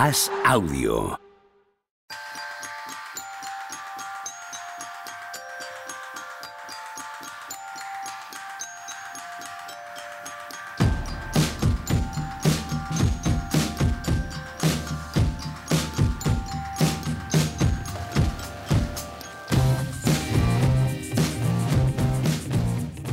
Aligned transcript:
As 0.00 0.30
Audio. 0.44 1.27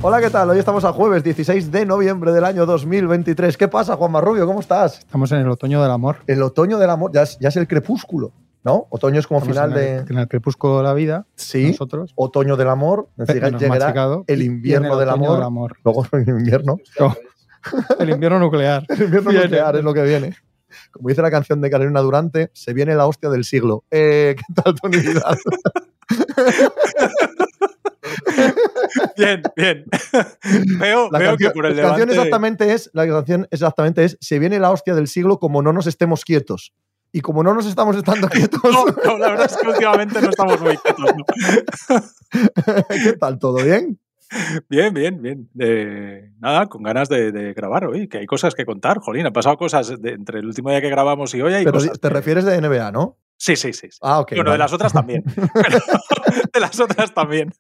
Hola, 0.08 0.22
¿qué 0.22 0.30
tal? 0.30 0.48
Hoy 0.52 0.60
estamos 0.60 0.86
a 0.86 0.94
jueves 0.94 1.24
16 1.24 1.72
de 1.72 1.84
noviembre 1.84 2.32
del 2.32 2.46
año 2.46 2.68
2023. 2.68 3.58
¿Qué 3.58 3.68
pasa, 3.68 3.96
Juan 3.96 4.12
Marrubio? 4.12 4.46
¿Cómo 4.46 4.60
estás? 4.60 5.00
Estamos 5.00 5.32
en 5.32 5.40
el 5.40 5.50
otoño 5.50 5.82
del 5.82 5.90
amor. 5.90 6.18
El 6.28 6.44
otoño 6.44 6.78
del 6.78 6.92
amor, 6.92 7.10
ya 7.12 7.24
es, 7.24 7.40
ya 7.40 7.50
es 7.50 7.56
el 7.58 7.68
crepúsculo, 7.68 8.32
¿no? 8.64 8.86
Otoño 8.92 9.20
es 9.20 9.26
como 9.26 9.40
Estamos 9.40 9.58
final 9.58 9.72
en 9.72 10.06
de. 10.06 10.14
en 10.14 10.20
el 10.20 10.28
crepúsculo 10.28 10.78
de 10.78 10.84
la 10.84 10.94
vida. 10.94 11.26
Sí. 11.34 11.70
Nosotros. 11.70 12.14
Otoño 12.14 12.56
del 12.56 12.70
amor. 12.70 13.10
Llegará 13.18 13.58
machicado, 13.68 14.26
el 14.28 14.44
invierno 14.44 14.94
el 14.94 15.00
del, 15.00 15.10
amor. 15.10 15.38
del 15.38 15.42
amor. 15.42 15.76
Luego 15.84 16.06
el 16.12 16.30
invierno. 16.30 16.78
No. 17.00 17.16
el 18.00 18.12
invierno 18.12 18.38
nuclear. 18.38 18.86
El 18.90 19.02
invierno 19.06 19.32
Viene. 19.32 19.46
nuclear 19.46 19.76
es 19.76 19.84
lo 19.84 19.92
que 19.92 20.04
viene. 20.04 20.36
Como 20.92 21.10
dice 21.10 21.24
la 21.24 21.32
canción 21.32 21.62
de 21.62 21.72
Carolina 21.72 22.02
Durante, 22.02 22.52
se 22.54 22.74
viene 22.74 22.94
la 22.94 23.08
hostia 23.08 23.32
del 23.32 23.44
siglo. 23.44 23.86
Eh, 23.90 24.36
¿Qué 24.38 24.54
tal, 24.54 24.76
Tony 24.76 24.98
Vidal? 24.98 25.40
Bien, 29.18 29.42
bien. 29.56 29.86
veo 30.80 31.10
La 31.12 31.20
veo 31.20 31.30
canción, 31.32 31.52
que 31.52 31.56
por 31.56 31.66
el 31.66 31.76
la 31.78 31.84
canción 31.84 32.10
levante... 32.10 32.14
exactamente 32.14 32.74
es, 32.74 32.90
la 32.94 33.08
canción 33.08 33.48
exactamente 33.52 34.04
es, 34.04 34.18
se 34.20 34.40
viene 34.40 34.60
la 34.60 34.72
hostia 34.72 34.94
del 34.96 35.08
siglo 35.08 35.40
como 35.40 35.62
no 35.62 35.74
nos 35.74 35.88
estemos 35.88 36.24
quietos. 36.26 36.74
Y 37.12 37.22
como 37.22 37.44
no 37.44 37.54
nos 37.54 37.66
estamos 37.66 37.96
estando 37.96 38.28
quietos, 38.30 38.62
No, 38.64 38.86
no, 39.06 39.18
la 39.18 39.30
verdad 39.30 39.46
es 39.50 39.56
que 39.58 39.68
últimamente 39.68 40.22
no 40.22 40.30
estamos 40.30 40.60
muy 40.60 40.76
quietos. 40.78 41.06
¿no? 41.16 41.26
¿qué 43.04 43.14
tal? 43.14 43.40
¿Todo 43.40 43.64
bien? 43.64 44.00
Bien, 44.68 44.94
bien, 44.94 45.22
bien. 45.22 45.50
Eh, 45.60 46.32
nada, 46.40 46.66
con 46.68 46.84
ganas 46.84 47.08
de, 47.08 47.32
de 47.32 47.54
grabar 47.54 47.86
hoy, 47.86 48.08
que 48.10 48.18
hay 48.18 48.26
cosas 48.26 48.54
que 48.54 48.66
contar. 48.66 49.00
Jolín, 49.00 49.26
han 49.26 49.32
pasado 49.34 49.56
cosas 49.56 50.02
de- 50.02 50.10
entre 50.12 50.40
el 50.40 50.48
último 50.48 50.72
día 50.72 50.82
que 50.82 50.90
grabamos 50.90 51.34
y 51.36 51.42
hoy. 51.42 51.54
Hay 51.54 51.64
Pero 51.64 51.78
cosas 51.78 52.00
te 52.02 52.08
que- 52.10 52.14
refieres 52.14 52.44
de 52.44 52.60
NBA, 52.60 52.92
¿no? 52.92 53.18
Sí, 53.38 53.56
sí, 53.56 53.72
sí. 53.72 53.88
sí. 53.92 54.00
Ah, 54.02 54.20
ok. 54.20 54.32
bueno, 54.36 54.52
de 54.52 54.58
las 54.58 54.74
otras 54.74 54.92
también. 54.92 55.24
Pero 55.54 55.80
de 56.54 56.60
las 56.60 56.80
otras 56.80 57.14
también. 57.14 57.54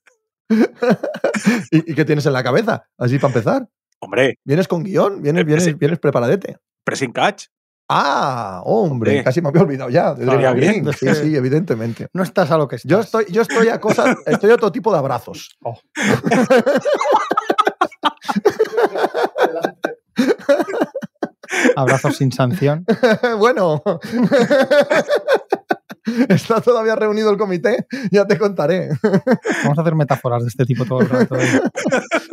¿Y, 1.71 1.91
y 1.91 1.95
qué 1.95 2.05
tienes 2.05 2.25
en 2.25 2.33
la 2.33 2.43
cabeza? 2.43 2.85
Así 2.97 3.19
para 3.19 3.33
empezar. 3.33 3.67
Hombre, 3.99 4.39
¿Vienes 4.43 4.67
con 4.67 4.83
guion? 4.83 5.21
¿Vienes, 5.21 5.41
Eh, 5.41 5.45
vienes, 5.45 5.77
vienes 5.79 5.99
preparadete? 5.99 6.57
pressing 6.83 7.11
catch. 7.11 7.45
Ah, 7.89 8.61
hombre, 8.65 9.11
Hombre. 9.11 9.23
casi 9.23 9.41
me 9.41 9.49
había 9.49 9.61
olvidado 9.61 9.89
ya. 9.91 10.13
bien. 10.53 10.91
Sí, 10.93 11.13
sí, 11.15 11.35
evidentemente. 11.35 12.07
No 12.13 12.23
estás 12.23 12.49
a 12.51 12.57
lo 12.57 12.67
que 12.67 12.77
estás. 12.77 12.89
Yo 12.89 12.99
estoy, 12.99 13.25
yo 13.29 13.41
estoy 13.43 13.69
a 13.69 13.79
cosas, 13.79 14.17
estoy 14.25 14.49
a 14.51 14.55
otro 14.55 14.71
tipo 14.71 14.91
de 14.91 14.97
abrazos. 14.97 15.55
Oh. 15.63 15.79
Abrazos 21.75 22.17
sin 22.17 22.31
sanción. 22.31 22.85
bueno. 23.37 23.81
Está 26.29 26.61
todavía 26.61 26.95
reunido 26.95 27.29
el 27.31 27.37
comité, 27.37 27.87
ya 28.11 28.25
te 28.25 28.37
contaré. 28.37 28.89
Vamos 29.63 29.77
a 29.77 29.81
hacer 29.81 29.95
metáforas 29.95 30.43
de 30.43 30.49
este 30.49 30.65
tipo 30.65 30.85
todo 30.85 31.01
el 31.01 31.09
rato. 31.09 31.35
¿eh? 31.35 31.61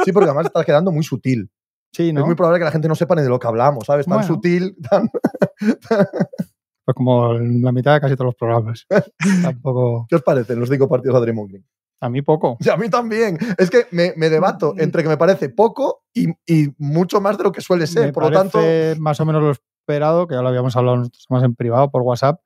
Sí, 0.05 0.13
porque 0.13 0.29
además 0.29 0.47
estás 0.47 0.65
quedando 0.65 0.93
muy 0.93 1.05
sutil. 1.05 1.51
Sí, 1.93 2.13
¿no? 2.13 2.21
Es 2.21 2.27
muy 2.27 2.35
probable 2.35 2.59
que 2.59 2.65
la 2.65 2.71
gente 2.71 2.89
no 2.89 2.95
sepa 2.95 3.15
ni 3.15 3.23
de 3.23 3.29
lo 3.29 3.39
que 3.39 3.47
hablamos, 3.47 3.85
¿sabes? 3.87 4.07
Tan 4.07 4.19
Bueno. 4.19 4.27
sutil, 4.35 4.77
tan... 4.89 5.11
Pues 6.85 6.97
como 6.97 7.35
la 7.35 7.71
mitad 7.71 7.95
de 7.95 8.01
casi 8.01 8.15
todos 8.17 8.27
los 8.27 8.35
programas. 8.35 8.87
Tampoco. 9.43 10.05
¿Qué 10.09 10.17
os 10.17 10.23
parecen 10.23 10.59
los 10.59 10.69
cinco 10.69 10.89
partidos 10.89 11.15
de 11.15 11.21
Draymond 11.21 11.51
Green? 11.51 11.67
A 12.01 12.09
mí 12.09 12.23
poco. 12.23 12.57
Y 12.59 12.69
a 12.69 12.77
mí 12.77 12.89
también. 12.91 13.39
Es 13.57 13.71
que 13.71 13.87
me, 13.93 14.15
me 14.17 14.29
debato 14.29 14.75
entre 14.77 15.05
que 15.05 15.09
me 15.09 15.17
parece 15.17 15.49
poco 15.49 16.03
y, 16.13 16.31
y 16.45 16.75
mucho 16.79 17.21
más 17.21 17.39
de 17.39 17.45
lo 17.45 17.53
que 17.53 17.61
suele 17.61 17.87
ser. 17.87 18.07
Me 18.07 18.13
Por 18.13 18.25
lo 18.25 18.33
tanto, 18.33 18.59
más 18.99 19.21
o 19.21 19.25
menos 19.25 19.41
lo 19.43 19.53
esperado, 19.53 20.27
que 20.27 20.35
ya 20.35 20.43
lo 20.43 20.49
habíamos 20.49 20.77
hablado 20.77 20.97
nosotros 20.97 21.25
más 21.31 21.45
en 21.45 21.55
privado 21.55 21.89
por 21.93 22.03
WhatsApp. 22.03 22.41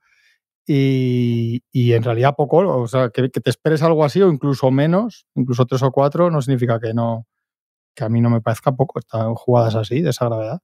Y, 0.66 1.62
y 1.70 1.92
en 1.92 2.02
realidad 2.02 2.34
poco, 2.36 2.56
o 2.58 2.88
sea, 2.88 3.10
que, 3.10 3.28
te 3.28 3.50
esperes 3.50 3.82
algo 3.82 4.04
así 4.04 4.20
o 4.20 4.32
incluso 4.32 4.70
menos, 4.72 5.26
incluso 5.36 5.64
tres 5.64 5.82
o 5.82 5.92
cuatro, 5.92 6.30
no 6.30 6.42
significa 6.42 6.80
que 6.80 6.92
no, 6.92 7.26
que 7.94 8.04
a 8.04 8.08
mí 8.08 8.20
no 8.20 8.30
me 8.30 8.40
parezca 8.40 8.72
poco. 8.72 8.98
Están 8.98 9.34
jugadas 9.34 9.76
así, 9.76 10.02
de 10.02 10.10
esa 10.10 10.26
gravedad. 10.26 10.60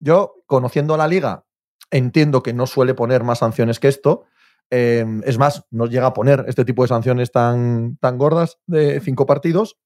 yo, 0.00 0.42
conociendo 0.46 0.94
a 0.94 0.98
la 0.98 1.06
liga, 1.06 1.44
entiendo 1.90 2.42
que 2.42 2.54
no 2.54 2.66
suele 2.66 2.94
poner 2.94 3.22
más 3.24 3.38
sanciones 3.38 3.78
que 3.78 3.88
esto. 3.88 4.24
Eh, 4.70 5.04
es 5.24 5.36
más, 5.36 5.66
no 5.70 5.86
llega 5.86 6.06
a 6.06 6.14
poner 6.14 6.46
este 6.48 6.64
tipo 6.64 6.82
de 6.82 6.88
sanciones 6.88 7.30
tan, 7.30 7.98
tan 7.98 8.16
gordas 8.16 8.58
de 8.66 9.00
cinco 9.00 9.26
partidos, 9.26 9.78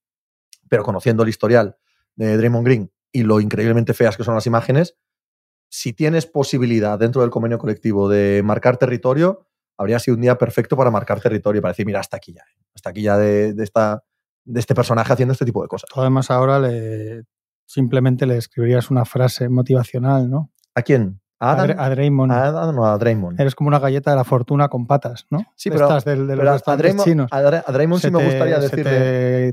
pero 0.69 0.83
conociendo 0.83 1.23
el 1.23 1.29
historial 1.29 1.77
de 2.15 2.37
Draymond 2.37 2.65
Green 2.65 2.91
y 3.11 3.23
lo 3.23 3.41
increíblemente 3.41 3.93
feas 3.93 4.15
que 4.15 4.23
son 4.23 4.35
las 4.35 4.47
imágenes, 4.47 4.95
si 5.69 5.93
tienes 5.93 6.25
posibilidad 6.25 6.97
dentro 6.97 7.21
del 7.21 7.29
convenio 7.31 7.57
colectivo 7.57 8.07
de 8.07 8.41
marcar 8.43 8.77
territorio, 8.77 9.47
habría 9.77 9.99
sido 9.99 10.15
un 10.15 10.21
día 10.21 10.37
perfecto 10.37 10.75
para 10.75 10.91
marcar 10.91 11.19
territorio 11.21 11.59
y 11.59 11.61
para 11.61 11.71
decir, 11.71 11.85
mira, 11.85 11.99
hasta 11.99 12.17
aquí 12.17 12.33
ya, 12.33 12.41
¿eh? 12.41 12.57
hasta 12.75 12.89
aquí 12.89 13.01
ya 13.03 13.17
de, 13.17 13.53
de 13.53 13.63
esta, 13.63 14.03
de 14.45 14.59
este 14.59 14.73
personaje 14.75 15.13
haciendo 15.13 15.33
este 15.33 15.45
tipo 15.45 15.61
de 15.61 15.67
cosas. 15.67 15.89
Además 15.95 16.31
ahora 16.31 16.59
le, 16.59 17.23
simplemente 17.65 18.25
le 18.25 18.37
escribirías 18.37 18.89
una 18.91 19.05
frase 19.05 19.49
motivacional, 19.49 20.29
¿no? 20.29 20.51
¿A 20.75 20.81
quién? 20.81 21.19
¿A 21.39 21.51
Adam? 21.51 21.75
A 21.79 21.89
Draymond. 21.91 22.31
A 22.31 22.45
Adam 22.47 22.79
o 22.79 22.85
a 22.87 22.97
Draymond? 22.97 23.39
Eres 23.39 23.53
como 23.53 23.67
una 23.67 23.77
galleta 23.77 24.09
de 24.09 24.17
la 24.17 24.23
fortuna 24.23 24.69
con 24.69 24.87
patas, 24.87 25.27
¿no? 25.29 25.45
Sí, 25.55 25.69
pero- 25.69 25.83
estas 25.85 26.03
del- 26.05 26.25
de, 26.25 26.35
Pero 26.35 26.51
a, 26.65 26.75
Draymond, 26.77 27.03
chinos. 27.07 27.27
a 27.31 27.41
Dra- 27.43 27.63
a 27.65 27.71
Draymond 27.71 28.01
sí 28.01 28.07
Se 28.07 28.11
me 28.11 28.19
te- 28.19 28.25
gustaría 28.25 28.55
se 28.55 28.61
decirle. 28.69 28.91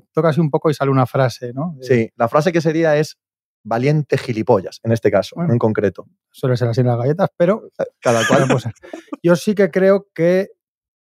te 0.00 0.06
toca 0.12 0.28
así 0.30 0.40
un 0.40 0.50
poco 0.50 0.70
y 0.70 0.74
sale 0.74 0.90
una 0.90 1.04
frase, 1.06 1.52
¿no? 1.52 1.76
Sí, 1.82 2.10
la 2.16 2.28
frase 2.28 2.52
que 2.52 2.62
sería 2.62 2.96
es 2.96 3.18
valiente 3.64 4.18
gilipollas, 4.18 4.80
en 4.84 4.92
este 4.92 5.10
caso, 5.10 5.36
Bueno. 5.36 5.52
en 5.52 5.58
concreto. 5.58 6.06
Suele 6.30 6.56
ser 6.56 6.68
así 6.68 6.82
en 6.82 6.86
las 6.86 6.98
galletas, 6.98 7.30
pero 7.36 7.70
Cada 8.00 8.26
cual. 8.26 8.46
Bueno, 8.46 8.54
pues, 8.62 8.74
yo 9.22 9.34
sí 9.36 9.54
que 9.54 9.70
creo 9.70 10.06
que 10.14 10.50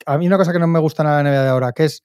a 0.06 0.19
mí 0.19 0.26
una 0.26 0.38
cosa 0.38 0.53
que 0.53 0.58
no 0.58 0.66
me 0.66 0.81
gusta 0.81 1.04
nada 1.04 1.19
de 1.19 1.25
la 1.25 1.31
NBA 1.31 1.42
de 1.42 1.48
ahora, 1.50 1.72
que 1.72 1.84
es 1.84 2.03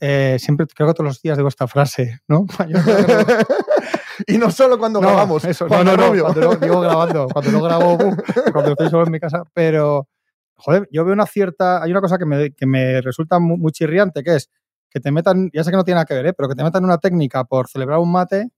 eh, 0.00 0.36
siempre 0.40 0.66
creo 0.66 0.88
que 0.88 0.94
todos 0.94 1.06
los 1.08 1.22
días 1.22 1.36
digo 1.36 1.48
esta 1.48 1.66
frase, 1.68 2.20
¿no? 2.28 2.46
Y 4.26 4.38
no 4.38 4.50
solo 4.50 4.78
cuando 4.78 5.00
no, 5.00 5.08
grabamos. 5.08 5.44
eso, 5.44 5.66
Juan 5.66 5.84
no, 5.84 5.96
no, 5.96 6.14
no, 6.14 6.22
cuando 6.22 6.40
lo 6.40 6.56
digo 6.56 6.80
grabando, 6.80 7.26
cuando 7.32 7.50
lo 7.50 7.62
grabo, 7.62 7.94
uh, 7.94 8.16
cuando 8.52 8.70
estoy 8.70 8.88
solo 8.88 9.06
en 9.06 9.12
mi 9.12 9.18
casa, 9.18 9.42
pero 9.52 10.08
joder, 10.54 10.88
yo 10.92 11.04
veo 11.04 11.14
una 11.14 11.26
cierta, 11.26 11.82
hay 11.82 11.90
una 11.90 12.00
cosa 12.00 12.16
que 12.16 12.24
me, 12.24 12.52
que 12.52 12.64
me 12.66 13.00
resulta 13.00 13.40
muy, 13.40 13.56
muy 13.58 13.72
chirriante, 13.72 14.22
que 14.22 14.36
es 14.36 14.50
que 14.88 15.00
te 15.00 15.10
metan, 15.10 15.50
ya 15.52 15.64
sé 15.64 15.70
que 15.70 15.76
no 15.76 15.84
tiene 15.84 15.96
nada 15.96 16.04
que 16.04 16.14
ver, 16.14 16.26
¿eh? 16.26 16.32
pero 16.32 16.48
que 16.48 16.54
te 16.54 16.62
metan 16.62 16.84
una 16.84 16.98
técnica 16.98 17.44
por 17.44 17.66
celebrar 17.68 17.98
un 17.98 18.12
mate 18.12 18.50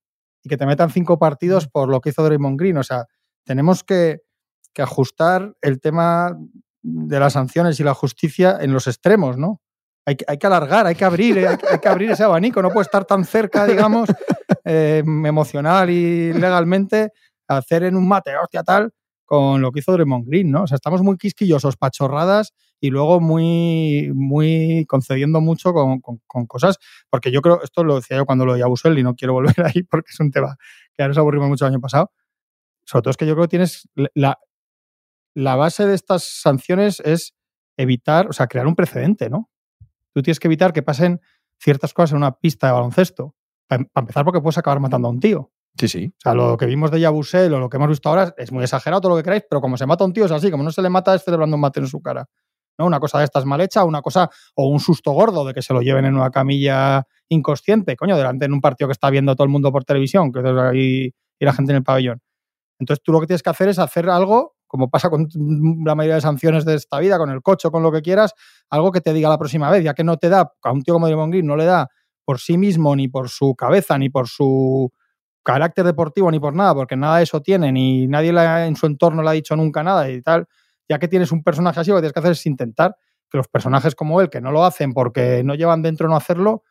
y 0.47 0.49
que 0.49 0.57
te 0.57 0.65
metan 0.65 0.91
cinco 0.91 1.19
partidos 1.19 1.67
por 1.67 1.89
lo 1.89 2.01
que 2.01 2.11
hizo 2.11 2.23
Draymond 2.25 2.57
Green, 2.59 2.77
o 2.79 2.85
sea, 2.85 3.07
tenemos 3.45 3.83
que, 3.83 4.21
que 4.73 4.81
ajustar 4.83 5.55
el 5.61 5.81
tema 5.81 6.39
de 6.83 7.19
las 7.19 7.33
sanciones 7.33 7.81
y 7.81 7.83
la 7.85 7.95
justicia 7.95 8.59
en 8.61 8.73
los 8.73 8.87
extremos, 8.87 9.37
¿no? 9.37 9.61
Hay 10.07 10.15
que, 10.15 10.25
hay 10.29 10.39
que 10.39 10.47
alargar, 10.47 10.87
hay 10.87 10.95
que 10.95 11.05
abrir, 11.05 11.37
eh, 11.39 11.49
hay, 11.49 11.57
que- 11.57 11.67
hay 11.67 11.79
que 11.81 11.89
abrir 11.89 12.11
ese 12.13 12.23
abanico, 12.23 12.63
no 12.63 12.71
puede 12.71 12.85
estar 12.85 13.05
tan 13.05 13.25
cerca, 13.25 13.67
digamos, 13.67 14.09
eh, 14.65 15.03
emocional 15.05 15.91
y 15.91 16.33
legalmente, 16.33 17.11
hacer 17.49 17.83
en 17.83 17.97
un 17.97 18.07
mate, 18.07 18.37
hostia, 18.37 18.63
tal, 18.63 18.93
con 19.27 19.61
lo 19.63 19.73
que 19.73 19.81
hizo 19.81 19.93
Draymond 19.93 20.27
Green, 20.29 20.51
¿no? 20.53 20.63
O 20.65 20.67
sea, 20.69 20.77
estamos 20.77 21.03
muy 21.03 21.19
quisquillosos, 21.19 21.77
pachorradas 21.77 22.55
y 22.81 22.91
luego 22.91 23.21
muy, 23.21 24.11
muy 24.15 24.87
concediendo 24.89 25.41
mucho 25.43 25.73
con, 25.75 26.01
con- 26.01 26.21
con 26.27 26.47
cosas, 26.47 26.79
porque 27.11 27.31
yo 27.33 27.43
creo, 27.43 27.63
esto 27.63 27.85
lo 27.85 27.97
decía 27.97 28.19
yo 28.19 28.27
cuando 28.27 28.47
lo 28.47 28.55
de 28.55 28.63
Abusel 28.63 28.99
y 28.99 29.03
no 29.03 29.15
quiero 29.17 29.35
volver 29.35 29.55
ahí 29.67 29.83
porque 29.85 30.13
es 30.13 30.21
un 30.21 30.31
tema 30.31 30.57
que 30.95 31.03
ya 31.03 31.09
nos 31.09 31.19
aburrimos 31.19 31.49
mucho 31.49 31.67
el 31.67 31.73
año 31.73 31.81
pasado. 31.81 32.13
Sobre 32.87 33.03
todo 33.03 33.11
es 33.13 33.17
que 33.19 33.27
yo 33.27 33.35
creo 33.35 33.45
que 33.47 33.51
tienes 33.51 33.89
la, 34.15 34.39
la 35.35 35.57
base 35.57 35.87
de 35.87 35.95
estas 35.95 36.25
sanciones 36.25 37.01
es 37.01 37.35
evitar, 37.77 38.29
o 38.29 38.33
sea, 38.33 38.47
crear 38.47 38.67
un 38.67 38.75
precedente, 38.75 39.29
¿no? 39.29 39.51
Tú 40.15 40.23
tienes 40.23 40.41
que 40.41 40.49
evitar 40.49 40.73
que 40.73 40.83
pasen 40.83 41.21
ciertas 41.61 41.93
cosas 41.95 42.13
en 42.13 42.19
una 42.19 42.39
pista 42.39 42.69
de 42.69 42.73
baloncesto. 42.75 43.35
Para 43.69 43.87
empezar, 43.97 44.25
porque 44.25 44.41
puedes 44.41 44.59
acabar 44.59 44.81
matando 44.81 45.09
a 45.09 45.11
un 45.11 45.21
tío. 45.21 45.51
Sí, 45.79 45.89
sí. 45.89 46.07
O 46.07 46.21
sea, 46.21 46.35
lo 46.35 46.57
que 46.57 46.67
vimos 46.67 46.91
de 46.91 47.01
Yabusel 47.01 47.53
o 47.53 47.59
lo 47.59 47.69
que 47.69 47.77
hemos 47.77 47.89
visto 47.89 48.09
ahora 48.09 48.35
es 48.39 48.51
muy 48.51 48.65
exagerado 48.65 49.01
todo 49.01 49.11
lo 49.11 49.17
que 49.17 49.25
queráis, 49.25 49.45
pero 49.49 49.61
como 49.61 49.77
se 49.77 49.87
mata 49.87 50.05
un 50.05 50.13
tío 50.13 50.25
es 50.25 50.33
así, 50.33 50.51
como 50.51 50.63
no 50.63 50.73
se 50.73 50.83
le 50.83 50.89
mata 50.89 51.15
es 51.15 51.23
celebrando 51.23 51.57
un 51.57 51.61
mate 51.61 51.81
en 51.81 51.87
su 51.87 52.01
cara. 52.01 52.27
¿no? 52.79 52.87
Una 52.87 53.01
cosa 53.01 53.19
de 53.19 53.25
estas 53.25 53.45
mal 53.45 53.61
hecha, 53.61 53.85
una 53.85 54.03
cosa, 54.03 54.31
o 54.55 54.69
un 54.69 54.81
susto 54.81 55.13
gordo 55.13 55.45
de 55.45 55.55
que 55.55 55.63
se 55.63 55.73
lo 55.73 55.83
lleven 55.83 56.05
en 56.05 56.15
una 56.15 56.31
camilla 56.31 57.07
inconsciente, 57.29 57.97
coño, 57.97 58.17
delante 58.17 58.45
en 58.47 58.53
un 58.53 58.61
partido 58.61 58.89
que 58.89 58.93
está 58.93 59.11
viendo 59.11 59.35
todo 59.35 59.45
el 59.45 59.51
mundo 59.51 59.73
por 59.73 59.85
televisión, 59.85 60.33
que 60.33 60.41
ahí 60.41 61.13
y 61.39 61.45
la 61.45 61.53
gente 61.53 61.73
en 61.73 61.77
el 61.77 61.83
pabellón. 61.83 62.21
Entonces 62.79 63.03
tú 63.03 63.13
lo 63.13 63.21
que 63.21 63.27
tienes 63.27 63.43
que 63.43 63.51
hacer 63.51 63.69
es 63.69 63.79
hacer 63.79 64.09
algo, 64.09 64.57
como 64.67 64.91
pasa 64.91 65.11
con 65.11 65.29
la 65.85 65.95
mayoría 65.95 66.17
de 66.17 66.21
sanciones 66.21 66.65
de 66.65 66.75
esta 66.75 66.99
vida, 66.99 67.19
con 67.19 67.31
el 67.31 67.43
coche, 67.43 67.71
con 67.71 67.83
lo 67.83 67.93
que 67.93 68.03
quieras, 68.03 68.35
algo 68.71 68.93
que 68.93 69.01
te 69.01 69.13
diga 69.13 69.29
la 69.29 69.39
próxima 69.39 69.71
vez, 69.71 69.85
ya 69.85 69.95
que 69.95 70.05
no 70.05 70.17
te 70.17 70.29
da, 70.29 70.53
a 70.63 70.73
un 70.73 70.83
tío 70.83 70.95
como 70.95 71.07
Draymond 71.07 71.33
Green 71.33 71.47
no 71.47 71.57
le 71.57 71.65
da 71.65 71.89
por 72.25 72.41
sí 72.41 72.59
mismo, 72.59 72.95
ni 72.97 73.09
por 73.09 73.29
su 73.29 73.55
cabeza, 73.55 73.97
ni 73.99 74.11
por 74.11 74.29
su 74.29 74.91
carácter 75.47 75.87
deportivo, 75.87 76.31
ni 76.33 76.41
por 76.41 76.55
nada, 76.55 76.75
porque 76.75 76.97
nada 76.97 77.19
de 77.19 77.25
eso 77.25 77.41
tiene, 77.43 77.73
ni 77.73 78.09
nadie 78.09 78.35
le 78.35 78.41
ha- 78.43 78.67
en 78.67 78.77
su 78.77 78.87
entorno 78.87 79.23
le 79.23 79.31
ha 79.31 79.33
dicho 79.33 79.57
nunca 79.57 79.85
nada 79.85 80.11
y 80.11 80.23
tal. 80.23 80.47
ya 80.91 80.99
que 81.01 81.09
tienes 81.09 81.33
un 81.33 81.43
personaje 81.45 81.81
así, 81.81 81.91
lo 81.91 81.97
que 81.99 82.03
tienes 82.03 82.15
que 82.15 82.21
hacer 82.21 82.33
es 82.33 82.47
intentar 82.47 82.97
que 83.31 83.39
los 83.39 83.49
personajes 83.49 83.95
como 83.97 84.21
él, 84.23 84.31
que 84.31 84.41
no 84.43 84.53
lo 84.53 84.65
hacen 84.65 84.93
porque 84.95 85.43
no 85.45 85.55
llevan 85.57 85.83
dentro 85.83 86.09
no 86.09 86.17
hacerlo, 86.17 86.65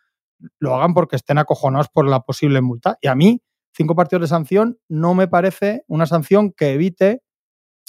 lo 0.60 0.76
hagan 0.76 0.94
porque 0.94 1.16
estén 1.18 1.38
acojonados 1.38 1.90
por 1.90 2.08
la 2.08 2.22
posible 2.22 2.62
multa. 2.62 2.98
Y 3.02 3.08
a 3.08 3.16
mí, 3.16 3.42
cinco 3.74 3.96
partidos 3.96 4.22
de 4.24 4.28
sanción 4.28 4.80
no 4.90 5.16
me 5.16 5.28
parece 5.28 5.84
una 5.88 6.06
sanción 6.08 6.52
que 6.54 6.74
evite 6.74 7.22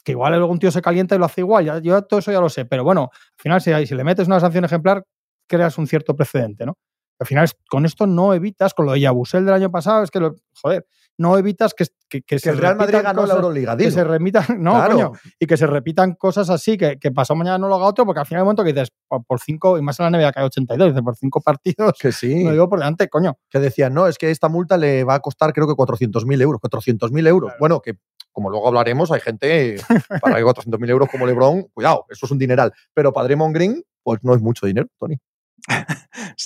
que 0.05 0.13
igual 0.13 0.41
un 0.43 0.59
tío 0.59 0.71
se 0.71 0.83
calienta 0.83 1.15
y 1.17 1.19
lo 1.19 1.25
hace 1.27 1.41
igual. 1.43 1.65
Ya, 1.65 1.79
yo 1.81 2.03
todo 2.05 2.21
eso 2.21 2.33
ya 2.33 2.41
lo 2.41 2.49
sé. 2.49 2.65
Pero 2.65 2.85
bueno, 2.85 3.11
al 3.13 3.61
final, 3.61 3.61
si 3.87 3.95
le 3.95 4.05
metes 4.05 4.29
una 4.29 4.41
sanción 4.41 4.65
ejemplar, 4.65 5.05
creas 5.49 5.79
un 5.79 5.87
cierto 5.89 6.15
precedente, 6.17 6.67
¿no? 6.67 6.77
Al 7.19 7.27
final, 7.27 7.49
con 7.69 7.87
esto 7.87 8.07
no 8.07 8.35
evitas, 8.35 8.75
con 8.75 8.87
lo 8.87 8.93
de 8.93 9.01
Yabusel 9.01 9.45
del 9.45 9.55
año 9.55 9.71
pasado, 9.71 10.03
es 10.03 10.11
que, 10.11 10.21
lo, 10.21 10.35
joder, 10.61 10.87
no 11.19 11.39
evitas 11.39 11.73
que, 11.73 11.87
que, 12.11 12.21
que, 12.21 12.37
que 12.39 12.51
el 12.51 12.59
Real 12.59 12.77
Madrid 12.77 12.99
ganó 13.03 13.23
cosas, 13.23 13.29
la 13.29 13.35
Euroliga, 13.37 13.77
que 13.77 13.91
se 13.91 14.05
remitan, 14.05 14.45
no, 14.63 14.75
Claro. 14.75 14.93
coño, 14.95 15.13
y 15.39 15.47
que 15.47 15.57
se 15.57 15.67
repitan 15.67 16.15
cosas 16.15 16.51
así, 16.51 16.77
que, 16.77 16.99
que 16.99 17.11
pasado 17.13 17.39
mañana 17.39 17.57
no 17.57 17.69
lo 17.69 17.77
haga 17.77 17.87
otro, 17.87 18.05
porque 18.05 18.21
al 18.21 18.27
final 18.27 18.41
hay 18.41 18.43
un 18.43 18.47
momento 18.49 18.65
que 18.65 18.73
dices, 18.75 18.91
por, 19.09 19.25
por 19.25 19.41
cinco, 19.41 19.79
y 19.79 19.83
más 19.83 19.99
en 19.99 20.11
la 20.13 20.19
NBA 20.19 20.33
que 20.33 20.41
hay 20.41 20.45
82, 20.47 20.89
dices, 20.89 21.03
por 21.03 21.17
cinco 21.17 21.41
partidos, 21.41 21.95
Que 21.99 22.13
sí. 22.13 22.45
lo 22.45 22.53
digo 22.53 22.69
por 22.69 22.79
delante, 22.81 23.09
coño. 23.09 23.39
que 23.49 23.61
decían, 23.61 23.95
no, 23.95 24.07
es 24.09 24.19
que 24.19 24.31
esta 24.31 24.49
multa 24.51 24.77
le 24.77 25.05
va 25.05 25.15
a 25.15 25.21
costar 25.21 25.55
creo 25.55 25.67
que 25.67 25.73
400.000 25.73 26.43
euros. 26.43 26.61
400.000 26.61 27.27
euros. 27.29 27.49
Claro. 27.49 27.59
Bueno, 27.61 27.81
que 27.81 27.95
como 28.31 28.51
luego 28.51 28.69
hablaremos, 28.69 29.11
hay 29.11 29.21
gente 29.21 29.77
para 30.21 30.37
que 30.37 30.45
400.000 30.45 30.91
euros 30.91 31.09
como 31.11 31.25
LeBron, 31.27 31.63
cuidado, 31.73 32.05
eso 32.11 32.27
es 32.27 32.33
un 32.33 32.37
dineral. 32.39 32.71
Pero 32.93 33.11
para 33.11 33.25
Draymond 33.29 33.55
Green, 33.55 33.83
pues 34.03 34.19
no 34.23 34.35
es 34.35 34.43
mucho 34.43 34.67
dinero, 34.67 34.89
Tony. 34.99 35.17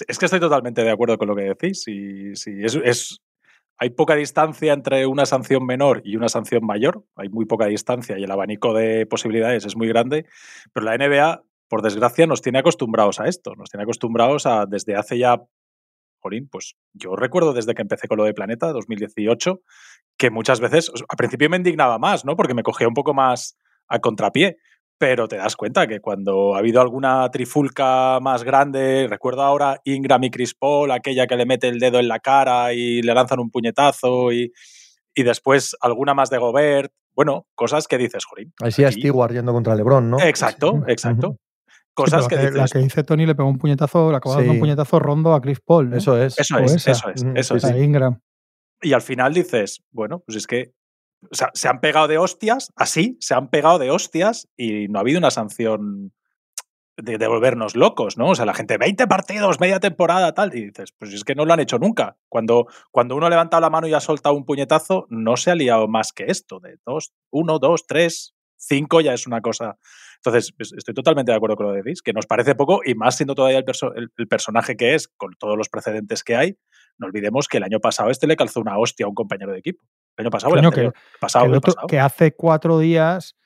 Es 0.08 0.18
que 0.18 0.24
estoy 0.26 0.40
totalmente 0.40 0.82
de 0.82 0.90
acuerdo 0.90 1.18
con 1.18 1.28
lo 1.28 1.36
que 1.36 1.42
decís. 1.42 1.86
Y, 1.88 2.34
sí, 2.36 2.52
es- 2.62 3.20
hay 3.78 3.90
poca 3.90 4.14
distancia 4.14 4.72
entre 4.74 5.06
una 5.06 5.26
sanción 5.26 5.64
menor 5.66 6.02
y 6.04 6.16
una 6.16 6.28
sanción 6.28 6.64
mayor. 6.66 7.04
Hay 7.16 7.30
muy 7.30 7.46
poca 7.46 7.66
distancia 7.66 8.18
y 8.18 8.24
el 8.24 8.30
abanico 8.30 8.74
de 8.74 9.06
posibilidades 9.06 9.64
es 9.64 9.76
muy 9.76 9.88
grande. 9.88 10.26
Pero 10.74 10.84
la 10.86 10.94
NBA, 10.94 11.42
por 11.68 11.82
desgracia, 11.82 12.26
nos 12.26 12.42
tiene 12.42 12.58
acostumbrados 12.58 13.20
a 13.20 13.26
esto. 13.28 13.54
Nos 13.56 13.70
tiene 13.70 13.84
acostumbrados 13.84 14.46
a, 14.46 14.66
desde 14.66 14.96
hace 14.96 15.18
ya, 15.18 15.42
jolín, 16.20 16.48
pues 16.50 16.74
yo 16.92 17.16
recuerdo 17.16 17.52
desde 17.54 17.74
que 17.74 17.82
empecé 17.82 18.08
con 18.08 18.18
lo 18.18 18.24
de 18.24 18.34
Planeta, 18.34 18.72
2018, 18.72 19.62
que 20.18 20.30
muchas 20.30 20.60
veces, 20.60 20.90
al 21.08 21.16
principio 21.16 21.48
me 21.50 21.56
indignaba 21.58 21.98
más, 21.98 22.24
¿no? 22.24 22.36
Porque 22.36 22.54
me 22.54 22.62
cogía 22.62 22.88
un 22.88 22.94
poco 22.94 23.14
más 23.14 23.56
a 23.88 24.00
contrapié. 24.00 24.58
Pero 25.00 25.28
te 25.28 25.36
das 25.36 25.56
cuenta 25.56 25.86
que 25.86 26.00
cuando 26.00 26.54
ha 26.54 26.58
habido 26.58 26.82
alguna 26.82 27.26
trifulca 27.30 28.20
más 28.20 28.44
grande, 28.44 29.06
recuerdo 29.08 29.40
ahora 29.40 29.80
Ingram 29.84 30.22
y 30.24 30.30
Chris 30.30 30.54
Paul, 30.54 30.90
aquella 30.90 31.26
que 31.26 31.36
le 31.36 31.46
mete 31.46 31.68
el 31.68 31.78
dedo 31.78 31.98
en 31.98 32.06
la 32.06 32.18
cara 32.20 32.74
y 32.74 33.00
le 33.00 33.14
lanzan 33.14 33.40
un 33.40 33.50
puñetazo, 33.50 34.30
y, 34.30 34.52
y 35.14 35.22
después 35.22 35.74
alguna 35.80 36.12
más 36.12 36.28
de 36.28 36.36
Gobert, 36.36 36.92
bueno, 37.16 37.46
cosas 37.54 37.88
que 37.88 37.96
dices, 37.96 38.26
Jorín. 38.26 38.52
Ahí 38.62 38.72
sí 38.72 38.84
a 38.84 38.92
Stewart 38.92 39.32
yendo 39.32 39.54
contra 39.54 39.74
LeBron, 39.74 40.10
¿no? 40.10 40.20
Exacto, 40.20 40.82
exacto. 40.86 41.36
Cosas 41.94 42.24
Sí, 42.24 42.28
que 42.28 42.36
la, 42.36 42.42
dices. 42.42 42.56
la 42.56 42.66
que 42.68 42.78
dice 42.80 43.02
Tony 43.02 43.24
le 43.24 43.34
pegó 43.34 43.48
un 43.48 43.58
puñetazo, 43.58 44.10
le 44.10 44.18
acabó 44.18 44.34
dando 44.34 44.50
Sí. 44.52 44.56
un 44.56 44.60
puñetazo 44.60 44.98
rondo 44.98 45.32
a 45.32 45.40
Chris 45.40 45.60
Paul. 45.64 45.88
¿no? 45.88 45.96
Eso 45.96 46.22
es. 46.22 46.38
Eso 46.38 46.58
es, 46.58 46.74
esa. 46.74 46.90
eso 46.92 47.08
es, 47.10 47.24
eso 47.34 47.56
es. 47.56 47.64
A 47.64 47.76
Ingram. 47.78 48.20
Y 48.82 48.92
al 48.92 49.00
final 49.02 49.32
dices, 49.32 49.82
bueno, 49.92 50.20
pues 50.26 50.36
es 50.36 50.46
que 50.46 50.72
o 51.30 51.34
sea, 51.34 51.50
se 51.54 51.68
han 51.68 51.80
pegado 51.80 52.08
de 52.08 52.18
hostias, 52.18 52.72
así, 52.76 53.16
se 53.20 53.34
han 53.34 53.48
pegado 53.50 53.78
de 53.78 53.90
hostias 53.90 54.48
y 54.56 54.88
no 54.88 54.98
ha 54.98 55.02
habido 55.02 55.18
una 55.18 55.30
sanción 55.30 56.12
de, 56.96 57.18
de 57.18 57.26
volvernos 57.28 57.76
locos, 57.76 58.18
¿no? 58.18 58.30
O 58.30 58.34
sea, 58.34 58.44
la 58.44 58.54
gente, 58.54 58.76
20 58.78 59.06
partidos, 59.06 59.58
media 59.60 59.80
temporada, 59.80 60.34
tal, 60.34 60.54
y 60.54 60.66
dices, 60.66 60.92
pues 60.98 61.12
es 61.14 61.24
que 61.24 61.34
no 61.34 61.44
lo 61.46 61.52
han 61.54 61.60
hecho 61.60 61.78
nunca. 61.78 62.16
Cuando, 62.28 62.66
cuando 62.90 63.16
uno 63.16 63.26
ha 63.26 63.30
levantado 63.30 63.60
la 63.62 63.70
mano 63.70 63.86
y 63.88 63.94
ha 63.94 64.00
soltado 64.00 64.34
un 64.34 64.44
puñetazo, 64.44 65.06
no 65.08 65.36
se 65.36 65.50
ha 65.50 65.54
liado 65.54 65.88
más 65.88 66.12
que 66.12 66.24
esto, 66.26 66.60
de 66.60 66.76
dos, 66.84 67.12
uno, 67.30 67.58
dos, 67.58 67.86
tres, 67.86 68.34
cinco 68.56 69.00
ya 69.00 69.14
es 69.14 69.26
una 69.26 69.40
cosa. 69.40 69.78
Entonces, 70.16 70.52
es- 70.58 70.74
estoy 70.76 70.92
totalmente 70.94 71.32
de 71.32 71.36
acuerdo 71.36 71.56
con 71.56 71.66
lo 71.66 71.72
decís, 71.72 72.02
que 72.02 72.12
nos 72.12 72.26
parece 72.26 72.54
poco, 72.54 72.80
y 72.84 72.94
más 72.94 73.16
siendo 73.16 73.34
todavía 73.34 73.60
el- 73.60 74.10
el 74.16 74.28
personaje 74.28 74.76
que 74.76 74.94
es, 74.94 75.08
con 75.08 75.32
todos 75.38 75.56
los 75.56 75.70
precedentes 75.70 76.22
que 76.22 76.36
hay, 76.36 76.56
no 76.98 77.06
olvidemos 77.06 77.48
que 77.48 77.56
el 77.56 77.62
año 77.64 77.80
pasado 77.80 78.10
este 78.10 78.26
le 78.26 78.36
calzó 78.36 78.60
una 78.60 78.78
hostia 78.78 79.06
a 79.06 79.08
un 79.08 79.14
compañero 79.14 79.52
de 79.52 79.58
equipo. 79.60 79.82
El 80.20 80.26
año 80.26 80.30
pasado, 80.30 80.54
el 80.56 80.70
que-. 80.70 80.80
El 80.86 80.92
pasado, 81.20 81.44
que, 81.44 81.50
el 81.50 81.56
otro- 81.56 81.72
pasado. 81.74 81.86
que 81.88 82.00
hace 82.00 82.32
cuatro 82.34 82.78
días 82.78 83.36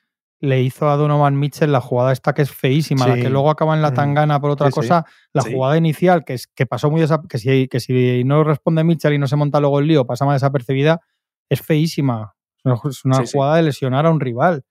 le 0.41 0.61
hizo 0.61 0.89
a 0.89 0.95
Donovan 0.97 1.39
Mitchell 1.39 1.71
la 1.71 1.81
jugada 1.81 2.11
esta 2.11 2.33
que 2.33 2.41
es 2.43 2.51
feísima, 2.51 3.07
la 3.07 3.15
que 3.15 3.29
luego 3.29 3.49
acaba 3.49 3.73
en 3.73 3.81
la 3.81 3.93
tangana 3.93 4.39
por 4.39 4.51
otra 4.51 4.67
Sí, 4.67 4.73
sí. 4.73 4.75
cosa, 4.81 5.05
la 5.33 5.41
Sí. 5.41 5.53
jugada 5.53 5.77
inicial 5.77 6.23
que, 6.25 6.33
es, 6.33 6.47
que 6.47 6.65
pasó 6.65 6.91
muy 6.91 7.01
desa- 7.01 7.25
que 7.27 7.37
si, 7.39 7.67
que 7.67 7.79
si 7.79 8.23
no 8.25 8.43
responde 8.43 8.83
Mitchell 8.83 9.13
y 9.13 9.17
no 9.17 9.27
se 9.27 9.37
monta 9.37 9.59
luego 9.59 9.79
el 9.79 9.87
lío, 9.87 10.05
pasa 10.05 10.25
más 10.25 10.35
desapercibida, 10.35 11.01
es 11.49 11.61
feísima. 11.61 12.35
Es 12.63 13.05
una, 13.05 13.23
jugada 13.25 13.55
de 13.55 13.63
lesionar 13.63 14.05
a 14.05 14.11
un 14.11 14.19
rival. 14.19 14.63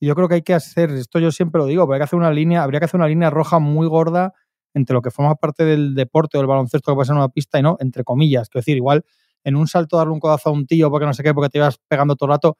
Y 0.00 0.06
yo 0.06 0.14
creo 0.14 0.28
que 0.28 0.34
hay 0.36 0.42
que 0.42 0.54
hacer, 0.54 0.90
esto 0.90 1.18
yo 1.20 1.30
siempre 1.30 1.58
lo 1.60 1.66
digo, 1.66 1.84
pero 1.86 1.94
hay 1.94 2.00
que 2.00 2.04
hacer 2.04 2.18
una 2.18 2.30
línea, 2.32 2.62
habría 2.62 2.80
que 2.80 2.86
hacer 2.86 2.98
una 2.98 3.08
línea 3.08 3.30
roja 3.30 3.58
muy 3.60 3.86
gorda 3.86 4.32
entre 4.74 4.92
lo 4.94 5.00
que 5.02 5.10
forma 5.12 5.36
parte 5.36 5.64
del 5.64 5.94
deporte 5.94 6.36
o 6.36 6.40
del 6.40 6.48
baloncesto 6.48 6.92
que 6.92 6.96
pasa 6.98 7.12
en 7.12 7.18
una 7.18 7.28
pista 7.28 7.58
y 7.58 7.62
no, 7.62 7.76
entre 7.80 8.02
comillas. 8.02 8.48
Quiero 8.48 8.62
decir, 8.62 8.76
igual 8.76 9.04
en 9.44 9.56
un 9.56 9.66
salto 9.68 9.96
darle 9.96 10.12
un 10.12 10.20
codazo 10.20 10.48
a 10.48 10.52
un 10.52 10.66
tío 10.66 10.90
porque 10.90 11.06
no 11.06 11.12
sé 11.14 11.22
qué, 11.22 11.32
porque 11.34 11.50
te 11.50 11.58
ibas 11.58 11.78
pegando 11.88 12.16
todo 12.16 12.28
el 12.28 12.32
rato, 12.34 12.58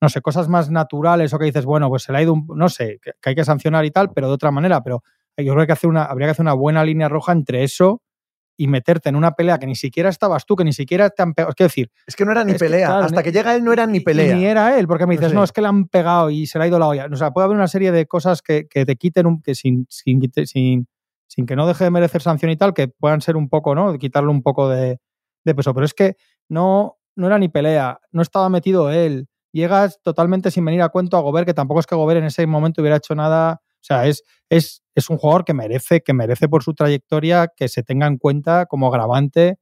no 0.00 0.08
sé, 0.08 0.20
cosas 0.20 0.48
más 0.48 0.70
naturales 0.70 1.32
o 1.32 1.38
que 1.38 1.46
dices, 1.46 1.64
bueno, 1.64 1.88
pues 1.88 2.02
se 2.02 2.12
le 2.12 2.18
ha 2.18 2.22
ido 2.22 2.32
un, 2.34 2.46
no 2.54 2.68
sé, 2.68 2.98
que, 3.02 3.12
que 3.20 3.30
hay 3.30 3.34
que 3.34 3.44
sancionar 3.44 3.84
y 3.84 3.90
tal, 3.90 4.10
pero 4.12 4.26
de 4.28 4.34
otra 4.34 4.50
manera, 4.50 4.82
pero 4.82 5.02
yo 5.38 5.54
creo 5.54 5.66
que, 5.66 5.72
hacer 5.72 5.88
una, 5.88 6.04
habría 6.04 6.26
que 6.26 6.32
hacer 6.32 6.42
una 6.44 6.52
buena 6.54 6.84
línea 6.84 7.08
roja 7.08 7.32
entre 7.32 7.62
eso 7.64 8.02
y 8.58 8.68
meterte 8.68 9.10
en 9.10 9.16
una 9.16 9.32
pelea 9.32 9.58
que 9.58 9.66
ni 9.66 9.74
siquiera 9.76 10.08
estabas 10.08 10.46
tú, 10.46 10.56
que 10.56 10.64
ni 10.64 10.72
siquiera 10.72 11.10
te 11.10 11.22
han 11.22 11.34
pegado. 11.34 11.50
Es 11.50 11.54
que 11.56 11.64
decir, 11.64 11.90
Es 12.06 12.16
que 12.16 12.24
no 12.24 12.32
era 12.32 12.42
ni 12.42 12.52
que, 12.54 12.58
pelea. 12.58 12.86
claro, 12.88 13.04
Hasta 13.04 13.18
ni- 13.18 13.22
que 13.24 13.32
llega 13.32 13.54
él 13.54 13.62
no 13.62 13.70
era 13.72 13.86
ni 13.86 14.00
pelea. 14.00 14.34
Ni 14.34 14.46
era 14.46 14.78
él, 14.78 14.86
porque 14.88 15.06
me 15.06 15.12
dices, 15.14 15.26
No 15.28 15.30
sé. 15.30 15.34
no, 15.36 15.44
es 15.44 15.52
que 15.52 15.60
le 15.60 15.68
han 15.68 15.88
pegado 15.88 16.30
y 16.30 16.46
se 16.46 16.58
le 16.58 16.64
ha 16.64 16.68
ido 16.68 16.78
la 16.78 16.86
olla. 16.88 17.06
O 17.12 17.16
sea, 17.16 17.32
puede 17.32 17.44
haber 17.44 17.56
una 17.58 17.68
serie 17.68 17.92
de 17.92 18.06
cosas 18.06 18.40
que, 18.40 18.66
que 18.66 18.86
te 18.86 18.96
quiten, 18.96 19.26
un, 19.26 19.42
que 19.42 19.54
sin, 19.54 19.86
sin, 19.90 20.22
sin, 20.46 20.88
sin 21.26 21.44
que 21.46 21.54
no 21.54 21.66
deje 21.66 21.84
de 21.84 21.90
merecer 21.90 22.22
sanción 22.22 22.50
y 22.50 22.56
tal, 22.56 22.72
que 22.72 22.88
puedan 22.88 23.20
ser 23.20 23.36
un 23.36 23.50
poco, 23.50 23.74
¿no? 23.74 23.98
Quitarle 23.98 24.30
un 24.30 24.42
poco 24.42 24.70
de, 24.70 25.00
de 25.46 25.54
peso. 25.54 25.72
Pero 25.72 25.86
es 25.86 25.94
que 25.94 26.16
no, 26.48 26.98
no 27.16 27.26
era 27.26 27.38
ni 27.38 27.48
pelea, 27.48 28.00
no 28.12 28.22
estaba 28.22 28.48
metido 28.48 28.90
él. 28.90 29.28
Llegas 29.52 30.00
totalmente 30.02 30.50
sin 30.50 30.64
venir 30.64 30.82
a 30.82 30.90
cuento 30.90 31.16
a 31.16 31.20
Gobert, 31.20 31.46
que 31.46 31.54
tampoco 31.54 31.80
es 31.80 31.86
que 31.86 31.94
Gobert 31.94 32.18
en 32.18 32.26
ese 32.26 32.46
momento 32.46 32.82
hubiera 32.82 32.98
hecho 32.98 33.14
nada. 33.14 33.62
O 33.62 33.84
sea, 33.86 34.06
es, 34.06 34.22
es, 34.50 34.82
es 34.94 35.08
un 35.08 35.16
jugador 35.16 35.44
que 35.44 35.54
merece, 35.54 36.02
que 36.02 36.12
merece 36.12 36.48
por 36.48 36.62
su 36.62 36.74
trayectoria 36.74 37.48
que 37.56 37.68
se 37.68 37.82
tenga 37.82 38.06
en 38.06 38.18
cuenta 38.18 38.66
como 38.66 38.88
agravante 38.88 39.58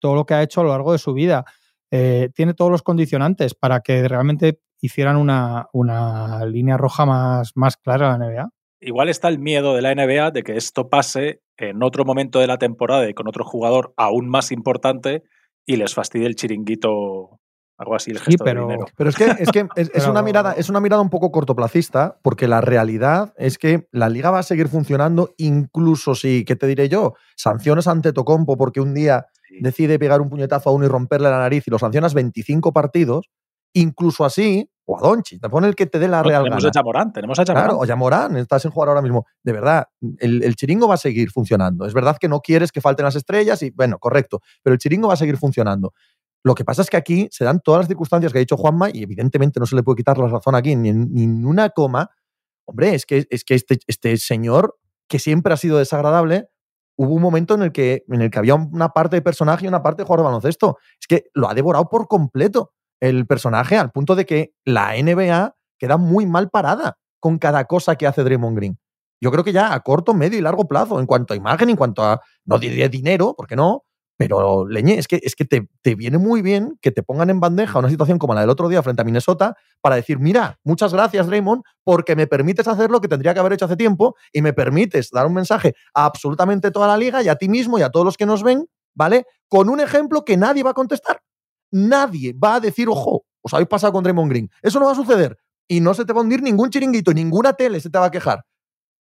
todo 0.00 0.14
lo 0.14 0.26
que 0.26 0.34
ha 0.34 0.42
hecho 0.42 0.60
a 0.60 0.64
lo 0.64 0.70
largo 0.70 0.92
de 0.92 0.98
su 0.98 1.12
vida. 1.12 1.44
Eh, 1.90 2.30
tiene 2.34 2.54
todos 2.54 2.70
los 2.70 2.82
condicionantes 2.82 3.54
para 3.54 3.80
que 3.80 4.08
realmente 4.08 4.60
hicieran 4.80 5.16
una, 5.16 5.68
una 5.72 6.44
línea 6.46 6.76
roja 6.76 7.06
más, 7.06 7.52
más 7.54 7.76
clara 7.76 8.14
a 8.14 8.18
la 8.18 8.26
NBA. 8.26 8.50
Igual 8.80 9.08
está 9.08 9.28
el 9.28 9.38
miedo 9.38 9.74
de 9.74 9.82
la 9.82 9.94
NBA 9.94 10.32
de 10.32 10.42
que 10.42 10.56
esto 10.56 10.88
pase 10.88 11.42
en 11.58 11.82
otro 11.82 12.04
momento 12.04 12.38
de 12.40 12.46
la 12.46 12.58
temporada 12.58 13.08
y 13.08 13.14
con 13.14 13.28
otro 13.28 13.44
jugador 13.44 13.92
aún 13.96 14.28
más 14.28 14.52
importante 14.52 15.22
y 15.64 15.76
les 15.76 15.94
fastidie 15.94 16.26
el 16.26 16.36
chiringuito, 16.36 17.40
algo 17.78 17.94
así, 17.94 18.10
el 18.10 18.18
Sí, 18.18 18.24
gesto 18.26 18.44
pero- 18.44 18.60
de 18.66 18.66
dinero. 18.74 18.86
Pero 18.96 19.10
es 19.10 19.16
que, 19.16 19.24
es, 19.38 19.50
que 19.50 19.66
es, 19.76 20.06
una 20.06 20.22
mirada, 20.22 20.52
es 20.52 20.68
una 20.70 20.80
mirada 20.80 21.02
un 21.02 21.10
poco 21.10 21.30
cortoplacista, 21.30 22.18
porque 22.22 22.46
la 22.48 22.60
realidad 22.60 23.34
es 23.36 23.58
que 23.58 23.86
la 23.90 24.08
liga 24.08 24.30
va 24.30 24.40
a 24.40 24.42
seguir 24.44 24.68
funcionando, 24.68 25.30
incluso 25.38 26.14
si, 26.14 26.44
¿qué 26.44 26.56
te 26.56 26.66
diré 26.66 26.88
yo? 26.88 27.14
Sanciones 27.36 27.86
ante 27.86 28.12
Tocompo 28.12 28.56
porque 28.56 28.80
un 28.80 28.94
día 28.94 29.26
Sí. 29.48 29.58
decide 29.60 29.98
pegar 30.00 30.20
un 30.20 30.28
puñetazo 30.28 30.70
a 30.70 30.72
uno 30.72 30.86
y 30.86 30.88
romperle 30.88 31.30
la 31.30 31.38
nariz 31.38 31.62
y 31.68 31.70
lo 31.70 31.78
sancionas 31.78 32.14
25 32.14 32.72
partidos, 32.72 33.28
incluso 33.80 34.24
así, 34.24 34.68
o 34.84 34.98
a 34.98 35.00
Donchi, 35.00 35.38
te 35.38 35.48
pone 35.48 35.66
el 35.66 35.74
que 35.74 35.86
te 35.86 35.98
dé 35.98 36.08
la 36.08 36.22
No, 36.22 36.28
real 36.28 36.42
tenemos 36.44 36.62
gana. 36.62 36.68
a 36.68 36.72
Chamorán, 36.72 37.12
tenemos 37.12 37.38
a 37.38 37.44
Chamorán. 37.44 37.68
Claro, 37.68 37.80
o 37.80 37.84
ya 37.84 37.96
Morán, 37.96 38.36
estás 38.36 38.64
en 38.64 38.70
jugar 38.70 38.88
ahora 38.88 39.02
mismo. 39.02 39.26
De 39.42 39.52
verdad, 39.52 39.86
el, 40.18 40.42
el 40.44 40.54
chiringo 40.54 40.86
va 40.88 40.94
a 40.94 40.98
seguir 40.98 41.30
funcionando. 41.30 41.86
Es 41.86 41.94
verdad 41.94 42.16
que 42.20 42.28
no 42.28 42.40
quieres 42.40 42.70
que 42.72 42.80
falten 42.80 43.04
las 43.04 43.16
estrellas 43.16 43.62
y, 43.62 43.70
bueno, 43.70 43.98
correcto, 43.98 44.40
pero 44.62 44.74
el 44.74 44.78
chiringo 44.78 45.08
va 45.08 45.14
a 45.14 45.16
seguir 45.16 45.36
funcionando. 45.36 45.92
Lo 46.44 46.54
que 46.54 46.64
pasa 46.64 46.82
es 46.82 46.90
que 46.90 46.96
aquí 46.96 47.28
se 47.32 47.44
dan 47.44 47.60
todas 47.60 47.80
las 47.80 47.88
circunstancias 47.88 48.32
que 48.32 48.38
ha 48.38 48.40
dicho 48.40 48.56
Juanma 48.56 48.88
y 48.92 49.02
evidentemente 49.02 49.58
no 49.58 49.66
se 49.66 49.74
le 49.74 49.82
puede 49.82 49.96
quitar 49.96 50.16
la 50.18 50.28
razón 50.28 50.54
aquí 50.54 50.76
ni 50.76 50.90
en, 50.90 51.12
ni 51.12 51.24
en 51.24 51.44
una 51.44 51.70
coma. 51.70 52.10
Hombre, 52.66 52.94
es 52.94 53.04
que, 53.04 53.26
es 53.30 53.42
que 53.44 53.54
este, 53.56 53.78
este 53.88 54.16
señor, 54.16 54.76
que 55.08 55.18
siempre 55.18 55.52
ha 55.52 55.56
sido 55.56 55.78
desagradable, 55.78 56.48
hubo 56.96 57.14
un 57.14 57.22
momento 57.22 57.54
en 57.54 57.62
el, 57.62 57.72
que, 57.72 58.04
en 58.08 58.22
el 58.22 58.30
que 58.30 58.38
había 58.38 58.54
una 58.54 58.90
parte 58.90 59.16
de 59.16 59.22
personaje 59.22 59.64
y 59.64 59.68
una 59.68 59.82
parte 59.82 60.02
de 60.02 60.06
jugador 60.06 60.20
de 60.20 60.26
baloncesto. 60.26 60.78
Es 61.00 61.08
que 61.08 61.24
lo 61.34 61.48
ha 61.50 61.54
devorado 61.54 61.88
por 61.88 62.06
completo 62.06 62.72
el 63.00 63.26
personaje 63.26 63.76
al 63.76 63.90
punto 63.90 64.14
de 64.14 64.26
que 64.26 64.52
la 64.64 64.94
NBA 65.00 65.54
queda 65.78 65.96
muy 65.96 66.26
mal 66.26 66.50
parada 66.50 66.98
con 67.20 67.38
cada 67.38 67.64
cosa 67.64 67.96
que 67.96 68.06
hace 68.06 68.24
Draymond 68.24 68.56
Green. 68.56 68.78
Yo 69.20 69.30
creo 69.30 69.44
que 69.44 69.52
ya 69.52 69.72
a 69.72 69.80
corto, 69.80 70.14
medio 70.14 70.38
y 70.38 70.42
largo 70.42 70.68
plazo, 70.68 71.00
en 71.00 71.06
cuanto 71.06 71.34
a 71.34 71.36
imagen, 71.36 71.70
en 71.70 71.76
cuanto 71.76 72.02
a, 72.02 72.20
no 72.44 72.58
diré 72.58 72.88
dinero, 72.88 73.34
porque 73.36 73.56
no, 73.56 73.84
pero 74.18 74.66
leñe, 74.66 74.98
es 74.98 75.08
que, 75.08 75.20
es 75.22 75.34
que 75.34 75.44
te, 75.44 75.68
te 75.82 75.94
viene 75.94 76.18
muy 76.18 76.40
bien 76.40 76.78
que 76.80 76.90
te 76.90 77.02
pongan 77.02 77.28
en 77.28 77.40
bandeja 77.40 77.78
una 77.78 77.90
situación 77.90 78.18
como 78.18 78.34
la 78.34 78.40
del 78.40 78.50
otro 78.50 78.68
día 78.68 78.82
frente 78.82 79.02
a 79.02 79.04
Minnesota 79.04 79.56
para 79.80 79.96
decir, 79.96 80.18
mira, 80.18 80.58
muchas 80.64 80.92
gracias 80.92 81.26
Draymond, 81.26 81.62
porque 81.84 82.16
me 82.16 82.26
permites 82.26 82.66
hacer 82.66 82.90
lo 82.90 83.00
que 83.00 83.08
tendría 83.08 83.34
que 83.34 83.40
haber 83.40 83.52
hecho 83.52 83.66
hace 83.66 83.76
tiempo 83.76 84.16
y 84.32 84.40
me 84.40 84.52
permites 84.52 85.10
dar 85.10 85.26
un 85.26 85.34
mensaje 85.34 85.74
a 85.94 86.06
absolutamente 86.06 86.70
toda 86.70 86.86
la 86.86 86.96
liga 86.96 87.22
y 87.22 87.28
a 87.28 87.36
ti 87.36 87.48
mismo 87.48 87.78
y 87.78 87.82
a 87.82 87.90
todos 87.90 88.06
los 88.06 88.16
que 88.16 88.24
nos 88.24 88.42
ven, 88.42 88.66
¿vale? 88.94 89.26
Con 89.48 89.68
un 89.68 89.80
ejemplo 89.80 90.24
que 90.24 90.36
nadie 90.36 90.62
va 90.62 90.70
a 90.70 90.74
contestar. 90.74 91.20
Nadie 91.72 92.32
va 92.32 92.56
a 92.56 92.60
decir, 92.60 92.88
ojo, 92.88 93.24
os 93.42 93.54
habéis 93.54 93.68
pasado 93.68 93.92
con 93.92 94.02
Draymond 94.04 94.30
Green. 94.30 94.50
Eso 94.62 94.78
no 94.80 94.86
va 94.86 94.92
a 94.92 94.96
suceder. 94.96 95.36
y 95.68 95.80
no 95.80 95.94
se 95.94 96.04
te 96.04 96.12
va 96.12 96.20
a 96.20 96.22
hundir 96.22 96.42
ningún 96.42 96.70
chiringuito, 96.70 97.12
ninguna 97.12 97.52
tele 97.54 97.80
se 97.80 97.90
te 97.90 97.98
va 97.98 98.06
a 98.06 98.10
quejar. 98.10 98.44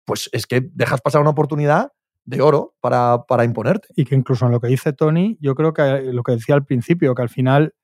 Pues 0.06 0.30
es 0.32 0.46
que 0.46 0.62
dejas 0.74 1.00
pasar 1.00 1.20
una 1.20 1.30
oportunidad 1.30 1.92
de 2.26 2.42
oro 2.42 2.74
para, 2.80 3.24
para 3.28 3.44
imponerte. 3.44 3.88
Y 3.96 4.04
que 4.04 4.14
incluso 4.14 4.46
en 4.46 4.52
lo 4.52 4.60
que 4.60 4.68
dice 4.68 4.92
Tony, 4.92 5.36
yo 5.40 5.54
creo 5.56 5.72
que 5.74 6.02
lo 6.12 6.22
que 6.22 6.32
decía 6.32 6.54
al 6.56 6.64
principio, 6.64 7.14
que 7.14 7.22
al 7.22 7.28
final, 7.30 7.74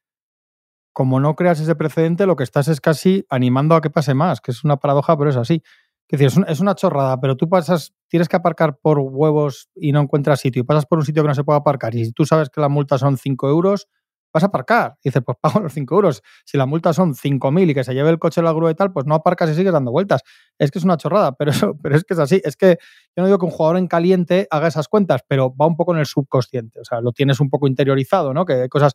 como 0.93 1.21
no 1.21 1.37
creas 1.37 1.61
ese 1.61 1.75
precedente, 1.75 2.27
lo 2.27 2.37
que 2.37 2.45
estás 2.45 2.69
es 2.69 2.81
casi 2.81 3.25
animando 3.31 3.75
a 3.75 3.81
que 3.81 3.91
pase 3.91 4.15
más, 4.15 4.41
que 4.41 4.51
es 4.51 4.65
una 4.65 4.77
paradoja, 4.79 5.17
pero 5.17 5.31
es 5.31 5.37
así. 5.37 5.63
Es 6.09 6.19
decir, 6.19 6.27
es, 6.27 6.37
un- 6.37 6.47
es 6.49 6.61
una 6.61 6.75
chorrada, 6.75 7.21
pero 7.21 7.37
tú 7.37 7.49
pasas, 7.49 7.95
tienes 8.09 8.29
que 8.29 8.37
aparcar 8.37 8.79
por 8.79 8.99
huevos 8.99 9.69
y 9.77 9.93
no 9.93 10.01
encuentras 10.01 10.41
sitio, 10.41 10.61
y 10.61 10.65
pasas 10.65 10.87
por 10.87 10.99
un 10.99 11.05
sitio 11.05 11.23
que 11.23 11.29
no 11.29 11.35
se 11.35 11.45
puede 11.45 11.59
aparcar, 11.59 11.95
y 11.95 12.11
tú 12.13 12.27
sabes 12.27 12.51
que 12.51 12.61
la 12.61 12.69
multa 12.69 12.99
son 12.99 13.17
5 13.17 13.49
euros, 13.49 13.87
vas 14.33 14.43
a 14.43 14.47
aparcar. 14.47 14.97
Y 15.03 15.09
dices, 15.09 15.23
pues 15.25 15.39
pago 15.41 15.61
los 15.61 15.73
5 15.73 15.95
euros. 15.95 16.23
Si 16.45 16.57
la 16.59 16.67
multa 16.67 16.93
son 16.93 17.15
5.000 17.15 17.71
y 17.71 17.75
que 17.75 17.85
se 17.85 17.95
lleve 17.95 18.11
el 18.11 18.19
coche 18.19 18.41
a 18.41 18.45
la 18.45 18.53
grúa 18.53 18.71
y 18.71 18.75
tal, 18.75 18.93
pues 18.93 19.07
no 19.07 19.15
aparcas 19.15 19.51
y 19.51 19.55
sigues 19.55 19.73
dando 19.73 19.91
vueltas. 19.91 20.23
Es 20.59 20.71
que 20.71 20.79
es 20.79 20.85
una 20.85 20.97
chorrada, 20.97 21.33
pero, 21.39 21.51
eso, 21.51 21.77
pero 21.83 21.97
es 21.97 22.05
que 22.05 22.15
es 22.15 22.21
así. 22.21 22.41
Es 22.45 22.57
que 22.57 22.79
yo 23.17 23.23
no 23.23 23.27
digo 23.27 23.39
que 23.39 23.47
un 23.47 23.51
jugador 23.53 23.77
en 23.79 23.87
caliente 23.89 24.47
haga 24.51 24.69
esas 24.69 24.89
cuentas, 24.89 25.23
pero 25.29 25.55
va 25.55 25.67
un 25.67 25.77
poco 25.77 25.93
en 25.95 26.01
el 26.01 26.07
subconsciente. 26.07 26.81
O 26.81 26.85
sea, 26.85 27.01
lo 27.01 27.13
tienes 27.13 27.41
un 27.41 27.51
poco 27.51 27.67
interiorizado, 27.67 28.33
¿no? 28.35 28.45
Que 28.45 28.55
hay 28.55 28.69
cosas. 28.69 28.95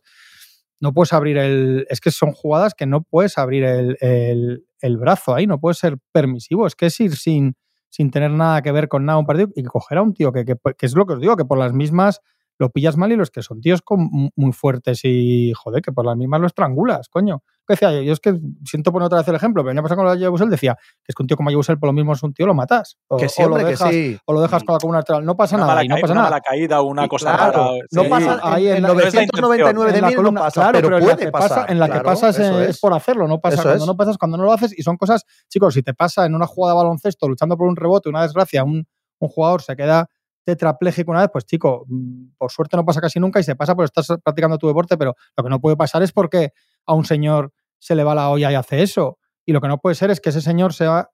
No 0.80 0.92
puedes 0.92 1.12
abrir 1.12 1.38
el. 1.38 1.86
Es 1.88 2.00
que 2.00 2.10
son 2.10 2.32
jugadas 2.32 2.74
que 2.74 2.86
no 2.86 3.02
puedes 3.02 3.38
abrir 3.38 3.64
el, 3.64 3.96
el- 4.00 4.96
brazo 4.98 5.34
ahí, 5.34 5.46
no 5.46 5.58
puedes 5.58 5.78
ser 5.78 5.96
permisivo. 6.12 6.66
Es 6.66 6.74
que 6.74 6.86
es 6.86 7.00
ir 7.00 7.16
sin, 7.16 7.56
sin 7.88 8.10
tener 8.10 8.30
nada 8.30 8.60
que 8.62 8.72
ver 8.72 8.88
con 8.88 9.04
nada 9.06 9.18
un 9.18 9.26
partido 9.26 9.48
y 9.54 9.62
coger 9.64 9.98
a 9.98 10.02
un 10.02 10.12
tío 10.14 10.32
que, 10.32 10.44
que, 10.44 10.54
que 10.76 10.86
es 10.86 10.94
lo 10.94 11.06
que 11.06 11.14
os 11.14 11.20
digo, 11.20 11.36
que 11.36 11.44
por 11.46 11.58
las 11.58 11.72
mismas 11.72 12.20
lo 12.58 12.70
pillas 12.70 12.96
mal 12.96 13.12
y 13.12 13.16
los 13.16 13.30
que 13.30 13.42
son 13.42 13.60
tíos 13.60 13.82
con- 13.82 14.08
muy 14.34 14.52
fuertes 14.52 15.00
y, 15.04 15.52
joder, 15.54 15.82
que 15.82 15.92
por 15.92 16.06
las 16.06 16.16
mismas 16.16 16.40
lo 16.40 16.46
estrangulas, 16.46 17.08
coño. 17.08 17.42
¿Qué 17.66 17.72
decía 17.74 17.92
yo? 17.92 18.00
Yo 18.02 18.12
es 18.12 18.20
que 18.20 18.38
siento 18.64 18.92
poner 18.92 19.06
otra 19.06 19.18
vez 19.18 19.26
el 19.28 19.34
ejemplo, 19.34 19.62
pero 19.62 19.72
año 19.72 19.82
pasado 19.82 19.98
con 20.02 20.06
la 20.06 20.14
Yabusel 20.16 20.48
decía 20.48 20.76
que 20.76 21.08
es 21.08 21.14
que 21.16 21.22
un 21.22 21.26
tío 21.26 21.36
como 21.36 21.50
Yabusel 21.50 21.78
por 21.80 21.88
lo 21.88 21.92
mismo 21.92 22.12
es 22.12 22.22
un 22.22 22.32
tío, 22.32 22.46
lo 22.46 22.54
matas. 22.54 22.96
O, 23.08 23.16
Que 23.16 23.28
sí, 23.28 23.42
o 23.42 23.48
lo 23.48 23.54
hombre, 23.56 23.64
que 23.64 23.70
dejas, 23.72 23.90
sí. 23.90 24.16
o 24.24 24.32
lo 24.32 24.40
dejas 24.40 24.62
con 24.62 24.72
la 24.74 24.78
columna 24.78 24.98
vertebral. 24.98 25.24
No 25.24 25.36
pasa 25.36 25.56
Una 25.56 25.64
nada, 25.66 25.74
mala, 25.76 25.88
no 25.88 25.94
pasa 26.00 26.12
una 26.12 26.14
nada. 26.14 26.30
mala 26.30 26.40
caída, 26.40 26.80
una 26.82 27.04
Y 27.04 27.08
cosa 27.08 27.36
claro, 27.36 27.52
rara. 27.52 27.70
No 27.90 28.02
Sí, 28.04 28.08
pasa 28.08 28.40
ahí 28.44 28.66
en, 28.68 28.70
en 28.70 28.76
en 28.76 28.82
la- 28.82 28.88
999 28.94 29.88
en 29.90 29.94
de 29.96 30.00
la 30.00 30.08
mil 30.08 30.22
no 30.22 30.32
pasa, 30.34 30.60
claro, 30.60 30.78
pero, 30.88 30.98
puede 31.00 31.16
que 31.16 31.30
pasar. 31.32 31.48
pasa- 31.48 31.66
en 31.72 31.78
la 31.80 31.86
que 31.86 31.90
claro, 31.92 32.04
pasas 32.04 32.38
es, 32.38 32.68
es. 32.70 32.80
por 32.80 32.94
hacerlo, 32.94 33.26
no 33.26 33.40
pasa 33.40 33.54
Eso 33.54 33.62
cuando 33.64 33.84
es. 33.84 33.86
no 33.88 33.96
pasas, 33.96 34.16
cuando 34.18 34.36
no 34.38 34.44
lo 34.44 34.52
haces. 34.52 34.78
Y 34.78 34.82
son 34.82 34.96
cosas, 34.96 35.24
chicos, 35.48 35.74
si 35.74 35.82
te 35.82 35.92
pasa 35.92 36.24
en 36.24 36.34
una 36.36 36.46
jugada 36.46 36.74
de 36.74 36.84
baloncesto 36.84 37.28
luchando 37.28 37.56
por 37.58 37.66
un 37.66 37.74
rebote, 37.76 38.08
una 38.08 38.22
desgracia, 38.22 38.62
un, 38.62 38.86
un 39.18 39.28
jugador 39.28 39.60
se 39.62 39.74
queda 39.74 40.08
tetrapléjico 40.46 41.10
una 41.10 41.20
vez, 41.20 41.30
pues 41.32 41.44
chico, 41.44 41.84
mm, 41.88 42.36
por 42.38 42.52
suerte 42.52 42.76
no 42.76 42.84
pasa 42.84 43.00
casi 43.00 43.18
nunca 43.18 43.40
y 43.40 43.42
se 43.42 43.56
pasa 43.56 43.74
porque 43.74 43.86
estás 43.86 44.06
practicando 44.22 44.56
tu 44.58 44.68
deporte, 44.68 44.96
pero 44.96 45.16
lo 45.36 45.44
que 45.44 45.50
no 45.50 45.60
puede 45.60 45.76
pasar 45.76 46.02
es 46.04 46.12
porque 46.12 46.52
a 46.86 46.94
un 46.94 47.04
señor 47.04 47.52
se 47.78 47.96
le 47.96 48.04
va 48.04 48.14
la 48.14 48.30
olla 48.30 48.52
y 48.52 48.54
hace 48.54 48.82
eso. 48.82 49.18
Y 49.44 49.52
lo 49.52 49.60
que 49.60 49.68
no 49.68 49.78
puede 49.78 49.96
ser 49.96 50.10
es 50.10 50.20
que 50.20 50.30
ese 50.30 50.40
señor 50.40 50.72
sea 50.72 51.10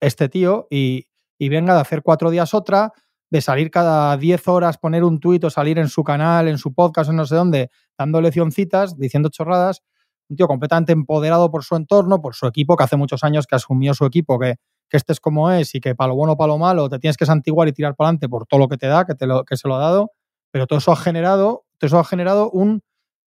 este 0.00 0.28
tío 0.28 0.66
y, 0.68 1.06
y 1.38 1.48
venga 1.48 1.74
de 1.74 1.80
hacer 1.80 2.02
cuatro 2.02 2.30
días 2.30 2.54
otra, 2.54 2.92
de 3.30 3.40
salir 3.40 3.70
cada 3.70 4.16
10 4.16 4.48
horas, 4.48 4.78
poner 4.78 5.04
un 5.04 5.20
tuit 5.20 5.44
o 5.44 5.50
salir 5.50 5.78
en 5.78 5.88
su 5.88 6.02
canal, 6.02 6.48
en 6.48 6.58
su 6.58 6.74
podcast 6.74 7.10
o 7.10 7.12
no 7.12 7.24
sé 7.24 7.36
dónde, 7.36 7.70
dando 7.96 8.20
leccioncitas, 8.20 8.98
diciendo 8.98 9.28
chorradas. 9.30 9.82
Un 10.28 10.36
tío 10.36 10.48
completamente 10.48 10.92
empoderado 10.92 11.50
por 11.50 11.62
su 11.62 11.76
entorno, 11.76 12.20
por 12.20 12.34
su 12.34 12.46
equipo, 12.46 12.76
que 12.76 12.84
hace 12.84 12.96
muchos 12.96 13.22
años 13.22 13.46
que 13.46 13.54
asumió 13.54 13.94
su 13.94 14.04
equipo, 14.06 14.38
que, 14.38 14.56
que 14.92 14.98
este 14.98 15.14
es 15.14 15.20
como 15.20 15.50
es 15.50 15.74
y 15.74 15.80
que 15.80 15.94
para 15.94 16.08
lo 16.08 16.16
bueno 16.16 16.34
o 16.34 16.36
para 16.36 16.48
lo 16.48 16.58
malo 16.58 16.90
te 16.90 16.98
tienes 16.98 17.16
que 17.16 17.24
santiguar 17.24 17.66
y 17.66 17.72
tirar 17.72 17.96
para 17.96 18.08
adelante 18.08 18.28
por 18.28 18.46
todo 18.46 18.60
lo 18.60 18.68
que 18.68 18.76
te 18.76 18.88
da, 18.88 19.06
que, 19.06 19.14
te 19.14 19.26
lo, 19.26 19.42
que 19.42 19.56
se 19.56 19.66
lo 19.66 19.76
ha 19.76 19.78
dado. 19.78 20.10
Pero 20.50 20.66
todo 20.66 20.80
eso 20.80 20.92
ha 20.92 20.96
generado, 20.96 21.64
todo 21.78 21.86
eso 21.86 21.98
ha 21.98 22.04
generado 22.04 22.50
un 22.50 22.82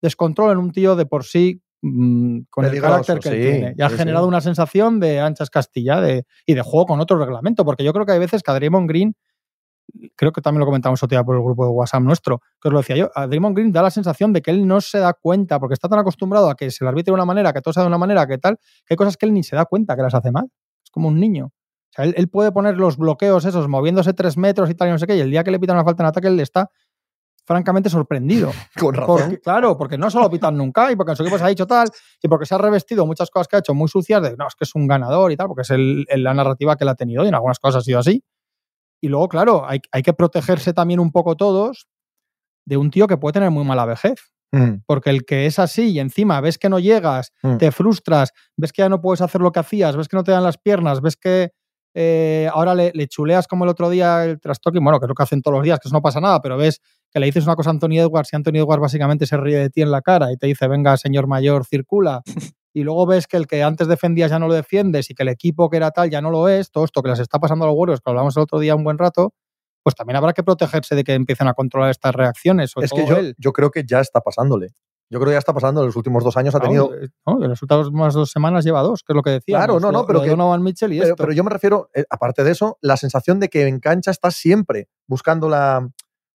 descontrol 0.00 0.52
en 0.52 0.56
un 0.56 0.72
tío 0.72 0.96
de 0.96 1.04
por 1.04 1.24
sí 1.24 1.60
mm, 1.82 2.44
con 2.48 2.64
el 2.64 2.80
carácter 2.80 3.18
que 3.18 3.28
él 3.28 3.42
tiene. 3.42 3.74
Y 3.76 3.82
ha 3.82 3.90
sí, 3.90 3.96
generado 3.98 4.24
sí. 4.24 4.28
una 4.28 4.40
sensación 4.40 5.00
de 5.00 5.20
anchas 5.20 5.50
Castilla 5.50 6.00
de, 6.00 6.24
y 6.46 6.54
de 6.54 6.62
juego 6.62 6.86
con 6.86 6.98
otro 6.98 7.18
reglamento. 7.18 7.62
Porque 7.62 7.84
yo 7.84 7.92
creo 7.92 8.06
que 8.06 8.12
hay 8.12 8.18
veces 8.18 8.42
que 8.42 8.50
a 8.50 8.54
Draymond 8.54 8.88
Green, 8.88 9.14
creo 10.16 10.32
que 10.32 10.40
también 10.40 10.60
lo 10.60 10.66
comentamos 10.66 11.02
otro 11.02 11.14
día 11.14 11.24
por 11.24 11.36
el 11.36 11.42
grupo 11.42 11.66
de 11.66 11.72
WhatsApp 11.72 12.00
nuestro, 12.00 12.40
que 12.58 12.68
os 12.68 12.72
lo 12.72 12.78
decía 12.78 12.96
yo, 12.96 13.10
a 13.14 13.26
Draymond 13.26 13.54
Green 13.54 13.70
da 13.70 13.82
la 13.82 13.90
sensación 13.90 14.32
de 14.32 14.40
que 14.40 14.50
él 14.50 14.66
no 14.66 14.80
se 14.80 14.98
da 14.98 15.12
cuenta, 15.12 15.60
porque 15.60 15.74
está 15.74 15.90
tan 15.90 15.98
acostumbrado 15.98 16.48
a 16.48 16.54
que 16.54 16.70
se 16.70 16.84
le 16.84 16.88
arbitre 16.88 17.10
de 17.10 17.16
una 17.16 17.26
manera, 17.26 17.52
que 17.52 17.60
todo 17.60 17.74
sea 17.74 17.82
de 17.82 17.88
una 17.88 17.98
manera, 17.98 18.26
que 18.26 18.38
tal, 18.38 18.56
que 18.56 18.94
hay 18.94 18.96
cosas 18.96 19.18
que 19.18 19.26
él 19.26 19.34
ni 19.34 19.42
se 19.42 19.56
da 19.56 19.66
cuenta 19.66 19.94
que 19.94 20.00
las 20.00 20.14
hace 20.14 20.30
mal. 20.30 20.48
Es 20.90 20.92
como 20.92 21.08
un 21.08 21.20
niño. 21.20 21.46
O 21.46 21.92
sea, 21.92 22.04
él, 22.04 22.14
él 22.16 22.28
puede 22.28 22.52
poner 22.52 22.76
los 22.76 22.96
bloqueos 22.96 23.44
esos, 23.44 23.68
moviéndose 23.68 24.12
tres 24.12 24.36
metros 24.36 24.68
y 24.70 24.74
tal, 24.74 24.88
y 24.88 24.90
no 24.92 24.98
sé 24.98 25.06
qué, 25.06 25.16
y 25.16 25.20
el 25.20 25.30
día 25.30 25.44
que 25.44 25.50
le 25.50 25.58
pitan 25.60 25.76
una 25.76 25.84
falta 25.84 26.02
en 26.02 26.08
ataque, 26.08 26.28
él 26.28 26.38
está 26.40 26.70
francamente 27.46 27.88
sorprendido. 27.90 28.50
Con 28.78 28.94
razón. 28.94 29.18
Porque, 29.22 29.40
claro, 29.40 29.76
porque 29.76 29.98
no 29.98 30.10
se 30.10 30.18
lo 30.18 30.30
pitan 30.30 30.56
nunca 30.56 30.92
y 30.92 30.96
porque 30.96 31.12
en 31.12 31.16
su 31.16 31.22
equipo 31.22 31.38
se 31.38 31.44
ha 31.44 31.48
dicho 31.48 31.66
tal 31.66 31.88
y 32.22 32.28
porque 32.28 32.46
se 32.46 32.54
ha 32.54 32.58
revestido 32.58 33.06
muchas 33.06 33.30
cosas 33.30 33.48
que 33.48 33.56
ha 33.56 33.58
hecho 33.58 33.74
muy 33.74 33.88
sucias 33.88 34.22
de 34.22 34.36
no, 34.36 34.46
es 34.46 34.54
que 34.54 34.64
es 34.64 34.74
un 34.74 34.86
ganador 34.86 35.32
y 35.32 35.36
tal, 35.36 35.48
porque 35.48 35.62
es 35.62 35.70
el- 35.70 36.06
el- 36.08 36.22
la 36.22 36.34
narrativa 36.34 36.76
que 36.76 36.84
él 36.84 36.88
ha 36.88 36.94
tenido 36.94 37.24
y 37.24 37.28
en 37.28 37.34
algunas 37.34 37.58
cosas 37.58 37.80
ha 37.80 37.84
sido 37.84 37.98
así. 37.98 38.22
Y 39.00 39.08
luego, 39.08 39.28
claro, 39.28 39.66
hay, 39.66 39.80
hay 39.92 40.02
que 40.02 40.12
protegerse 40.12 40.72
también 40.74 41.00
un 41.00 41.10
poco 41.10 41.34
todos 41.36 41.88
de 42.66 42.76
un 42.76 42.90
tío 42.90 43.06
que 43.08 43.16
puede 43.16 43.32
tener 43.32 43.50
muy 43.50 43.64
mala 43.64 43.84
vejez. 43.86 44.30
Mm, 44.52 44.82
Porque 44.86 45.10
el 45.10 45.24
que 45.24 45.46
es 45.46 45.58
así 45.58 45.92
y 45.92 46.00
encima 46.00 46.40
ves 46.40 46.58
que 46.58 46.68
no 46.68 46.78
llegas, 46.78 47.32
mm. 47.42 47.58
te 47.58 47.70
frustras, 47.70 48.32
ves 48.56 48.72
que 48.72 48.82
ya 48.82 48.88
no 48.88 49.00
puedes 49.00 49.20
hacer 49.20 49.40
lo 49.40 49.52
que 49.52 49.60
hacías, 49.60 49.96
ves 49.96 50.08
que 50.08 50.16
no 50.16 50.24
te 50.24 50.32
dan 50.32 50.42
las 50.42 50.58
piernas, 50.58 51.00
ves 51.00 51.16
que 51.16 51.50
eh, 51.94 52.48
ahora 52.52 52.74
le, 52.74 52.92
le 52.94 53.06
chuleas 53.08 53.46
como 53.46 53.64
el 53.64 53.70
otro 53.70 53.90
día 53.90 54.24
el 54.24 54.40
trastoque, 54.40 54.78
bueno, 54.80 54.98
que 54.98 55.06
es 55.06 55.08
lo 55.08 55.14
que 55.14 55.22
hacen 55.22 55.42
todos 55.42 55.56
los 55.56 55.64
días, 55.64 55.78
que 55.78 55.88
eso 55.88 55.94
no 55.94 56.02
pasa 56.02 56.20
nada, 56.20 56.40
pero 56.40 56.56
ves 56.56 56.80
que 57.12 57.20
le 57.20 57.26
dices 57.26 57.44
una 57.44 57.56
cosa 57.56 57.70
a 57.70 57.72
Anthony 57.72 57.98
Edwards 57.98 58.32
y 58.32 58.36
Anthony 58.36 58.58
Edwards 58.58 58.80
básicamente 58.80 59.26
se 59.26 59.36
ríe 59.36 59.58
de 59.58 59.70
ti 59.70 59.82
en 59.82 59.90
la 59.90 60.00
cara 60.00 60.32
y 60.32 60.36
te 60.36 60.46
dice, 60.46 60.68
venga, 60.68 60.96
señor 60.96 61.26
mayor, 61.26 61.64
circula. 61.64 62.22
Y 62.72 62.84
luego 62.84 63.04
ves 63.04 63.26
que 63.26 63.36
el 63.36 63.48
que 63.48 63.64
antes 63.64 63.88
defendías 63.88 64.30
ya 64.30 64.38
no 64.38 64.46
lo 64.46 64.54
defiendes 64.54 65.10
y 65.10 65.14
que 65.14 65.24
el 65.24 65.28
equipo 65.28 65.68
que 65.68 65.76
era 65.76 65.90
tal 65.90 66.08
ya 66.08 66.20
no 66.20 66.30
lo 66.30 66.48
es, 66.48 66.70
todo 66.70 66.84
esto 66.84 67.02
que 67.02 67.10
les 67.10 67.18
está 67.18 67.40
pasando 67.40 67.64
a 67.64 67.68
los 67.68 67.76
Warriors, 67.76 68.00
que 68.00 68.10
hablamos 68.10 68.36
el 68.36 68.44
otro 68.44 68.60
día 68.60 68.76
un 68.76 68.84
buen 68.84 68.96
rato, 68.96 69.34
pues 69.82 69.94
también 69.94 70.16
habrá 70.16 70.32
que 70.32 70.42
protegerse 70.42 70.94
de 70.94 71.04
que 71.04 71.14
empiecen 71.14 71.48
a 71.48 71.54
controlar 71.54 71.90
estas 71.90 72.14
reacciones. 72.14 72.70
sobre 72.70 72.86
Es 72.86 72.92
que 72.92 73.06
yo, 73.06 73.16
él. 73.16 73.34
yo 73.38 73.52
creo 73.52 73.70
que 73.70 73.84
ya 73.84 74.00
está 74.00 74.20
pasándole. 74.20 74.68
Yo 75.12 75.18
creo 75.18 75.30
que 75.30 75.34
ya 75.34 75.38
está 75.38 75.52
pasando. 75.52 75.80
En 75.80 75.86
los 75.86 75.96
últimos 75.96 76.22
dos 76.22 76.36
años 76.36 76.54
ha 76.54 76.58
No, 76.58 76.64
tenido. 76.64 76.90
no, 77.26 77.42
en 77.42 77.48
las 77.50 77.60
últimas 77.62 78.14
dos 78.14 78.30
semanas 78.30 78.64
lleva 78.64 78.80
dos, 78.82 79.02
que 79.02 79.12
es 79.12 79.16
lo 79.16 79.22
que 79.22 79.30
decía. 79.30 79.56
Claro, 79.56 79.80
no, 79.80 79.90
no, 79.90 80.06
pero 80.06 80.22
que- 80.22 80.28
Donovan 80.28 80.62
Mitchell 80.62 80.92
y 80.92 80.98
Pero, 80.98 81.10
esto. 81.10 81.22
pero 81.24 81.32
yo 81.32 81.42
me 81.42 81.50
refiero, 81.50 81.90
eh, 81.94 82.04
aparte 82.10 82.44
de 82.44 82.52
eso, 82.52 82.78
la 82.80 82.96
sensación 82.96 83.40
de 83.40 83.48
que 83.48 83.66
en 83.66 83.80
cancha 83.80 84.12
está 84.12 84.30
siempre 84.30 84.88
buscando, 85.08 85.48
la, 85.48 85.88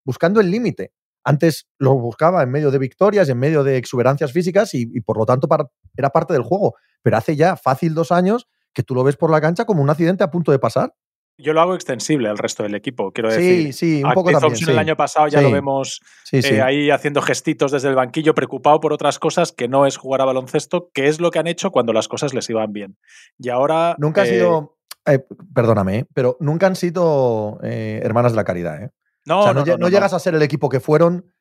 buscando 0.04 0.40
el 0.40 0.50
límite. 0.50 0.92
Antes 1.24 1.66
lo 1.78 1.94
buscaba 1.94 2.42
en 2.42 2.50
medio 2.50 2.70
de 2.70 2.78
victorias, 2.78 3.28
en 3.30 3.38
medio 3.38 3.64
de 3.64 3.78
exuberancias 3.78 4.30
físicas 4.30 4.74
y, 4.74 4.82
y 4.92 5.00
por 5.00 5.16
lo 5.16 5.24
tanto 5.26 5.48
era 5.96 6.10
parte 6.10 6.34
del 6.34 6.42
juego. 6.42 6.74
Pero 7.02 7.16
hace 7.16 7.34
ya 7.34 7.56
fácil 7.56 7.94
dos 7.94 8.12
años 8.12 8.46
que 8.74 8.82
tú 8.82 8.94
lo 8.94 9.02
ves 9.04 9.16
por 9.16 9.30
la 9.30 9.40
cancha 9.40 9.64
como 9.64 9.82
un 9.82 9.88
accidente 9.90 10.22
a 10.22 10.30
punto 10.30 10.52
de 10.52 10.58
pasar. 10.58 10.94
Yo 11.38 11.52
lo 11.52 11.60
hago 11.60 11.74
extensible 11.74 12.28
al 12.30 12.38
resto 12.38 12.62
del 12.62 12.74
equipo, 12.74 13.12
quiero 13.12 13.30
Sí, 13.30 13.36
decir. 13.36 13.72
sí, 13.74 14.02
un 14.02 14.10
a 14.10 14.14
poco 14.14 14.30
también. 14.32 14.56
Sí. 14.56 14.70
el 14.70 14.78
año 14.78 14.96
pasado 14.96 15.28
ya 15.28 15.38
Sí. 15.40 15.44
lo 15.44 15.50
vemos 15.50 16.00
Sí, 16.24 16.40
sí. 16.40 16.54
eh, 16.54 16.62
ahí 16.62 16.90
haciendo 16.90 17.20
gestitos 17.20 17.70
desde 17.72 17.88
el 17.90 17.94
banquillo, 17.94 18.34
preocupado 18.34 18.80
por 18.80 18.92
otras 18.94 19.18
cosas 19.18 19.52
que 19.52 19.68
no 19.68 19.84
es 19.86 19.98
jugar 19.98 20.22
a 20.22 20.24
baloncesto, 20.24 20.90
que 20.94 21.08
es 21.08 21.20
lo 21.20 21.30
que 21.30 21.38
han 21.38 21.46
hecho 21.46 21.70
cuando 21.70 21.92
las 21.92 22.08
cosas 22.08 22.32
les 22.32 22.48
iban 22.48 22.72
bien. 22.72 22.96
Y 23.38 23.50
ahora. 23.50 23.96
Nunca 23.98 24.22
han 24.22 24.28
eh, 24.28 24.30
sido. 24.30 24.76
eh, 25.06 25.24
perdóname, 25.54 25.98
eh, 25.98 26.06
pero 26.14 26.36
nunca 26.40 26.66
han 26.68 26.76
sido 26.76 27.58
hermanas 27.62 28.32
de 28.32 28.36
la 28.36 28.44
caridad. 28.44 28.82
¿eh? 28.82 28.90
No, 29.26 29.40
o 29.40 29.42
sea, 29.42 29.52
no, 29.52 29.60
no, 29.60 29.66
no 29.72 29.78
no, 29.78 29.88
llegas 29.88 30.14
a 30.14 30.18
ser 30.18 30.34
el 30.34 30.42
equipo 30.42 30.68
que 30.70 30.80
fueron 30.80 31.32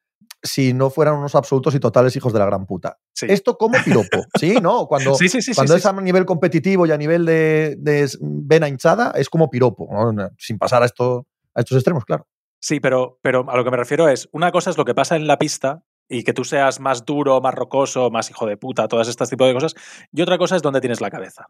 si 0.46 0.74
no 0.74 0.90
fueran 0.90 1.16
unos 1.16 1.36
absolutos 1.36 1.76
y 1.76 1.80
totales 1.80 2.16
hijos 2.16 2.32
de 2.32 2.40
la 2.40 2.46
gran 2.46 2.66
puta. 2.66 2.98
Sí. 3.14 3.26
Esto 3.30 3.58
como 3.58 3.78
piropo, 3.84 4.26
¿sí? 4.40 4.56
¿No? 4.62 4.86
Cuando, 4.88 5.16
Sí, 5.16 5.28
sí, 5.30 5.54
cuando 5.54 5.76
es 5.76 5.86
a 5.86 5.94
nivel 5.94 6.26
competitivo 6.26 6.86
y 6.86 6.92
a 6.92 6.98
nivel 6.98 7.26
de, 7.26 7.76
de 7.78 8.10
vena 8.22 8.70
hinchada, 8.70 9.12
es 9.16 9.30
como 9.30 9.50
piropo, 9.50 9.90
¿no? 9.92 10.30
sin 10.38 10.58
pasar 10.58 10.84
a, 10.84 10.86
esto, 10.86 11.28
a 11.54 11.62
estos 11.62 11.78
extremos, 11.78 12.06
claro. 12.06 12.28
Sí, 12.60 12.80
pero, 12.80 13.20
pero 13.22 13.46
a 13.50 13.58
lo 13.58 13.64
que 13.64 13.72
me 13.72 13.78
refiero 13.78 14.08
es, 14.10 14.30
una 14.32 14.52
cosa 14.52 14.70
es 14.70 14.78
lo 14.78 14.86
que 14.86 14.96
pasa 14.96 15.16
en 15.16 15.28
la 15.28 15.38
pista 15.38 15.84
y 16.08 16.24
que 16.24 16.34
tú 16.34 16.44
seas 16.44 16.80
más 16.80 17.06
duro, 17.06 17.42
más 17.42 17.54
rocoso, 17.54 18.10
más 18.10 18.30
hijo 18.30 18.46
de 18.46 18.58
puta, 18.58 18.88
todas 18.88 19.08
estas 19.08 19.30
tipos 19.30 19.48
de 19.48 19.54
cosas, 19.54 19.76
y 20.12 20.22
otra 20.22 20.38
cosa 20.38 20.56
es 20.56 20.62
dónde 20.62 20.82
tienes 20.82 21.02
la 21.02 21.10
cabeza. 21.10 21.48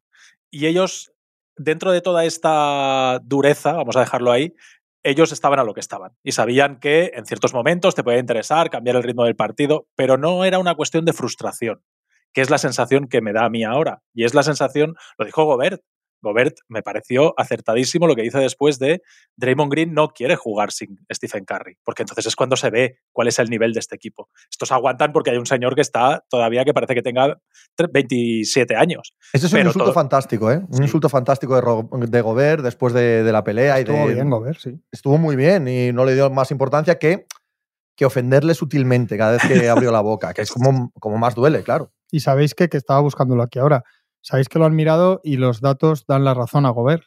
Y 0.50 0.66
ellos, 0.66 1.12
dentro 1.58 1.92
de 1.92 2.02
toda 2.02 2.26
esta 2.26 3.20
dureza, 3.24 3.74
vamos 3.74 3.96
a 3.96 4.02
dejarlo 4.02 4.32
ahí, 4.32 4.56
ellos 5.06 5.32
estaban 5.32 5.60
a 5.60 5.64
lo 5.64 5.74
que 5.74 5.80
estaban 5.80 6.14
y 6.24 6.32
sabían 6.32 6.80
que 6.80 7.12
en 7.14 7.26
ciertos 7.26 7.54
momentos 7.54 7.94
te 7.94 8.04
podía 8.04 8.20
interesar 8.20 8.72
cambiar 8.72 8.96
el 8.96 9.04
ritmo 9.04 9.24
del 9.24 9.36
partido, 9.36 9.88
pero 9.96 10.18
no 10.18 10.44
era 10.44 10.58
una 10.58 10.74
cuestión 10.74 11.06
de 11.06 11.14
frustración, 11.14 11.84
que 12.34 12.42
es 12.42 12.50
la 12.50 12.58
sensación 12.58 13.08
que 13.08 13.22
me 13.22 13.32
da 13.32 13.46
a 13.46 13.50
mí 13.50 13.64
ahora. 13.64 14.02
Y 14.14 14.26
es 14.26 14.34
la 14.34 14.42
sensación, 14.42 14.96
lo 15.20 15.26
dijo 15.26 15.46
Gobert, 15.46 15.82
Gobert 16.26 16.58
me 16.68 16.82
pareció 16.82 17.34
acertadísimo 17.38 18.08
lo 18.08 18.16
que 18.16 18.24
dice 18.24 18.40
después 18.40 18.80
de 18.80 19.02
Draymond 19.38 19.72
Green 19.72 19.94
no 19.94 20.10
quiere 20.10 20.36
jugar 20.36 20.72
sin 20.74 21.00
Stephen 21.14 21.46
Curry, 21.46 21.78
porque 21.86 22.04
entonces 22.04 22.26
es 22.26 22.36
cuando 22.36 22.58
se 22.58 22.70
ve 22.70 23.00
cuál 23.14 23.30
es 23.30 23.40
el 23.40 23.50
nivel 23.50 23.72
de 23.72 23.80
este 23.80 23.96
equipo. 23.96 24.30
Estos 24.52 24.72
aguantan 24.72 25.14
porque 25.14 25.30
hay 25.32 25.38
un 25.38 25.46
señor 25.46 25.76
que 25.76 25.82
está 25.82 26.26
todavía 26.30 26.66
que 26.66 26.74
parece 26.74 26.96
que 26.96 27.02
tenga 27.02 27.38
tre- 27.78 27.90
27 27.92 28.76
años. 28.76 29.14
Ese 29.32 29.46
es 29.48 29.54
un 29.54 29.58
Pero 29.60 29.70
insulto 29.70 29.86
todo- 29.86 29.94
fantástico, 29.94 30.52
¿eh? 30.52 30.58
Un 30.70 30.78
Sí. 30.78 30.84
insulto 30.84 31.10
fantástico 31.10 31.56
de, 31.56 31.62
Ro- 31.62 31.90
de 31.92 32.22
Gobert 32.22 32.64
después 32.64 32.94
de, 32.94 33.24
de 33.24 33.32
la 33.32 33.44
pelea. 33.44 33.80
Estuvo 33.80 34.06
y 34.06 34.10
de, 34.10 34.14
bien, 34.16 34.30
Gobert, 34.30 34.60
sí. 34.60 34.80
Estuvo 34.92 35.18
muy 35.18 35.36
bien 35.36 35.68
y 35.68 35.94
no 35.94 36.04
le 36.06 36.14
dio 36.16 36.30
más 36.30 36.52
importancia 36.52 36.98
que, 37.00 37.26
que 37.96 38.06
ofenderle 38.06 38.54
sutilmente 38.56 39.18
cada 39.18 39.34
vez 39.34 39.42
que 39.48 39.70
abrió 39.70 39.92
la 39.92 40.02
boca, 40.02 40.34
que 40.34 40.42
es 40.42 40.52
como, 40.52 40.92
como 41.00 41.18
más 41.18 41.36
duele, 41.36 41.64
claro. 41.64 41.92
Y 42.12 42.20
sabéis 42.20 42.54
que, 42.54 42.68
que 42.70 42.78
estaba 42.78 43.00
buscándolo 43.00 43.42
aquí 43.44 43.60
ahora. 43.60 43.84
Sabéis 44.26 44.50
que 44.50 44.58
lo 44.58 44.66
han 44.66 44.76
mirado 44.76 45.22
y 45.24 45.38
los 45.38 45.62
datos 45.62 46.08
dan 46.08 46.24
la 46.24 46.34
razón 46.34 46.66
a 46.66 46.72
Gobert. 46.72 47.04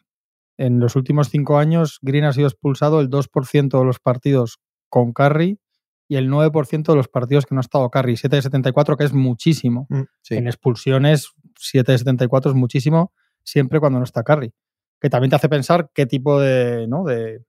En 0.56 0.78
los 0.78 0.94
últimos 0.94 1.30
cinco 1.30 1.58
años, 1.58 1.98
Green 2.00 2.24
ha 2.24 2.32
sido 2.32 2.46
expulsado 2.46 3.00
el 3.00 3.10
2% 3.10 3.76
de 3.76 3.84
los 3.84 3.98
partidos 3.98 4.60
con 4.88 5.12
Curry 5.12 5.58
y 6.06 6.14
el 6.14 6.30
9% 6.30 6.86
de 6.86 6.94
los 6.94 7.08
partidos 7.08 7.44
que 7.44 7.56
no 7.56 7.58
ha 7.58 7.62
estado 7.62 7.90
Curry. 7.90 8.16
7 8.16 8.36
de 8.36 8.42
74, 8.42 8.96
que 8.96 9.02
es 9.02 9.12
muchísimo. 9.12 9.88
Mm, 9.90 10.02
sí. 10.22 10.36
En 10.36 10.46
expulsiones, 10.46 11.32
7 11.58 11.90
de 11.90 11.98
74 11.98 12.52
es 12.52 12.56
muchísimo, 12.56 13.12
siempre 13.42 13.80
cuando 13.80 13.98
no 13.98 14.04
está 14.04 14.22
Curry. 14.22 14.54
Que 15.00 15.10
también 15.10 15.30
te 15.30 15.36
hace 15.36 15.48
pensar 15.48 15.90
qué 15.92 16.06
tipo 16.06 16.38
de, 16.38 16.86
¿no? 16.86 17.02
de, 17.02 17.42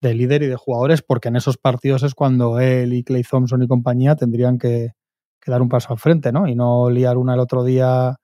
de 0.00 0.14
líder 0.14 0.42
y 0.42 0.48
de 0.48 0.56
jugadores, 0.56 1.02
porque 1.02 1.28
en 1.28 1.36
esos 1.36 1.58
partidos 1.58 2.02
es 2.02 2.16
cuando 2.16 2.58
él 2.58 2.92
y 2.92 3.04
Clay 3.04 3.22
Thompson 3.22 3.62
y 3.62 3.68
compañía 3.68 4.16
tendrían 4.16 4.58
que, 4.58 4.94
que 5.40 5.50
dar 5.52 5.62
un 5.62 5.68
paso 5.68 5.92
al 5.92 6.00
frente, 6.00 6.32
¿no? 6.32 6.48
Y 6.48 6.56
no 6.56 6.90
liar 6.90 7.18
una 7.18 7.34
el 7.34 7.40
otro 7.40 7.62
día, 7.62 8.16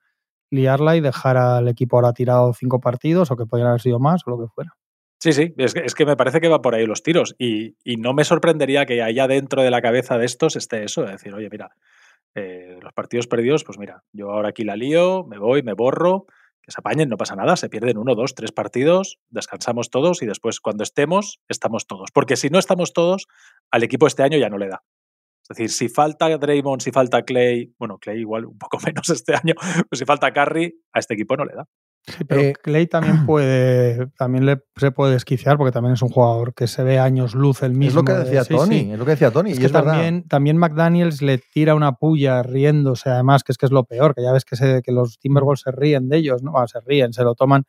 liarla 0.53 0.97
y 0.97 1.01
dejar 1.01 1.37
al 1.37 1.67
equipo 1.67 1.97
ahora 1.97 2.13
tirado 2.13 2.53
cinco 2.53 2.81
partidos 2.81 3.31
o 3.31 3.37
que 3.37 3.47
podrían 3.47 3.69
haber 3.69 3.81
sido 3.81 3.99
más 3.99 4.23
o 4.27 4.31
lo 4.31 4.39
que 4.39 4.49
fuera. 4.55 4.77
Sí, 5.19 5.33
sí, 5.33 5.55
es 5.57 5.73
que, 5.73 5.81
es 5.81 5.95
que 5.95 6.05
me 6.05 6.17
parece 6.17 6.41
que 6.41 6.49
va 6.49 6.63
por 6.63 6.75
ahí 6.75 6.85
los 6.85 7.03
tiros 7.03 7.35
y, 7.39 7.77
y, 7.85 7.97
no 7.97 8.13
me 8.13 8.25
sorprendería 8.25 8.87
que 8.87 9.03
allá 9.03 9.29
dentro 9.29 9.63
de 9.63 9.71
la 9.71 9.81
cabeza 9.81 10.19
de 10.19 10.27
estos 10.27 10.57
esté 10.57 10.83
eso, 10.83 11.03
de 11.03 11.13
decir, 11.13 11.33
oye, 11.33 11.49
mira, 11.49 11.71
eh, 12.35 12.79
los 12.83 12.93
partidos 12.93 13.29
perdidos, 13.29 13.63
pues 13.63 13.79
mira, 13.79 14.03
yo 14.13 14.31
ahora 14.31 14.49
aquí 14.49 14.65
la 14.65 14.75
lío, 14.75 15.25
me 15.25 15.39
voy, 15.39 15.63
me 15.63 15.75
borro, 15.75 16.27
que 16.63 16.71
se 16.71 16.81
apañen, 16.81 17.09
no 17.09 17.17
pasa 17.17 17.37
nada, 17.37 17.57
se 17.57 17.69
pierden 17.69 17.99
uno, 17.99 18.15
dos, 18.15 18.35
tres 18.35 18.53
partidos, 18.53 19.19
descansamos 19.31 19.91
todos 19.91 20.23
y 20.23 20.27
después 20.27 20.61
cuando 20.61 20.83
estemos, 20.83 21.41
estamos 21.49 21.87
todos. 21.87 22.11
Porque 22.13 22.37
si 22.37 22.49
no 22.49 22.59
estamos 22.59 22.93
todos, 22.93 23.27
al 23.71 23.83
equipo 23.83 24.07
este 24.07 24.23
año 24.23 24.39
ya 24.39 24.49
no 24.49 24.59
le 24.59 24.69
da. 24.69 24.83
Es 25.53 25.59
decir, 25.59 25.71
si 25.71 25.89
falta 25.89 26.29
Draymond, 26.37 26.81
si 26.81 26.91
falta 26.91 27.23
Clay, 27.23 27.75
bueno, 27.79 27.99
Clay 27.99 28.21
igual 28.21 28.47
un 28.47 28.59
poco 28.59 28.79
menos 28.87 29.09
este 29.11 29.35
año, 29.35 29.55
pero 29.57 29.99
si 29.99 30.05
falta 30.05 30.33
Curry, 30.33 30.75
a 30.93 30.99
este 30.99 31.15
equipo 31.15 31.37
no 31.37 31.45
le 31.45 31.55
da. 31.55 31.69
Sí, 32.05 32.25
pero 32.25 32.41
eh, 32.41 32.55
Clay 32.61 32.87
también 32.87 33.27
puede, 33.27 34.09
también 34.17 34.47
le, 34.47 34.63
se 34.77 34.91
puede 34.91 35.13
desquiciar 35.13 35.57
porque 35.57 35.71
también 35.71 35.93
es 35.93 36.03
un 36.03 36.09
jugador 36.09 36.55
que 36.55 36.67
se 36.67 36.83
ve 36.83 36.99
años 36.99 37.35
luz 37.35 37.63
el 37.63 37.75
mismo. 37.75 37.89
Es 37.89 37.95
lo 37.95 38.05
que 38.05 38.13
decía 38.13 38.43
de, 38.43 38.49
Tony, 38.49 38.79
sí, 38.79 38.85
sí. 38.85 38.93
es 38.93 38.99
lo 38.99 39.05
que 39.05 39.11
decía 39.11 39.31
Tony. 39.31 39.51
Es 39.51 39.59
y 39.59 39.61
que 39.61 39.67
es 39.67 39.73
también, 39.73 40.15
verdad. 40.15 40.29
también 40.29 40.57
McDaniels 40.57 41.23
le 41.23 41.39
tira 41.39 41.75
una 41.75 41.93
puya 41.93 42.43
riéndose, 42.43 43.11
además, 43.11 43.45
que 43.45 43.53
es 43.53 43.59
que 43.59 43.67
es 43.67 43.73
lo 43.73 43.85
peor, 43.85 44.15
que 44.15 44.23
ya 44.23 44.33
ves 44.33 44.45
que, 44.45 44.57
se, 44.57 44.83
que 44.83 44.91
los 44.91 45.19
Timberwolves 45.19 45.61
se 45.61 45.71
ríen 45.71 46.09
de 46.09 46.17
ellos, 46.17 46.43
¿no? 46.43 46.53
Bueno, 46.53 46.67
se 46.67 46.81
ríen, 46.81 47.13
se 47.13 47.23
lo 47.23 47.35
toman. 47.35 47.65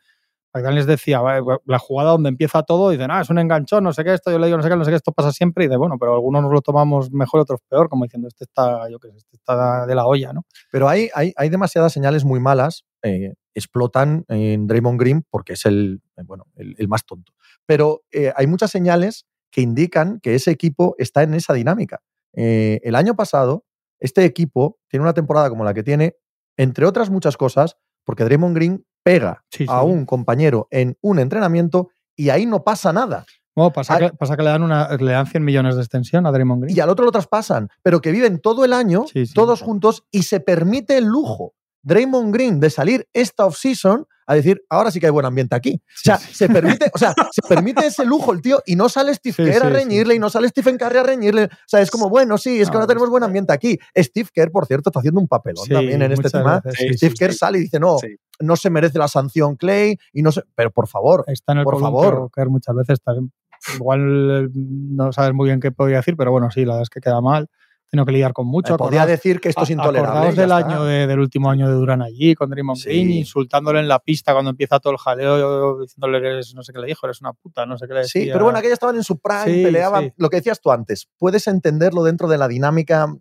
McDaniels 0.53 0.86
decía, 0.86 1.22
la 1.65 1.79
jugada 1.79 2.12
donde 2.12 2.29
empieza 2.29 2.63
todo, 2.63 2.91
dicen, 2.91 3.10
ah, 3.10 3.22
es 3.22 3.29
un 3.29 3.39
enganchón, 3.39 3.83
no 3.83 3.93
sé 3.93 4.03
qué, 4.03 4.13
esto, 4.13 4.31
yo 4.31 4.38
le 4.38 4.48
digo, 4.48 4.57
no 4.57 4.63
sé 4.63 4.69
qué, 4.69 4.75
no 4.75 4.86
sé 4.86 4.91
qué, 4.91 4.98
esto 4.98 5.12
pasa 5.12 5.31
siempre, 5.31 5.65
y 5.65 5.67
de 5.67 5.77
bueno, 5.77 5.98
pero 6.00 6.13
algunos 6.13 6.43
nos 6.43 6.51
lo 6.51 6.62
tomamos 6.62 7.12
mejor, 7.12 7.41
otros 7.41 7.60
peor, 7.67 7.89
como 7.89 8.05
diciendo, 8.05 8.27
este 8.27 8.43
está, 8.43 8.89
yo 8.89 9.00
qué 9.00 9.10
sé, 9.10 9.17
este 9.17 9.36
está 9.38 9.86
de 9.86 9.95
la 9.95 10.05
olla, 10.05 10.31
¿no? 10.33 10.45
Pero 10.72 10.88
hay, 10.89 11.10
hay, 11.15 11.33
hay 11.36 11.50
demasiadas 11.50 11.91
señales 11.91 12.24
muy 12.24 12.39
malas, 12.39 12.86
eh, 13.01 13.33
explotan 13.55 14.25
en 14.29 14.67
Draymond 14.67 15.00
Green 15.00 15.25
porque 15.29 15.53
es 15.53 15.65
el, 15.65 16.01
bueno, 16.25 16.45
el, 16.55 16.88
más 16.88 17.05
tonto. 17.05 17.33
Pero 17.65 18.03
eh, 18.12 18.31
hay 18.36 18.48
muchas 18.48 18.72
señales 18.72 19.25
que 19.51 19.62
indican 19.62 20.19
que 20.19 20.36
ese 20.36 20.51
equipo 20.51 20.95
está 20.98 21.24
en 21.24 21.33
esa 21.33 21.53
dinámica. 21.53 22.01
Eh, 22.33 22.79
el 22.83 22.95
año 22.95 23.15
pasado, 23.15 23.65
este 24.00 24.25
equipo 24.25 24.79
tiene 24.88 25.03
una 25.03 25.13
temporada 25.13 25.50
como 25.50 25.63
la 25.63 25.74
que 25.74 25.83
tiene, 25.83 26.15
entre 26.57 26.86
otras 26.86 27.10
muchas 27.10 27.38
cosas, 27.38 27.77
porque 28.03 28.24
Draymond 28.24 28.55
Green 28.55 28.86
pega 29.03 29.43
Sí, 29.51 29.65
sí. 29.65 29.69
a 29.69 29.83
un 29.83 30.05
compañero 30.05 30.67
en 30.72 30.98
un 31.01 31.19
entrenamiento 31.19 31.89
y 32.15 32.29
ahí 32.29 32.45
no 32.45 32.63
pasa 32.63 32.93
nada. 32.93 33.25
Bueno, 33.55 33.72
pasa, 33.72 33.95
Ah. 33.95 34.00
que, 34.00 34.10
pasa 34.17 34.36
que 34.36 34.41
le 34.43 34.50
dan, 34.50 34.63
una, 34.63 34.89
le 34.98 35.12
dan 35.12 35.27
100 35.27 35.43
millones 35.43 35.75
de 35.75 35.81
extensión 35.81 36.25
a 36.25 36.31
Draymond 36.31 36.63
Green. 36.63 36.75
Y 36.75 36.79
al 36.79 36.89
otro 36.89 37.05
lo 37.05 37.12
traspasan, 37.12 37.69
pero 37.83 38.01
que 38.01 38.12
viven 38.12 38.39
todo 38.39 38.65
el 38.65 38.74
año, 38.74 39.05
sí. 39.12 39.25
todos 39.31 39.62
juntos, 39.62 40.05
y 40.10 40.24
se 40.24 40.39
permite 40.39 40.98
el 40.98 41.05
lujo, 41.05 41.53
Draymond 41.84 42.34
Green, 42.34 42.60
de 42.60 42.70
salir 42.70 43.08
esta 43.13 43.46
offseason 43.46 44.08
a 44.25 44.36
decir, 44.36 44.63
ahora 44.70 44.92
sí 44.92 45.00
que 45.00 45.08
hay 45.08 45.12
buen 45.12 45.25
ambiente 45.25 45.56
aquí. 45.56 45.82
O 45.86 46.00
sea, 46.02 46.18
Sí, 46.18 46.34
se 46.34 46.48
permite, 46.48 46.90
o 46.94 46.98
sea, 46.98 47.13
se 47.32 47.41
permite 47.41 47.86
ese 47.86 48.06
lujo 48.06 48.32
el 48.32 48.41
tío 48.41 48.62
y 48.65 48.76
no 48.76 48.89
sale 48.89 49.13
Steve 49.15 49.36
Sí, 49.36 49.43
Kerr 49.43 49.65
a 49.65 49.69
reñirle 49.69 50.15
y 50.15 50.19
no 50.19 50.30
sale 50.30 50.48
Stephen 50.50 50.78
Curry 50.78 50.98
a 50.98 51.04
reñirle. 51.04 51.43
O 51.46 51.67
sea, 51.67 51.82
es 51.82 51.91
como, 51.91 52.10
bueno, 52.10 52.38
sí, 52.38 52.62
es 52.62 52.69
que 52.69 52.76
ahora 52.76 52.88
tenemos 52.88 53.10
buen 53.10 53.24
ambiente 53.24 53.54
aquí. 53.54 53.78
Steve 53.98 54.30
Kerr, 54.34 54.52
por 54.52 54.65
cierto, 54.65 54.89
está 54.89 55.00
haciendo 55.00 55.19
un 55.19 55.28
papelón 55.28 55.67
también 55.67 56.02
en 56.02 56.12
este 56.12 56.30
tema. 56.30 56.62
Steve 56.74 57.13
Kerr 57.17 57.34
sale 57.34 57.60
y 57.60 57.62
dice, 57.62 57.80
no, 57.80 57.98
no 58.39 58.56
se 58.56 58.69
merece 58.69 58.98
la 58.98 59.08
sanción 59.08 59.56
Clay 59.56 59.98
y 60.12 60.22
no 60.22 60.32
se... 60.32 60.41
Pero 60.56 60.72
por 60.72 60.88
favor, 60.88 61.24
Está 61.28 61.54
en 61.54 61.60
el 61.60 61.63
Por 61.63 61.80
favor. 61.80 62.30
Kerr 62.34 62.50
muchas 62.50 62.76
veces 62.76 63.02
también. 63.02 63.32
Igual 63.76 64.46
eh, 64.46 64.50
no 64.54 65.13
sabes 65.13 65.34
muy 65.34 65.48
bien 65.48 65.60
qué 65.60 65.72
podría 65.72 65.98
decir, 65.98 66.15
pero 66.17 66.32
bueno, 66.32 66.52
sí, 66.52 66.65
la 66.65 66.74
verdad 66.74 66.84
es 66.84 66.89
que 66.89 67.00
queda 67.00 67.22
mal. 67.22 67.48
Tengo 67.93 68.08
que 68.08 68.12
lidiar 68.12 68.34
con 68.34 68.47
mucho. 68.47 68.75
podría 68.75 69.03
Acordaos- 69.03 69.08
decir 69.08 69.39
que 69.39 69.49
esto 69.49 69.62
es 69.62 69.69
intolerable. 69.69 70.10
Acordaos 70.10 70.36
del 70.36 70.51
año 70.51 70.84
de- 70.84 71.06
del 71.06 71.19
último 71.19 71.51
año 71.51 71.67
de 71.67 71.75
Durán 71.75 72.01
allí, 72.01 72.34
con 72.34 72.49
Draymond 72.49 72.79
Sí. 72.79 72.89
Green, 72.89 73.12
insultándole 73.12 73.82
en 73.82 73.88
la 73.88 73.99
pista 73.99 74.34
cuando 74.34 74.49
empieza 74.49 74.79
todo 74.79 74.93
el 74.93 74.97
jaleo, 74.97 75.79
diciéndole 75.82 76.17
eres, 76.17 76.56
no 76.56 76.63
sé 76.63 76.73
qué 76.73 76.79
le 76.79 76.88
dijo, 76.88 77.06
eres 77.06 77.21
una 77.21 77.34
puta, 77.34 77.67
no 77.67 77.77
sé 77.77 77.86
qué 77.88 77.93
le 77.93 77.99
decía. 77.99 78.23
Sí, 78.23 78.29
pero 78.34 78.45
bueno, 78.45 78.58
aquellos 78.58 78.73
estaban 78.73 78.95
en 78.95 79.03
su 79.03 79.19
prime, 79.19 79.45
Sí, 79.45 79.63
peleaban. 79.63 80.06
sí. 80.06 80.13
Lo 80.17 80.32
que 80.32 80.38
decías 80.38 80.60
tú 80.60 80.71
antes, 80.71 81.08
puedes 81.19 81.45
entenderlo 81.45 82.03
dentro 82.03 82.27
de 82.27 82.39
la 82.39 82.47
dinámica 82.47 83.13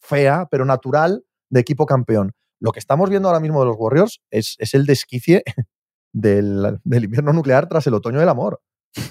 fea, 0.00 0.46
pero 0.48 0.64
natural 0.64 1.24
de 1.50 1.58
equipo 1.58 1.84
campeón. 1.84 2.30
Lo 2.60 2.70
que 2.70 2.78
estamos 2.78 3.10
viendo 3.10 3.26
ahora 3.28 3.40
mismo 3.40 3.58
de 3.58 3.66
los 3.66 3.76
Warriors 3.76 4.20
es, 4.30 4.54
es 4.60 4.72
el 4.74 4.86
desquicie 4.86 5.42
del, 6.12 6.78
del 6.84 7.04
invierno 7.04 7.32
nuclear 7.32 7.68
tras 7.68 7.88
el 7.88 7.94
otoño 7.94 8.20
del 8.20 8.28
amor. 8.28 8.60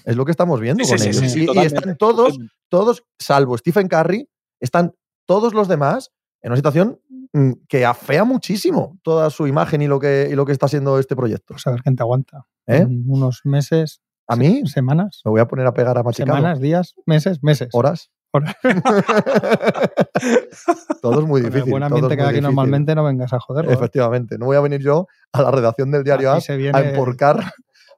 Es 0.06 0.16
lo 0.16 0.24
que 0.24 0.32
estamos 0.32 0.62
viendo 0.62 0.86
Sí, 0.86 0.90
con 0.92 1.00
sí, 1.00 1.04
sí, 1.04 1.10
ellos. 1.20 1.32
sí, 1.34 1.40
sí, 1.48 1.48
y, 1.54 1.66
están 1.66 1.98
todos, 1.98 2.38
todos, 2.70 3.04
salvo 3.20 3.58
Stephen 3.58 3.90
Curry, 3.90 4.30
están 4.62 4.94
todos 5.26 5.54
los 5.54 5.68
demás 5.68 6.12
en 6.42 6.52
una 6.52 6.56
situación 6.58 7.00
mm, 7.34 7.52
que 7.68 7.86
afea 7.86 8.24
muchísimo 8.24 8.98
toda 9.04 9.30
su 9.30 9.48
imagen 9.48 9.82
y 9.82 9.88
lo 9.88 10.00
que, 10.00 10.28
y 10.32 10.36
lo 10.36 10.46
que 10.46 10.52
está 10.52 10.68
siendo 10.68 11.00
este 11.00 11.16
proyecto. 11.16 11.54
Pues 11.54 11.66
a 11.68 11.72
ver 11.72 11.82
quién 11.82 11.96
te 11.96 12.04
aguanta. 12.04 12.46
¿eh? 12.68 12.78
En 12.78 13.04
unos 13.08 13.42
meses, 13.44 14.02
A 14.28 14.36
mí 14.36 14.64
semanas, 14.68 15.22
me 15.26 15.32
voy 15.32 15.42
a 15.42 15.48
poner 15.48 15.66
a 15.68 15.74
pegar 15.74 15.98
a 15.98 16.04
machicado. 16.04 16.38
semanas, 16.38 16.60
días, 16.60 16.96
meses, 17.06 17.44
meses. 17.44 17.70
horas. 17.74 18.10
Horas. 18.34 18.56
todo 21.02 21.20
es 21.20 21.28
muy 21.28 21.42
Con 21.42 21.48
el 21.48 21.54
difícil. 21.54 21.72
buen 21.72 21.84
ambiente 21.84 22.16
que 22.16 22.22
aquí 22.22 22.30
difícil. 22.30 22.44
normalmente 22.44 22.96
no 22.96 23.04
vengas 23.04 23.34
a 23.34 23.40
joderlo. 23.40 23.72
¿eh? 23.72 23.74
Efectivamente. 23.74 24.38
No 24.38 24.46
voy 24.46 24.56
a 24.56 24.62
venir 24.62 24.82
yo 24.82 25.08
a 25.34 25.42
la 25.42 25.52
redacción 25.52 25.92
del 25.92 26.04
diario 26.04 26.32
Aquí 26.32 26.38
A 26.38 26.42
se 26.42 26.70
a 26.70 26.80
emporcar. 26.82 27.52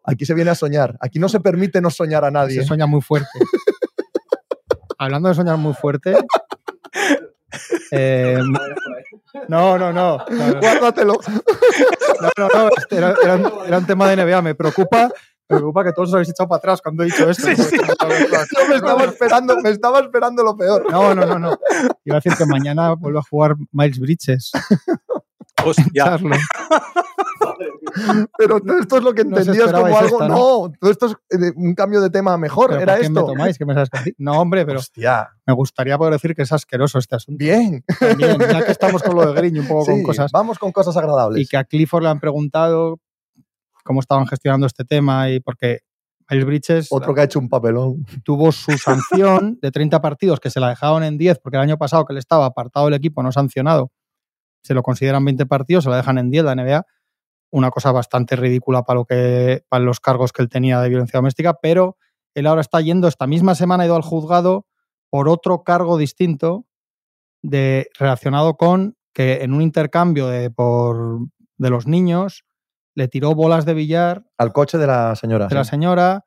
Aquí 0.04 0.26
se 0.26 0.34
viene 0.34 0.52
a 0.52 0.56
soñar. 0.56 0.98
Aquí 1.02 1.20
no 1.20 1.30
se 1.30 1.40
permite 1.40 1.82
no 1.82 1.90
soñar 1.90 2.26
a 2.26 2.32
nadie. 2.32 2.62
Se 2.62 2.66
sueña 2.66 2.88
muy 2.88 3.02
fuerte. 3.02 3.28
Hablando 4.98 5.30
de 5.30 5.36
soñar 5.36 5.58
muy 5.58 5.74
fuerte. 5.74 6.16
Eh, 7.92 8.40
no, 9.48 9.78
no, 9.78 9.94
no. 9.94 10.26
Guárdatelo. 10.60 11.20
no, 12.22 12.30
no, 12.38 12.48
no, 12.54 12.70
era, 12.90 13.16
era 13.24 13.36
un, 13.36 13.52
era 13.68 13.78
un 13.78 13.86
tema 13.86 14.08
de 14.10 14.24
NBA. 14.24 14.42
Me 14.42 14.56
preocupa, 14.56 15.10
me 15.50 15.58
preocupa 15.58 15.84
que 15.84 15.94
todos 15.94 16.10
os 16.10 16.16
habéis 16.16 16.30
echado 16.30 16.50
para 16.50 16.58
atrás 16.58 16.82
cuando 16.82 17.04
he 17.04 17.08
dicho 17.08 17.30
esto. 17.30 17.48
Sí, 17.48 17.56
sí. 17.56 17.78
Yo 17.78 18.68
me 18.70 18.76
estaba 18.76 19.04
esperando, 19.06 19.58
me 19.58 19.70
estaba 19.70 20.00
esperando 20.00 20.44
lo 20.44 20.56
peor. 20.56 20.92
No, 20.92 21.14
no, 21.14 21.26
no, 21.26 21.40
no. 21.40 21.58
Iba 22.06 22.18
a 22.18 22.20
decir 22.20 22.38
que 22.38 22.46
mañana 22.46 22.94
vuelve 22.94 23.20
a 23.20 23.24
jugar 23.30 23.56
Miles 23.72 24.00
Bridges. 24.00 24.52
Hostia. 25.64 26.20
Pero 28.38 28.60
no, 28.64 28.80
esto 28.80 28.98
es 28.98 29.04
lo 29.04 29.14
que 29.14 29.24
No 29.24 29.38
entendías 29.38 29.72
como 29.72 29.86
algo. 29.86 30.00
esta, 30.22 30.28
no, 30.28 30.36
¿no? 30.36 30.72
todo 30.80 30.92
esto 30.92 31.06
es 31.08 31.14
eh, 31.42 31.52
un 31.56 31.74
cambio 31.76 32.02
de 32.02 32.10
tema 32.10 32.38
mejor. 32.38 32.70
¿Pero 32.70 32.82
Era 32.82 32.96
me 32.96 33.02
esto. 33.02 33.26
tomáis? 33.26 33.58
¿Qué 33.58 33.66
me 33.66 33.74
sabes 33.74 33.90
decir? 33.90 34.16
No, 34.18 34.40
hombre, 34.40 34.66
pero 34.66 34.80
Hostia, 34.80 35.30
me 35.46 35.54
gustaría 35.54 35.98
poder 35.98 36.14
decir 36.14 36.36
que 36.36 36.44
es 36.44 36.52
asqueroso 36.52 37.00
este 37.00 37.16
asunto. 37.16 37.38
bien. 37.38 37.84
También, 38.00 38.38
ya 38.40 38.66
que 38.66 38.72
estamos 38.72 39.04
con 39.04 39.16
lo 39.16 39.34
de 39.34 39.48
y 39.48 39.60
un 39.60 39.68
poco 39.68 39.86
con 39.86 40.04
cosas. 40.04 40.32
Vamos 40.32 40.60
con 40.60 40.72
cosas 40.72 40.96
agradables. 40.98 41.42
y 41.42 41.48
que 41.48 41.58
a 41.58 41.64
Clifford 41.64 42.04
le 42.04 42.10
han 42.10 42.20
preguntado 42.20 43.00
cómo 43.84 44.00
estaban 44.00 44.26
gestionando 44.28 44.66
este 44.66 44.86
tema 44.86 45.30
y 45.30 45.40
porque 45.40 45.80
Miles 46.30 46.46
Bridges 46.46 46.88
Otro 46.90 47.14
que 47.14 47.22
ha 47.22 47.24
hecho 47.26 47.40
un 47.40 47.50
papelón. 47.50 48.06
tuvo 48.24 48.52
su 48.52 48.72
sanción 48.78 49.60
de 49.62 49.72
30 49.72 50.02
partidos 50.02 50.40
que 50.40 50.50
se 50.50 50.60
la 50.60 50.70
dejaron 50.70 51.04
en 51.04 51.18
10 51.18 51.40
porque 51.40 51.58
el 51.58 51.64
año 51.64 51.78
pasado 51.78 52.06
que 52.06 52.14
él 52.14 52.18
estaba 52.20 52.46
apartado 52.46 52.86
del 52.86 52.96
equipo, 52.96 53.22
no 53.24 53.32
sancionado, 53.32 53.92
se 54.64 54.74
lo 54.74 54.82
consideran 54.84 55.26
20 55.26 55.46
partidos, 55.46 55.84
se 55.84 55.90
la 55.90 55.98
dejan 55.98 56.18
en 56.18 56.32
10 56.32 56.46
la 56.46 56.56
NBA. 56.56 56.86
Una 57.54 57.70
cosa 57.70 57.92
bastante 57.92 58.36
ridícula 58.36 58.84
para, 58.84 59.00
lo 59.00 59.06
que, 59.06 59.64
para 59.70 59.84
los 59.84 60.00
cargos 60.00 60.32
que 60.34 60.42
él 60.42 60.50
tenía 60.50 60.82
de 60.82 60.90
violencia 60.90 61.20
doméstica, 61.20 61.54
pero 61.62 61.98
él 62.34 62.48
ahora 62.48 62.62
está 62.62 62.82
yendo, 62.82 63.08
esta 63.08 63.28
misma 63.28 63.54
semana 63.54 63.84
ha 63.84 63.86
ido 63.86 63.96
al 63.96 64.02
juzgado 64.02 64.66
por 65.12 65.30
otro 65.30 65.64
cargo 65.64 65.98
distinto 65.98 66.66
de, 67.44 67.90
relacionado 68.00 68.56
con 68.56 68.96
que 69.14 69.44
en 69.44 69.54
un 69.54 69.62
intercambio 69.62 70.28
de, 70.28 70.50
por, 70.50 71.20
de 71.58 71.70
los 71.70 71.86
niños 71.86 72.44
le 72.96 73.08
tiró 73.08 73.36
bolas 73.36 73.66
de 73.66 73.74
billar 73.76 74.24
Al 74.38 74.52
coche 74.52 74.78
de 74.80 74.88
la 74.88 75.16
señora. 75.16 75.48
de 75.48 75.56
la 75.56 75.64
señora, 75.64 76.26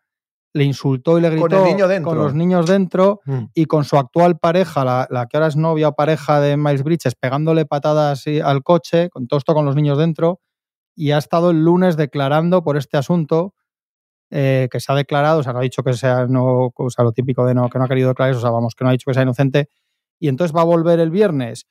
le 0.53 0.65
insultó 0.65 1.19
y 1.19 1.23
le 1.23 1.29
Con 1.31 1.41
gritó 1.49 1.65
el 1.65 1.73
niño 1.73 1.89
dentro. 1.89 2.11
con 2.11 2.19
los 2.19 2.35
niños 2.35 2.67
dentro 2.67 3.21
Mm. 3.27 3.45
y 3.55 3.65
con 3.67 3.83
su 3.85 3.97
actual 3.99 4.39
pareja, 4.39 4.85
la, 4.85 5.07
la 5.11 5.27
que 5.27 5.37
ahora 5.37 5.49
es 5.49 5.57
novia 5.57 5.89
o 5.89 5.95
pareja 5.97 6.41
de 6.41 6.57
Miles 6.57 6.85
Bridges, 6.85 7.15
pegándole 7.17 7.67
patadas 7.67 8.25
al 8.45 8.63
coche, 8.63 9.11
con 9.11 9.27
todo 9.27 9.39
esto 9.39 9.55
con 9.55 9.65
los 9.65 9.75
niños 9.75 9.99
dentro, 9.99 10.41
y 10.97 11.13
ha 11.13 11.19
estado 11.19 11.51
el 11.51 11.63
lunes 11.63 11.97
declarando 11.97 12.65
por 12.65 12.77
este 12.77 12.97
asunto 12.97 13.55
eh, 14.31 14.69
que 14.73 14.81
se 14.81 14.91
ha 14.91 14.97
declarado, 14.97 15.41
o 15.41 15.43
sea, 15.43 15.53
no 15.53 15.61
ha 15.61 15.63
dicho 15.63 15.85
que 15.85 15.93
sea, 15.93 16.27
no, 16.27 16.73
o 16.75 16.91
sea, 16.91 17.05
lo 17.05 17.13
típico 17.13 17.47
de 17.47 17.55
no, 17.55 17.69
que 17.69 17.79
no 17.79 17.85
ha 17.85 17.89
querido 17.89 18.09
declarar 18.09 18.33
eso, 18.33 18.39
o 18.39 18.43
sea, 18.43 18.51
vamos, 18.51 18.75
que 18.75 18.83
no 18.83 18.89
ha 18.89 18.93
dicho 18.93 19.05
que 19.07 19.15
sea 19.15 19.23
inocente, 19.23 19.69
y 20.19 20.29
entonces 20.29 20.57
va 20.57 20.63
a 20.63 20.65
volver 20.65 20.99
el 20.99 21.11
viernes. 21.11 21.67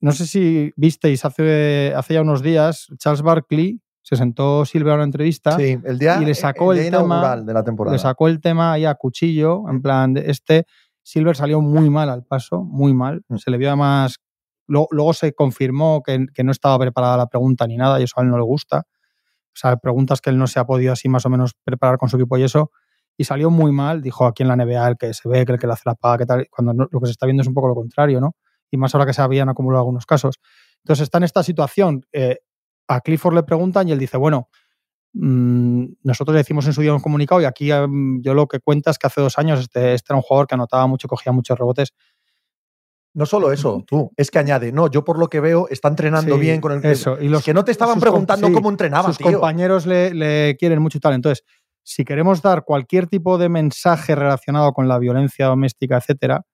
no 0.00 0.12
sé 0.12 0.26
si 0.26 0.72
visteis 0.76 1.24
hace, 1.24 1.92
hace 1.96 2.14
ya 2.14 2.20
unos 2.20 2.42
días, 2.42 2.86
Charles 2.98 3.22
Barkley 3.22 3.80
se 4.02 4.16
sentó 4.16 4.66
Silver 4.66 4.92
a 4.92 4.96
una 4.96 5.04
entrevista 5.04 5.56
Sí, 5.56 5.78
el 5.82 5.98
día, 5.98 6.20
y 6.20 6.26
le 6.26 6.34
sacó 6.34 6.74
el, 6.74 6.80
día 6.80 6.90
tema 6.90 7.36
de 7.38 7.54
la 7.54 7.64
temporada. 7.64 7.96
le 7.96 7.98
sacó 7.98 8.28
el 8.28 8.40
tema 8.40 8.74
ahí 8.74 8.84
a 8.84 8.94
cuchillo, 8.94 9.68
en 9.68 9.80
plan, 9.80 10.12
de 10.12 10.30
este 10.30 10.66
Silver 11.02 11.36
salió 11.36 11.60
muy 11.60 11.90
mal 11.90 12.08
al 12.08 12.24
paso, 12.24 12.62
muy 12.62 12.94
mal. 12.94 13.22
Mm. 13.28 13.36
Se 13.36 13.50
le 13.50 13.58
vio 13.58 13.68
además, 13.68 14.16
luego, 14.66 15.12
se 15.12 15.32
confirmó 15.34 16.02
que, 16.02 16.26
no 16.42 16.52
estaba 16.52 16.78
preparada 16.78 17.16
la 17.16 17.26
pregunta 17.26 17.66
ni 17.66 17.76
nada 17.76 18.00
y 18.00 18.04
eso 18.04 18.14
a 18.18 18.22
él 18.22 18.30
no 18.30 18.38
le 18.38 18.44
gusta. 18.44 18.84
O 18.88 19.56
sea, 19.56 19.76
preguntas 19.76 20.20
que 20.20 20.30
él 20.30 20.38
no 20.38 20.46
se 20.46 20.58
ha 20.58 20.64
podido 20.64 20.92
así 20.92 21.08
más 21.08 21.26
o 21.26 21.30
menos 21.30 21.52
preparar 21.64 21.98
con 21.98 22.08
su 22.08 22.16
equipo 22.16 22.36
y 22.38 22.42
eso. 22.42 22.70
Y 23.16 23.24
salió 23.24 23.50
muy 23.50 23.70
mal, 23.72 24.02
dijo 24.02 24.26
aquí 24.26 24.42
en 24.42 24.48
la 24.48 24.56
NBA 24.56 24.88
el 24.88 24.96
que 24.96 25.14
se 25.14 25.28
ve, 25.28 25.46
que 25.46 25.52
el 25.52 25.58
que 25.58 25.66
le 25.66 25.74
hace 25.74 25.84
la 25.86 25.94
paga, 25.94 26.18
que 26.18 26.26
tal, 26.26 26.46
cuando 26.50 26.88
lo 26.90 27.00
que 27.00 27.06
se 27.06 27.12
está 27.12 27.26
viendo 27.26 27.42
es 27.42 27.48
un 27.48 27.54
poco 27.54 27.68
lo 27.68 27.74
contrario, 27.74 28.20
¿no? 28.20 28.34
Y 28.70 28.76
más 28.76 28.94
ahora 28.94 29.06
que 29.06 29.12
se 29.12 29.22
habían 29.22 29.48
acumulado 29.48 29.82
algunos 29.82 30.06
casos. 30.06 30.40
Entonces 30.82 31.04
está 31.04 31.18
en 31.18 31.24
esta 31.24 31.42
situación. 31.42 32.04
eh, 32.12 32.38
a 32.88 33.00
Clifford 33.00 33.34
le 33.34 33.42
preguntan 33.42 33.88
y 33.88 33.92
él 33.92 33.98
dice, 33.98 34.16
bueno, 34.16 34.48
mm, 35.14 35.84
nosotros 36.02 36.34
le 36.34 36.38
decimos 36.38 36.66
en 36.66 36.72
su 36.72 36.82
día 36.82 36.92
un 36.92 37.00
comunicado 37.00 37.40
y 37.40 37.44
aquí 37.44 37.70
em, 37.70 38.20
yo 38.22 38.34
lo 38.34 38.46
que 38.46 38.60
cuenta 38.60 38.90
es 38.90 38.98
que 38.98 39.06
hace 39.06 39.20
dos 39.20 39.38
años 39.38 39.60
este, 39.60 39.94
este 39.94 40.12
era 40.12 40.16
un 40.16 40.22
jugador 40.22 40.46
que 40.46 40.54
anotaba 40.54 40.86
mucho, 40.86 41.08
cogía 41.08 41.32
muchos 41.32 41.58
rebotes. 41.58 41.94
No 43.14 43.26
solo 43.26 43.52
eso, 43.52 43.84
tú, 43.86 44.10
es 44.16 44.30
que 44.30 44.40
añade, 44.40 44.72
no, 44.72 44.90
yo 44.90 45.04
por 45.04 45.18
lo 45.18 45.28
que 45.28 45.38
veo 45.38 45.68
está 45.70 45.86
entrenando 45.88 46.34
Sí, 46.34 46.40
bien 46.40 46.60
con 46.60 46.72
el 46.72 46.84
eso. 46.84 47.16
Y 47.20 47.28
los, 47.28 47.40
es 47.40 47.44
que 47.44 47.54
no 47.54 47.64
te 47.64 47.70
estaban 47.70 48.00
preguntando 48.00 48.48
sí, 48.48 48.52
cómo 48.52 48.70
entrenaba, 48.70 49.06
sus 49.08 49.18
tío. 49.18 49.30
compañeros 49.30 49.86
le, 49.86 50.12
le 50.12 50.56
quieren 50.58 50.82
mucho 50.82 50.98
y 50.98 51.00
tal. 51.00 51.14
Entonces, 51.14 51.44
si 51.84 52.04
queremos 52.04 52.42
dar 52.42 52.64
cualquier 52.64 53.06
tipo 53.06 53.38
de 53.38 53.48
mensaje 53.48 54.16
relacionado 54.16 54.72
con 54.72 54.88
la 54.88 54.98
violencia 54.98 55.46
doméstica, 55.46 55.96
etcétera, 55.98 56.44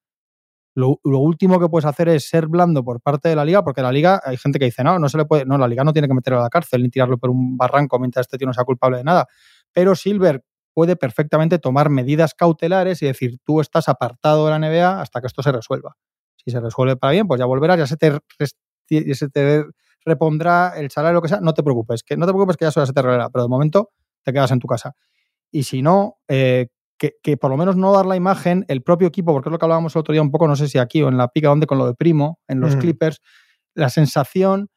lo, 0.75 1.01
lo 1.03 1.19
último 1.19 1.59
que 1.59 1.69
puedes 1.69 1.87
hacer 1.87 2.09
es 2.11 2.29
ser 2.29 2.47
blando 2.47 2.85
por 2.85 3.01
parte 3.01 3.29
de 3.29 3.37
la 3.37 3.45
liga, 3.45 3.65
porque 3.65 3.81
la 3.83 3.91
liga 3.91 4.21
hay 4.23 4.37
gente 4.37 4.59
que 4.59 4.67
dice, 4.67 4.85
no, 4.85 4.99
no 4.99 5.09
se 5.09 5.17
le 5.19 5.25
puede, 5.25 5.45
no, 5.47 5.57
la 5.57 5.67
liga 5.67 5.83
no 5.83 5.93
tiene 5.93 6.09
que 6.09 6.15
meterlo 6.15 6.41
a 6.41 6.43
la 6.43 6.51
cárcel 6.51 6.83
ni 6.83 6.91
tirarlo 6.91 7.17
por 7.19 7.31
un 7.31 7.57
barranco 7.57 7.99
mientras 7.99 8.25
este 8.25 8.39
tío 8.39 8.47
no 8.47 8.53
sea 8.53 8.65
culpable 8.65 8.99
de 8.99 9.05
nada. 9.05 9.27
Pero 9.73 9.95
Silver 9.95 10.45
puede 10.75 10.95
perfectamente 10.97 11.59
tomar 11.59 11.91
medidas 11.91 12.35
cautelares 12.35 13.03
y 13.03 13.07
decir, 13.07 13.39
tú 13.45 13.61
estás 13.61 13.89
apartado 13.89 14.47
de 14.47 14.51
la 14.53 14.59
NBA 14.59 15.01
hasta 15.01 15.21
que 15.21 15.27
esto 15.27 15.43
se 15.43 15.53
resuelva. 15.53 15.97
Si 16.45 16.51
se 16.51 16.61
resuelve 16.61 16.97
para 16.97 17.13
bien, 17.13 17.27
pues 17.27 17.39
ya 17.39 17.47
volverás, 17.47 17.79
ya 17.79 17.87
se 17.87 17.97
te, 17.97 18.19
ya 18.89 19.15
se 19.15 19.29
te 19.29 19.65
repondrá 20.05 20.73
el 20.77 20.91
salario, 20.91 21.17
lo 21.17 21.23
que 21.23 21.29
sea, 21.29 21.41
no 21.41 21.53
te 21.55 21.63
preocupes, 21.63 22.03
que 22.03 22.17
no 22.17 22.27
te 22.27 22.33
preocupes 22.33 22.57
que 22.57 22.65
ya 22.65 22.71
se 22.71 22.93
te 22.93 23.01
arreglará, 23.01 23.29
pero 23.31 23.45
de 23.45 23.49
momento 23.49 23.91
te 24.25 24.33
quedas 24.33 24.51
en 24.51 24.59
tu 24.59 24.67
casa. 24.67 24.95
Y 25.51 25.65
si 25.65 25.83
no, 25.83 26.17
eh, 26.29 26.69
que, 26.99 27.15
que 27.23 27.37
por 27.37 27.51
lo 27.51 27.57
menos 27.57 27.77
no 27.77 27.93
dar 27.93 28.07
la 28.07 28.17
imagen, 28.17 28.65
el 28.69 28.83
propio 28.83 29.09
equipo, 29.09 29.33
porque 29.33 29.49
es 29.49 29.53
lo 29.53 29.59
que 29.59 29.65
hablábamos 29.65 29.95
el 29.95 30.01
otro 30.01 30.13
día 30.13 30.23
un 30.23 30.31
poco, 30.31 30.47
no 30.49 30.57
sé 30.57 30.69
si 30.69 30.79
aquí 30.79 31.03
o 31.03 31.09
en 31.09 31.17
la 31.17 31.29
pica, 31.29 31.49
donde 31.49 31.67
con 31.67 31.79
lo 31.79 31.87
de 31.87 31.95
Primo, 31.95 32.39
en 32.49 32.61
los 32.61 32.77
Mm. 32.77 32.79
Clippers, 32.81 33.21
la 33.75 33.89
sensación 33.91 34.69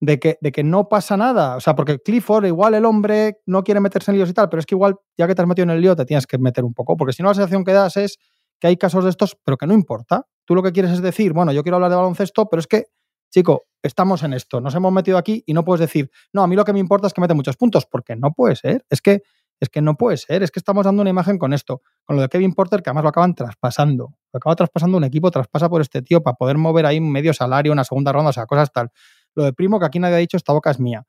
de 0.00 0.18
que, 0.18 0.38
de 0.40 0.52
que 0.52 0.62
no 0.64 0.88
pasa 0.88 1.16
nada. 1.16 1.56
O 1.56 1.60
sea, 1.60 1.74
porque 1.74 1.98
Clifford, 1.98 2.44
igual 2.46 2.74
el 2.74 2.84
hombre 2.84 3.38
no 3.46 3.64
quiere 3.64 3.80
meterse 3.80 4.10
en 4.10 4.16
líos 4.18 4.28
y 4.30 4.34
tal, 4.34 4.48
pero 4.48 4.60
es 4.60 4.66
que 4.66 4.74
igual, 4.74 4.96
ya 5.16 5.26
que 5.26 5.34
te 5.34 5.42
has 5.42 5.48
metido 5.48 5.64
en 5.64 5.70
el 5.70 5.80
lío, 5.80 5.96
te 5.96 6.04
tienes 6.04 6.26
que 6.26 6.36
meter 6.38 6.64
un 6.64 6.74
poco, 6.74 6.96
porque 6.96 7.12
si 7.12 7.22
no, 7.22 7.28
la 7.30 7.34
sensación 7.34 7.64
que 7.64 7.72
das 7.72 7.96
es 7.96 8.18
que 8.64 8.68
hay 8.68 8.78
casos 8.78 9.04
de 9.04 9.10
estos, 9.10 9.36
pero 9.44 9.58
que 9.58 9.66
no 9.66 9.74
importa. 9.74 10.26
Tú 10.46 10.54
lo 10.54 10.62
que 10.62 10.72
quieres 10.72 10.90
es 10.90 11.02
decir, 11.02 11.34
bueno, 11.34 11.52
yo 11.52 11.62
quiero 11.62 11.76
hablar 11.76 11.90
de 11.90 11.96
baloncesto, 11.96 12.48
pero 12.48 12.60
es 12.60 12.66
que, 12.66 12.86
chico, 13.30 13.64
estamos 13.82 14.22
en 14.22 14.32
esto, 14.32 14.58
nos 14.58 14.74
hemos 14.74 14.90
metido 14.90 15.18
aquí 15.18 15.44
y 15.46 15.52
no 15.52 15.66
puedes 15.66 15.80
decir, 15.80 16.10
no, 16.32 16.42
a 16.42 16.46
mí 16.46 16.56
lo 16.56 16.64
que 16.64 16.72
me 16.72 16.78
importa 16.78 17.06
es 17.06 17.12
que 17.12 17.20
mete 17.20 17.34
muchos 17.34 17.58
puntos, 17.58 17.84
porque 17.84 18.16
no 18.16 18.32
puede 18.32 18.56
ser. 18.56 18.86
Es 18.88 19.02
que, 19.02 19.20
es 19.60 19.68
que 19.68 19.82
no 19.82 19.96
puede 19.96 20.16
ser, 20.16 20.42
es 20.42 20.50
que 20.50 20.60
estamos 20.60 20.86
dando 20.86 21.02
una 21.02 21.10
imagen 21.10 21.36
con 21.36 21.52
esto, 21.52 21.82
con 22.06 22.16
lo 22.16 22.22
de 22.22 22.30
Kevin 22.30 22.54
Porter, 22.54 22.82
que 22.82 22.88
además 22.88 23.02
lo 23.02 23.10
acaban 23.10 23.34
traspasando. 23.34 24.14
Lo 24.32 24.38
acaba 24.38 24.56
traspasando 24.56 24.96
un 24.96 25.04
equipo, 25.04 25.30
traspasa 25.30 25.68
por 25.68 25.82
este 25.82 26.00
tío 26.00 26.22
para 26.22 26.34
poder 26.34 26.56
mover 26.56 26.86
ahí 26.86 26.98
un 26.98 27.12
medio 27.12 27.34
salario, 27.34 27.70
una 27.70 27.84
segunda 27.84 28.12
ronda, 28.12 28.30
o 28.30 28.32
sea, 28.32 28.46
cosas 28.46 28.72
tal. 28.72 28.88
Lo 29.34 29.44
de 29.44 29.52
Primo, 29.52 29.78
que 29.78 29.84
aquí 29.84 29.98
nadie 29.98 30.14
ha 30.14 30.18
dicho, 30.20 30.38
esta 30.38 30.54
boca 30.54 30.70
es 30.70 30.80
mía. 30.80 31.04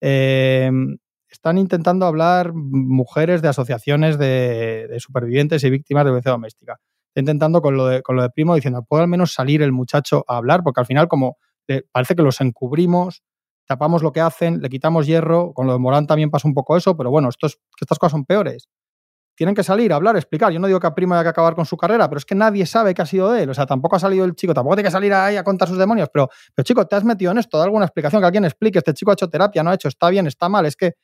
Eh, 0.00 0.70
están 1.28 1.58
intentando 1.58 2.06
hablar 2.06 2.52
mujeres 2.54 3.42
de 3.42 3.48
asociaciones 3.48 4.16
de 4.16 4.96
supervivientes 5.00 5.64
y 5.64 5.70
víctimas 5.70 6.04
de 6.04 6.10
violencia 6.10 6.30
doméstica. 6.30 6.78
Intentando 7.14 7.60
con 7.60 7.76
lo, 7.76 7.86
de, 7.86 8.02
con 8.02 8.16
lo 8.16 8.22
de 8.22 8.30
Primo 8.30 8.54
diciendo, 8.54 8.84
¿puede 8.88 9.02
al 9.02 9.08
menos 9.08 9.32
salir 9.32 9.62
el 9.62 9.72
muchacho 9.72 10.24
a 10.28 10.36
hablar? 10.36 10.62
Porque 10.62 10.80
al 10.80 10.86
final, 10.86 11.08
como 11.08 11.36
eh, 11.68 11.82
parece 11.92 12.14
que 12.14 12.22
los 12.22 12.40
encubrimos, 12.40 13.22
tapamos 13.66 14.02
lo 14.02 14.10
que 14.12 14.20
hacen, 14.20 14.60
le 14.60 14.68
quitamos 14.68 15.06
hierro. 15.06 15.52
Con 15.52 15.66
lo 15.68 15.72
de 15.72 15.78
Morán 15.78 16.06
también 16.06 16.30
pasa 16.30 16.48
un 16.48 16.54
poco 16.54 16.76
eso, 16.76 16.96
pero 16.96 17.10
bueno, 17.10 17.28
estas 17.28 17.98
cosas 17.98 18.10
son 18.10 18.24
peores. 18.24 18.68
Tienen 19.36 19.54
que 19.54 19.62
salir 19.62 19.92
a 19.92 19.96
hablar, 19.96 20.16
explicar. 20.16 20.52
Yo 20.52 20.58
no 20.58 20.66
digo 20.66 20.80
que 20.80 20.88
a 20.88 20.94
Primo 20.94 21.14
haya 21.14 21.22
que 21.22 21.28
acabar 21.30 21.54
con 21.54 21.64
su 21.64 21.76
carrera, 21.76 22.08
pero 22.08 22.18
es 22.18 22.24
que 22.24 22.34
nadie 22.34 22.66
sabe 22.66 22.94
qué 22.94 23.02
ha 23.02 23.06
sido 23.06 23.30
de 23.30 23.44
él. 23.44 23.50
O 23.50 23.54
sea, 23.54 23.66
tampoco 23.66 23.96
ha 23.96 23.98
salido 24.00 24.24
el 24.24 24.34
chico, 24.34 24.52
tampoco 24.52 24.74
tiene 24.76 24.88
que 24.88 24.92
salir 24.92 25.14
ahí 25.14 25.36
a 25.36 25.44
contar 25.44 25.68
sus 25.68 25.78
demonios, 25.78 26.08
pero, 26.12 26.28
pero 26.54 26.64
chico, 26.64 26.86
te 26.86 26.96
has 26.96 27.04
metido 27.04 27.32
en 27.32 27.38
esto, 27.38 27.56
da 27.58 27.64
alguna 27.64 27.86
explicación, 27.86 28.20
que 28.20 28.26
alguien 28.26 28.44
explique, 28.44 28.78
este 28.78 28.92
chico 28.92 29.12
ha 29.12 29.14
hecho 29.14 29.28
terapia, 29.30 29.62
no 29.62 29.70
ha 29.70 29.74
hecho, 29.74 29.88
está 29.88 30.10
bien, 30.10 30.26
está 30.26 30.48
mal, 30.48 30.66
es 30.66 30.76
que, 30.76 30.94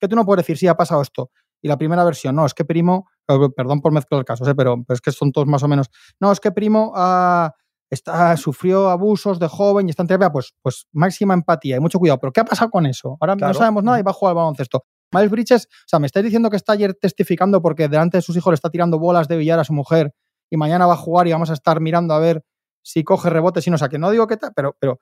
que 0.00 0.08
tú 0.08 0.16
no 0.16 0.24
puedes 0.24 0.44
decir, 0.44 0.58
sí, 0.58 0.66
ha 0.66 0.74
pasado 0.74 1.02
esto. 1.02 1.30
Y 1.64 1.68
la 1.68 1.78
primera 1.78 2.04
versión, 2.04 2.36
no, 2.36 2.44
es 2.44 2.52
que 2.52 2.66
Primo, 2.66 3.08
perdón 3.56 3.80
por 3.80 3.90
mezclar 3.90 4.22
casos, 4.26 4.46
eh, 4.48 4.54
pero, 4.54 4.84
pero 4.86 4.94
es 4.94 5.00
que 5.00 5.10
son 5.12 5.32
todos 5.32 5.46
más 5.46 5.62
o 5.62 5.68
menos, 5.68 5.88
no, 6.20 6.30
es 6.30 6.38
que 6.38 6.52
Primo 6.52 6.92
ah, 6.94 7.54
está, 7.88 8.36
sufrió 8.36 8.90
abusos 8.90 9.38
de 9.38 9.48
joven 9.48 9.86
y 9.88 9.90
está 9.90 10.02
en 10.02 10.08
terapia, 10.08 10.30
pues, 10.30 10.52
pues 10.60 10.86
máxima 10.92 11.32
empatía 11.32 11.76
y 11.76 11.80
mucho 11.80 11.98
cuidado. 11.98 12.18
Pero 12.20 12.32
¿qué 12.34 12.40
ha 12.40 12.44
pasado 12.44 12.70
con 12.70 12.84
eso? 12.84 13.16
Ahora 13.18 13.34
Claro. 13.36 13.54
no 13.54 13.58
sabemos 13.58 13.82
nada 13.82 13.98
y 13.98 14.02
va 14.02 14.10
a 14.10 14.14
jugar 14.14 14.32
al 14.32 14.36
baloncesto. 14.36 14.84
Miles 15.10 15.30
Bridges, 15.30 15.66
o 15.66 15.86
sea, 15.86 15.98
me 16.00 16.06
estáis 16.06 16.24
diciendo 16.24 16.50
que 16.50 16.56
está 16.56 16.72
ayer 16.74 16.92
testificando 17.00 17.62
porque 17.62 17.88
delante 17.88 18.18
de 18.18 18.22
sus 18.22 18.36
hijos 18.36 18.50
le 18.50 18.56
está 18.56 18.68
tirando 18.68 18.98
bolas 18.98 19.26
de 19.26 19.38
billar 19.38 19.58
a 19.58 19.64
su 19.64 19.72
mujer 19.72 20.12
y 20.50 20.58
mañana 20.58 20.86
va 20.86 20.92
a 20.94 20.98
jugar 20.98 21.26
y 21.28 21.32
vamos 21.32 21.48
a 21.48 21.54
estar 21.54 21.80
mirando 21.80 22.12
a 22.12 22.18
ver 22.18 22.44
si 22.82 23.04
coge 23.04 23.30
rebotes 23.30 23.66
y 23.66 23.70
no, 23.70 23.76
o 23.76 23.78
sea, 23.78 23.88
que 23.88 23.98
no 23.98 24.10
digo 24.10 24.26
que 24.26 24.36
tal, 24.36 24.52
pero, 24.54 24.76
pero 24.78 24.98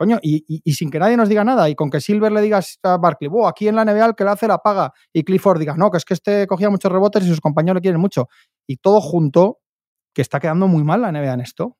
coño, 0.00 0.18
y, 0.22 0.62
sin 0.72 0.90
que 0.90 0.98
nadie 0.98 1.14
nos 1.14 1.28
diga 1.28 1.44
nada 1.44 1.68
y 1.68 1.74
con 1.74 1.90
que 1.90 2.00
Silver 2.00 2.32
le 2.32 2.40
diga 2.40 2.60
a 2.84 2.96
Barkley, 2.96 3.28
"Buah, 3.28 3.50
aquí 3.50 3.68
en 3.68 3.76
la 3.76 3.84
NBA 3.84 4.06
el 4.06 4.14
que 4.14 4.24
le 4.24 4.30
hace 4.30 4.48
la 4.48 4.56
paga 4.56 4.94
y 5.12 5.24
Clifford 5.24 5.58
diga, 5.58 5.74
no, 5.76 5.90
que 5.90 5.98
es 5.98 6.06
que 6.06 6.14
este 6.14 6.46
cogía 6.46 6.70
muchos 6.70 6.90
rebotes 6.90 7.22
y 7.22 7.28
sus 7.28 7.42
compañeros 7.42 7.74
le 7.74 7.80
quieren 7.82 8.00
mucho. 8.00 8.26
Y 8.66 8.78
todo 8.78 9.02
junto, 9.02 9.58
que 10.14 10.22
está 10.22 10.40
quedando 10.40 10.68
muy 10.68 10.84
mal 10.84 11.02
la 11.02 11.12
NBA 11.12 11.34
en 11.34 11.40
esto, 11.42 11.76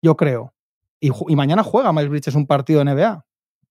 yo 0.00 0.14
creo. 0.16 0.54
Y, 1.00 1.10
mañana 1.34 1.64
juega 1.64 1.92
Miles 1.92 2.08
Bridges 2.08 2.36
un 2.36 2.46
partido 2.46 2.84
de 2.84 2.92
NBA. 2.92 3.24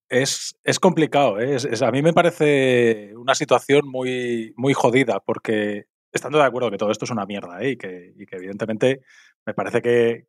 Es, 0.09 0.57
es 0.65 0.77
complicado, 0.77 1.39
¿eh? 1.39 1.55
Es- 1.55 1.81
a 1.81 1.89
mí 1.89 2.01
me 2.01 2.11
parece 2.11 3.13
una 3.15 3.33
situación 3.33 3.87
muy, 3.87 4.53
muy 4.57 4.73
jodida, 4.73 5.21
porque 5.25 5.85
estando 6.11 6.37
de 6.37 6.43
acuerdo 6.43 6.69
que 6.69 6.77
todo 6.77 6.91
esto 6.91 7.05
es 7.05 7.11
una 7.11 7.25
mierda, 7.25 7.61
¿eh? 7.61 7.71
y, 7.71 7.77
que, 7.77 8.11
y 8.17 8.25
que 8.25 8.35
evidentemente 8.35 8.99
me 9.45 9.53
parece 9.53 9.81
que, 9.81 10.27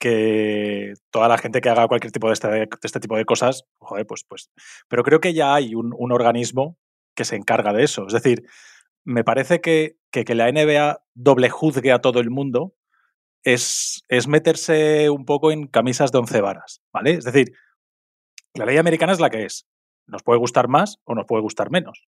que 0.00 0.94
toda 1.10 1.28
la 1.28 1.38
gente 1.38 1.60
que 1.60 1.68
haga 1.68 1.86
cualquier 1.86 2.10
tipo 2.10 2.26
de 2.26 2.32
este, 2.32 2.48
de 2.48 2.68
este 2.82 3.00
tipo 3.00 3.16
de 3.16 3.24
cosas, 3.24 3.64
joder, 3.78 4.06
pues, 4.06 4.24
pues. 4.26 4.50
Pero 4.88 5.04
creo 5.04 5.20
que 5.20 5.34
ya 5.34 5.54
hay 5.54 5.74
un, 5.74 5.94
un 5.96 6.10
organismo 6.10 6.78
que 7.14 7.24
se 7.24 7.36
encarga 7.36 7.72
de 7.72 7.84
eso. 7.84 8.06
Es 8.06 8.14
decir, 8.14 8.42
me 9.04 9.24
parece 9.24 9.60
que, 9.60 9.98
que, 10.10 10.24
que 10.24 10.34
la 10.34 10.50
NBA 10.50 11.02
doble 11.14 11.50
juzgue 11.50 11.92
a 11.92 12.00
todo 12.00 12.18
el 12.18 12.30
mundo 12.30 12.74
es, 13.44 14.02
es 14.08 14.26
meterse 14.26 15.10
un 15.10 15.26
poco 15.26 15.52
en 15.52 15.66
camisas 15.66 16.12
de 16.12 16.18
once 16.18 16.40
varas, 16.40 16.82
¿vale? 16.92 17.12
Es 17.12 17.24
decir, 17.24 17.52
la 18.54 18.64
ley 18.64 18.78
americana 18.78 19.12
es 19.12 19.20
la 19.20 19.30
que 19.30 19.44
es. 19.44 19.66
Nos 20.06 20.22
puede 20.22 20.38
gustar 20.38 20.68
más 20.68 20.98
o 21.04 21.14
nos 21.14 21.26
puede 21.26 21.42
gustar 21.42 21.70
menos. 21.70 22.08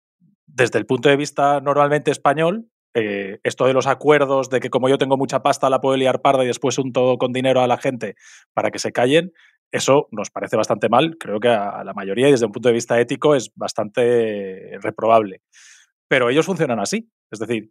Desde 0.46 0.78
el 0.78 0.86
punto 0.86 1.08
de 1.08 1.16
vista 1.16 1.60
normalmente 1.60 2.10
español, 2.10 2.68
eh, 2.98 3.40
esto 3.44 3.66
de 3.66 3.74
los 3.74 3.86
acuerdos 3.86 4.48
de 4.48 4.58
que 4.58 4.70
como 4.70 4.88
yo 4.88 4.96
tengo 4.96 5.18
mucha 5.18 5.42
pasta 5.42 5.68
la 5.68 5.80
puedo 5.80 5.98
liar 5.98 6.22
parda 6.22 6.44
y 6.44 6.46
después 6.46 6.78
un 6.78 6.92
todo 6.92 7.18
con 7.18 7.30
dinero 7.30 7.60
a 7.60 7.66
la 7.66 7.76
gente 7.76 8.14
para 8.54 8.70
que 8.70 8.78
se 8.78 8.90
callen, 8.90 9.32
eso 9.70 10.08
nos 10.12 10.30
parece 10.30 10.56
bastante 10.56 10.88
mal. 10.88 11.18
Creo 11.20 11.38
que 11.38 11.48
a 11.48 11.84
la 11.84 11.92
mayoría 11.92 12.28
y 12.28 12.30
desde 12.30 12.46
un 12.46 12.52
punto 12.52 12.70
de 12.70 12.74
vista 12.74 12.98
ético 12.98 13.34
es 13.34 13.52
bastante 13.54 14.78
reprobable. 14.80 15.42
Pero 16.08 16.30
ellos 16.30 16.46
funcionan 16.46 16.80
así. 16.80 17.10
Es 17.30 17.38
decir, 17.38 17.70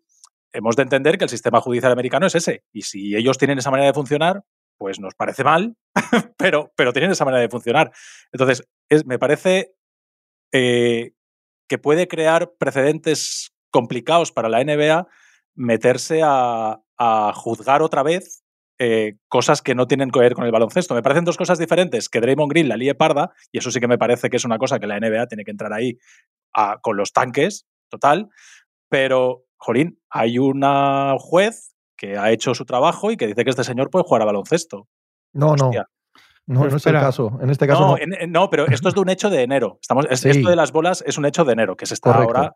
hemos 0.53 0.75
de 0.75 0.83
entender 0.83 1.17
que 1.17 1.23
el 1.23 1.29
sistema 1.29 1.59
judicial 1.59 1.91
americano 1.91 2.27
es 2.27 2.35
ese. 2.35 2.63
Y 2.71 2.83
si 2.83 3.15
ellos 3.15 3.39
tienen 3.39 3.57
esa 3.57 3.71
manera 3.71 3.87
de 3.87 3.93
funcionar, 3.93 4.43
pues 4.77 4.99
nos 4.99 5.15
parece 5.15 5.43
mal, 5.43 5.75
pero, 6.37 6.71
pero 6.75 6.93
tienen 6.93 7.11
esa 7.11 7.25
manera 7.25 7.41
de 7.41 7.49
funcionar. 7.49 7.91
Entonces, 8.31 8.67
es, 8.89 9.05
me 9.05 9.17
parece 9.17 9.73
eh, 10.51 11.13
que 11.67 11.77
puede 11.77 12.07
crear 12.07 12.51
precedentes 12.59 13.54
complicados 13.79 14.31
para 14.31 14.47
la 14.47 14.63
NBA 14.63 15.05
meterse 15.53 16.21
a, 16.23 16.79
a 16.97 17.33
juzgar 17.35 17.81
otra 17.81 18.03
vez 18.03 18.41
eh, 18.79 19.17
cosas 19.27 19.61
que 19.61 19.75
no 19.75 19.85
tienen 19.87 20.11
que 20.11 20.19
ver 20.19 20.33
con 20.33 20.45
el 20.45 20.51
baloncesto. 20.53 20.95
Me 20.95 21.01
parecen 21.03 21.25
dos 21.25 21.35
cosas 21.37 21.59
diferentes, 21.59 22.07
que 22.09 22.21
Draymond 22.21 22.51
Green 22.51 22.69
la 22.69 22.77
líe 22.77 22.95
parda, 22.95 23.31
y 23.51 23.57
eso 23.57 23.69
sí 23.71 23.79
que 23.81 23.87
me 23.87 23.97
parece 23.97 24.29
que 24.29 24.37
es 24.37 24.45
una 24.45 24.57
cosa 24.57 24.79
que 24.79 24.87
la 24.87 24.97
NBA 24.99 25.27
tiene 25.27 25.43
que 25.43 25.51
entrar 25.51 25.73
ahí 25.73 25.97
a, 26.53 26.77
con 26.81 26.95
los 26.95 27.11
tanques, 27.11 27.65
total, 27.89 28.29
pero, 28.89 29.43
Jolín, 29.57 29.99
hay 30.09 30.37
una 30.39 31.15
juez 31.19 31.73
que 31.97 32.17
ha 32.17 32.31
hecho 32.31 32.53
su 32.53 32.63
trabajo 32.65 33.11
y 33.11 33.17
que 33.17 33.27
dice 33.27 33.43
que 33.43 33.49
este 33.49 33.63
señor 33.65 33.89
puede 33.89 34.03
jugar 34.05 34.21
a 34.21 34.25
baloncesto. 34.25 34.87
No, 35.33 35.51
Hostia. 35.51 35.87
no. 36.47 36.63
No, 36.63 36.67
no 36.69 36.77
es 36.77 36.85
el 36.85 36.93
caso. 36.93 37.39
En 37.41 37.49
este 37.49 37.65
caso 37.65 37.81
No, 37.81 37.87
no. 37.87 37.97
en- 37.97 38.13
en- 38.13 38.31
no, 38.31 38.49
pero 38.51 38.67
esto 38.67 38.89
es 38.89 38.93
de 38.93 39.01
un 39.01 39.09
hecho 39.09 39.31
de 39.31 39.41
enero. 39.41 39.79
Estamos, 39.81 40.05
es- 40.11 40.19
Sí. 40.19 40.29
Esto 40.29 40.49
de 40.49 40.55
las 40.55 40.71
bolas 40.71 41.03
es 41.07 41.17
un 41.17 41.25
hecho 41.25 41.43
de 41.43 41.53
enero, 41.53 41.75
que 41.75 41.87
se 41.87 41.95
está 41.95 42.13
Correcto. 42.13 42.37
ahora. 42.37 42.55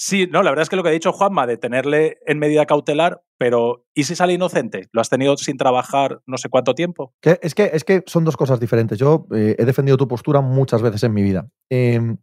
Sí, 0.00 0.28
no, 0.30 0.44
la 0.44 0.50
verdad 0.50 0.62
es 0.62 0.68
que 0.68 0.76
lo 0.76 0.84
que 0.84 0.90
ha 0.90 0.92
dicho 0.92 1.12
Juanma 1.12 1.44
de 1.48 1.56
tenerle 1.56 2.18
en 2.24 2.38
medida 2.38 2.66
cautelar, 2.66 3.20
pero 3.36 3.84
¿y 3.94 4.04
si 4.04 4.14
sale 4.14 4.32
inocente? 4.32 4.88
¿Lo 4.92 5.00
has 5.00 5.08
tenido 5.08 5.36
sin 5.36 5.56
trabajar 5.56 6.20
no 6.24 6.38
sé 6.38 6.48
cuánto 6.48 6.76
tiempo? 6.76 7.14
Es, 7.20 7.52
que, 7.56 7.70
es 7.72 7.82
que 7.82 8.04
son 8.06 8.24
dos 8.24 8.36
cosas 8.36 8.60
diferentes. 8.60 8.96
Yo 8.96 9.26
eh, 9.34 9.56
he 9.58 9.64
defendido 9.64 9.96
tu 9.96 10.06
postura 10.06 10.40
muchas 10.40 10.82
veces 10.82 11.02
en 11.02 11.12
mi 11.14 11.24
vida. 11.24 11.48
Em, 11.68 12.16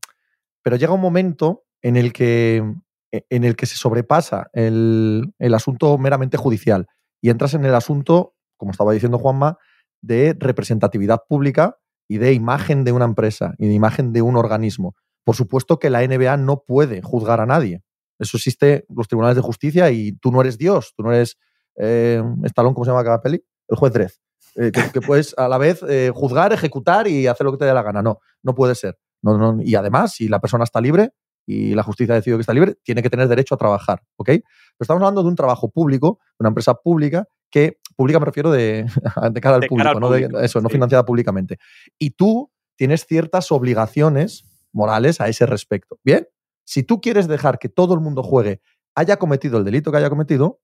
pero 0.63 0.77
llega 0.77 0.93
un 0.93 1.01
momento 1.01 1.65
en 1.81 1.97
el 1.97 2.13
que, 2.13 2.63
e- 3.11 3.25
en 3.29 3.43
el 3.43 3.57
que 3.57 3.65
se 3.65 3.75
sobrepasa 3.75 4.47
el, 4.53 5.33
el 5.37 5.53
asunto 5.53 5.97
meramente 5.97 6.37
judicial 6.37 6.87
y 7.21 7.29
entras 7.29 7.55
en 7.55 7.65
el 7.65 7.75
asunto, 7.75 8.35
como 8.55 8.71
estaba 8.71 8.93
diciendo 8.93 9.19
Juanma, 9.19 9.57
de 10.01 10.33
representatividad 10.39 11.23
pública 11.27 11.75
y 12.07 12.19
de 12.19 12.31
imagen 12.31 12.85
de 12.85 12.93
una 12.93 13.03
empresa 13.03 13.53
y 13.57 13.67
de 13.67 13.73
imagen 13.73 14.13
de 14.13 14.21
un 14.21 14.37
organismo. 14.37 14.95
Por 15.25 15.35
supuesto 15.35 15.77
que 15.79 15.89
la 15.89 16.07
NBA 16.07 16.37
no 16.37 16.63
puede 16.65 17.01
juzgar 17.01 17.41
a 17.41 17.45
nadie. 17.45 17.81
Eso 18.19 18.37
existe 18.37 18.85
en 18.87 18.95
los 18.95 19.09
tribunales 19.09 19.35
de 19.35 19.41
justicia 19.41 19.91
y 19.91 20.13
tú 20.13 20.31
no 20.31 20.39
eres 20.39 20.57
Dios, 20.57 20.93
tú 20.95 21.03
no 21.03 21.11
eres 21.11 21.37
eh, 21.75 22.23
Stallone, 22.43 22.73
¿cómo 22.73 22.85
se 22.85 22.91
llama 22.91 23.03
cada 23.03 23.21
peli? 23.21 23.43
El 23.67 23.75
juez 23.75 23.91
Dredd. 23.91 24.11
Eh, 24.55 24.71
que, 24.71 24.89
que 24.93 25.01
puedes 25.01 25.37
a 25.37 25.49
la 25.49 25.57
vez 25.57 25.83
eh, 25.89 26.11
juzgar, 26.15 26.53
ejecutar 26.53 27.09
y 27.09 27.27
hacer 27.27 27.43
lo 27.43 27.51
que 27.51 27.57
te 27.57 27.65
dé 27.65 27.73
la 27.73 27.83
gana. 27.83 28.01
No, 28.01 28.19
no 28.41 28.55
puede 28.55 28.73
ser. 28.75 28.97
No, 29.21 29.37
no, 29.37 29.61
y 29.61 29.75
además, 29.75 30.13
si 30.13 30.29
la 30.29 30.39
persona 30.39 30.63
está 30.63 30.79
libre 30.79 31.09
y 31.45 31.73
la 31.75 31.83
justicia 31.83 32.13
ha 32.13 32.15
decidido 32.15 32.37
que 32.37 32.41
está 32.43 32.53
libre, 32.53 32.75
tiene 32.83 33.01
que 33.03 33.09
tener 33.09 33.27
derecho 33.27 33.55
a 33.55 33.57
trabajar. 33.57 34.01
¿ok? 34.15 34.27
Pero 34.27 34.43
estamos 34.79 35.01
hablando 35.01 35.23
de 35.23 35.29
un 35.29 35.35
trabajo 35.35 35.69
público, 35.69 36.19
de 36.39 36.43
una 36.43 36.49
empresa 36.49 36.75
pública, 36.75 37.27
que 37.49 37.79
pública 37.97 38.19
me 38.19 38.25
refiero 38.27 38.51
de, 38.51 38.85
de 39.31 39.41
cara 39.41 39.55
al 39.55 39.61
De 39.61 39.67
público, 39.67 39.89
cara 39.89 39.95
al 39.97 39.99
no 39.99 40.09
de- 40.11 40.45
eso, 40.45 40.61
no 40.61 40.69
financiada 40.69 41.03
públicamente. 41.03 41.57
Y 41.97 42.11
tú 42.11 42.51
tienes 42.77 43.05
ciertas 43.05 43.51
obligaciones 43.51 44.45
morales 44.75 45.21
a 45.21 45.27
ese 45.27 45.45
respecto. 45.45 45.99
Bien, 46.03 46.27
si 46.65 46.83
tú 46.83 47.01
quieres 47.01 47.27
dejar 47.27 47.57
que 47.57 47.69
todo 47.69 47.93
el 47.93 48.01
mundo 48.01 48.21
juegue, 48.21 48.61
haya 48.93 49.17
cometido 49.17 49.57
el 49.57 49.63
delito 49.63 49.91
que 49.91 49.97
haya 49.97 50.09
cometido, 50.09 50.61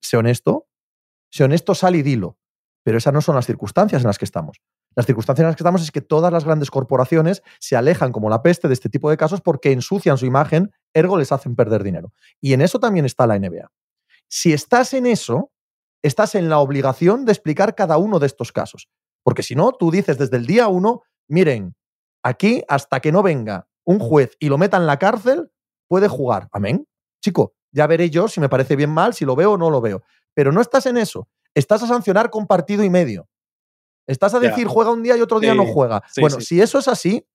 sé 0.00 0.16
honesto, 0.16 0.68
sé 1.30 1.44
honesto, 1.44 1.74
sal 1.74 1.96
y 1.96 2.02
dilo. 2.02 2.38
Pero 2.84 2.98
esas 2.98 3.12
no 3.12 3.20
son 3.20 3.34
las 3.34 3.46
circunstancias 3.46 4.02
en 4.02 4.06
las 4.06 4.18
que 4.18 4.24
estamos. 4.24 4.58
Las 4.94 5.06
circunstancias 5.06 5.42
en 5.44 5.48
las 5.48 5.56
que 5.56 5.62
estamos 5.62 5.82
es 5.82 5.90
que 5.90 6.00
todas 6.00 6.32
las 6.32 6.44
grandes 6.44 6.70
corporaciones 6.70 7.42
se 7.60 7.76
alejan 7.76 8.12
como 8.12 8.30
la 8.30 8.42
peste 8.42 8.68
de 8.68 8.74
este 8.74 8.88
tipo 8.88 9.10
de 9.10 9.16
casos 9.16 9.40
porque 9.40 9.72
ensucian 9.72 10.16
su 10.18 10.26
imagen, 10.26 10.72
ergo 10.94 11.18
les 11.18 11.32
hacen 11.32 11.56
perder 11.56 11.82
dinero. 11.82 12.12
Y 12.40 12.52
en 12.52 12.62
eso 12.62 12.78
también 12.78 13.04
está 13.04 13.26
la 13.26 13.38
NBA. 13.38 13.70
Si 14.28 14.52
estás 14.52 14.94
en 14.94 15.06
eso, 15.06 15.50
estás 16.02 16.34
en 16.34 16.48
la 16.48 16.58
obligación 16.58 17.24
de 17.24 17.32
explicar 17.32 17.74
cada 17.74 17.98
uno 17.98 18.18
de 18.18 18.26
estos 18.26 18.52
casos. 18.52 18.88
Porque 19.24 19.42
si 19.42 19.54
no, 19.54 19.72
tú 19.72 19.90
dices 19.90 20.16
desde 20.16 20.36
el 20.36 20.46
día 20.46 20.68
uno, 20.68 21.02
miren, 21.28 21.74
aquí 22.28 22.62
hasta 22.68 23.00
que 23.00 23.12
no 23.12 23.22
venga 23.22 23.68
un 23.84 23.98
juez 23.98 24.36
y 24.38 24.48
lo 24.48 24.58
meta 24.58 24.76
en 24.76 24.86
la 24.86 24.98
cárcel, 24.98 25.50
puede 25.88 26.08
jugar. 26.08 26.48
Amén. 26.52 26.86
Chico, 27.22 27.54
ya 27.72 27.86
veré 27.86 28.10
yo 28.10 28.28
si 28.28 28.40
me 28.40 28.48
parece 28.48 28.76
bien 28.76 28.90
mal, 28.90 29.14
si 29.14 29.24
lo 29.24 29.34
veo 29.34 29.52
o 29.52 29.58
no 29.58 29.70
lo 29.70 29.80
veo. 29.80 30.02
Pero 30.34 30.52
no 30.52 30.60
estás 30.60 30.86
en 30.86 30.96
eso. 30.98 31.28
Estás 31.54 31.82
a 31.82 31.86
sancionar 31.86 32.30
con 32.30 32.46
partido 32.46 32.84
y 32.84 32.90
medio. 32.90 33.28
Estás 34.06 34.34
a 34.34 34.40
decir 34.40 34.66
juega 34.66 34.90
un 34.90 35.02
día 35.02 35.16
y 35.16 35.20
otro 35.20 35.40
día 35.40 35.52
Sí, 35.52 35.58
no 35.58 35.66
juega. 35.66 36.02
sí, 36.10 36.20
bueno, 36.20 36.36
sí. 36.40 36.46
si 36.46 36.60
eso 36.62 36.78
es 36.78 36.88
así, 36.88 37.26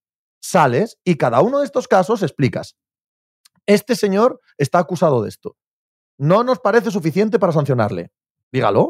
sales 0.42 0.98
y 1.04 1.16
cada 1.18 1.42
uno 1.42 1.60
de 1.60 1.66
estos 1.66 1.88
casos 1.88 2.24
explicas. 2.24 2.76
Este 3.66 3.96
señor 3.96 4.40
está 4.58 4.80
acusado 4.80 5.22
de 5.24 5.30
esto. 5.30 5.56
No 6.18 6.44
nos 6.44 6.60
parece 6.60 6.92
suficiente 6.92 7.40
para 7.40 7.54
sancionarle. 7.54 8.12
Dígalo, 8.52 8.90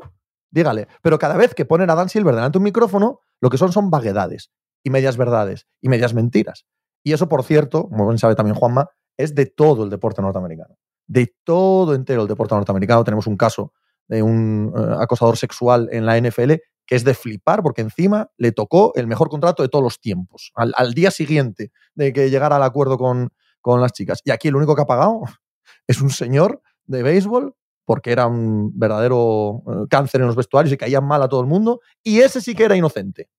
dígale. 0.50 0.88
Pero 1.02 1.20
cada 1.20 1.38
vez 1.38 1.54
que 1.54 1.66
ponen 1.66 1.90
a 1.90 1.96
Dan 1.96 2.10
Silver 2.10 2.36
delante 2.36 2.54
de 2.54 2.60
un 2.60 2.64
micrófono, 2.66 3.20
lo 3.42 3.50
que 3.50 3.58
son 3.58 3.72
son 3.72 3.90
vaguedades 3.90 4.52
y 4.84 4.90
medias 4.90 5.18
verdades 5.18 5.68
y 5.82 5.90
medias 5.90 6.14
mentiras. 6.14 6.66
Y 7.04 7.14
eso, 7.14 7.28
por 7.28 7.44
cierto, 7.44 7.90
como 7.90 8.08
bien 8.08 8.18
sabe 8.18 8.36
también 8.36 8.56
Juanma, 8.56 8.90
es 9.18 9.36
de 9.36 9.46
todo 9.46 9.84
el 9.84 9.90
deporte 9.90 10.22
norteamericano. 10.22 10.76
De 11.08 11.34
todo 11.44 11.96
entero 11.96 12.22
el 12.22 12.28
deporte 12.28 12.56
norteamericano. 12.56 13.04
Tenemos 13.04 13.28
un 13.28 13.38
caso 13.38 13.74
de 14.08 14.24
un 14.24 14.74
eh, 14.76 14.96
acosador 15.00 15.38
sexual 15.38 15.90
en 15.92 16.06
la 16.06 16.20
NFL 16.20 16.54
que 16.86 16.96
es 16.96 17.04
de 17.04 17.14
flipar 17.14 17.64
porque 17.64 17.82
encima 17.82 18.30
le 18.38 18.52
tocó 18.52 18.92
el 18.96 19.08
mejor 19.08 19.30
contrato 19.30 19.64
de 19.64 19.70
todos 19.70 19.84
los 19.84 20.02
tiempos, 20.02 20.52
al, 20.56 20.94
día 20.94 21.12
siguiente 21.12 21.72
de 21.96 22.12
que 22.12 22.30
llegara 22.30 22.58
al 22.58 22.64
acuerdo 22.64 22.98
con, 22.98 23.30
con 23.62 23.80
las 23.80 23.94
chicas. 23.94 24.20
Y 24.26 24.32
aquí 24.32 24.50
el 24.50 24.56
único 24.56 24.76
que 24.76 24.82
ha 24.82 24.86
pagado 24.86 25.22
es 25.88 26.02
un 26.02 26.10
señor 26.10 26.62
de 26.86 27.04
béisbol 27.04 27.56
porque 27.86 28.12
era 28.12 28.28
un 28.28 28.78
verdadero 28.78 29.64
eh, 29.68 29.88
cáncer 29.90 30.22
en 30.22 30.28
los 30.28 30.36
vestuarios 30.36 30.74
y 30.74 30.78
caían 30.78 31.06
mal 31.06 31.22
a 31.22 31.28
todo 31.28 31.42
el 31.42 31.48
mundo. 31.48 31.82
Y 32.02 32.20
ese 32.20 32.42
sí 32.42 32.56
que 32.56 32.64
era 32.64 32.76
inocente. 32.76 33.30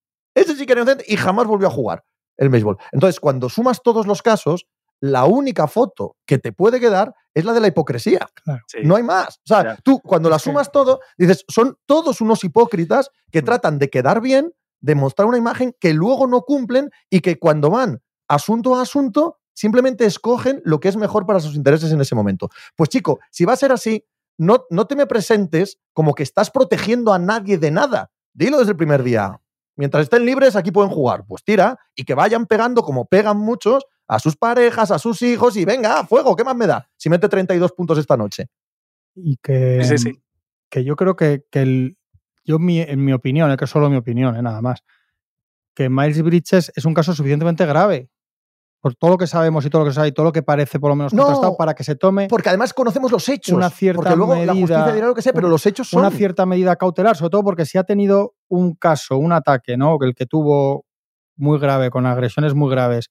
Era 0.73 0.81
inocente 0.81 1.05
y 1.07 1.17
jamás 1.17 1.47
volvió 1.47 1.67
a 1.67 1.71
jugar 1.71 2.03
el 2.37 2.49
béisbol. 2.49 2.77
Entonces, 2.91 3.19
cuando 3.19 3.49
sumas 3.49 3.81
todos 3.83 4.07
los 4.07 4.21
casos, 4.21 4.65
la 5.01 5.25
única 5.25 5.67
foto 5.67 6.15
que 6.25 6.37
te 6.37 6.51
puede 6.53 6.79
quedar 6.79 7.13
es 7.33 7.45
la 7.45 7.53
de 7.53 7.59
la 7.59 7.67
hipocresía. 7.67 8.27
Sí. 8.67 8.79
No 8.83 8.95
hay 8.95 9.03
más. 9.03 9.37
O 9.37 9.47
sea, 9.47 9.77
tú 9.83 9.99
cuando 9.99 10.29
la 10.29 10.39
sumas 10.39 10.71
todo, 10.71 10.99
dices, 11.17 11.43
son 11.47 11.77
todos 11.85 12.21
unos 12.21 12.43
hipócritas 12.43 13.09
que 13.31 13.41
Mm. 13.41 13.45
tratan 13.45 13.79
de 13.79 13.89
quedar 13.89 14.21
bien, 14.21 14.53
de 14.79 14.95
mostrar 14.95 15.27
una 15.27 15.37
imagen 15.37 15.75
que 15.79 15.93
luego 15.93 16.27
no 16.27 16.41
cumplen 16.43 16.89
y 17.09 17.19
que 17.21 17.37
cuando 17.39 17.69
van 17.69 18.01
asunto 18.27 18.75
a 18.75 18.81
asunto, 18.81 19.37
simplemente 19.53 20.05
escogen 20.05 20.61
lo 20.65 20.79
que 20.79 20.87
es 20.89 20.95
mejor 20.97 21.25
para 21.25 21.39
sus 21.39 21.55
intereses 21.55 21.91
en 21.91 22.01
ese 22.01 22.15
momento. 22.15 22.49
Pues 22.75 22.89
chico, 22.89 23.19
si 23.31 23.45
va 23.45 23.53
a 23.53 23.57
ser 23.57 23.71
así, 23.71 24.05
no, 24.37 24.65
no 24.69 24.85
te 24.87 24.95
me 24.95 25.05
presentes 25.07 25.77
como 25.93 26.13
que 26.15 26.23
estás 26.23 26.51
protegiendo 26.51 27.13
a 27.13 27.19
nadie 27.19 27.57
de 27.57 27.71
nada. 27.71 28.11
Dilo 28.33 28.57
desde 28.59 28.71
el 28.71 28.77
primer 28.77 29.03
día. 29.03 29.39
Mientras 29.75 30.03
estén 30.03 30.25
libres, 30.25 30.55
aquí 30.55 30.71
pueden 30.71 30.89
jugar. 30.91 31.25
Pues 31.27 31.43
tira 31.43 31.77
y 31.95 32.03
que 32.05 32.13
vayan 32.13 32.45
pegando 32.45 32.81
como 32.81 33.05
pegan 33.05 33.37
muchos 33.37 33.85
a 34.07 34.19
sus 34.19 34.35
parejas, 34.37 34.91
a 34.91 34.99
sus 34.99 35.21
hijos 35.21 35.57
y 35.57 35.65
venga, 35.65 35.99
a 35.99 36.05
fuego, 36.05 36.35
¿qué 36.35 36.43
más 36.43 36.55
me 36.55 36.67
da? 36.67 36.89
Si 36.97 37.09
mete 37.09 37.27
32 37.27 37.71
puntos 37.73 37.97
esta 37.97 38.15
noche. 38.15 38.47
Y 39.15 39.37
que, 39.37 39.83
Sí, 39.83 39.97
sí, 39.97 40.09
sí. 40.11 40.21
que 40.69 40.83
yo 40.83 40.95
creo 40.95 41.15
que, 41.15 41.43
que 41.49 41.61
el, 41.61 41.97
yo 42.43 42.59
mi- 42.59 42.81
en 42.81 43.03
mi 43.03 43.13
opinión, 43.13 43.49
es 43.51 43.57
que 43.57 43.65
es 43.65 43.69
solo 43.71 43.89
mi 43.89 43.97
opinión, 43.97 44.35
eh, 44.35 44.41
nada 44.41 44.61
más, 44.61 44.83
que 45.73 45.89
Miles 45.89 46.21
Bridges 46.21 46.71
es 46.75 46.85
un 46.85 46.93
caso 46.93 47.13
suficientemente 47.13 47.65
grave 47.65 48.09
por 48.85 48.93
todo 48.93 49.09
lo 49.09 49.17
que 49.17 49.25
sabemos 49.25 49.65
y 49.65 49.71
todo 49.71 49.79
lo 49.81 49.85
que 49.87 49.93
se 49.93 49.95
sabe 49.95 50.09
y 50.09 50.11
todo 50.11 50.25
lo 50.25 50.31
que 50.31 50.43
parece 50.43 50.79
por 50.79 50.91
lo 50.91 50.95
menos 50.95 51.11
No. 51.11 51.55
para 51.57 51.73
que 51.73 51.83
se 51.83 51.95
tome 51.95 52.27
Porque 52.29 52.49
además 52.49 52.71
conocemos 52.71 53.11
los 53.11 53.27
hechos. 53.29 53.55
Una 53.57 53.71
cierta 53.71 53.97
porque 53.97 54.15
luego 54.15 54.35
la 54.35 54.53
justicia 54.53 54.77
medida- 54.77 54.93
dirá 54.93 55.07
lo 55.07 55.15
que 55.15 55.23
sea, 55.23 55.33
pero 55.33 55.49
los 55.49 55.65
hechos 55.65 55.89
son. 55.89 56.01
una 56.01 56.11
cierta 56.11 56.45
medida 56.45 56.75
cautelar, 56.75 57.17
sobre 57.17 57.31
todo 57.31 57.43
porque 57.43 57.65
si 57.65 57.79
ha 57.79 57.83
tenido 57.83 58.35
un 58.47 58.75
caso, 58.75 59.17
un 59.17 59.31
ataque, 59.31 59.75
¿no? 59.75 59.97
El 60.01 60.13
que 60.13 60.27
tuvo 60.27 60.85
muy 61.35 61.57
grave, 61.57 61.89
con 61.89 62.05
agresiones 62.05 62.53
muy 62.53 62.69
graves, 62.69 63.09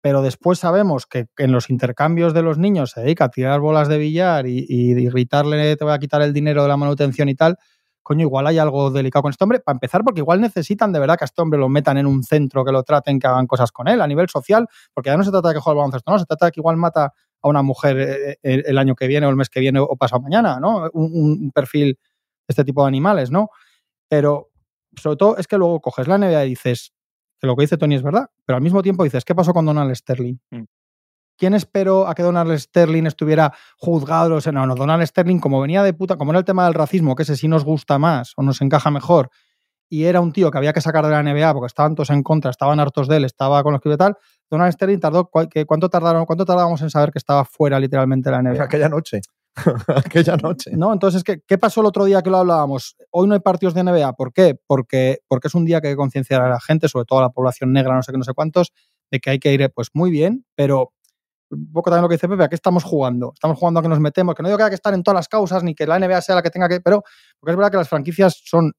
pero 0.00 0.22
después 0.22 0.60
sabemos 0.60 1.04
que 1.04 1.26
en 1.36 1.52
los 1.52 1.68
intercambios 1.68 2.32
de 2.32 2.40
los 2.40 2.56
niños 2.56 2.92
se 2.92 3.02
dedica 3.02 3.26
a 3.26 3.28
tirar 3.28 3.60
bolas 3.60 3.88
de 3.88 3.98
billar 3.98 4.46
y, 4.46 4.64
y 4.66 4.94
gritarle 5.10 5.76
te 5.76 5.84
voy 5.84 5.92
a 5.92 5.98
quitar 5.98 6.22
el 6.22 6.32
dinero 6.32 6.62
de 6.62 6.68
la 6.68 6.78
manutención 6.78 7.28
y 7.28 7.34
tal, 7.34 7.58
coño, 8.06 8.20
igual 8.20 8.46
hay 8.46 8.56
algo 8.58 8.92
delicado 8.92 9.24
con 9.24 9.30
este 9.30 9.42
hombre, 9.42 9.58
para 9.58 9.74
empezar, 9.74 10.04
porque 10.04 10.20
igual 10.20 10.40
necesitan 10.40 10.92
de 10.92 11.00
verdad 11.00 11.18
que 11.18 11.24
a 11.24 11.26
este 11.26 11.42
hombre 11.42 11.58
lo 11.58 11.68
metan 11.68 11.98
en 11.98 12.06
un 12.06 12.22
centro, 12.22 12.64
que 12.64 12.70
lo 12.70 12.84
traten, 12.84 13.18
que 13.18 13.26
hagan 13.26 13.48
cosas 13.48 13.72
con 13.72 13.88
él 13.88 14.00
a 14.00 14.06
nivel 14.06 14.28
social, 14.28 14.68
porque 14.94 15.10
ya 15.10 15.16
no 15.16 15.24
se 15.24 15.32
trata 15.32 15.48
de 15.48 15.54
que 15.54 15.60
juegue 15.60 15.74
al 15.74 15.78
baloncesto, 15.78 16.12
no, 16.12 16.18
se 16.20 16.24
trata 16.24 16.46
de 16.46 16.52
que 16.52 16.60
igual 16.60 16.76
mata 16.76 17.12
a 17.42 17.48
una 17.48 17.62
mujer 17.62 17.98
eh, 17.98 18.38
eh, 18.44 18.62
el 18.64 18.78
año 18.78 18.94
que 18.94 19.08
viene 19.08 19.26
o 19.26 19.30
el 19.30 19.34
mes 19.34 19.50
que 19.50 19.58
viene 19.58 19.80
o 19.80 19.96
pasado 19.96 20.22
mañana, 20.22 20.60
¿no? 20.60 20.88
Un, 20.92 21.50
perfil 21.52 21.98
de 21.98 22.46
este 22.46 22.62
tipo 22.62 22.82
de 22.82 22.88
animales, 22.88 23.32
¿no? 23.32 23.50
Pero 24.08 24.50
sobre 24.94 25.16
todo 25.16 25.36
es 25.36 25.48
que 25.48 25.58
luego 25.58 25.80
coges 25.80 26.06
la 26.06 26.16
NBA 26.16 26.44
y 26.44 26.50
dices 26.50 26.92
que 27.40 27.48
lo 27.48 27.56
que 27.56 27.62
dice 27.62 27.76
Tony 27.76 27.96
es 27.96 28.04
verdad, 28.04 28.30
pero 28.44 28.56
al 28.56 28.62
mismo 28.62 28.82
tiempo 28.82 29.02
dices, 29.02 29.24
¿qué 29.24 29.34
pasó 29.34 29.52
con 29.52 29.66
Donald 29.66 29.92
Sterling? 29.96 30.38
Mm. 30.52 30.62
¿Quién 31.36 31.54
esperó 31.54 32.08
a 32.08 32.14
que 32.14 32.22
Donald 32.22 32.56
Sterling 32.58 33.04
estuviera 33.06 33.52
juzgado? 33.78 34.36
O 34.36 34.40
sea, 34.40 34.52
no, 34.52 34.66
no, 34.66 34.74
Donald 34.74 35.04
Sterling, 35.06 35.38
como 35.38 35.60
venía 35.60 35.82
de 35.82 35.92
puta, 35.92 36.16
como 36.16 36.32
era 36.32 36.38
el 36.38 36.44
tema 36.44 36.64
del 36.64 36.74
racismo, 36.74 37.14
que 37.14 37.22
ese 37.24 37.36
sí 37.36 37.48
nos 37.48 37.64
gusta 37.64 37.98
más 37.98 38.32
o 38.36 38.42
nos 38.42 38.60
encaja 38.62 38.90
mejor, 38.90 39.30
y 39.88 40.04
era 40.04 40.20
un 40.20 40.32
tío 40.32 40.50
que 40.50 40.58
había 40.58 40.72
que 40.72 40.80
sacar 40.80 41.04
de 41.04 41.12
la 41.12 41.22
NBA 41.22 41.52
porque 41.52 41.66
estaban 41.68 41.94
todos 41.94 42.10
en 42.10 42.22
contra, 42.22 42.50
estaban 42.50 42.80
hartos 42.80 43.06
de 43.06 43.18
él, 43.18 43.24
estaba 43.24 43.62
con 43.62 43.72
los 43.72 43.80
que 43.80 43.96
tal, 43.96 44.16
Donald 44.50 44.72
Sterling 44.72 44.98
tardó, 44.98 45.26
¿cu- 45.30 45.48
que- 45.48 45.64
¿cuánto 45.64 45.88
tardaron, 45.88 46.24
cuánto 46.26 46.44
tardábamos 46.44 46.80
en 46.82 46.90
saber 46.90 47.12
que 47.12 47.18
estaba 47.18 47.44
fuera 47.44 47.78
literalmente 47.78 48.28
de 48.30 48.36
la 48.36 48.42
NBA? 48.42 48.64
Aquella 48.64 48.88
noche. 48.88 49.20
Aquella 49.88 50.36
noche. 50.36 50.72
¿No? 50.74 50.92
Entonces, 50.92 51.22
¿qué, 51.24 51.40
¿qué 51.46 51.56
pasó 51.56 51.80
el 51.80 51.86
otro 51.86 52.04
día 52.04 52.20
que 52.22 52.30
lo 52.30 52.38
hablábamos? 52.38 52.96
Hoy 53.10 53.26
no 53.28 53.34
hay 53.34 53.40
partidos 53.40 53.74
de 53.74 53.82
NBA. 53.84 54.12
¿Por 54.14 54.32
qué? 54.32 54.58
Porque, 54.66 55.20
porque 55.28 55.48
es 55.48 55.54
un 55.54 55.64
día 55.64 55.80
que 55.80 55.88
hay 55.88 55.92
que 55.94 55.98
concienciar 55.98 56.42
a 56.42 56.48
la 56.50 56.60
gente, 56.60 56.88
sobre 56.88 57.04
todo 57.06 57.20
a 57.20 57.22
la 57.22 57.30
población 57.30 57.72
negra, 57.72 57.94
no 57.94 58.02
sé 58.02 58.12
qué, 58.12 58.18
no 58.18 58.24
sé 58.24 58.34
cuántos, 58.34 58.72
de 59.10 59.18
que 59.20 59.30
hay 59.30 59.38
que 59.38 59.52
ir, 59.54 59.70
pues 59.74 59.88
muy 59.94 60.10
bien, 60.10 60.44
pero 60.56 60.92
un 61.50 61.72
poco 61.72 61.90
también 61.90 62.02
lo 62.02 62.08
que 62.08 62.14
dice 62.16 62.28
Pepe, 62.28 62.44
¿a 62.44 62.48
qué 62.48 62.54
estamos 62.56 62.82
jugando? 62.84 63.32
Estamos 63.34 63.58
jugando 63.58 63.80
a 63.80 63.82
que 63.82 63.88
nos 63.88 64.00
metemos, 64.00 64.34
que 64.34 64.42
no 64.42 64.48
digo 64.48 64.56
que 64.58 64.64
haya 64.64 64.70
que 64.70 64.74
estar 64.76 64.92
en 64.94 65.02
todas 65.02 65.16
las 65.16 65.28
causas, 65.28 65.62
ni 65.62 65.74
que 65.74 65.86
la 65.86 65.98
NBA 65.98 66.20
sea 66.20 66.34
la 66.34 66.42
que 66.42 66.50
tenga 66.50 66.68
que, 66.68 66.80
pero 66.80 67.02
porque 67.38 67.52
es 67.52 67.56
verdad 67.56 67.70
que 67.70 67.76
las 67.78 67.88
franquicias 67.88 68.40
son 68.44 68.72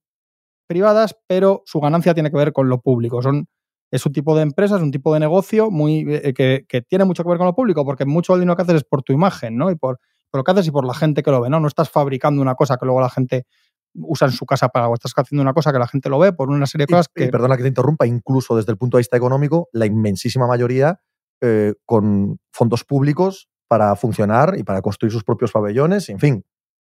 privadas, 0.66 1.16
pero 1.26 1.62
su 1.64 1.80
ganancia 1.80 2.14
tiene 2.14 2.30
que 2.30 2.36
ver 2.36 2.52
con 2.52 2.68
lo 2.68 2.80
público. 2.80 3.22
Son, 3.22 3.46
es 3.90 4.04
un 4.04 4.12
tipo 4.12 4.36
de 4.36 4.42
empresa, 4.42 4.76
es 4.76 4.82
un 4.82 4.90
tipo 4.90 5.14
de 5.14 5.20
negocio 5.20 5.70
muy, 5.70 6.04
eh, 6.08 6.34
que, 6.34 6.66
que 6.68 6.82
tiene 6.82 7.04
mucho 7.04 7.22
que 7.22 7.30
ver 7.30 7.38
con 7.38 7.46
lo 7.46 7.54
público, 7.54 7.84
porque 7.84 8.04
mucho 8.04 8.34
del 8.34 8.40
dinero 8.40 8.56
que 8.56 8.62
haces 8.62 8.74
es 8.76 8.84
por 8.84 9.02
tu 9.02 9.12
imagen, 9.12 9.56
¿no? 9.56 9.70
Y 9.70 9.76
por, 9.76 9.98
por 10.30 10.40
lo 10.40 10.44
que 10.44 10.50
haces 10.52 10.66
y 10.66 10.70
por 10.70 10.84
la 10.86 10.92
gente 10.94 11.22
que 11.22 11.30
lo 11.30 11.40
ve, 11.40 11.48
¿no? 11.48 11.58
No 11.60 11.68
estás 11.68 11.88
fabricando 11.88 12.42
una 12.42 12.54
cosa 12.54 12.76
que 12.76 12.84
luego 12.84 13.00
la 13.00 13.08
gente 13.08 13.46
usa 13.94 14.26
en 14.26 14.32
su 14.34 14.44
casa 14.44 14.68
para 14.68 14.84
algo, 14.84 14.94
estás 14.94 15.12
haciendo 15.16 15.40
una 15.42 15.54
cosa 15.54 15.72
que 15.72 15.78
la 15.78 15.88
gente 15.88 16.10
lo 16.10 16.18
ve 16.18 16.34
por 16.34 16.50
una 16.50 16.66
serie 16.66 16.84
de 16.86 16.92
Y- 16.92 16.94
cosas 16.94 17.10
y 17.16 17.24
que... 17.24 17.28
perdona 17.30 17.56
que 17.56 17.62
te 17.62 17.68
interrumpa, 17.68 18.06
incluso 18.06 18.54
desde 18.54 18.70
el 18.72 18.76
punto 18.76 18.98
de 18.98 19.00
vista 19.00 19.16
económico, 19.16 19.70
la 19.72 19.86
inmensísima 19.86 20.46
mayoría 20.46 21.00
eh, 21.40 21.74
con 21.84 22.38
fondos 22.52 22.84
públicos 22.84 23.48
para 23.68 23.94
funcionar 23.96 24.54
y 24.58 24.62
para 24.64 24.80
construir 24.82 25.12
sus 25.12 25.24
propios 25.24 25.52
pabellones, 25.52 26.08
en 26.08 26.18
fin. 26.18 26.44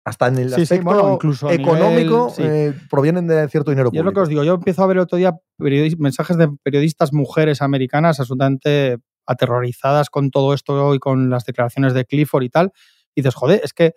hasta 0.04 0.26
en 0.28 0.38
el 0.38 0.48
Sí, 0.50 0.54
sí, 0.56 0.62
aspecto 0.62 0.84
bueno, 0.84 1.12
incluso 1.14 1.48
a 1.48 1.52
económico, 1.54 2.28
nivel- 2.28 2.30
sí. 2.34 2.42
eh, 2.44 2.74
provienen 2.90 3.26
de 3.28 3.48
cierto 3.48 3.70
dinero 3.70 3.90
Y 3.92 3.98
es 3.98 4.04
lo 4.04 4.10
que 4.10 4.14
público. 4.14 4.22
os 4.22 4.28
digo, 4.28 4.42
yo 4.42 4.54
empiezo 4.54 4.82
a 4.82 4.86
ver 4.86 4.96
el 4.96 5.02
otro 5.04 5.16
día 5.16 5.36
mensajes 5.98 6.36
de 6.36 6.48
periodistas 6.64 7.12
mujeres 7.12 7.62
americanas 7.62 8.18
absolutamente 8.18 8.98
aterrorizadas 9.26 10.10
con 10.10 10.30
todo 10.32 10.54
esto 10.54 10.94
y 10.94 10.98
con 10.98 11.30
las 11.30 11.44
declaraciones 11.44 11.94
de 11.94 12.04
Clifford 12.04 12.42
y 12.42 12.48
tal. 12.50 12.72
Y 13.14 13.22
dices, 13.22 13.34
joder, 13.36 13.60
es 13.62 13.72
que 13.72 13.92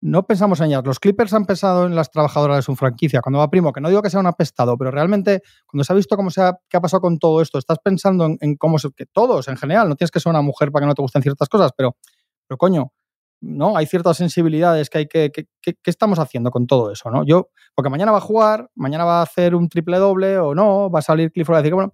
no 0.00 0.26
pensamos 0.26 0.60
en 0.60 0.66
ellas. 0.68 0.84
Los 0.84 1.00
Clippers 1.00 1.32
han 1.34 1.44
pensado 1.44 1.86
en 1.86 1.94
las 1.96 2.10
trabajadoras 2.10 2.58
de 2.58 2.62
su 2.62 2.76
franquicia. 2.76 3.20
Cuando 3.20 3.40
va 3.40 3.50
primo, 3.50 3.72
que 3.72 3.80
no 3.80 3.88
digo 3.88 4.02
que 4.02 4.10
sea 4.10 4.20
un 4.20 4.26
apestado, 4.26 4.76
pero 4.78 4.90
realmente 4.92 5.42
cuando 5.66 5.84
se 5.84 5.92
ha 5.92 5.96
visto 5.96 6.16
cómo 6.16 6.30
se 6.30 6.40
ha, 6.42 6.56
qué 6.68 6.76
ha 6.76 6.80
pasado 6.80 7.00
con 7.00 7.18
todo 7.18 7.42
esto, 7.42 7.58
estás 7.58 7.78
pensando 7.82 8.26
en, 8.40 8.56
cómo 8.56 8.78
se, 8.78 8.90
que 8.92 9.06
todos 9.06 9.48
en 9.48 9.56
general, 9.56 9.88
no 9.88 9.96
tienes 9.96 10.10
que 10.12 10.20
ser 10.20 10.30
una 10.30 10.42
mujer 10.42 10.70
para 10.70 10.84
que 10.84 10.88
no 10.88 10.94
te 10.94 11.02
gusten 11.02 11.22
ciertas 11.22 11.48
cosas, 11.48 11.72
pero, 11.76 11.96
pero 12.46 12.58
coño, 12.58 12.92
¿no? 13.40 13.76
Hay 13.76 13.86
ciertas 13.86 14.16
sensibilidades 14.16 14.90
que 14.90 14.98
hay 14.98 15.06
que, 15.08 15.30
que, 15.32 15.46
que- 15.62 15.74
¿qué 15.82 15.90
estamos 15.90 16.18
haciendo 16.18 16.50
con 16.50 16.66
todo 16.66 16.92
eso, 16.92 17.10
¿no? 17.10 17.24
Yo, 17.24 17.48
porque 17.74 17.90
mañana 17.90 18.12
va 18.12 18.18
a 18.18 18.20
jugar, 18.22 18.70
mañana 18.76 19.04
va 19.04 19.20
a 19.20 19.22
hacer 19.22 19.54
un 19.54 19.68
triple 19.68 19.98
doble 19.98 20.38
o 20.38 20.54
no, 20.54 20.90
va 20.90 21.00
a 21.00 21.02
salir 21.02 21.32
Clifford 21.32 21.56
a 21.56 21.62
decir 21.62 21.74
bueno, 21.74 21.92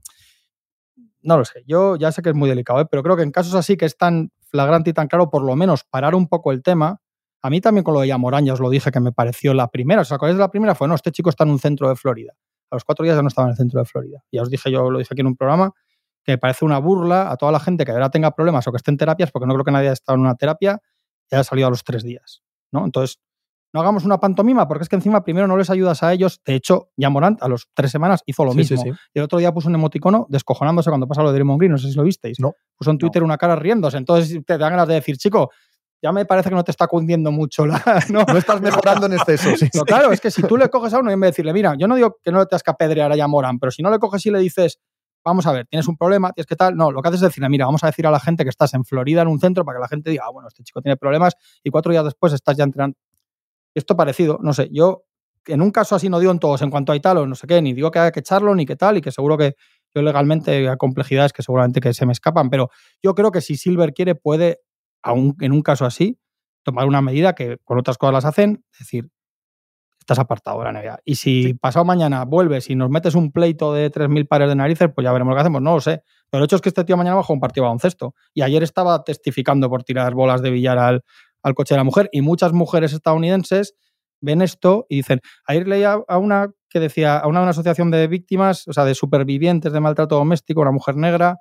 no 1.23 1.39
lo 1.39 1.45
sé, 1.45 1.65
yo 1.67 1.97
ya 1.97 2.13
sé 2.13 2.23
que 2.23 2.31
es 2.31 2.35
muy 2.35 2.49
delicado, 2.49 2.81
¿eh? 2.81 2.87
pero 2.91 3.03
creo 3.03 3.17
que 3.17 3.23
en 3.23 3.31
casos 3.31 3.55
así 3.55 3.77
que 3.77 3.87
es 3.87 3.97
tan 3.97 4.31
flagrante 4.51 4.91
y 4.91 4.93
tan 4.93 5.09
claro, 5.09 5.31
por 5.31 5.43
lo 5.43 5.57
menos 5.57 5.85
parar 5.85 6.15
un 6.15 6.29
poco 6.29 6.53
el 6.53 6.63
tema. 6.63 7.01
A 7.45 7.51
mí 7.51 7.61
también 7.61 7.85
con 7.85 7.93
lo 7.93 8.01
de 8.01 8.09
Yamorán, 8.09 8.47
ya 8.47 8.55
os 8.55 8.61
lo 8.61 8.71
dije, 8.71 8.91
que 8.91 9.01
me 9.01 9.13
pareció 9.13 9.53
la 9.53 9.69
primera. 9.69 10.01
¿Os 10.01 10.11
acordáis 10.13 10.37
de 10.39 10.41
la 10.41 10.51
primera? 10.51 10.75
Fue, 10.75 10.89
no, 10.89 10.95
este 10.95 11.13
chico 11.13 11.29
está 11.29 11.45
en 11.45 11.51
un 11.51 11.59
centro 11.59 11.91
de 11.91 11.95
Florida. 11.95 12.33
A 12.71 12.77
los 12.77 12.85
cuatro 12.85 13.05
días 13.05 13.17
ya 13.17 13.23
no 13.23 13.29
estaba 13.29 13.49
en 13.49 13.51
el 13.53 13.57
centro 13.59 13.81
de 13.81 13.85
Florida. 13.85 14.25
Ya 14.33 14.41
os 14.41 14.49
dije, 14.49 14.71
yo 14.71 14.91
lo 14.91 14.99
dije 14.99 15.11
aquí 15.13 15.21
en 15.21 15.27
un 15.27 15.37
programa, 15.37 15.73
que 16.25 16.33
me 16.33 16.39
parece 16.39 16.65
una 16.65 16.79
burla 16.79 17.31
a 17.31 17.37
toda 17.37 17.53
la 17.53 17.61
gente 17.61 17.85
que 17.85 17.93
ahora 17.93 18.09
tenga 18.11 18.31
problemas 18.31 18.67
o 18.67 18.71
que 18.73 18.79
esté 18.79 18.91
en 18.93 18.97
terapias, 18.97 19.31
porque 19.31 19.47
no 19.47 19.53
creo 19.53 19.65
que 19.65 19.73
nadie 19.73 19.89
haya 19.89 19.93
estado 19.93 20.17
en 20.17 20.23
una 20.23 20.37
terapia 20.37 20.81
y 21.31 21.35
haya 21.35 21.45
salido 21.45 21.69
a 21.69 21.71
los 21.71 21.85
tres 21.85 22.03
días. 22.03 22.43
¿no? 22.73 22.83
Entonces, 22.87 23.19
no 23.75 23.81
hagamos 23.81 24.05
una 24.07 24.19
pantomima, 24.21 24.67
porque 24.67 24.85
es 24.85 24.89
que 24.89 24.97
encima 24.97 25.23
primero 25.23 25.47
no 25.47 25.59
les 25.59 25.69
ayudas 25.69 26.03
a 26.03 26.15
ellos. 26.15 26.41
De 26.47 26.55
hecho, 26.55 26.89
ya 26.97 27.11
Morant 27.11 27.43
a 27.43 27.49
los 27.49 27.69
tres 27.75 27.91
semanas 27.91 28.23
hizo 28.25 28.43
lo 28.47 28.53
Sí, 28.53 28.57
mismo. 28.59 28.83
sí. 28.83 28.91
Y 29.13 29.19
el 29.19 29.25
otro 29.25 29.39
día 29.39 29.53
puso 29.53 29.69
un 29.69 29.75
emoticono 29.75 30.27
descojonándose 30.31 30.89
cuando 30.89 31.07
pasa 31.07 31.23
lo 31.23 31.29
de 31.29 31.35
Draymond 31.35 31.59
Green, 31.61 31.73
no 31.73 31.79
sé 31.79 31.91
si 31.91 31.95
lo 31.95 32.05
visteis. 32.05 32.41
No. 32.41 32.53
Puso 32.75 32.91
en 32.91 32.97
Twitter 32.97 33.23
una 33.23 33.37
cara 33.37 33.55
riéndose. 33.57 33.99
Entonces 33.99 34.41
te 34.47 34.57
dan 34.57 34.71
ganas 34.71 34.89
de 34.89 34.95
decir, 34.95 35.19
chico, 35.19 35.51
ya 36.05 36.13
me 36.13 36.27
parece 36.27 36.51
que 36.51 36.55
no 36.55 36.63
te 36.63 36.71
está 36.71 36.87
cundiendo 36.87 37.33
mucho 37.33 37.65
la. 37.65 37.83
¿no? 38.11 38.25
No 38.29 38.37
estás 38.37 38.61
mejorando 38.61 39.07
en 39.07 39.15
exceso. 39.15 39.57
sí. 39.57 39.71
Pero 39.73 39.85
claro, 39.87 40.13
es 40.13 40.21
que 40.21 40.31
si 40.31 40.43
tú 40.43 40.59
le 40.59 40.69
coges 40.69 40.93
a 40.93 40.99
uno 40.99 41.09
y 41.09 41.15
en 41.15 41.21
vez 41.21 41.29
de 41.29 41.31
decirle, 41.31 41.55
mira, 41.55 41.75
yo 41.79 41.89
no 41.89 41.97
digo 41.97 42.19
que 42.23 42.31
no 42.31 42.41
le 42.41 42.45
tengas 42.45 42.63
que 42.63 42.71
apedrear 42.71 43.11
a 43.11 43.17
Yamoran, 43.17 43.59
pero 43.59 43.73
si 43.73 43.83
no 43.83 43.91
le 43.91 43.99
coges 43.99 44.27
y 44.27 44.31
le 44.31 44.39
dices, 44.39 44.81
vamos 45.25 45.47
a 45.47 45.53
ver, 45.53 45.65
tienes 45.67 45.89
un 45.89 45.97
problema, 45.97 46.31
tienes 46.33 46.47
que 46.47 46.57
tal, 46.57 46.77
no, 46.77 46.91
lo 46.91 47.01
que 47.01 47.09
haces 47.09 47.23
es 47.23 47.29
decirle, 47.29 47.49
mira, 47.49 47.65
vamos 47.65 47.83
a 47.85 47.87
decir 47.87 48.07
a 48.07 48.11
la 48.11 48.21
gente 48.21 48.45
que 48.45 48.51
estás 48.51 48.75
en 48.75 48.85
Florida 48.85 49.23
en 49.23 49.29
un 49.29 49.41
centro 49.41 49.65
para 49.65 49.79
que 49.79 49.81
la 49.81 49.89
gente 49.89 50.11
diga, 50.11 50.25
ah, 50.27 50.31
bueno, 50.31 50.49
este 50.49 50.63
chico 50.63 50.83
tiene 50.83 50.99
problemas 50.99 51.37
y 51.63 51.71
cuatro 51.71 51.91
días 51.91 52.05
después 52.05 52.35
estás 52.35 52.55
ya 52.59 52.65
entrenando. 52.65 52.99
Esto 53.73 53.97
parecido, 53.97 54.39
no 54.43 54.53
sé, 54.53 54.69
yo 54.71 55.07
en 55.47 55.63
un 55.63 55.71
caso 55.71 55.95
así 55.95 56.11
no 56.11 56.21
digo 56.21 56.33
en 56.33 56.39
todos 56.39 56.61
en 56.61 56.71
cuanto 56.71 56.93
hay 56.93 57.01
tal 57.01 57.17
o 57.17 57.27
no 57.27 57.35
sé 57.35 57.47
qué, 57.47 57.63
ni 57.63 57.73
digo 57.73 57.91
que 57.91 57.99
haya 57.99 58.13
que 58.13 58.21
echarlo 58.21 58.55
ni 58.55 58.67
que 58.67 58.77
tal 58.77 58.99
y 58.99 59.01
que 59.01 59.11
seguro 59.11 59.39
que 59.39 59.55
yo 59.95 60.03
legalmente 60.03 60.69
hay 60.69 60.77
complejidades 60.77 61.33
que 61.33 61.43
seguramente 61.43 61.81
que 61.81 61.95
se 61.95 62.05
me 62.05 62.13
escapan, 62.13 62.51
pero 62.51 62.69
yo 63.03 63.15
creo 63.15 63.31
que 63.31 63.41
si 63.41 63.57
Silver 63.57 63.95
quiere 63.95 64.15
puede, 64.15 64.61
aun 65.05 65.37
en 65.41 65.53
un 65.53 65.63
caso 65.63 65.85
así, 65.85 66.19
tomar 66.65 66.87
una 66.87 67.03
medida 67.03 67.35
que 67.35 67.59
con 67.63 67.79
otras 67.79 67.99
cosas 67.99 68.15
las 68.15 68.25
hacen, 68.25 68.65
es 68.73 68.79
decir, 68.81 69.11
estás 70.01 70.19
apartado 70.19 70.59
de 70.59 70.65
la 70.65 70.73
NBA. 70.73 70.99
Y 71.05 71.15
si 71.15 71.55
pasado 71.55 71.85
mañana 71.85 72.25
vuelves 72.25 72.69
y 72.69 72.75
nos 72.75 72.91
metes 72.91 73.15
un 73.15 73.33
pleito 73.33 73.73
de 73.73 73.91
3.000 73.91 74.27
pares 74.27 74.49
de 74.49 74.55
narices, 74.55 74.91
pues 74.95 75.05
ya 75.05 75.13
veremos 75.13 75.33
lo 75.33 75.37
que 75.37 75.41
hacemos, 75.41 75.63
no 75.63 75.75
lo 75.75 75.81
sé. 75.81 76.03
Pero 76.31 76.43
el 76.43 76.47
hecho 76.47 76.57
es 76.57 76.63
que 76.63 76.69
este 76.69 76.85
tío 76.85 76.97
mañana 76.97 77.19
a 77.19 77.23
jugar 77.23 77.37
un 77.37 77.41
partido 77.41 77.65
de 77.65 77.69
baloncesto. 77.69 78.15
Y 78.35 78.43
ayer 78.43 78.63
estaba 78.63 79.03
testificando 79.03 79.71
por 79.71 79.83
tirar 79.83 80.13
bolas 80.15 80.43
de 80.43 80.51
billar 80.51 80.79
al, 80.79 81.05
al 81.43 81.55
coche 81.55 81.75
de 81.75 81.79
la 81.79 81.85
mujer. 81.85 82.11
Y 82.13 82.21
muchas 82.21 82.53
mujeres 82.53 82.93
estadounidenses 82.93 83.75
ven 84.21 84.43
esto 84.43 84.87
y 84.89 84.97
dicen, 84.97 85.21
ayer 85.47 85.67
leía 85.69 85.99
a 86.07 86.19
una 86.19 86.51
que 86.69 86.81
decía, 86.81 87.19
a 87.19 87.27
una, 87.27 87.41
una 87.41 87.51
asociación 87.51 87.91
de 87.91 88.07
víctimas, 88.07 88.67
o 88.69 88.73
sea, 88.73 88.85
de 88.85 88.95
supervivientes 88.95 89.73
de 89.73 89.81
maltrato 89.81 90.17
doméstico, 90.17 90.61
una 90.61 90.73
mujer 90.73 90.97
negra, 90.97 91.39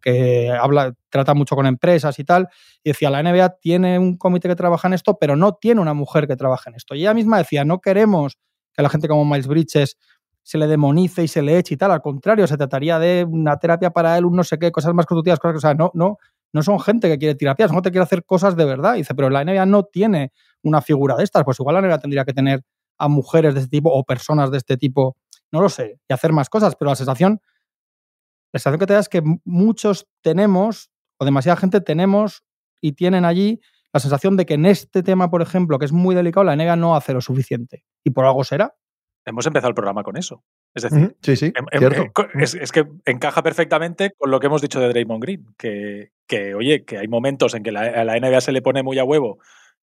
que 0.00 0.50
habla, 0.50 0.94
trata 1.08 1.34
mucho 1.34 1.54
con 1.54 1.66
empresas 1.66 2.18
y 2.18 2.24
tal, 2.24 2.48
y 2.82 2.90
decía, 2.90 3.10
la 3.10 3.22
NBA 3.22 3.58
tiene 3.60 3.98
un 3.98 4.16
comité 4.16 4.48
que 4.48 4.56
trabaja 4.56 4.88
en 4.88 4.94
esto, 4.94 5.18
pero 5.18 5.36
no 5.36 5.54
tiene 5.54 5.80
una 5.80 5.94
mujer 5.94 6.26
que 6.26 6.36
trabaje 6.36 6.70
en 6.70 6.76
esto. 6.76 6.94
Y 6.94 7.00
ella 7.00 7.14
misma 7.14 7.38
decía, 7.38 7.64
no 7.64 7.80
queremos 7.80 8.38
que 8.72 8.82
la 8.82 8.88
gente 8.88 9.08
como 9.08 9.24
Miles 9.24 9.46
Bridges 9.46 9.96
se 10.42 10.58
le 10.58 10.66
demonice 10.66 11.22
y 11.22 11.28
se 11.28 11.42
le 11.42 11.58
eche 11.58 11.74
y 11.74 11.76
tal, 11.76 11.92
al 11.92 12.02
contrario, 12.02 12.46
se 12.46 12.56
trataría 12.56 12.98
de 12.98 13.24
una 13.28 13.58
terapia 13.58 13.90
para 13.90 14.18
él, 14.18 14.24
un 14.24 14.34
no 14.34 14.44
sé 14.44 14.58
qué, 14.58 14.72
cosas 14.72 14.92
más 14.92 15.06
constructivas, 15.06 15.38
cosas 15.38 15.54
que, 15.54 15.60
sea, 15.60 15.74
no, 15.74 15.90
no, 15.94 16.18
no 16.52 16.62
son 16.62 16.80
gente 16.80 17.08
que 17.08 17.18
quiere 17.18 17.34
terapias, 17.34 17.68
son 17.68 17.76
gente 17.76 17.90
que 17.90 17.92
quiere 17.92 18.04
hacer 18.04 18.24
cosas 18.24 18.56
de 18.56 18.64
verdad. 18.64 18.94
Y 18.94 18.98
dice, 18.98 19.14
pero 19.14 19.30
la 19.30 19.44
NBA 19.44 19.66
no 19.66 19.84
tiene 19.84 20.32
una 20.62 20.80
figura 20.82 21.16
de 21.16 21.24
estas, 21.24 21.44
pues 21.44 21.60
igual 21.60 21.76
la 21.76 21.82
NBA 21.82 21.98
tendría 21.98 22.24
que 22.24 22.32
tener 22.32 22.62
a 22.98 23.08
mujeres 23.08 23.54
de 23.54 23.60
este 23.60 23.70
tipo 23.70 23.90
o 23.92 24.04
personas 24.04 24.50
de 24.50 24.58
este 24.58 24.76
tipo, 24.76 25.16
no 25.50 25.60
lo 25.60 25.68
sé, 25.68 25.98
y 26.08 26.12
hacer 26.12 26.32
más 26.32 26.48
cosas, 26.48 26.76
pero 26.76 26.90
la 26.90 26.96
sensación, 26.96 27.40
la 28.52 28.58
sensación 28.58 28.78
que 28.80 28.86
te 28.86 28.92
da 28.94 29.00
es 29.00 29.08
que 29.08 29.22
muchos 29.44 30.06
tenemos, 30.22 30.90
o 31.18 31.24
demasiada 31.24 31.56
gente 31.56 31.80
tenemos 31.80 32.44
y 32.80 32.92
tienen 32.92 33.24
allí 33.24 33.60
la 33.92 34.00
sensación 34.00 34.36
de 34.36 34.46
que 34.46 34.54
en 34.54 34.66
este 34.66 35.02
tema, 35.02 35.30
por 35.30 35.42
ejemplo, 35.42 35.78
que 35.78 35.84
es 35.84 35.92
muy 35.92 36.14
delicado, 36.14 36.44
la 36.44 36.54
NBA 36.56 36.76
no 36.76 36.96
hace 36.96 37.12
lo 37.12 37.20
suficiente. 37.20 37.84
Y 38.04 38.10
por 38.10 38.24
algo 38.24 38.42
será. 38.44 38.74
Hemos 39.24 39.46
empezado 39.46 39.68
el 39.68 39.74
programa 39.74 40.02
con 40.02 40.16
eso. 40.16 40.42
Es 40.74 40.82
decir, 40.82 40.98
Ujú, 41.06 41.16
Sí, 41.22 41.36
sí, 41.36 41.46
Em- 41.54 41.66
em- 41.70 41.78
cierto. 41.78 42.02
eh, 42.22 42.28
Es, 42.42 42.54
es 42.54 42.72
que 42.72 42.86
encaja 43.04 43.42
perfectamente 43.42 44.12
con 44.18 44.30
lo 44.30 44.40
que 44.40 44.46
hemos 44.46 44.62
dicho 44.62 44.80
de 44.80 44.88
Draymond 44.88 45.22
Green, 45.22 45.46
que, 45.56 46.10
que, 46.26 46.54
oye, 46.54 46.84
que 46.84 46.98
hay 46.98 47.06
momentos 47.06 47.54
en 47.54 47.62
que 47.62 47.70
la, 47.70 47.82
a 47.82 48.04
la 48.04 48.16
NBA 48.16 48.40
se 48.40 48.50
le 48.52 48.62
pone 48.62 48.82
muy 48.82 48.98
a 48.98 49.04
huevo 49.04 49.38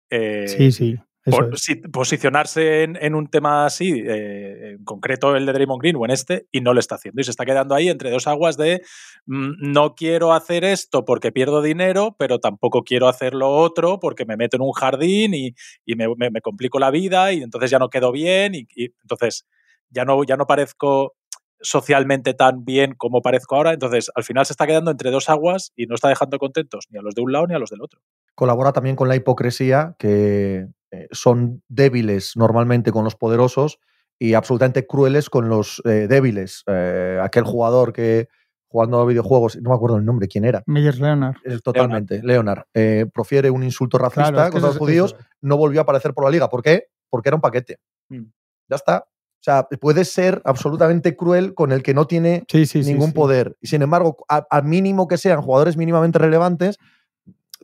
eh, 0.10 0.48
Sí, 0.48 0.72
sí. 0.72 0.98
Eso 1.30 1.38
por- 1.38 1.54
es. 1.54 1.62
si- 1.62 1.76
posicionarse 1.76 2.84
en, 2.84 2.98
en 3.02 3.16
un 3.16 3.28
tema 3.28 3.66
así, 3.66 4.04
eh, 4.06 4.72
en 4.78 4.84
concreto 4.84 5.36
el 5.36 5.46
de 5.46 5.54
Draymond 5.54 5.82
Green 5.82 5.96
o 5.96 6.06
en 6.06 6.12
este, 6.12 6.48
y 6.52 6.62
no 6.62 6.74
lo 6.74 6.80
está 6.80 6.96
haciendo. 6.96 7.22
Y 7.22 7.24
se 7.24 7.32
está 7.32 7.46
quedando 7.46 7.76
ahí 7.76 7.88
entre 7.90 8.12
dos 8.12 8.28
aguas 8.28 8.58
de 8.58 8.82
mm, 9.26 9.72
no 9.72 9.96
quiero 9.96 10.34
hacer 10.34 10.64
esto 10.64 11.06
porque 11.06 11.32
pierdo 11.32 11.62
dinero, 11.62 12.16
pero 12.20 12.40
tampoco 12.40 12.84
quiero 12.84 13.08
hacer 13.08 13.34
lo 13.34 13.50
otro 13.50 14.00
porque 14.00 14.26
me 14.26 14.36
meto 14.38 14.58
en 14.58 14.62
un 14.64 14.72
jardín 14.74 15.34
y, 15.34 15.54
y 15.86 15.96
me, 15.96 16.08
me- 16.18 16.30
me 16.32 16.42
complico 16.42 16.80
la 16.80 16.92
vida 16.92 17.32
y 17.34 17.42
entonces 17.42 17.72
ya 17.72 17.80
no 17.80 17.90
quedo 17.90 18.12
bien 18.12 18.56
y, 18.56 18.68
y 18.76 18.94
entonces 19.04 19.46
ya 19.90 20.06
no, 20.06 20.24
ya 20.24 20.36
no 20.38 20.46
parezco 20.46 21.16
socialmente 21.62 22.34
tan 22.34 22.64
bien 22.64 22.94
como 22.98 23.22
parezco 23.22 23.56
ahora. 23.56 23.74
Entonces, 23.74 24.10
al 24.16 24.24
final 24.24 24.46
se 24.46 24.54
está 24.54 24.66
quedando 24.66 24.92
entre 24.92 25.12
dos 25.12 25.30
aguas 25.30 25.74
y 25.76 25.88
no 25.88 25.96
está 25.96 26.08
dejando 26.08 26.38
contentos 26.40 26.86
ni 26.90 26.98
a 27.00 27.02
los 27.02 27.14
de 27.16 27.22
un 27.22 27.34
lado 27.34 27.48
ni 27.48 27.54
a 27.56 27.60
los 27.60 27.70
del 27.70 27.82
otro. 27.82 28.00
colabora 28.34 28.72
también 28.72 28.96
con 28.96 29.10
la 29.10 29.18
hipocresía, 29.18 29.96
que 30.00 30.68
eh, 30.92 31.08
son 31.12 31.62
débiles 31.68 32.34
normalmente 32.36 32.92
con 32.92 33.04
los 33.04 33.16
poderosos 33.16 33.80
y 34.18 34.34
absolutamente 34.34 34.86
crueles 34.88 35.30
con 35.30 35.48
los 35.50 35.82
eh, 35.86 36.08
débiles. 36.10 36.64
Eh, 36.68 37.20
aquel 37.22 37.44
jugador 37.44 37.94
que 37.94 38.28
jugando 38.68 39.00
a 39.00 39.06
videojuegos, 39.06 39.58
no 39.62 39.70
me 39.72 39.76
acuerdo 39.76 39.98
el 39.98 40.06
nombre, 40.06 40.28
quién 40.28 40.46
era. 40.46 40.62
Meyers 40.68 41.00
Leonard. 41.00 41.38
Totalmente, 41.64 42.22
Leonard. 42.24 42.64
eh, 42.74 43.06
profiere 43.14 43.50
un 43.50 43.64
insulto 43.64 43.98
racista 43.98 44.30
Claro, 44.32 44.40
es 44.42 44.46
que 44.48 44.52
contra 44.52 44.68
los 44.70 44.78
judíos, 44.78 45.16
eso 45.18 45.26
no 45.42 45.58
volvió 45.58 45.80
a 45.80 45.84
aparecer 45.84 46.14
por 46.14 46.26
la 46.26 46.30
liga. 46.30 46.50
¿Por 46.50 46.62
qué? 46.62 46.84
Porque 47.10 47.30
era 47.30 47.36
un 47.36 47.42
paquete. 47.42 47.80
Mm. 48.10 48.26
Ya 48.70 48.76
está. 48.76 49.06
O 49.08 49.42
sea, 49.42 49.68
puede 49.80 50.04
ser 50.06 50.42
absolutamente 50.44 51.16
cruel 51.16 51.54
con 51.56 51.72
el 51.72 51.82
que 51.82 51.94
no 51.94 52.06
tiene 52.06 52.44
Sí, 52.52 52.66
sí, 52.66 52.84
sí, 52.84 52.92
ningún 52.92 53.08
sí. 53.08 53.14
poder. 53.14 53.58
Y 53.62 53.68
sin 53.68 53.82
embargo, 53.82 54.18
a- 54.28 54.46
al 54.50 54.66
mínimo 54.66 55.08
que 55.08 55.18
sean 55.18 55.42
jugadores 55.42 55.78
mínimamente 55.78 56.20
relevantes, 56.20 56.78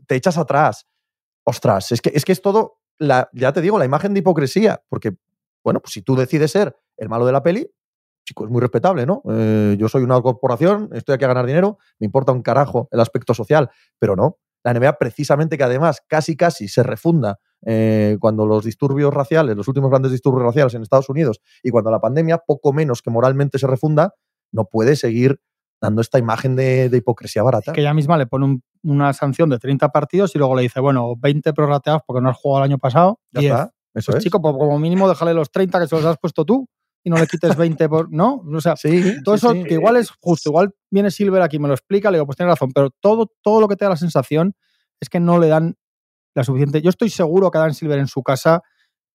te 0.07 0.15
echas 0.15 0.37
atrás. 0.37 0.87
Ostras, 1.43 1.91
es 1.91 2.01
que 2.01 2.11
es, 2.15 2.23
que 2.25 2.31
es 2.31 2.41
todo, 2.41 2.79
la, 2.99 3.29
ya 3.33 3.51
te 3.53 3.61
digo, 3.61 3.77
la 3.79 3.85
imagen 3.85 4.13
de 4.13 4.19
hipocresía. 4.19 4.81
Porque, 4.89 5.15
bueno, 5.63 5.79
pues 5.81 5.93
si 5.93 6.01
tú 6.01 6.15
decides 6.15 6.51
ser 6.51 6.75
el 6.97 7.09
malo 7.09 7.25
de 7.25 7.31
la 7.31 7.43
peli, 7.43 7.69
chico, 8.27 8.45
es 8.45 8.51
muy 8.51 8.61
respetable, 8.61 9.05
¿no? 9.05 9.21
Eh, 9.29 9.75
yo 9.77 9.87
soy 9.89 10.03
una 10.03 10.19
corporación, 10.21 10.89
estoy 10.93 11.15
aquí 11.15 11.25
a 11.25 11.27
ganar 11.27 11.45
dinero, 11.45 11.77
me 11.99 12.05
importa 12.05 12.31
un 12.31 12.41
carajo 12.41 12.87
el 12.91 12.99
aspecto 12.99 13.33
social, 13.33 13.69
pero 13.99 14.15
no. 14.15 14.37
La 14.63 14.73
NBA, 14.73 14.97
precisamente 14.97 15.57
que 15.59 15.63
además 15.63 16.01
casi 16.07 16.35
casi 16.35 16.67
se 16.67 16.81
refunda 16.81 17.37
eh, 17.67 18.17
cuando 18.19 18.47
los 18.47 18.63
disturbios 18.65 19.13
raciales, 19.13 19.55
los 19.55 19.67
últimos 19.67 19.91
grandes 19.91 20.11
disturbios 20.11 20.43
raciales 20.43 20.73
en 20.73 20.81
Estados 20.81 21.07
Unidos 21.07 21.39
y 21.61 21.69
cuando 21.69 21.91
la 21.91 21.99
pandemia, 21.99 22.39
poco 22.39 22.73
menos 22.73 23.03
que 23.03 23.11
moralmente 23.11 23.59
se 23.59 23.67
refunda, 23.67 24.15
no 24.51 24.65
puede 24.65 24.95
seguir 24.95 25.39
dando 25.79 26.01
esta 26.01 26.17
imagen 26.17 26.55
de, 26.55 26.89
de 26.89 26.97
hipocresía 26.97 27.43
barata. 27.43 27.73
que 27.73 27.81
ella 27.81 27.93
misma 27.93 28.17
le 28.17 28.25
pone 28.25 28.45
un- 28.45 28.63
una 28.85 29.11
sanción 29.13 29.49
de 29.49 29.57
30 29.59 29.89
partidos 29.89 30.35
y 30.35 30.37
luego 30.37 30.55
le 30.55 30.61
dice, 30.61 30.79
bueno, 30.79 31.15
20 31.17 31.53
prorrateados 31.53 32.01
porque 32.05 32.21
no 32.21 32.29
has 32.29 32.37
jugado 32.37 32.63
el 32.65 32.71
año 32.71 32.77
pasado. 32.77 33.19
Ya 33.31 33.41
10. 33.41 33.51
está. 33.53 33.71
Eso 33.93 34.11
Pues 34.11 34.17
es. 34.17 34.23
chico, 34.23 34.41
pues 34.41 34.53
como 34.57 34.77
mínimo 34.79 35.07
déjale 35.09 35.33
los 35.33 35.49
30 35.51 35.79
que 35.79 35.87
se 35.87 35.95
los 35.95 36.05
has 36.05 36.17
puesto 36.17 36.45
tú 36.45 36.67
y 37.03 37.09
no 37.09 37.17
le 37.17 37.27
quites 37.27 37.55
20 37.55 37.87
por... 37.89 38.11
¿No? 38.11 38.43
O 38.53 38.61
sea, 38.61 38.75
sí, 38.75 39.15
todo 39.23 39.37
sí, 39.37 39.45
eso 39.45 39.53
sí. 39.53 39.63
que 39.63 39.75
igual 39.75 39.95
es 39.97 40.09
justo, 40.19 40.49
igual 40.49 40.73
viene 40.91 41.11
Silver 41.11 41.41
aquí, 41.41 41.59
me 41.59 41.67
lo 41.67 41.73
explica, 41.73 42.11
le 42.11 42.17
digo, 42.17 42.25
pues 42.25 42.35
tiene 42.37 42.51
razón, 42.51 42.71
pero 42.73 42.89
todo, 42.99 43.31
todo 43.41 43.61
lo 43.61 43.67
que 43.67 43.75
te 43.75 43.85
da 43.85 43.89
la 43.91 43.97
sensación 43.97 44.53
es 44.99 45.09
que 45.09 45.19
no 45.19 45.39
le 45.39 45.47
dan 45.47 45.75
la 46.35 46.43
suficiente... 46.43 46.81
Yo 46.81 46.89
estoy 46.89 47.09
seguro 47.09 47.49
que 47.51 47.57
Dan 47.59 47.73
Silver 47.73 47.99
en 47.99 48.07
su 48.07 48.21
casa 48.23 48.61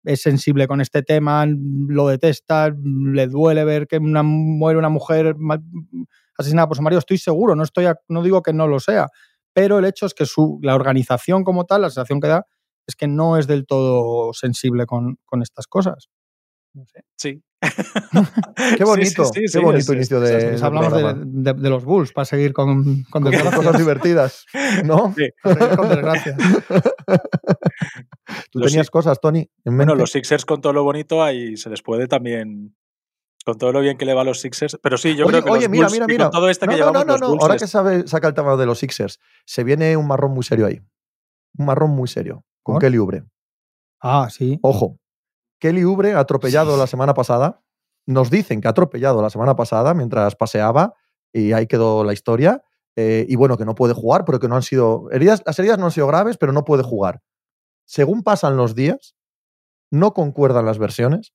es 0.04 0.20
sensible 0.22 0.68
con 0.68 0.80
este 0.80 1.02
tema, 1.02 1.46
lo 1.48 2.06
detesta, 2.08 2.70
le 2.80 3.26
duele 3.26 3.64
ver 3.64 3.86
que 3.88 3.96
una, 3.98 4.22
muere 4.22 4.78
una 4.78 4.88
mujer 4.90 5.34
asesinada 6.38 6.68
por 6.68 6.76
su 6.76 6.82
marido, 6.82 6.98
estoy 7.00 7.18
seguro, 7.18 7.54
no, 7.56 7.62
estoy 7.62 7.86
a- 7.86 7.96
no 8.08 8.22
digo 8.22 8.42
que 8.42 8.52
no 8.52 8.66
lo 8.66 8.78
sea, 8.80 9.08
pero 9.56 9.78
el 9.78 9.86
hecho 9.86 10.04
es 10.04 10.12
que 10.12 10.26
su, 10.26 10.58
la 10.62 10.74
organización 10.74 11.42
como 11.42 11.64
tal, 11.64 11.80
la 11.80 11.88
sensación 11.88 12.20
que 12.20 12.28
da 12.28 12.46
es 12.86 12.94
que 12.94 13.08
no 13.08 13.38
es 13.38 13.46
del 13.46 13.64
todo 13.66 14.34
sensible 14.34 14.84
con, 14.84 15.18
con 15.24 15.40
estas 15.40 15.66
cosas. 15.66 16.10
No 16.74 16.84
sé. 16.84 17.00
Sí. 17.16 17.42
Qué 18.76 18.84
bonito, 18.84 19.24
Sí, 19.24 19.40
sí, 19.40 19.48
sí, 19.48 19.58
qué 19.58 19.64
bonito 19.64 19.94
inicio 19.94 20.20
de. 20.20 20.58
hablamos 20.62 20.92
de, 20.92 21.00
programa. 21.00 21.24
de- 21.26 21.52
de 21.54 21.70
los 21.70 21.84
Bulls 21.86 22.12
para 22.12 22.26
seguir 22.26 22.52
con, 22.52 23.02
con 23.04 23.22
Con 23.22 23.32
cosas 23.32 23.78
divertidas, 23.78 24.44
¿no? 24.84 25.14
Sí. 25.16 25.30
Con 25.42 25.88
desgracias. 25.88 26.36
Tú 28.50 28.58
Los 28.60 28.72
tenías 28.72 28.90
cosas, 28.90 29.18
Tony, 29.20 29.40
en 29.64 29.74
mente. 29.74 29.92
Bueno, 29.92 29.94
los 29.94 30.10
Sixers 30.12 30.44
con 30.44 30.60
todo 30.60 30.72
lo 30.74 30.84
bonito 30.84 31.22
ahí 31.22 31.56
se 31.56 31.70
les 31.70 31.80
puede 31.82 32.06
también. 32.08 32.76
Con 33.46 33.58
todo 33.58 33.70
lo 33.70 33.78
bien 33.80 33.96
que 33.96 34.04
le 34.04 34.12
va 34.12 34.22
a 34.22 34.24
los 34.24 34.40
Sixers. 34.40 34.76
Pero 34.82 34.98
sí, 34.98 35.14
yo 35.14 35.24
oye, 35.26 35.34
creo 35.40 35.44
que 35.44 35.50
oye, 35.50 35.60
los 35.62 35.70
mira, 35.70 35.86
Bulls, 35.86 35.92
mira, 35.92 36.04
y 36.04 36.08
mira. 36.08 36.24
con 36.24 36.32
todo 36.32 36.48
no, 36.48 36.52
que 36.52 36.66
no, 36.66 36.72
llevamos 36.72 37.06
no, 37.06 37.12
los 37.12 37.20
no, 37.20 37.28
Bulls 37.28 37.42
Ahora 37.42 37.54
les- 37.54 37.62
que 37.62 37.68
sabe, 37.68 38.08
saca 38.08 38.26
el 38.26 38.34
tema 38.34 38.56
de 38.56 38.66
los 38.66 38.80
Sixers, 38.80 39.20
se 39.44 39.62
viene 39.62 39.96
un 39.96 40.08
marrón 40.08 40.32
muy 40.32 40.42
serio 40.42 40.66
ahí. 40.66 40.80
Un 41.56 41.66
marrón 41.66 41.90
muy 41.90 42.08
serio. 42.08 42.44
Con 42.64 42.74
¿Por? 42.74 42.82
Kelly 42.82 42.98
Ubre. 42.98 43.24
Ah, 44.02 44.28
sí. 44.30 44.58
Ojo. 44.62 44.98
Kelly 45.60 45.84
Ubre 45.84 46.14
ha 46.14 46.18
atropellado 46.18 46.76
la 46.76 46.88
semana 46.88 47.14
pasada. 47.14 47.62
Nos 48.04 48.30
dicen 48.30 48.60
que 48.60 48.66
ha 48.66 48.72
atropellado 48.72 49.22
la 49.22 49.30
semana 49.30 49.54
pasada 49.54 49.94
mientras 49.94 50.34
paseaba 50.34 50.94
y 51.32 51.52
ahí 51.52 51.68
quedó 51.68 52.02
la 52.02 52.12
historia. 52.12 52.64
Eh, 52.96 53.26
y 53.28 53.36
bueno, 53.36 53.56
que 53.56 53.64
no 53.64 53.76
puede 53.76 53.94
jugar, 53.94 54.24
pero 54.24 54.40
que 54.40 54.48
no 54.48 54.56
han 54.56 54.62
sido. 54.62 55.08
Heridas, 55.12 55.42
las 55.46 55.56
heridas 55.60 55.78
no 55.78 55.84
han 55.84 55.92
sido 55.92 56.08
graves, 56.08 56.36
pero 56.36 56.52
no 56.52 56.64
puede 56.64 56.82
jugar. 56.82 57.22
Según 57.84 58.24
pasan 58.24 58.56
los 58.56 58.74
días, 58.74 59.14
no 59.92 60.12
concuerdan 60.14 60.66
las 60.66 60.78
versiones, 60.78 61.32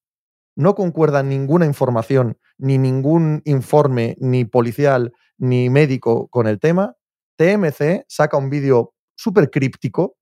no 0.55 0.75
concuerda 0.75 1.23
ninguna 1.23 1.65
información, 1.65 2.37
ni 2.57 2.77
ningún 2.77 3.41
informe, 3.45 4.15
ni 4.19 4.45
policial, 4.45 5.13
ni 5.37 5.69
médico 5.69 6.27
con 6.29 6.47
el 6.47 6.59
tema. 6.59 6.95
TMC 7.37 8.05
saca 8.07 8.37
un 8.37 8.49
vídeo 8.49 8.93
súper 9.15 9.49
críptico 9.49 10.15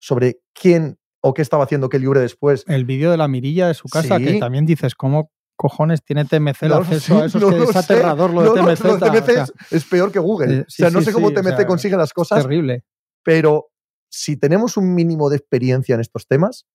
sobre 0.00 0.40
quién 0.52 0.98
o 1.22 1.32
qué 1.34 1.42
estaba 1.42 1.64
haciendo 1.64 1.88
Kelly 1.88 2.06
Ubre 2.06 2.20
después 2.20 2.64
El 2.66 2.84
vídeo 2.84 3.10
de 3.10 3.16
la 3.16 3.28
mirilla 3.28 3.68
de 3.68 3.74
su 3.74 3.88
casa, 3.88 4.18
Sí. 4.18 4.24
que 4.24 4.38
también 4.38 4.66
dices, 4.66 4.94
¿cómo 4.94 5.30
cojones 5.56 6.02
tiene 6.04 6.24
TMC 6.24 6.62
el 6.64 6.68
No 6.70 6.74
acceso 6.76 7.16
sé, 7.16 7.22
a 7.22 7.24
eso? 7.26 7.38
no 7.40 7.50
es 7.64 7.70
que 7.70 7.78
aterrador 7.78 8.30
lo 8.32 8.42
de 8.42 8.48
No, 8.48 8.54
no, 8.56 8.64
TMZ. 8.74 8.84
lo 8.84 8.96
de 8.98 9.00
TMC 9.10 9.22
o 9.22 9.32
sea, 9.32 9.42
es, 9.44 9.52
es 9.70 9.84
peor 9.84 10.10
que 10.12 10.18
Google. 10.18 10.58
eh, 10.60 10.64
sí, 10.68 10.82
o 10.82 10.86
sea, 10.86 10.90
no 10.90 10.98
sí, 11.00 11.06
sé 11.06 11.12
cómo 11.12 11.28
o 11.28 11.32
TMC 11.32 11.56
sea, 11.56 11.66
consigue 11.66 11.96
las 11.96 12.12
cosas, 12.12 12.42
terrible. 12.42 12.84
pero 13.22 13.70
si 14.10 14.36
tenemos 14.36 14.76
un 14.76 14.94
mínimo 14.94 15.30
de 15.30 15.36
experiencia 15.36 15.94
en 15.94 16.00
estos 16.00 16.26
temas, 16.26 16.66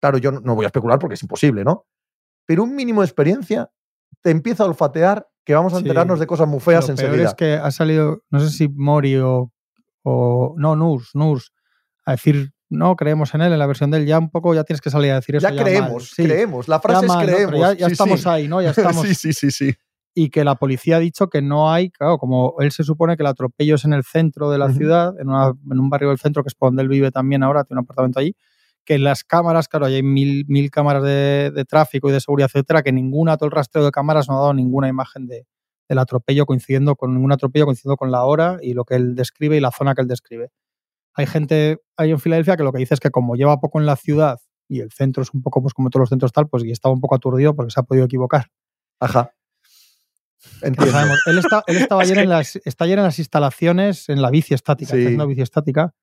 claro, 0.00 0.18
yo 0.18 0.32
no 0.32 0.54
voy 0.54 0.64
a 0.64 0.68
especular 0.68 0.98
porque 0.98 1.14
es 1.14 1.22
imposible, 1.22 1.62
¿no? 1.64 1.86
Pero 2.46 2.64
un 2.64 2.74
mínimo 2.74 3.00
de 3.02 3.06
experiencia 3.06 3.70
te 4.22 4.30
empieza 4.30 4.64
a 4.64 4.66
olfatear 4.66 5.26
que 5.44 5.54
vamos 5.54 5.72
a 5.72 5.76
Sí. 5.76 5.82
enterarnos 5.82 6.20
de 6.20 6.26
cosas 6.26 6.46
muy 6.48 6.60
feas 6.60 6.88
Lo 6.88 6.94
peor 6.94 7.06
enseguida. 7.08 7.28
es 7.30 7.34
que 7.34 7.54
ha 7.54 7.70
salido, 7.70 8.22
no 8.30 8.40
sé 8.40 8.50
si 8.50 8.68
Mori 8.68 9.16
o, 9.16 9.50
o 10.02 10.54
no, 10.56 10.76
Nurs, 10.76 11.10
Nurs, 11.14 11.52
a 12.04 12.12
decir, 12.12 12.50
no, 12.68 12.96
creemos 12.96 13.34
en 13.34 13.42
él, 13.42 13.52
en 13.52 13.58
la 13.58 13.66
versión 13.66 13.90
del 13.90 14.06
ya 14.06 14.18
un 14.18 14.30
poco, 14.30 14.54
ya 14.54 14.64
tienes 14.64 14.80
que 14.80 14.90
salir 14.90 15.12
a 15.12 15.16
decir 15.16 15.36
eso. 15.36 15.48
ya 15.48 15.54
creemos, 15.62 16.10
Sí, 16.10 16.24
creemos. 16.24 16.68
La 16.68 16.76
ya 16.76 16.80
frase 16.80 17.06
mal, 17.06 17.28
es 17.28 17.34
creemos. 17.34 17.58
ya, 17.60 17.72
ya 17.74 17.86
sí, 17.86 17.92
estamos 17.92 18.20
sí. 18.20 18.28
ahí, 18.28 18.48
¿no? 18.48 18.62
Ya 18.62 18.70
estamos. 18.96 19.06
sí, 19.06 19.14
sí, 19.14 19.32
sí, 19.32 19.50
sí. 19.50 19.74
Y 20.14 20.28
que 20.30 20.44
la 20.44 20.56
policía 20.56 20.96
ha 20.96 21.00
dicho 21.00 21.28
que 21.28 21.40
no 21.42 21.70
hay, 21.72 21.90
claro, 21.90 22.18
como 22.18 22.54
él 22.60 22.70
se 22.70 22.84
supone 22.84 23.16
que 23.16 23.22
el 23.22 23.26
atropello 23.28 23.76
es 23.76 23.84
en 23.84 23.94
el 23.94 24.04
centro 24.04 24.50
de 24.50 24.58
la 24.58 24.70
ciudad, 24.72 25.14
en, 25.18 25.28
una- 25.28 25.52
en 25.70 25.78
un 25.80 25.88
barrio 25.90 26.10
del 26.10 26.18
centro 26.18 26.42
que 26.42 26.48
es 26.48 26.54
por 26.54 26.68
donde 26.68 26.82
él 26.82 26.88
vive 26.88 27.10
también 27.10 27.42
ahora, 27.42 27.64
tiene 27.64 27.80
un 27.80 27.84
apartamento 27.84 28.20
allí, 28.20 28.34
que 28.84 28.98
las 28.98 29.24
cámaras, 29.24 29.68
claro, 29.68 29.86
hay 29.86 30.02
mil, 30.02 30.44
mil 30.48 30.70
cámaras 30.70 31.02
de, 31.02 31.50
de 31.54 31.64
tráfico 31.64 32.08
y 32.08 32.12
de 32.12 32.20
seguridad, 32.20 32.48
etcétera, 32.52 32.82
que 32.82 32.92
ninguna, 32.92 33.36
todo 33.36 33.46
el 33.46 33.52
rastreo 33.52 33.84
de 33.84 33.90
cámaras 33.90 34.28
no 34.28 34.36
ha 34.36 34.40
dado 34.40 34.54
ninguna 34.54 34.88
imagen 34.88 35.26
de, 35.26 35.46
del 35.88 35.98
atropello 35.98 36.46
coincidiendo 36.46 36.96
con 36.96 37.14
ningún 37.14 37.32
atropello 37.32 37.64
coincidiendo 37.66 37.96
con 37.96 38.10
la 38.10 38.24
hora 38.24 38.58
y 38.62 38.74
lo 38.74 38.84
que 38.84 38.94
él 38.96 39.14
describe 39.14 39.56
y 39.56 39.60
la 39.60 39.70
zona 39.70 39.94
que 39.94 40.02
él 40.02 40.08
describe. 40.08 40.50
Hay 41.14 41.26
gente 41.26 41.78
ahí 41.96 42.10
en 42.10 42.18
Filadelfia 42.18 42.56
que 42.56 42.62
lo 42.64 42.72
que 42.72 42.78
dice 42.78 42.94
es 42.94 43.00
que 43.00 43.10
como 43.10 43.36
lleva 43.36 43.60
poco 43.60 43.78
en 43.78 43.86
la 43.86 43.96
ciudad 43.96 44.38
y 44.68 44.80
el 44.80 44.90
centro 44.90 45.22
es 45.22 45.34
un 45.34 45.42
poco 45.42 45.60
pues 45.60 45.74
como 45.74 45.90
todos 45.90 46.02
los 46.02 46.08
centros 46.08 46.32
tal, 46.32 46.48
pues 46.48 46.64
y 46.64 46.70
estaba 46.70 46.94
un 46.94 47.00
poco 47.00 47.14
aturdido 47.14 47.54
porque 47.54 47.70
se 47.70 47.80
ha 47.80 47.82
podido 47.82 48.06
equivocar. 48.06 48.46
Ajá. 48.98 49.32
Entiendo. 50.62 50.98
Él, 51.26 51.38
está, 51.38 51.62
él 51.66 51.76
estaba 51.76 52.02
Es 52.02 52.10
ayer 52.10 52.24
en 52.24 52.30
las, 52.30 52.56
está 52.64 52.84
ayer 52.84 52.98
en 52.98 53.04
las 53.04 53.18
instalaciones, 53.18 54.08
en 54.08 54.22
la 54.22 54.30
bici 54.30 54.54
estática, 54.54 54.92
Sí. 54.94 55.02
haciendo 55.02 55.26
bici 55.26 55.42
estática, 55.42 55.94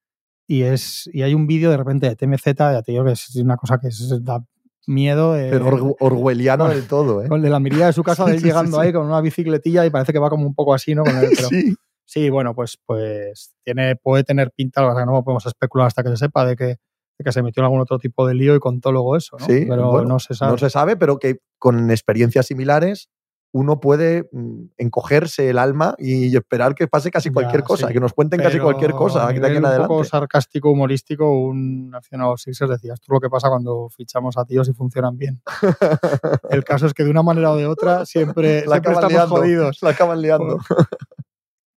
y, 0.49 0.63
es, 0.63 1.07
y 1.13 1.21
hay 1.21 1.33
un 1.35 1.45
vídeo 1.45 1.69
de 1.69 1.77
repente 1.77 2.07
de 2.09 2.15
TMZ, 2.15 2.43
ya 2.57 2.81
te 2.81 2.91
digo 2.91 3.05
que 3.05 3.11
es 3.11 3.35
una 3.35 3.55
cosa 3.55 3.77
que 3.79 3.89
es- 3.89 4.23
da 4.23 4.43
miedo. 4.87 5.33
de- 5.33 5.51
Pero 5.51 5.95
orwelliano 5.99 6.67
del 6.67 6.87
todo, 6.87 7.23
¿eh? 7.23 7.27
con 7.27 7.41
de 7.43 7.49
la 7.51 7.59
mirilla 7.59 7.85
de 7.85 7.93
su 7.93 8.01
casa, 8.03 8.25
de 8.25 8.31
él 8.31 8.39
sí, 8.41 8.45
llegando 8.45 8.77
sí. 8.79 8.87
ahí 8.87 8.91
con 8.93 9.05
una 9.05 9.21
bicicletilla 9.21 9.85
y 9.85 9.91
parece 9.91 10.11
que 10.11 10.17
va 10.19 10.29
como 10.31 10.47
un 10.47 10.55
poco 10.55 10.73
así, 10.73 10.95
¿no? 10.95 11.03
Con 11.03 11.15
el- 11.17 11.29
pero- 11.35 11.47
sí. 11.49 11.75
Sí. 12.05 12.29
bueno, 12.31 12.55
pues, 12.55 12.79
pues 12.87 13.53
tiene, 13.63 13.95
puede 13.95 14.23
tener 14.23 14.51
pinta, 14.55 14.81
lo 14.81 14.95
que 14.95 15.05
no 15.05 15.23
podemos 15.23 15.45
especular 15.45 15.85
hasta 15.87 16.01
que 16.01 16.09
se 16.09 16.17
sepa 16.17 16.43
de 16.45 16.55
que, 16.55 16.77
que 17.23 17.31
se 17.31 17.43
metió 17.43 17.61
en 17.61 17.65
algún 17.65 17.81
otro 17.81 17.99
tipo 17.99 18.25
de 18.25 18.33
lío 18.33 18.55
y 18.55 18.59
contó 18.59 18.91
luego 18.91 19.15
eso, 19.15 19.37
¿no? 19.39 19.45
Sí, 19.45 19.65
pero 19.69 19.91
bueno, 19.91 20.07
no 20.07 20.19
se 20.19 20.33
sabe. 20.33 20.51
No 20.53 20.57
se 20.57 20.71
sabe, 20.71 20.95
pero 20.97 21.19
que 21.19 21.37
con 21.59 21.91
experiencias 21.91 22.47
similares 22.47 23.09
uno 23.51 23.79
puede 23.79 24.29
mm, 24.31 24.63
encogerse 24.77 25.49
el 25.49 25.57
alma 25.57 25.95
y 25.97 26.35
esperar 26.35 26.75
que 26.75 26.87
pase 26.87 27.09
casi 27.11 27.29
Ya, 27.29 27.33
cualquier 27.33 27.63
cosa, 27.63 27.87
sí. 27.87 27.93
que 27.93 27.99
nos 27.99 28.13
cuenten 28.13 28.39
casi 28.39 28.53
Pero 28.53 28.65
cualquier 28.65 28.91
cosa 28.91 29.23
a 29.27 29.33
de 29.33 29.39
aquí 29.47 29.57
en 29.57 29.65
Un 29.65 29.71
poco 29.71 29.83
adelante. 29.95 30.09
sarcástico, 30.09 30.71
humorístico, 30.71 31.31
un 31.31 31.91
aficionado 31.95 32.37
Sixers 32.37 32.69
decía, 32.71 32.93
esto 32.93 33.05
es 33.09 33.13
lo 33.13 33.19
que 33.19 33.29
pasa 33.29 33.49
cuando 33.49 33.89
fichamos 33.89 34.37
a 34.37 34.45
tíos 34.45 34.69
y 34.69 34.73
funcionan 34.73 35.17
bien. 35.17 35.41
El 36.49 36.63
caso 36.63 36.85
es 36.85 36.93
que 36.93 37.03
de 37.03 37.09
una 37.09 37.23
manera 37.23 37.51
o 37.51 37.55
de 37.57 37.65
otra 37.65 38.05
siempre, 38.05 38.65
La 38.65 38.73
siempre 38.75 38.91
acaban 38.91 38.93
estamos 38.95 39.11
liando. 39.11 39.35
jodidos. 39.35 39.77
La 39.81 39.89
acaban 39.91 40.21
liando. 40.21 40.57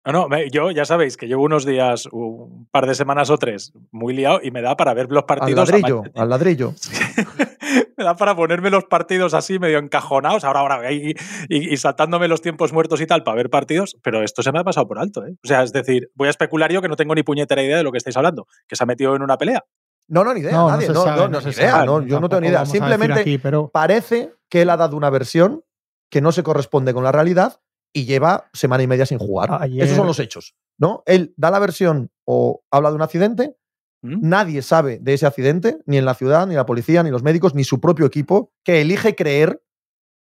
No, 0.07 0.29
no, 0.29 0.39
yo 0.51 0.71
ya 0.71 0.87
sabéis 0.87 1.19
que 1.19 1.27
llevo 1.29 1.45
unos 1.45 1.67
días, 1.67 2.09
un 2.11 2.67
par 2.73 2.87
de 2.87 2.95
semanas 2.95 3.29
o 3.29 3.37
tres, 3.37 3.73
muy 3.93 4.15
liado 4.15 4.41
y 4.43 4.51
me 4.51 4.63
da 4.63 4.75
para 4.75 4.95
ver 4.95 5.07
los 5.11 5.19
Al 5.21 5.27
partidos. 5.27 5.69
a 5.69 5.73
ladrillo, 5.73 5.99
machete. 5.99 6.21
al 6.21 6.29
ladrillo. 6.31 6.73
me 7.97 8.05
da 8.05 8.17
para 8.17 8.35
ponerme 8.37 8.71
los 8.71 8.85
partidos 8.85 9.35
así 9.35 9.59
medio 9.59 9.79
encajonados, 9.79 10.45
ahora, 10.45 10.61
ahora, 10.61 10.93
y, 10.93 11.15
y- 11.49 11.73
y 11.73 11.77
saltándome 11.77 12.29
los 12.29 12.41
tiempos 12.43 12.73
muertos 12.73 13.01
y 13.01 13.07
tal 13.07 13.23
para 13.23 13.37
ver 13.37 13.51
partidos, 13.51 13.97
pero 14.03 14.23
esto 14.23 14.43
se 14.43 14.53
me 14.53 14.59
ha 14.61 14.65
pasado 14.65 14.87
por 14.89 14.99
alto, 14.99 15.25
¿eh? 15.27 15.35
O 15.45 15.47
sea, 15.49 15.63
es 15.63 15.73
decir, 15.73 16.11
voy 16.15 16.29
a 16.29 16.31
especular 16.31 16.73
yo 16.73 16.83
que 16.83 16.89
no 16.89 16.97
tengo 16.97 17.15
ni 17.15 17.23
puñetera 17.23 17.63
idea 17.63 17.77
de 17.77 17.83
lo 17.83 17.93
que 17.93 17.99
estáis 17.99 18.17
hablando, 18.17 18.47
que 18.67 18.77
se 18.77 18.83
ha 18.83 18.87
metido 18.87 19.15
en 19.17 19.23
una 19.23 19.37
pelea. 19.37 19.65
No, 20.09 20.25
no, 20.25 20.35
ni 20.35 20.41
idea, 20.41 20.53
No, 20.53 20.63
no 20.65 20.71
nadie. 20.71 20.87
se 20.89 20.93
No, 20.93 21.03
sabe, 21.05 21.21
no, 21.21 21.29
no 21.29 21.41
se 21.41 21.51
idea, 21.51 21.71
sabe. 21.73 21.87
no, 21.87 22.03
yo 22.03 22.19
no 22.21 22.29
tengo 22.29 22.41
ni 22.41 22.49
idea. 22.49 22.67
Simplemente 22.67 23.21
aquí, 23.21 23.39
pero 23.39 23.69
parece 23.69 24.35
que 24.49 24.63
él 24.63 24.71
ha 24.71 24.77
dado 24.77 24.97
una 24.97 25.09
versión 25.11 25.63
que 26.11 26.21
no 26.21 26.33
se 26.33 26.43
corresponde 26.43 26.93
con 26.93 27.05
la 27.05 27.13
realidad 27.13 27.61
y 27.93 28.05
lleva 28.07 28.49
semana 28.53 28.83
y 28.83 28.87
media 28.89 29.07
sin 29.07 29.19
jugar. 29.19 29.51
Ayer- 29.61 29.85
Esos 29.85 29.97
son 29.97 30.07
los 30.09 30.19
hechos, 30.19 30.57
¿no? 30.79 31.05
Él 31.07 31.33
da 31.37 31.53
la 31.53 31.61
versión 31.61 32.11
o 32.25 32.63
habla 32.73 32.91
de 32.91 32.97
un 32.97 33.03
accidente, 33.03 33.57
¿Mm? 34.03 34.19
nadie 34.29 34.63
sabe 34.63 34.99
de 35.01 35.13
ese 35.15 35.27
accidente, 35.27 35.79
ni 35.87 35.99
en 35.99 36.05
la 36.07 36.15
ciudad, 36.15 36.47
ni 36.47 36.55
la 36.55 36.65
policía, 36.67 37.03
ni 37.03 37.11
los 37.11 37.23
médicos, 37.23 37.55
ni 37.55 37.65
su 37.65 37.81
propio 37.81 38.07
equipo, 38.07 38.53
que 38.65 38.81
elige 38.81 39.15
creer, 39.15 39.63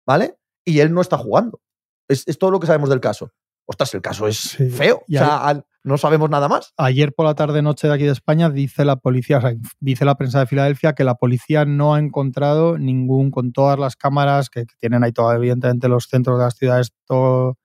¿vale? 0.07 0.37
Y 0.65 0.81
él 0.81 0.93
no 0.93 1.01
está 1.01 1.17
jugando. 1.17 1.61
Es, 2.09 2.27
es 2.27 2.39
todo 2.39 2.51
lo 2.51 2.59
que 2.61 2.67
sabemos 2.67 2.91
del 2.91 3.01
caso. 3.01 3.31
Ostras, 3.67 3.95
el 3.95 4.03
caso 4.03 4.27
es 4.27 4.39
Sí. 4.39 4.69
feo. 4.71 5.03
Y 5.07 5.17
o 5.17 5.21
sea, 5.21 5.47
al- 5.47 5.65
no 5.85 5.97
sabemos 5.97 6.29
nada 6.29 6.49
más. 6.49 6.73
ayer 6.77 7.15
por 7.15 7.25
la 7.27 7.35
tarde 7.35 7.63
noche 7.63 7.87
de 7.87 7.95
aquí 7.95 8.05
de 8.05 8.13
España 8.13 8.51
dice 8.51 8.85
la 8.85 8.97
policía, 8.97 9.39
o 9.39 9.41
sea, 9.43 9.55
dice 9.81 10.05
la 10.05 10.17
prensa 10.17 10.41
de 10.41 10.47
Filadelfia 10.47 10.95
que 10.95 11.05
la 11.05 11.15
policía 11.15 11.65
no 11.65 11.95
ha 11.95 11.99
encontrado 11.99 12.79
ningún, 12.79 13.31
con 13.31 13.53
todas 13.53 13.79
las 13.79 13.95
cámaras 13.97 14.51
que, 14.51 14.67
que 14.67 14.75
tienen 14.81 15.05
ahí 15.05 15.13
todo, 15.13 15.33
evidentemente 15.33 15.89
los 15.89 16.07
centros 16.09 16.39
de 16.39 16.45
las 16.45 16.57
ciudades, 16.57 16.93
todo, 17.07 17.57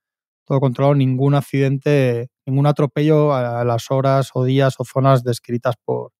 todo 0.45 0.59
controlado, 0.59 0.95
ningún 0.95 1.35
accidente, 1.35 2.29
ningún 2.45 2.67
atropello 2.67 3.33
a, 3.33 3.63
las 3.63 3.89
horas 3.91 4.31
o 4.33 4.43
días 4.43 4.75
o 4.79 4.85
zonas 4.85 5.23
descritas 5.23 5.75
por, 5.83 6.11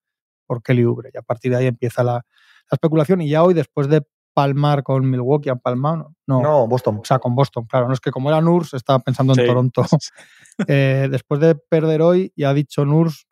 por 0.45 0.61
Kelly 0.63 0.83
Oubre. 0.83 1.09
Y 1.13 1.17
a 1.17 1.21
partir 1.21 1.51
de 1.51 1.57
ahí 1.57 1.67
empieza 1.67 2.03
la, 2.03 2.13
la 2.13 2.23
especulación. 2.71 3.21
Y 3.21 3.29
ya 3.29 3.43
hoy, 3.43 3.53
después 3.53 3.87
de 3.89 4.01
palmar 4.33 4.81
con 4.83 5.07
Milwaukee, 5.09 5.49
han 5.49 5.59
palmado, 5.59 6.13
¿no? 6.25 6.41
no 6.41 6.41
No, 6.41 6.67
Boston. 6.67 6.99
o 7.01 7.05
sea, 7.05 7.19
con 7.19 7.35
Boston, 7.35 7.65
claro. 7.65 7.87
No 7.87 7.93
es 7.93 7.99
que 7.99 8.11
como 8.11 8.29
era 8.29 8.41
Nurs, 8.41 8.73
estaba 8.73 8.99
pensando 8.99 9.33
en 9.33 9.41
Sí. 9.41 9.45
Toronto. 9.45 9.83
Eh, 10.67 11.07
después 11.09 11.41
de 11.41 11.55
perder 11.55 12.03
hoy, 12.03 12.31
ya 12.35 12.51
ha 12.51 12.53
dicho 12.53 12.85
Nurs, 12.85 13.25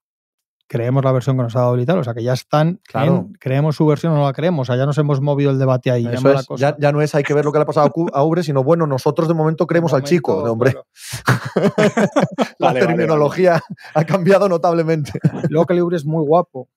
creemos 0.72 1.04
la 1.04 1.12
versión 1.12 1.36
que 1.36 1.44
nos 1.44 1.54
ha 1.58 1.60
dado 1.60 1.74
Vital. 1.74 2.00
O 2.00 2.04
sea, 2.06 2.14
que 2.14 2.24
ya 2.24 2.32
están, 2.32 2.80
Claro. 2.88 3.26
en- 3.28 3.34
creemos 3.34 3.76
su 3.76 3.86
versión 3.86 4.14
o 4.14 4.16
no 4.16 4.24
la 4.24 4.32
creemos. 4.32 4.70
O 4.70 4.72
sea, 4.72 4.78
ya 4.80 4.86
nos 4.86 4.98
hemos 4.98 5.20
movido 5.20 5.52
el 5.52 5.60
debate 5.60 5.92
ahí. 5.92 6.04
ya 6.04 6.12
Eso 6.14 6.28
no 6.30 6.34
la 6.34 6.40
es. 6.40 6.46
cosa. 6.46 6.62
Ya, 6.72 6.78
ya 6.80 6.92
no 6.94 7.02
es 7.02 7.14
hay 7.14 7.24
que 7.24 7.34
ver 7.34 7.44
lo 7.44 7.52
que 7.52 7.58
le 7.60 7.64
ha 7.64 7.66
pasado 7.66 7.92
a 8.14 8.24
Ubre, 8.24 8.42
sino 8.42 8.64
bueno, 8.64 8.88
nosotros 8.88 9.28
de 9.28 9.34
momento 9.34 9.68
creemos 9.68 9.92
De 9.92 9.98
al 9.98 10.04
chico, 10.04 10.42
de 10.46 10.50
hombre. 10.50 10.72
claro. 10.72 10.88
La 12.58 12.68
Vale, 12.68 12.80
vale, 12.80 12.80
terminología 12.80 13.62
ha 13.94 14.04
cambiado 14.06 14.48
notablemente. 14.48 15.12
Luego 15.50 15.66
que 15.66 15.74
Libre 15.74 15.98
es 15.98 16.06
muy 16.06 16.24
guapo. 16.26 16.70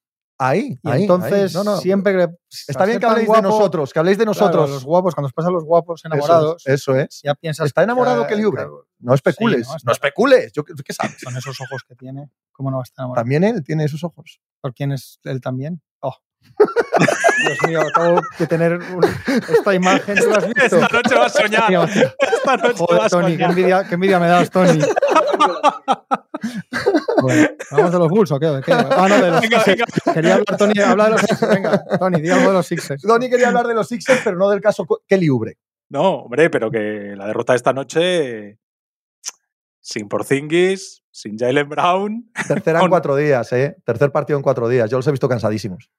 Ahí, 0.47 0.79
Y 0.83 0.91
ahí, 0.91 1.03
entonces, 1.03 1.57
ahí. 1.57 1.65
No, 1.65 1.65
no. 1.73 1.77
siempre 1.79 2.13
que. 2.17 2.29
Está 2.69 2.85
bien 2.85 2.99
que 2.99 3.07
habléis 3.07 3.27
guapo, 3.27 3.43
de 3.43 3.49
nosotros, 3.49 3.93
que 3.93 3.99
habléis 3.99 4.19
de 4.19 4.25
claro, 4.25 4.39
nosotros. 4.41 4.71
los 4.71 4.85
guapos, 4.85 5.15
cuando 5.15 5.27
os 5.29 5.33
pasan 5.33 5.53
los 5.53 5.65
guapos 5.65 6.01
Eso 6.01 6.09
es, 6.09 6.13
enamorados, 6.15 6.63
Eso 6.67 6.95
es. 6.97 7.21
ya 7.23 7.35
piensas. 7.35 7.67
¿Está 7.67 7.83
enamorado 7.83 8.27
que- 8.27 8.35
Kelly 8.35 8.45
Oubre? 8.45 8.63
claro, 8.63 8.87
No 8.99 9.15
especules. 9.15 9.67
Sí, 9.67 9.75
no, 9.85 9.93
especules. 9.93 10.53
Yo, 10.53 10.65
¿Qué 10.65 10.93
sabes? 10.93 11.17
Son 11.23 11.37
esos 11.37 11.59
ojos 11.61 11.85
que 11.89 11.95
tiene. 11.95 12.31
¿Cómo 12.53 12.71
no 12.71 12.77
va 12.79 12.83
a 12.83 12.85
estar 12.85 13.03
enamorado? 13.05 13.23
También 13.23 13.45
él 13.45 13.63
tiene 13.65 13.85
esos 13.85 14.05
ojos. 14.05 14.41
¿Por 14.61 14.75
quién 14.75 14.93
es 14.93 15.19
él 15.25 15.41
también? 15.41 15.81
Oh. 16.01 16.15
Dios 17.45 17.59
mío, 17.67 17.81
acabo 17.81 18.21
de 18.39 18.47
tener 18.47 18.75
un- 18.75 19.05
esta 19.49 19.75
imagen. 19.75 20.17
¿Tú 20.17 20.29
la 20.31 20.37
has 20.39 20.47
visto? 20.47 20.63
Esta 20.65 20.89
noche 20.89 21.15
vas 21.15 21.37
a 21.37 21.43
soñar. 21.43 21.89
Esta 21.91 22.57
noche 22.57 22.75
Joder, 22.79 22.99
vas 22.99 23.07
a 23.13 23.17
Tony, 23.17 23.27
qué 23.27 23.33
soñar. 23.35 23.51
envidia, 23.51 23.85
qué 23.89 23.95
envidia 23.95 24.19
me 24.21 24.27
das, 24.29 24.51
Tony. 24.51 24.79
Bueno, 27.23 27.49
¿Hablamos 27.71 27.93
de 27.93 27.99
los 27.99 28.09
Bulls 28.09 28.31
o 28.33 28.39
qué? 28.39 28.47
¿De 28.47 28.61
qué? 28.61 28.73
Ah, 28.73 29.07
no, 29.09 29.17
de 29.17 29.31
los 29.31 29.41
Venga, 29.41 29.61
Sixers. 29.61 29.93
Quería 30.13 30.35
hablar, 30.35 30.59
Tony, 30.59 30.81
habla 30.81 31.05
de 31.05 31.11
los 31.13 31.21
Sixers. 31.23 31.55
Venga, 31.55 31.85
Tony, 31.99 32.21
di 32.21 32.29
algo 32.29 32.49
de 32.49 32.53
los 32.53 32.67
Sixers. 32.67 33.03
Donny 33.03 33.31
quería 33.31 33.49
hablar 33.49 33.67
de 33.67 33.75
los 33.75 33.89
Sixers, 33.89 34.21
pero 34.23 34.37
no 34.37 34.51
del 34.51 34.61
caso 34.61 34.87
Kelly 35.07 35.31
Oubre. 35.31 35.57
No, 35.89 36.17
hombre, 36.17 36.51
pero 36.51 36.71
que 36.71 37.15
la 37.17 37.27
derrota 37.27 37.55
de 37.55 37.57
esta 37.57 37.73
noche 37.73 38.59
sin 39.81 40.09
Porzingis, 40.09 41.05
sin 41.11 41.39
Jalen 41.39 41.69
Brown. 41.69 42.31
Tercera 42.49 42.81
en 42.81 42.89
cuatro 42.89 43.17
días, 43.17 43.53
¿eh? 43.53 43.77
Tercer 43.85 44.11
partido 44.11 44.39
en 44.39 44.43
cuatro 44.43 44.69
días. 44.69 44.91
Yo 44.91 44.97
los 44.97 45.07
he 45.07 45.11
visto 45.11 45.29
cansadísimos. 45.29 45.91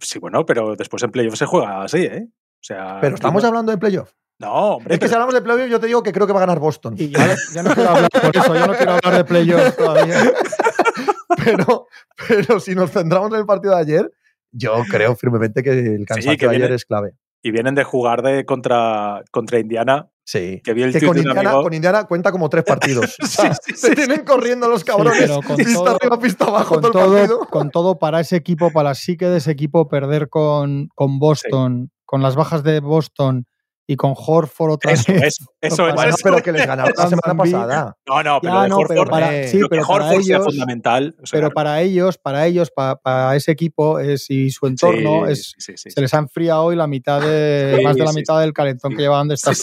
Sí, 0.00 0.18
bueno, 0.18 0.44
pero 0.44 0.74
después 0.76 1.02
en 1.04 1.10
playoff 1.10 1.36
se 1.36 1.46
juega 1.46 1.82
así, 1.82 2.04
¿eh? 2.04 2.28
O 2.28 2.62
sea, 2.62 2.98
Pero 3.00 3.14
estamos 3.14 3.42
no, 3.42 3.48
hablando 3.48 3.72
de 3.72 3.78
playoff. 3.78 4.12
No, 4.40 4.52
hombre, 4.76 4.94
Es 4.94 5.00
que 5.00 5.06
si 5.08 5.14
hablamos 5.14 5.34
de 5.34 5.42
playoff, 5.42 5.68
yo 5.70 5.78
te 5.78 5.86
digo 5.86 6.02
que 6.02 6.12
creo 6.12 6.26
que 6.26 6.32
va 6.32 6.40
a 6.40 6.46
ganar 6.46 6.58
Boston. 6.58 6.94
Y 6.98 7.10
ya, 7.10 7.36
ya 7.54 7.62
no 7.62 7.72
quiero 7.74 7.90
hablar 7.90 8.10
por 8.10 8.36
eso, 8.36 8.54
yo 8.54 8.66
no 8.66 8.74
quiero 8.74 8.92
hablar 8.92 9.16
de 9.16 9.24
playoffs 9.24 9.76
todavía. 9.76 10.16
Pero, 11.44 11.86
pero 12.28 12.60
si 12.60 12.74
nos 12.74 12.90
centramos 12.90 13.32
en 13.32 13.38
el 13.38 13.46
partido 13.46 13.74
de 13.74 13.80
ayer, 13.80 14.12
yo 14.52 14.82
creo 14.90 15.14
firmemente 15.16 15.62
que 15.62 15.70
el 15.70 16.04
cansancio 16.04 16.36
que 16.38 16.46
de 16.46 16.50
ayer 16.50 16.60
viene- 16.62 16.74
es 16.74 16.84
clave. 16.84 17.12
y 17.42 17.50
vienen 17.50 17.74
de 17.74 17.84
jugar 17.84 18.22
de 18.22 18.44
contra, 18.44 19.22
contra 19.30 19.58
Indiana. 19.58 20.10
Sí. 20.24 20.60
Que 20.62 20.74
vi 20.74 20.82
el 20.82 20.92
Que 20.92 21.04
con 21.06 21.16
Indiana, 21.16 21.52
con 21.52 21.72
Indiana 21.72 22.04
cuenta 22.04 22.30
como 22.30 22.48
tres 22.50 22.64
partidos. 22.64 23.16
O 23.22 23.26
sea, 23.26 23.54
Sí, 23.54 23.60
sí, 23.74 23.76
se 23.80 23.88
sí, 23.90 23.94
tienen 23.94 24.24
corriendo 24.24 24.68
los 24.68 24.84
cabrones. 24.84 25.18
pero 25.20 25.40
con 25.40 25.56
pista 25.56 25.72
todo- 25.84 25.96
arriba, 25.96 26.18
pista 26.18 26.44
abajo 26.46 26.74
Con 26.74 26.82
todo, 26.82 26.88
el 26.92 26.92
todo, 26.98 27.14
partido. 27.16 27.38
con 27.48 27.70
todo, 27.70 27.98
para 27.98 28.20
ese 28.20 28.36
equipo, 28.36 28.70
para 28.72 28.90
la 28.90 28.94
psique 28.94 29.26
de 29.26 29.38
ese 29.38 29.52
equipo, 29.52 29.88
perder 29.88 30.28
con, 30.28 30.88
con 30.94 31.18
Boston, 31.18 31.90
con 32.04 32.22
las 32.22 32.36
bajas 32.36 32.62
de 32.64 32.80
Boston 32.80 33.46
y 33.90 33.96
con 33.96 34.14
Horford 34.16 34.70
otra 34.70 34.92
Eso, 34.92 35.12
vez. 35.12 35.24
eso, 35.24 35.44
eso 35.60 35.88
es. 35.88 35.94
Bueno, 35.94 36.10
eso 36.10 36.18
pero 36.22 36.36
que 36.42 36.52
les 36.52 36.64
ganaron 36.64 36.92
la 36.96 37.08
semana 37.08 37.36
pasada. 37.36 37.96
No, 38.06 38.22
no, 38.22 38.38
pero 38.40 38.52
Ya, 38.54 38.56
lo 38.58 38.62
de 38.62 38.68
no, 38.68 38.76
pero 38.86 39.00
Horford, 39.00 39.10
para, 39.10 39.36
eh, 39.36 39.48
sí, 39.48 39.58
lo 39.58 39.68
que 39.68 39.70
pero 39.76 39.86
para 39.88 40.04
Horford 40.06 40.22
sea 40.24 40.40
fundamental. 40.40 41.16
o 41.20 41.26
sea, 41.26 41.40
pero 41.40 41.50
para 41.50 41.80
ellos, 41.80 42.16
para 42.16 42.46
ellos, 42.46 42.70
para, 42.70 42.94
para 42.94 43.34
ese 43.34 43.50
equipo 43.50 43.98
es, 43.98 44.30
y 44.30 44.50
su 44.50 44.68
entorno, 44.68 45.26
sí, 45.26 45.32
es, 45.32 45.54
sí, 45.58 45.72
sí, 45.76 45.90
se 45.90 46.00
les 46.00 46.14
ha 46.14 46.18
enfriado 46.18 46.62
hoy 46.66 46.76
la 46.76 46.86
mitad 46.86 47.20
de, 47.20 47.74
Sí, 47.78 47.84
más 47.84 47.96
de 47.96 48.04
la 48.04 48.12
sí, 48.12 48.16
mitad 48.16 48.40
del 48.40 48.52
calentón 48.52 48.94
que 48.94 49.02
llevaban 49.02 49.26
de 49.26 49.34
esta 49.34 49.52
sí, 49.54 49.62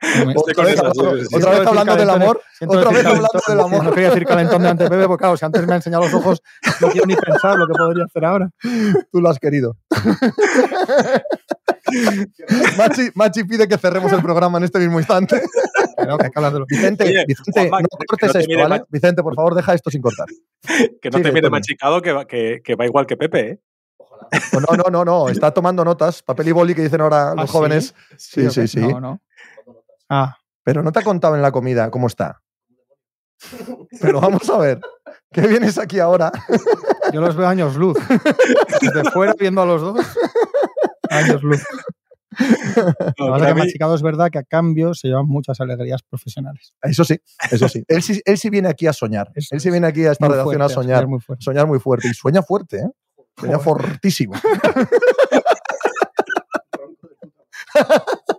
con 0.00 0.36
Otra 0.36 0.64
vez, 0.64 0.78
hablando- 0.78 1.10
otra 1.32 1.84
vez 1.84 1.96
del 1.98 2.10
amor. 2.10 2.40
Otra 2.66 2.90
vez 2.90 3.06
hablando 3.06 3.28
del 3.48 3.60
amor. 3.60 3.84
No 3.84 3.90
quería 3.92 4.10
decir 4.10 4.26
calentón 4.26 4.62
de 4.62 4.88
Pepe, 4.88 5.06
porque 5.06 5.22
claro, 5.22 5.36
si 5.36 5.44
antes 5.44 5.66
me 5.66 5.72
ha 5.72 5.76
enseñado 5.76 6.04
los 6.04 6.14
ojos, 6.14 6.42
no 6.80 6.88
quiero 6.88 7.06
ni 7.06 7.16
pensar 7.16 7.58
lo 7.58 7.66
que 7.66 7.74
podría 7.74 8.04
hacer 8.04 8.24
ahora. 8.24 8.50
Tú 9.10 9.20
lo 9.20 9.28
has 9.28 9.38
querido. 9.38 9.76
Machi, 12.76 13.10
Machi 13.14 13.44
pide 13.44 13.66
que 13.66 13.78
cerremos 13.78 14.12
el 14.12 14.22
programa 14.22 14.58
en 14.58 14.64
este 14.64 14.78
mismo 14.78 14.98
instante. 14.98 15.40
Pero 15.96 16.18
que 16.18 16.26
hay 16.26 16.30
que 16.30 16.38
hablar 16.38 16.52
de 16.52 16.58
los 16.60 16.68
Vicente, 16.68 17.04
Oye, 17.04 17.24
Vicente, 17.26 17.70
no 17.70 17.78
cortes 18.06 18.34
no 18.34 18.40
esto, 18.40 18.68
¿vale? 18.68 18.84
Vicente, 18.88 19.22
por 19.22 19.34
favor, 19.34 19.54
deja 19.54 19.74
esto 19.74 19.90
sin 19.90 20.02
cortar. 20.02 20.26
Que 21.00 21.10
no 21.10 21.20
te 21.20 21.32
mire 21.32 21.50
machicado, 21.50 22.02
que 22.02 22.12
va, 22.12 22.26
que, 22.26 22.60
que 22.62 22.74
va 22.74 22.84
igual 22.84 23.06
que 23.06 23.16
Pepe, 23.16 23.50
¿eh? 23.50 23.60
No, 24.52 24.76
no, 24.76 24.90
no, 24.90 25.04
no, 25.04 25.28
está 25.28 25.52
tomando 25.52 25.84
notas, 25.84 26.22
papel 26.22 26.48
y 26.48 26.52
boli 26.52 26.74
que 26.74 26.82
dicen 26.82 27.00
ahora 27.00 27.34
los 27.34 27.48
¿sí? 27.48 27.52
jóvenes. 27.52 27.94
Sí, 28.16 28.46
¿o 28.46 28.50
sí, 28.50 28.68
sí. 28.68 28.80
No, 28.80 29.00
no. 29.00 29.20
Ah, 30.08 30.36
Pero 30.64 30.82
no 30.82 30.92
te 30.92 30.98
ha 31.00 31.02
contado 31.02 31.34
en 31.36 31.42
la 31.42 31.52
comida 31.52 31.90
cómo 31.90 32.06
está. 32.06 32.40
Pero 34.00 34.20
vamos 34.20 34.48
a 34.50 34.58
ver. 34.58 34.80
¿Qué 35.32 35.42
vienes 35.46 35.78
aquí 35.78 35.98
ahora? 36.00 36.32
yo 37.12 37.20
los 37.20 37.36
veo 37.36 37.46
años 37.46 37.76
luz. 37.76 37.96
Desde 38.80 39.10
fuera 39.10 39.34
viendo 39.38 39.62
a 39.62 39.66
los 39.66 39.80
dos. 39.82 40.06
Años 41.10 41.42
luz. 41.42 41.62
No, 43.18 43.36
Lo 43.38 43.44
que 43.46 43.54
mí- 43.54 43.60
Machicado 43.60 43.94
es 43.94 44.02
verdad 44.02 44.30
que 44.30 44.38
a 44.38 44.42
cambio 44.44 44.94
se 44.94 45.08
llevan 45.08 45.26
muchas 45.26 45.60
alegrías 45.60 46.02
profesionales. 46.02 46.72
Eso 46.82 47.04
sí, 47.04 47.18
eso 47.50 47.68
sí. 47.68 47.84
Él 47.88 48.02
sí, 48.02 48.20
él 48.24 48.38
sí 48.38 48.48
viene 48.50 48.68
aquí 48.68 48.86
a 48.86 48.92
soñar. 48.92 49.30
Eso 49.34 49.54
Él 49.54 49.60
sí 49.60 49.68
es. 49.68 49.72
viene 49.72 49.86
aquí 49.88 50.04
a 50.06 50.12
esta 50.12 50.26
Muy 50.26 50.34
redacción 50.34 50.58
fuerte, 50.58 50.72
a 50.72 50.74
soñar. 50.74 51.06
muy 51.06 51.20
fuerte. 51.20 51.44
Soñar 51.44 51.66
muy 51.66 51.78
fuerte. 51.80 52.08
Y 52.08 52.14
sueña 52.14 52.42
fuerte, 52.42 52.76
¿eh? 52.78 52.90
Sueña 53.36 53.58
fortísimo. 53.58 54.34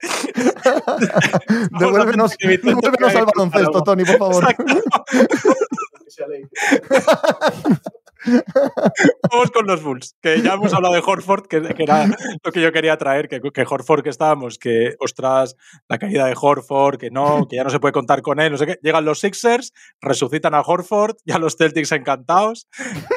devuélvenos 1.78 2.36
devuélvenos 2.38 3.14
al 3.14 3.26
baloncesto, 3.26 3.82
Tony, 3.82 4.04
por 4.04 4.18
favor. 4.18 4.44
Vamos 9.30 9.50
con 9.50 9.66
los 9.66 9.82
Bulls, 9.82 10.16
que 10.20 10.42
ya 10.42 10.54
hemos 10.54 10.72
hablado 10.74 10.94
de 10.94 11.02
Horford, 11.04 11.46
que, 11.46 11.62
que 11.62 11.82
era 11.82 12.06
lo 12.44 12.52
que 12.52 12.60
yo 12.60 12.72
quería 12.72 12.96
traer, 12.96 13.28
que, 13.28 13.40
que 13.40 13.66
Horford 13.68 14.02
que 14.02 14.10
estábamos, 14.10 14.58
que 14.58 14.94
ostras, 15.00 15.56
la 15.88 15.98
caída 15.98 16.26
de 16.26 16.34
Horford, 16.38 16.98
que 16.98 17.10
no, 17.10 17.46
que 17.48 17.56
ya 17.56 17.64
no 17.64 17.70
se 17.70 17.80
puede 17.80 17.92
contar 17.92 18.22
con 18.22 18.40
él, 18.40 18.52
no 18.52 18.58
sé 18.58 18.66
qué. 18.66 18.78
Llegan 18.82 19.04
los 19.04 19.20
Sixers, 19.20 19.72
resucitan 20.00 20.54
a 20.54 20.60
Horford, 20.60 21.16
ya 21.24 21.38
los 21.38 21.56
Celtics 21.56 21.92
encantados, 21.92 22.68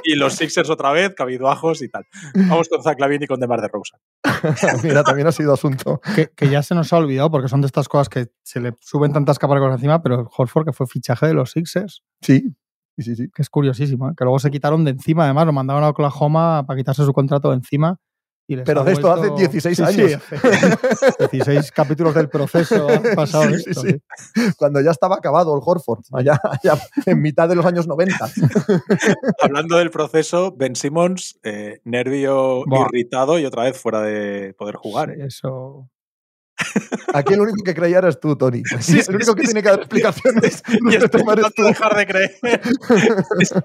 y 0.04 0.16
los 0.16 0.36
Sixers 0.36 0.70
otra 0.70 0.92
vez, 0.92 1.14
cabiduajos 1.16 1.82
y 1.82 1.90
tal. 1.90 2.06
Vamos 2.36 2.70
con 2.70 2.84
Zach 2.84 3.00
Lavin 3.00 3.24
y 3.24 3.28
con 3.28 3.40
DeMar 3.40 3.62
DeRozan. 3.62 4.00
Mira, 4.84 5.04
también 5.04 5.28
ha 5.28 5.32
sido 5.32 5.54
asunto. 5.54 6.00
Que, 6.16 6.30
que 6.36 6.50
ya 6.50 6.64
se 6.64 6.76
nos 6.76 6.92
ha 6.94 6.98
olvidado 6.98 7.32
porque 7.32 7.48
son 7.48 7.62
de 7.62 7.68
estas 7.68 7.88
cosas 7.88 8.10
que 8.10 8.28
se 8.44 8.60
le 8.60 8.74
suben 8.80 9.14
tantas 9.14 9.40
capas 9.40 9.56
de 9.56 9.62
cosas 9.62 9.76
encima, 9.76 10.02
pero 10.02 10.30
Horford, 10.36 10.66
que 10.66 10.74
fue 10.74 10.88
fichaje 10.88 11.28
de 11.28 11.34
los 11.34 11.52
Sixers, 11.52 12.04
Sí, 12.24 12.56
sí, 12.98 13.04
sí. 13.04 13.16
sí. 13.16 13.30
que 13.34 13.42
es 13.42 13.50
curiosísimo, 13.50 14.10
¿eh? 14.10 14.14
que 14.18 14.24
luego 14.24 14.40
se 14.40 14.52
quitaron 14.52 14.84
de 14.86 14.92
encima, 14.92 15.26
además, 15.26 15.46
lo 15.46 15.54
mandaron 15.54 15.84
a 15.84 15.90
Oklahoma 15.90 16.66
para 16.68 16.78
quitarse 16.78 17.04
su 17.06 17.14
contrato 17.14 17.50
de 17.50 17.56
encima. 17.56 17.98
y 18.48 18.58
les 18.58 18.66
Pero 18.66 18.84
de 18.84 18.92
esto 18.92 19.10
hace 19.12 19.30
vuelto- 19.30 19.38
16 19.38 19.78
Sí, 19.78 19.86
sí, 19.94 20.02
años. 20.02 20.22
hace 20.32 21.28
16 21.32 21.72
capítulos 21.72 22.14
del 22.14 22.28
proceso 22.30 22.90
han 22.90 23.02
pasado 23.16 23.44
Sí, 23.50 23.60
sí, 23.60 23.70
esto. 23.70 23.82
sí. 23.82 24.52
Cuando 24.58 24.82
ya 24.82 24.92
estaba 24.92 25.16
acabado 25.16 25.56
el 25.56 25.62
Horford, 25.64 26.04
allá, 26.12 26.40
allá 26.44 26.78
en 27.06 27.22
mitad 27.22 27.48
de 27.48 27.56
los 27.56 27.66
años 27.66 27.88
90. 27.88 28.16
Hablando 29.42 29.78
del 29.78 29.92
proceso, 29.92 30.54
Ben 30.56 30.76
Simmons, 30.76 31.40
eh, 31.44 31.80
nervio 31.86 32.64
Buah. 32.66 32.88
irritado 32.92 33.40
y 33.40 33.46
otra 33.46 33.64
vez 33.64 33.80
fuera 33.80 34.02
de 34.02 34.54
poder 34.58 34.76
jugar. 34.76 35.14
Sí, 35.16 35.22
¿eh? 35.22 35.26
Eso. 35.28 35.90
Aquí 37.14 37.34
el 37.34 37.42
único 37.42 37.64
que 37.64 37.74
creía 37.74 38.00
eres 38.00 38.20
tú, 38.20 38.36
Tony. 38.36 38.62
Sí, 38.80 39.00
el 39.08 39.16
único 39.16 39.32
sí, 39.32 39.36
que 39.36 39.42
sí. 39.42 39.48
tiene 39.48 39.64
que 39.64 39.70
dar 39.70 39.80
explicaciones 39.80 40.64
Y 40.92 40.96
estoy 40.96 41.22
tú. 41.56 41.64
dejar 41.64 41.96
de 41.96 42.08
creer. 42.08 42.32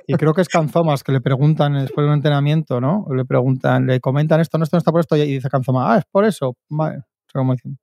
Y 0.06 0.14
creo 0.14 0.34
que 0.34 0.42
es 0.42 0.48
Canzomas 0.48 1.02
que 1.02 1.12
le 1.12 1.20
preguntan 1.20 1.74
después 1.74 2.04
de 2.04 2.08
un 2.08 2.14
entrenamiento, 2.14 2.80
¿no? 2.80 3.06
Le 3.14 3.24
preguntan, 3.24 3.86
le 3.86 4.00
comentan 4.00 4.40
esto, 4.40 4.58
no, 4.58 4.64
esto 4.64 4.76
no 4.76 4.78
está 4.78 4.92
por 4.92 5.00
esto, 5.00 5.16
y 5.16 5.24
dice 5.24 5.48
Canzoma, 5.48 5.94
ah, 5.94 5.98
es 5.98 6.04
por 6.10 6.24
eso. 6.24 6.56
Vale. 6.68 6.98
O 6.98 7.30
sea, 7.30 7.40
como 7.40 7.52
diciendo, 7.52 7.78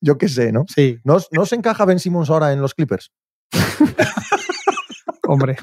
Yo 0.00 0.18
qué 0.18 0.28
sé, 0.28 0.52
¿no? 0.52 0.64
Sí, 0.68 0.98
¿No, 1.04 1.18
no 1.32 1.42
os 1.42 1.52
encaja 1.52 1.84
Ben 1.84 1.98
Simmons 1.98 2.30
ahora 2.30 2.52
en 2.52 2.60
los 2.60 2.74
Clippers? 2.74 3.10
hombre. 5.30 5.56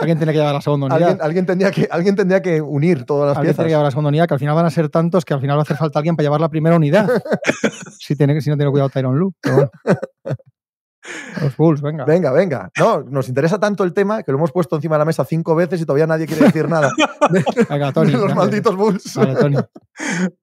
Alguien 0.00 0.18
tiene 0.18 0.32
que 0.32 0.38
llevar 0.38 0.54
la 0.54 0.60
segunda 0.60 0.86
unidad. 0.86 1.02
Alguien, 1.02 1.24
alguien, 1.24 1.46
tendría 1.46 1.70
que, 1.70 1.88
alguien 1.90 2.16
tendría 2.16 2.42
que 2.42 2.60
unir 2.60 3.04
todas 3.04 3.28
las 3.28 3.36
Alguien 3.36 3.54
tiene 3.54 3.64
que 3.64 3.68
piezas. 3.68 3.70
llevar 3.70 3.84
la 3.84 3.90
segunda 3.90 4.08
unidad, 4.08 4.26
que 4.26 4.34
al 4.34 4.40
final 4.40 4.54
van 4.54 4.66
a 4.66 4.70
ser 4.70 4.88
tantos 4.88 5.24
que 5.24 5.34
al 5.34 5.40
final 5.40 5.56
va 5.56 5.60
a 5.60 5.62
hacer 5.62 5.76
falta 5.76 6.00
alguien 6.00 6.16
para 6.16 6.24
llevar 6.24 6.40
la 6.40 6.48
primera 6.48 6.74
unidad. 6.74 7.08
si, 8.00 8.16
tiene, 8.16 8.40
si 8.40 8.50
no 8.50 8.56
tiene 8.56 8.70
cuidado 8.70 8.90
Tyron 8.90 9.16
Lu. 9.16 9.32
Pero 9.40 9.54
bueno. 9.54 9.70
Los 11.40 11.56
Bulls, 11.56 11.82
venga. 11.82 12.04
Venga, 12.04 12.30
venga. 12.32 12.70
No, 12.78 13.02
nos 13.02 13.28
interesa 13.28 13.58
tanto 13.58 13.82
el 13.84 13.92
tema 13.92 14.22
que 14.22 14.30
lo 14.30 14.38
hemos 14.38 14.52
puesto 14.52 14.76
encima 14.76 14.94
de 14.96 15.00
la 15.00 15.04
mesa 15.04 15.24
cinco 15.24 15.54
veces 15.54 15.80
y 15.80 15.84
todavía 15.84 16.06
nadie 16.06 16.26
quiere 16.26 16.44
decir 16.44 16.68
nada. 16.68 16.90
Venga, 17.68 17.92
Tony. 17.92 18.12
de 18.12 18.18
los 18.18 18.26
venga. 18.28 18.34
malditos 18.34 18.76
Bulls. 18.76 19.14
Vale, 19.16 19.34
Tony. 19.34 19.56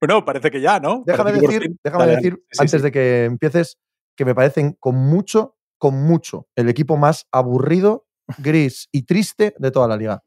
Bueno, 0.00 0.24
parece 0.24 0.50
que 0.50 0.60
ya, 0.60 0.78
¿no? 0.78 1.02
Déjame 1.06 1.30
Parece 1.30 1.46
que 1.46 1.52
decir, 1.52 1.76
déjame 1.82 2.04
Dale, 2.04 2.16
decir 2.16 2.32
dale. 2.32 2.42
Sí, 2.42 2.48
sí, 2.50 2.60
antes 2.60 2.80
sí. 2.80 2.82
de 2.82 2.92
que 2.92 3.24
empieces, 3.24 3.78
que 4.16 4.24
me 4.24 4.34
parecen 4.34 4.76
con 4.78 4.96
mucho, 4.96 5.56
con 5.78 5.94
mucho, 6.02 6.46
el 6.56 6.68
equipo 6.68 6.96
más 6.98 7.26
aburrido, 7.32 8.04
gris 8.38 8.88
y 8.92 9.02
triste 9.02 9.54
de 9.58 9.70
toda 9.70 9.88
la 9.88 9.96
liga. 9.96 10.22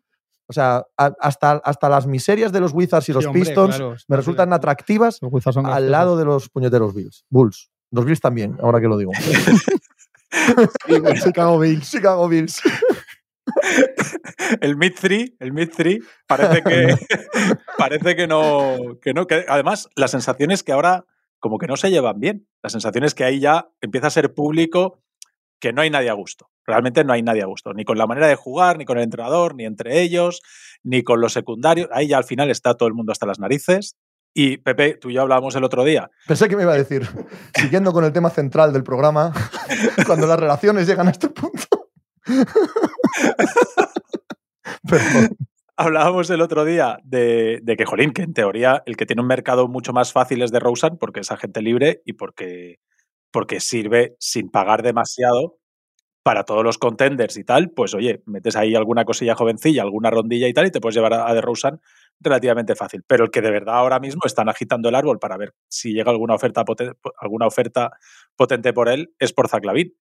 O 0.47 0.53
sea, 0.53 0.85
a- 0.97 1.13
hasta, 1.19 1.53
hasta 1.63 1.89
las 1.89 2.05
miserias 2.05 2.51
de 2.51 2.59
los 2.59 2.73
Wizards 2.73 3.07
y 3.09 3.13
los 3.13 3.23
Sí, 3.23 3.27
hombre, 3.27 3.41
Pistons 3.45 3.75
claro, 3.77 3.95
me 4.07 4.17
resultan 4.17 4.53
atractivas 4.53 5.19
Los 5.21 5.31
Wizards 5.31 5.53
son 5.55 5.65
al 5.65 5.71
graciosos. 5.71 5.91
lado 5.91 6.17
de 6.17 6.25
los 6.25 6.49
puñeteros 6.49 6.93
Bills. 6.93 7.25
Bulls. 7.29 7.69
Los 7.91 8.05
Bills 8.05 8.19
también, 8.21 8.57
ahora 8.61 8.81
que 8.81 8.87
lo 8.87 8.97
digo. 8.97 9.11
Chicago 11.23 11.59
Bills. 11.59 11.89
Chicago 11.89 12.27
Bills. 12.27 12.61
el 14.61 14.75
mid 14.77 14.93
3, 14.99 15.33
el 15.39 15.53
mid 15.53 15.69
3 15.75 15.99
parece 16.27 16.63
que 16.63 16.95
parece 17.77 18.15
que 18.15 18.27
no, 18.27 18.77
que 19.01 19.13
no, 19.13 19.27
que 19.27 19.45
además 19.47 19.89
la 19.95 20.07
sensación 20.07 20.51
es 20.51 20.63
que 20.63 20.71
ahora 20.71 21.05
como 21.39 21.57
que 21.57 21.67
no 21.67 21.75
se 21.77 21.91
llevan 21.91 22.19
bien. 22.19 22.47
La 22.63 22.69
sensación 22.69 23.03
es 23.03 23.13
que 23.13 23.25
ahí 23.25 23.39
ya 23.39 23.69
empieza 23.81 24.07
a 24.07 24.11
ser 24.11 24.33
público 24.33 24.99
que 25.59 25.73
no 25.73 25.81
hay 25.81 25.89
nadie 25.89 26.09
a 26.09 26.13
gusto. 26.13 26.49
Realmente 26.65 27.03
no 27.03 27.13
hay 27.13 27.21
nadie 27.21 27.41
a 27.41 27.47
gusto, 27.47 27.73
ni 27.73 27.83
con 27.83 27.97
la 27.97 28.07
manera 28.07 28.27
de 28.27 28.35
jugar, 28.35 28.77
ni 28.77 28.85
con 28.85 28.97
el 28.97 29.03
entrenador, 29.03 29.55
ni 29.55 29.65
entre 29.65 30.01
ellos, 30.01 30.41
ni 30.83 31.03
con 31.03 31.21
los 31.21 31.33
secundarios. 31.33 31.89
Ahí 31.91 32.07
ya 32.07 32.17
al 32.17 32.23
final 32.23 32.49
está 32.49 32.75
todo 32.75 32.87
el 32.87 32.93
mundo 32.93 33.11
hasta 33.11 33.25
las 33.25 33.39
narices. 33.39 33.95
Y 34.33 34.57
Pepe, 34.57 34.95
tú 34.95 35.09
y 35.09 35.13
yo 35.13 35.21
hablábamos 35.21 35.55
el 35.55 35.63
otro 35.63 35.83
día. 35.83 36.09
Pensé 36.27 36.49
que 36.49 36.55
me 36.55 36.63
iba 36.63 36.73
a 36.73 36.77
decir, 36.77 37.07
siguiendo 37.55 37.91
con 37.91 38.03
el 38.03 38.13
tema 38.13 38.29
central 38.29 38.73
del 38.73 38.83
programa, 38.83 39.31
cuando 40.07 40.27
las 40.27 40.39
relaciones 40.39 40.87
llegan 40.87 41.07
a 41.07 41.11
este 41.11 41.29
punto. 41.29 41.91
Perdón. 44.87 45.37
Hablábamos 45.75 46.29
el 46.29 46.41
otro 46.41 46.65
día 46.65 46.99
de, 47.03 47.59
de 47.63 47.75
que, 47.75 47.85
jolín, 47.85 48.11
que 48.11 48.21
en 48.21 48.33
teoría 48.33 48.83
el 48.85 48.95
que 48.95 49.07
tiene 49.07 49.23
un 49.23 49.27
mercado 49.27 49.67
mucho 49.67 49.91
más 49.91 50.13
fácil 50.13 50.43
es 50.43 50.51
de 50.51 50.59
Rosen 50.59 50.97
porque 50.99 51.21
es 51.21 51.31
agente 51.31 51.63
libre 51.63 52.03
y 52.05 52.13
porque, 52.13 52.79
porque 53.31 53.59
sirve 53.59 54.15
sin 54.19 54.51
pagar 54.51 54.83
demasiado 54.83 55.57
para 56.23 56.45
todos 56.45 56.63
los 56.63 56.77
contenders 56.77 57.35
y 57.37 57.43
tal, 57.43 57.71
pues 57.71 57.93
oye, 57.93 58.23
metes 58.25 58.55
ahí 58.55 58.75
alguna 58.75 59.03
cosilla 59.03 59.35
jovencilla, 59.35 59.81
alguna 59.81 60.09
rondilla 60.09 60.47
y 60.47 60.53
tal, 60.53 60.65
y 60.67 60.71
te 60.71 60.79
puedes 60.79 60.95
llevar 60.95 61.13
a, 61.13 61.33
DeRozan 61.33 61.81
relativamente 62.21 62.75
fácil. 62.75 63.03
Pero 63.05 63.25
el 63.25 63.29
que 63.29 63.41
de 63.41 63.51
verdad 63.51 63.75
ahora 63.75 63.99
mismo 63.99 64.21
están 64.25 64.47
agitando 64.47 64.87
el 64.87 64.95
árbol 64.95 65.19
para 65.19 65.35
ver 65.35 65.53
si 65.67 65.93
llega 65.93 66.11
alguna 66.11 66.35
oferta, 66.35 66.63
potente, 66.63 66.97
alguna 67.19 67.45
oferta 67.45 67.91
potente 68.37 68.71
por 68.71 68.87
él 68.87 69.13
es 69.19 69.33
por 69.33 69.49
Zaclavín. 69.49 69.93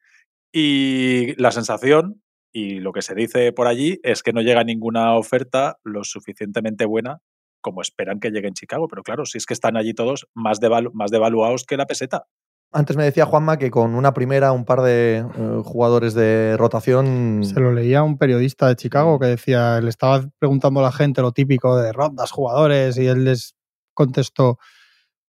Y 0.53 1.35
la 1.41 1.51
sensación 1.51 2.23
y 2.53 2.81
lo 2.81 2.93
que 2.93 3.03
se 3.03 3.15
dice 3.15 3.53
por 3.53 3.67
allí 3.67 3.99
es 4.03 4.23
que 4.23 4.33
no 4.33 4.43
llega 4.43 4.63
ninguna 4.63 5.17
oferta 5.17 5.79
lo 5.83 6.05
suficientemente 6.05 6.85
buena 6.85 7.21
como 7.63 7.81
esperan 7.81 8.21
que 8.21 8.31
llegue 8.31 8.49
en 8.49 8.55
Chicago. 8.55 8.89
Pero 8.89 9.03
claro, 9.03 9.25
si 9.25 9.39
es 9.39 9.47
que 9.47 9.55
están 9.55 9.77
allí 9.77 9.95
todos 9.95 10.29
más, 10.35 10.61
devalu 10.61 10.93
más 10.93 11.11
devaluados 11.11 11.65
que 11.65 11.77
la 11.77 11.87
peseta. 11.87 12.27
Antes 12.75 12.97
me 12.97 13.05
decía 13.05 13.27
Juanma 13.27 13.59
que 13.59 13.71
con 13.71 13.95
una 13.95 14.15
primera, 14.15 14.53
un 14.53 14.65
par 14.65 14.81
de 14.81 15.19
eh, 15.19 15.63
jugadores 15.63 16.15
de 16.15 16.57
rotación. 16.57 17.43
Se 17.45 17.61
lo 17.61 17.71
leía 17.71 18.03
un 18.03 18.17
periodista 18.17 18.67
de 18.69 18.77
Chicago 18.77 19.19
que 19.19 19.27
decía, 19.27 19.79
le 19.83 19.91
estaba 19.91 20.25
preguntando 20.39 20.81
a 20.81 20.85
la 20.85 20.93
gente 20.93 21.21
lo 21.21 21.33
típico 21.33 21.77
de 21.77 21.93
rondas, 21.93 22.31
jugadores, 22.31 22.97
y 22.97 23.07
él 23.07 23.25
les 23.25 23.55
contestó: 23.93 24.59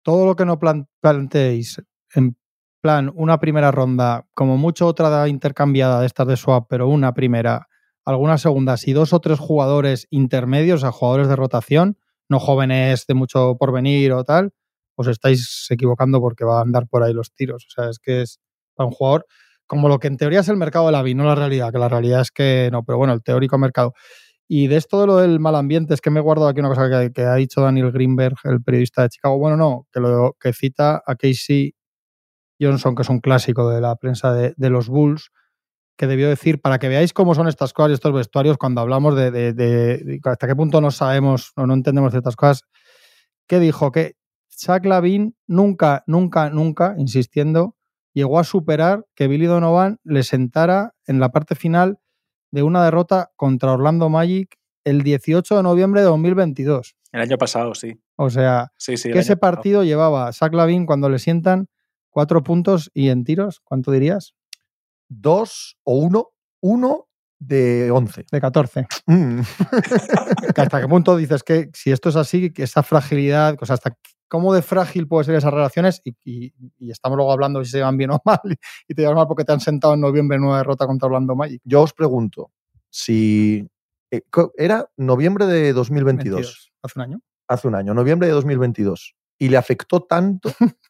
todo 0.03 0.27
lo 0.27 0.35
que 0.35 0.45
no 0.45 0.59
planteéis 1.01 1.81
en 2.15 2.37
plan 2.81 3.13
una 3.15 3.39
primera 3.39 3.71
ronda, 3.71 4.27
como 4.35 4.57
mucho 4.57 4.89
otra 4.89 5.29
intercambiada 5.29 6.01
de 6.01 6.07
estas 6.07 6.27
de 6.27 6.37
swap, 6.37 6.67
pero 6.69 6.89
una 6.89 7.15
primera, 7.15 7.69
algunas 8.05 8.41
segundas 8.41 8.89
y 8.89 8.93
dos 8.93 9.13
o 9.13 9.21
tres 9.21 9.39
jugadores 9.39 10.09
intermedios, 10.11 10.83
a 10.83 10.91
jugadores 10.91 11.29
de 11.29 11.37
rotación, 11.37 11.99
no 12.29 12.41
jóvenes 12.41 13.07
de 13.07 13.15
mucho 13.15 13.57
porvenir 13.59 14.13
o 14.13 14.25
tal, 14.25 14.53
os 15.01 15.09
estáis 15.09 15.67
equivocando 15.71 16.21
porque 16.21 16.45
va 16.45 16.59
a 16.59 16.63
andar 16.63 16.87
por 16.89 17.03
ahí 17.03 17.13
los 17.13 17.33
tiros. 17.33 17.67
O 17.67 17.71
sea, 17.71 17.91
es 17.91 17.99
que 17.99 18.23
es 18.23 18.41
para 18.75 18.89
un 18.89 18.93
jugador 18.93 19.27
como 19.69 19.89
lo 19.89 19.99
que 20.01 20.09
en 20.09 20.17
teoría 20.17 20.41
es 20.41 20.49
el 20.49 20.57
mercado 20.57 20.87
de 20.87 20.93
la 20.93 21.03
VI, 21.03 21.15
no 21.15 21.25
la 21.25 21.35
realidad, 21.35 21.71
que 21.71 21.79
la 21.79 21.89
realidad 21.89 22.23
es 22.23 22.31
que 22.33 22.71
no, 22.73 22.83
pero 22.85 22.99
bueno, 22.99 23.13
el 23.13 23.23
teórico 23.23 23.59
mercado. 23.59 23.93
Y 24.49 24.67
de 24.67 24.77
esto 24.77 24.99
de 25.01 25.07
lo 25.07 25.19
del 25.19 25.41
mal 25.41 25.55
ambiente, 25.55 25.93
es 25.93 26.01
que 26.01 26.11
me 26.11 26.21
he 26.21 26.23
guardado 26.23 26.49
aquí 26.49 26.61
una 26.61 26.71
cosa 26.71 27.11
que, 27.13 27.23
ha 27.23 27.35
dicho 27.35 27.61
Daniel 27.61 27.93
Greenberg, 27.93 28.35
el 28.45 28.63
periodista 28.63 29.03
de 29.03 29.11
Chicago. 29.11 29.39
Bueno, 29.39 29.59
no, 29.59 29.87
que 29.93 30.01
lo 30.01 30.35
que 30.41 30.55
cita 30.55 31.03
a 31.07 31.15
Casey 31.17 31.75
Johnson, 32.59 32.95
que 32.95 33.03
es 33.03 33.11
un 33.11 33.21
clásico 33.21 33.69
de 33.69 33.83
la 33.83 33.95
prensa 33.97 34.33
de, 34.33 34.71
los 34.71 34.89
Bulls, 34.89 35.31
que 35.99 36.07
debió 36.07 36.31
decir, 36.31 36.63
para 36.63 36.79
que 36.79 36.89
veáis 36.89 37.13
cómo 37.13 37.35
son 37.35 37.47
estas 37.47 37.75
cosas 37.75 37.91
y 37.91 37.95
estos 37.95 38.15
vestuarios, 38.15 38.57
cuando 38.57 38.81
hablamos 38.81 39.17
de, 39.17 39.31
de, 39.31 39.53
de, 39.53 40.21
hasta 40.25 40.47
qué 40.47 40.57
punto 40.57 40.81
no 40.81 40.91
sabemos 40.91 41.53
o 41.57 41.67
no 41.67 41.75
entendemos 41.75 42.13
ciertas 42.13 42.37
cosas, 42.37 42.63
que 43.47 43.61
dijo 43.61 43.93
que 43.93 44.18
Zach 44.59 44.85
Lavin 44.85 45.37
nunca, 45.47 46.03
nunca, 46.07 46.51
nunca, 46.51 46.95
insistiendo, 46.99 47.77
llegó 48.13 48.39
a 48.39 48.45
superar 48.45 49.07
que 49.15 49.29
Billy 49.29 49.47
Donovan 49.47 50.01
le 50.03 50.23
sentara 50.25 50.95
en 51.07 51.21
la 51.21 51.31
parte 51.31 51.55
final 51.55 51.99
de 52.51 52.63
una 52.63 52.85
derrota 52.85 53.31
contra 53.37 53.73
Orlando 53.73 54.09
Magic 54.09 54.57
el 54.85 55.03
18 55.03 55.57
de 55.57 55.63
noviembre 55.63 56.01
de 56.01 56.07
2022. 56.09 56.97
El 57.13 57.21
año 57.21 57.39
pasado, 57.39 57.75
sí. 57.75 58.01
O 58.17 58.31
sea, 58.31 58.73
sí, 58.77 58.97
sí, 58.97 59.11
que 59.13 59.21
ese 59.21 59.37
partido 59.37 59.85
llevaba 59.85 60.33
Zach 60.33 60.53
Lavin 60.53 60.87
cuando 60.87 61.09
le 61.09 61.19
sientan 61.19 61.69
cuatro 62.11 62.43
puntos 62.43 62.91
y 62.95 63.11
en 63.11 63.25
tiros, 63.25 63.61
¿cuánto 63.63 63.93
dirías? 63.93 64.35
Dos 65.09 65.79
o 65.85 65.99
uno, 65.99 66.31
uno 66.61 67.07
de 67.39 67.91
11. 67.91 68.27
De 68.31 68.41
14. 68.41 68.87
Mm. 69.07 69.41
¿Hasta 70.57 70.81
qué 70.83 70.87
punto 70.89 71.17
dices 71.17 71.43
que 71.43 71.71
si 71.73 71.93
esto 71.93 72.11
es 72.11 72.17
así, 72.17 72.51
que 72.53 72.65
esa 72.65 72.83
fragilidad, 72.83 73.57
o 73.59 73.65
sea, 73.65 73.73
hasta 73.75 73.97
cómo 74.29 74.55
de 74.55 74.63
frágil 74.63 75.09
puede 75.09 75.25
ser 75.25 75.35
esas 75.35 75.53
relaciones 75.53 76.01
y, 76.05 76.15
y, 76.25 76.55
y, 76.79 76.91
estamos 76.91 77.17
luego 77.17 77.33
hablando 77.33 77.65
si 77.65 77.71
se 77.71 77.81
van 77.81 77.97
bien 77.97 78.11
o 78.11 78.21
mal 78.25 78.41
y 78.87 78.95
te 78.95 79.03
llevas 79.03 79.17
mal 79.17 79.27
porque 79.27 79.45
te 79.45 79.53
han 79.53 79.61
sentado 79.61 79.95
en 79.95 80.01
noviembre 80.01 80.37
en 80.37 80.45
una 80.45 80.59
derrota 80.59 80.87
contra 80.87 81.07
Orlando 81.07 81.35
Magic. 81.35 81.61
Yo 81.65 81.83
os 81.83 81.93
pregunto, 81.93 82.51
si 82.91 83.69
eh, 84.11 84.23
era 84.57 84.89
noviembre 84.97 85.47
de 85.47 85.73
2022. 85.73 86.37
22, 86.37 86.73
hace 86.83 86.99
un 86.99 87.03
año. 87.03 87.21
Hace 87.49 87.69
un 87.69 87.75
año, 87.75 87.95
noviembre 87.95 88.29
de 88.29 88.35
2022. 88.35 89.17
Y 89.39 89.49
le 89.49 89.57
afectó 89.57 90.03
tanto 90.03 90.51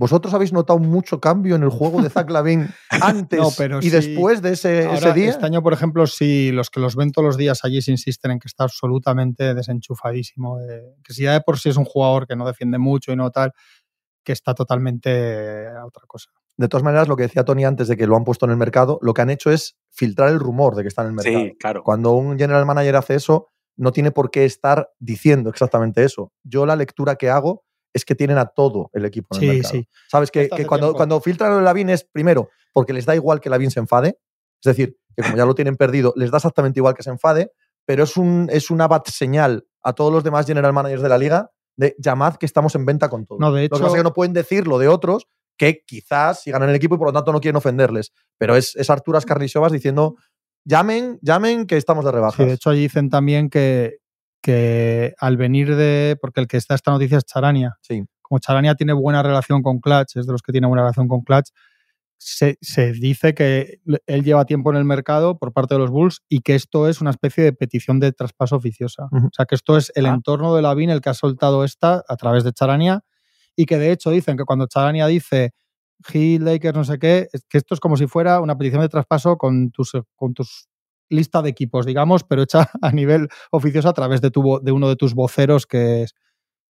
¿Vosotros 0.00 0.32
habéis 0.32 0.54
notado 0.54 0.78
mucho 0.78 1.20
cambio 1.20 1.56
en 1.56 1.62
el 1.62 1.68
juego 1.68 2.00
de 2.00 2.08
Zach 2.08 2.30
Lavin 2.30 2.70
antes 2.88 3.38
no, 3.38 3.50
pero 3.58 3.80
y 3.80 3.82
sí. 3.82 3.90
después 3.90 4.40
de 4.40 4.52
ese, 4.52 4.86
Ahora, 4.86 4.96
ese, 4.96 5.12
día? 5.12 5.28
Este 5.28 5.44
año, 5.44 5.62
por 5.62 5.74
ejemplo, 5.74 6.06
si 6.06 6.52
los 6.52 6.70
que 6.70 6.80
los 6.80 6.96
ven 6.96 7.12
todos 7.12 7.26
los 7.26 7.36
días 7.36 7.66
allí 7.66 7.82
se 7.82 7.90
insisten 7.90 8.30
en 8.30 8.38
que 8.38 8.48
está 8.48 8.64
absolutamente 8.64 9.52
desenchufadísimo, 9.52 10.56
de, 10.56 10.94
que 11.04 11.12
si 11.12 11.24
ya 11.24 11.34
de 11.34 11.42
por 11.42 11.58
sí 11.58 11.68
es 11.68 11.76
un 11.76 11.84
jugador 11.84 12.26
que 12.26 12.34
no 12.34 12.46
defiende 12.46 12.78
mucho 12.78 13.12
y 13.12 13.16
no 13.16 13.30
tal, 13.30 13.52
que 14.24 14.32
está 14.32 14.54
totalmente 14.54 15.68
a 15.68 15.84
otra 15.84 16.04
cosa. 16.06 16.30
De 16.56 16.66
todas 16.68 16.82
maneras, 16.82 17.06
lo 17.06 17.16
que 17.16 17.24
decía 17.24 17.44
Tony 17.44 17.66
antes 17.66 17.86
de 17.86 17.98
que 17.98 18.06
lo 18.06 18.16
han 18.16 18.24
puesto 18.24 18.46
en 18.46 18.52
el 18.52 18.56
mercado, 18.56 18.98
lo 19.02 19.12
que 19.12 19.20
han 19.20 19.28
hecho 19.28 19.50
es 19.50 19.76
filtrar 19.90 20.30
el 20.30 20.40
rumor 20.40 20.76
de 20.76 20.82
que 20.82 20.88
está 20.88 21.02
en 21.02 21.08
el 21.08 21.14
mercado. 21.14 21.44
Sí, 21.44 21.56
claro. 21.60 21.82
Cuando 21.84 22.12
un 22.12 22.38
general 22.38 22.64
manager 22.64 22.96
hace 22.96 23.16
eso, 23.16 23.48
no 23.76 23.92
tiene 23.92 24.12
por 24.12 24.30
qué 24.30 24.46
estar 24.46 24.88
diciendo 24.98 25.50
exactamente 25.50 26.04
eso. 26.04 26.32
Yo 26.42 26.64
la 26.64 26.76
lectura 26.76 27.16
que 27.16 27.28
hago 27.28 27.64
es 27.92 28.04
que 28.04 28.14
tienen 28.14 28.38
a 28.38 28.46
todo 28.46 28.90
el 28.92 29.04
equipo 29.04 29.34
en 29.34 29.40
sí, 29.40 29.48
el 29.48 29.54
mercado. 29.54 29.74
Sí. 29.74 29.88
Sabes 30.10 30.30
que, 30.30 30.48
que 30.48 30.66
cuando, 30.66 30.94
cuando, 30.94 31.20
filtran 31.20 31.52
a 31.52 31.60
Lavín 31.60 31.90
es 31.90 32.04
primero 32.04 32.50
porque 32.72 32.92
les 32.92 33.06
da 33.06 33.14
igual 33.14 33.40
que 33.40 33.50
Lavín 33.50 33.70
se 33.70 33.80
enfade, 33.80 34.18
es 34.62 34.76
decir, 34.76 34.96
que 35.16 35.22
como 35.22 35.36
ya 35.36 35.44
lo 35.44 35.54
tienen 35.54 35.76
perdido, 35.76 36.12
les 36.16 36.30
da 36.30 36.38
exactamente 36.38 36.78
igual 36.78 36.94
que 36.94 37.02
se 37.02 37.10
enfade, 37.10 37.52
pero 37.84 38.04
es, 38.04 38.16
un, 38.16 38.48
es 38.52 38.70
una 38.70 38.86
bad 38.86 39.02
señal 39.06 39.66
a 39.82 39.92
todos 39.92 40.12
los 40.12 40.22
demás 40.22 40.46
general 40.46 40.72
managers 40.72 41.02
de 41.02 41.08
la 41.08 41.18
liga 41.18 41.50
de 41.76 41.96
llamad 41.98 42.36
que 42.36 42.46
estamos 42.46 42.74
en 42.74 42.84
venta 42.84 43.08
con 43.08 43.26
todo. 43.26 43.38
No, 43.38 43.52
de 43.52 43.64
hecho, 43.64 43.74
lo 43.74 43.78
que 43.78 43.84
pasa 43.84 43.96
es 43.96 44.00
que 44.00 44.04
no 44.04 44.12
pueden 44.12 44.32
decir 44.32 44.66
lo 44.66 44.78
de 44.78 44.88
otros 44.88 45.26
que 45.56 45.82
quizás 45.86 46.42
sigan 46.42 46.62
en 46.62 46.70
el 46.70 46.74
equipo 46.74 46.94
y 46.94 46.98
por 46.98 47.08
lo 47.08 47.12
tanto 47.12 47.32
no 47.32 47.40
quieren 47.40 47.56
ofenderles. 47.56 48.12
Pero 48.38 48.56
es, 48.56 48.76
es 48.76 48.90
Arturas 48.90 49.26
Carnisovas 49.26 49.72
diciendo 49.72 50.16
llamen, 50.64 51.18
llamen 51.22 51.66
que 51.66 51.76
estamos 51.76 52.04
de 52.04 52.12
rebajas. 52.12 52.36
Sí, 52.36 52.44
de 52.44 52.52
hecho 52.54 52.70
allí 52.70 52.82
dicen 52.82 53.10
también 53.10 53.50
que, 53.50 53.98
que 54.42 55.14
al 55.18 55.36
venir 55.36 55.76
de, 55.76 56.16
porque 56.20 56.40
el 56.40 56.46
que 56.46 56.56
está 56.56 56.74
esta 56.74 56.90
noticia 56.90 57.18
es 57.18 57.24
Charania, 57.24 57.76
sí. 57.82 58.04
como 58.22 58.38
Charania 58.38 58.74
tiene 58.74 58.92
buena 58.92 59.22
relación 59.22 59.62
con 59.62 59.80
Clutch, 59.80 60.16
es 60.16 60.26
de 60.26 60.32
los 60.32 60.42
que 60.42 60.52
tiene 60.52 60.66
buena 60.66 60.82
relación 60.82 61.08
con 61.08 61.22
Clutch, 61.22 61.50
se, 62.22 62.58
se, 62.60 62.92
dice 62.92 63.32
que 63.32 63.80
él 64.06 64.24
lleva 64.24 64.44
tiempo 64.44 64.70
en 64.70 64.76
el 64.76 64.84
mercado 64.84 65.38
por 65.38 65.54
parte 65.54 65.74
de 65.74 65.80
los 65.80 65.90
Bulls 65.90 66.20
y 66.28 66.40
que 66.40 66.54
esto 66.54 66.86
es 66.86 67.00
una 67.00 67.10
especie 67.10 67.42
de 67.42 67.54
petición 67.54 67.98
de 67.98 68.12
traspaso 68.12 68.56
oficiosa. 68.56 69.04
Uh 69.10 69.16
-huh. 69.16 69.26
O 69.28 69.30
sea, 69.32 69.46
que 69.46 69.54
esto 69.54 69.78
es 69.78 69.90
el 69.94 70.04
ah. 70.04 70.10
entorno 70.10 70.54
de 70.54 70.60
Lavin 70.60 70.90
el 70.90 71.00
que 71.00 71.08
ha 71.08 71.14
soltado 71.14 71.64
esta 71.64 72.04
a 72.06 72.16
través 72.16 72.44
de 72.44 72.52
Charania 72.52 73.00
y 73.56 73.64
que 73.64 73.78
de 73.78 73.92
hecho 73.92 74.10
dicen 74.10 74.36
que 74.36 74.44
cuando 74.44 74.66
Charania 74.66 75.06
dice 75.06 75.52
Heat, 76.08 76.42
Lakers, 76.42 76.76
no 76.76 76.84
sé 76.84 76.98
qué, 76.98 77.28
que 77.48 77.58
esto 77.58 77.74
es 77.74 77.80
como 77.80 77.96
si 77.96 78.06
fuera 78.06 78.40
una 78.40 78.56
petición 78.56 78.82
de 78.82 78.88
traspaso 78.88 79.36
con 79.36 79.70
tus, 79.70 79.92
con 80.14 80.34
tus 80.34 80.68
lista 81.10 81.42
de 81.42 81.50
equipos, 81.50 81.84
digamos, 81.84 82.24
pero 82.24 82.42
hecha 82.42 82.70
a 82.82 82.92
nivel 82.92 83.28
oficioso 83.50 83.88
a 83.88 83.92
través 83.92 84.20
de, 84.20 84.30
tu, 84.30 84.60
de 84.62 84.72
uno 84.72 84.88
de 84.88 84.96
tus 84.96 85.14
voceros 85.14 85.66
que 85.66 86.04
es, 86.04 86.14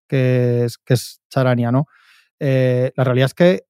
que 0.09 0.65
es, 0.65 0.79
que 0.79 0.95
es 0.95 1.21
Charania, 1.29 1.71
¿no? 1.71 1.87
Eh, 2.41 2.91
la 2.97 3.05
realidad 3.05 3.27
es 3.27 3.35
que 3.35 3.63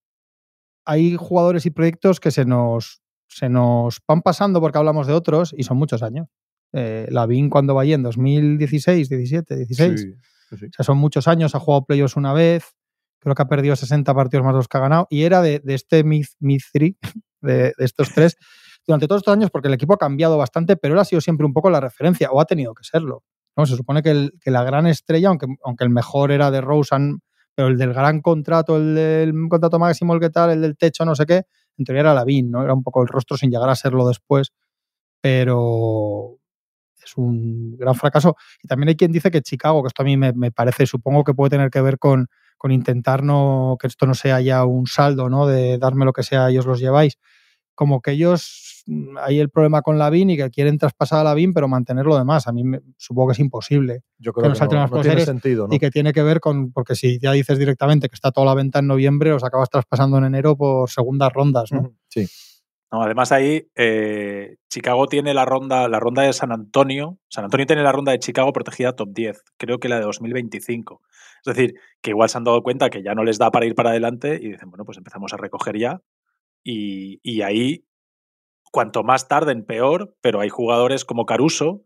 hay 0.86 1.16
jugadores 1.16 1.66
y 1.66 1.70
proyectos 1.70 2.20
que 2.20 2.30
se 2.30 2.44
nos, 2.44 3.02
se 3.28 3.48
nos 3.48 4.00
van 4.06 4.22
pasando 4.22 4.60
porque 4.60 4.78
hablamos 4.78 5.06
de 5.06 5.12
otros 5.12 5.54
y 5.56 5.64
son 5.64 5.76
muchos 5.76 6.02
años. 6.02 6.28
Eh, 6.72 7.08
Lavín 7.10 7.50
cuando 7.50 7.74
va 7.74 7.84
en 7.84 8.02
2016, 8.02 9.08
17, 9.08 9.56
16. 9.56 10.00
Sí, 10.00 10.06
sí. 10.06 10.66
O 10.66 10.72
sea, 10.72 10.84
son 10.84 10.98
muchos 10.98 11.28
años, 11.28 11.54
ha 11.54 11.60
jugado 11.60 11.84
playoffs 11.84 12.16
una 12.16 12.32
vez, 12.32 12.64
creo 13.20 13.34
que 13.34 13.42
ha 13.42 13.48
perdido 13.48 13.76
60 13.76 14.12
partidos 14.14 14.44
más 14.44 14.54
los 14.54 14.66
que 14.66 14.78
ha 14.78 14.80
ganado, 14.80 15.06
y 15.10 15.22
era 15.22 15.42
de, 15.42 15.60
de 15.60 15.74
este 15.74 16.02
Myth, 16.02 16.30
Myth 16.40 16.64
3, 16.72 16.94
de, 17.42 17.52
de 17.52 17.74
estos 17.78 18.12
tres, 18.12 18.36
durante 18.86 19.06
todos 19.06 19.20
estos 19.20 19.34
años 19.34 19.50
porque 19.50 19.68
el 19.68 19.74
equipo 19.74 19.94
ha 19.94 19.98
cambiado 19.98 20.38
bastante, 20.38 20.76
pero 20.76 20.94
él 20.94 21.00
ha 21.00 21.04
sido 21.04 21.20
siempre 21.20 21.46
un 21.46 21.52
poco 21.52 21.70
la 21.70 21.80
referencia, 21.80 22.30
o 22.30 22.40
ha 22.40 22.44
tenido 22.44 22.74
que 22.74 22.84
serlo. 22.84 23.22
¿no? 23.56 23.66
Se 23.66 23.76
supone 23.76 24.02
que, 24.02 24.30
la 24.46 24.64
gran 24.64 24.86
estrella, 24.86 25.28
aunque, 25.28 25.46
aunque, 25.64 25.84
el 25.84 25.90
mejor 25.90 26.32
era 26.32 26.50
de 26.50 26.60
Rosen, 26.60 27.20
pero 27.54 27.68
el 27.68 27.78
del 27.78 27.92
gran 27.92 28.20
contrato, 28.20 28.76
el 28.76 28.94
del 28.94 29.34
contrato 29.48 29.78
máximo, 29.78 30.14
el 30.14 30.20
que 30.20 30.30
tal, 30.30 30.50
el 30.50 30.60
del 30.62 30.76
techo, 30.76 31.04
no 31.04 31.14
sé 31.14 31.26
qué, 31.26 31.42
en 31.76 31.84
teoría 31.84 32.00
era 32.00 32.14
Lavín, 32.14 32.50
¿no? 32.50 32.62
Era 32.62 32.74
un 32.74 32.82
poco 32.82 33.02
el 33.02 33.08
rostro 33.08 33.36
sin 33.36 33.50
llegar 33.50 33.68
a 33.68 33.74
serlo 33.74 34.06
después, 34.06 34.52
pero 35.20 36.38
es 37.02 37.16
un 37.16 37.76
gran 37.76 37.94
fracaso. 37.94 38.36
Y 38.62 38.68
también 38.68 38.90
hay 38.90 38.96
quien 38.96 39.12
dice 39.12 39.30
que 39.30 39.42
Chicago, 39.42 39.82
que 39.82 39.88
esto 39.88 40.02
a 40.02 40.04
mí 40.04 40.16
me, 40.16 40.32
me 40.32 40.52
parece, 40.52 40.86
supongo 40.86 41.24
que 41.24 41.34
puede 41.34 41.50
tener 41.50 41.70
que 41.70 41.80
ver 41.80 41.98
con, 41.98 42.28
con 42.60 42.72
intentar 42.72 43.22
no, 43.22 43.78
que 43.80 43.86
esto 43.86 44.06
no 44.06 44.14
sea 44.14 44.40
ya 44.40 44.64
un 44.64 44.86
saldo, 44.86 45.28
¿no? 45.30 45.46
De 45.46 45.78
darme 45.78 46.04
lo 46.04 46.12
que 46.12 46.22
sea, 46.22 46.50
ellos 46.50 46.66
los 46.66 46.78
lleváis. 46.78 47.16
Como 47.80 48.02
que 48.02 48.10
ellos, 48.10 48.84
hay 49.22 49.40
el 49.40 49.48
problema 49.48 49.80
con 49.80 49.98
Lavín 49.98 50.28
y 50.28 50.36
que 50.36 50.50
quieren 50.50 50.76
traspasar 50.76 51.20
a 51.20 51.24
Lavín, 51.24 51.54
pero 51.54 51.66
mantener 51.66 52.04
lo 52.04 52.18
demás. 52.18 52.46
A 52.46 52.52
mí 52.52 52.62
me, 52.62 52.80
supongo 52.98 53.28
que 53.28 53.32
es 53.32 53.38
imposible. 53.38 54.02
Yo 54.18 54.34
creo 54.34 54.52
que, 54.52 54.58
que 54.58 54.74
no, 54.74 54.86
no 54.86 55.00
tiene 55.00 55.24
sentido. 55.24 55.66
¿no? 55.66 55.74
Y 55.74 55.78
que 55.78 55.90
tiene 55.90 56.12
que 56.12 56.22
ver 56.22 56.40
con, 56.40 56.72
porque 56.72 56.94
si 56.94 57.18
ya 57.18 57.32
dices 57.32 57.58
directamente 57.58 58.10
que 58.10 58.14
está 58.16 58.32
toda 58.32 58.44
la 58.44 58.54
venta 58.54 58.80
en 58.80 58.86
noviembre, 58.86 59.32
os 59.32 59.42
acabas 59.42 59.70
traspasando 59.70 60.18
en 60.18 60.24
enero 60.24 60.58
por 60.58 60.90
segundas 60.90 61.32
rondas, 61.32 61.72
¿no? 61.72 61.94
Sí. 62.10 62.28
No, 62.92 63.02
además 63.02 63.32
ahí 63.32 63.66
eh, 63.76 64.56
Chicago 64.68 65.06
tiene 65.06 65.32
la 65.32 65.46
ronda, 65.46 65.88
la 65.88 65.98
ronda 65.98 66.22
de 66.22 66.34
San 66.34 66.52
Antonio. 66.52 67.18
San 67.30 67.44
Antonio 67.44 67.64
tiene 67.64 67.82
la 67.82 67.92
ronda 67.92 68.12
de 68.12 68.18
Chicago 68.18 68.52
protegida 68.52 68.94
top 68.94 69.08
10, 69.14 69.42
creo 69.56 69.78
que 69.78 69.88
la 69.88 69.96
de 69.96 70.02
2025. 70.02 71.00
Es 71.46 71.54
decir, 71.54 71.74
que 72.02 72.10
igual 72.10 72.28
se 72.28 72.36
han 72.36 72.44
dado 72.44 72.62
cuenta 72.62 72.90
que 72.90 73.02
ya 73.02 73.14
no 73.14 73.24
les 73.24 73.38
da 73.38 73.50
para 73.50 73.64
ir 73.64 73.74
para 73.74 73.90
adelante 73.90 74.38
y 74.42 74.50
dicen, 74.50 74.68
bueno, 74.68 74.84
pues 74.84 74.98
empezamos 74.98 75.32
a 75.32 75.38
recoger 75.38 75.78
ya. 75.78 76.00
Y, 76.62 77.20
y 77.22 77.42
ahí 77.42 77.84
cuanto 78.70 79.02
más 79.02 79.28
tarden, 79.28 79.64
peor, 79.64 80.14
pero 80.20 80.40
hay 80.40 80.48
jugadores 80.48 81.04
como 81.04 81.26
Caruso, 81.26 81.84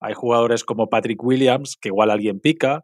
hay 0.00 0.14
jugadores 0.14 0.64
como 0.64 0.88
Patrick 0.88 1.22
Williams, 1.22 1.76
que 1.80 1.88
igual 1.88 2.10
alguien 2.10 2.40
pica. 2.40 2.82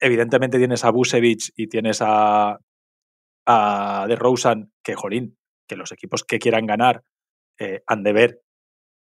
Evidentemente 0.00 0.58
tienes 0.58 0.84
a 0.84 0.90
Busevich 0.90 1.52
y 1.56 1.68
tienes 1.68 2.02
a, 2.02 2.58
a 3.46 4.06
DeRozan, 4.08 4.72
que, 4.82 4.94
jolín, 4.94 5.38
que 5.66 5.76
los 5.76 5.92
equipos 5.92 6.24
que 6.24 6.38
quieran 6.38 6.66
ganar 6.66 7.02
eh, 7.58 7.82
han 7.86 8.02
de 8.02 8.12
ver, 8.12 8.42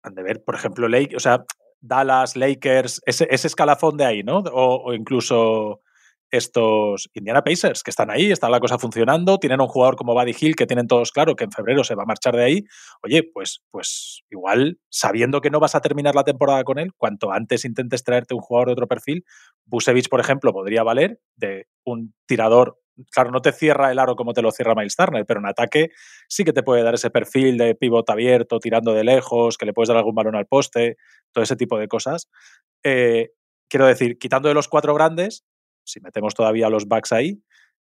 han 0.02 0.14
de 0.14 0.22
ver, 0.22 0.42
por 0.44 0.54
ejemplo, 0.54 0.88
Lake, 0.88 1.16
o 1.16 1.20
sea, 1.20 1.44
Dallas, 1.80 2.36
Lakers, 2.36 3.02
ese, 3.06 3.26
ese 3.30 3.46
escalafón 3.46 3.96
de 3.96 4.04
ahí, 4.04 4.22
¿no? 4.22 4.38
O 4.38 4.92
incluso 4.94 5.80
estos 6.32 7.10
Indiana 7.12 7.44
Pacers 7.44 7.82
que 7.82 7.90
están 7.90 8.10
ahí, 8.10 8.32
está 8.32 8.48
la 8.48 8.58
cosa 8.58 8.78
funcionando, 8.78 9.38
tienen 9.38 9.60
un 9.60 9.68
jugador 9.68 9.96
como 9.96 10.14
Buddy 10.14 10.34
Hill 10.40 10.56
que 10.56 10.66
tienen 10.66 10.88
todos 10.88 11.12
claro 11.12 11.36
que 11.36 11.44
en 11.44 11.52
febrero 11.52 11.84
se 11.84 11.94
va 11.94 12.04
a 12.04 12.06
marchar 12.06 12.34
de 12.34 12.42
ahí. 12.42 12.64
Oye, 13.02 13.22
pues, 13.22 13.62
pues 13.70 14.22
igual 14.30 14.78
sabiendo 14.88 15.42
que 15.42 15.50
no 15.50 15.60
vas 15.60 15.74
a 15.74 15.82
terminar 15.82 16.14
la 16.14 16.24
temporada 16.24 16.64
con 16.64 16.78
él, 16.78 16.92
cuanto 16.96 17.30
antes 17.32 17.66
intentes 17.66 18.02
traerte 18.02 18.34
un 18.34 18.40
jugador 18.40 18.68
de 18.68 18.72
otro 18.72 18.88
perfil, 18.88 19.24
Busevich, 19.66 20.08
por 20.08 20.20
ejemplo, 20.20 20.54
podría 20.54 20.82
valer 20.82 21.20
de 21.36 21.66
un 21.84 22.14
tirador. 22.26 22.78
Claro, 23.10 23.30
no 23.30 23.42
te 23.42 23.52
cierra 23.52 23.92
el 23.92 23.98
aro 23.98 24.16
como 24.16 24.32
te 24.32 24.40
lo 24.40 24.50
cierra 24.52 24.74
Miles 24.74 24.96
Turner, 24.96 25.26
pero 25.26 25.40
en 25.40 25.46
ataque 25.46 25.90
sí 26.28 26.44
que 26.44 26.52
te 26.54 26.62
puede 26.62 26.82
dar 26.82 26.94
ese 26.94 27.10
perfil 27.10 27.58
de 27.58 27.74
pivot 27.74 28.08
abierto, 28.08 28.58
tirando 28.58 28.94
de 28.94 29.04
lejos, 29.04 29.58
que 29.58 29.66
le 29.66 29.74
puedes 29.74 29.88
dar 29.88 29.98
algún 29.98 30.14
balón 30.14 30.36
al 30.36 30.46
poste, 30.46 30.96
todo 31.30 31.44
ese 31.44 31.56
tipo 31.56 31.78
de 31.78 31.88
cosas. 31.88 32.30
Eh, 32.82 33.32
quiero 33.68 33.86
decir, 33.86 34.18
quitando 34.18 34.48
de 34.48 34.54
los 34.54 34.68
cuatro 34.68 34.94
grandes, 34.94 35.44
si 35.84 36.00
metemos 36.00 36.34
todavía 36.34 36.68
los 36.68 36.86
backs 36.88 37.12
ahí, 37.12 37.42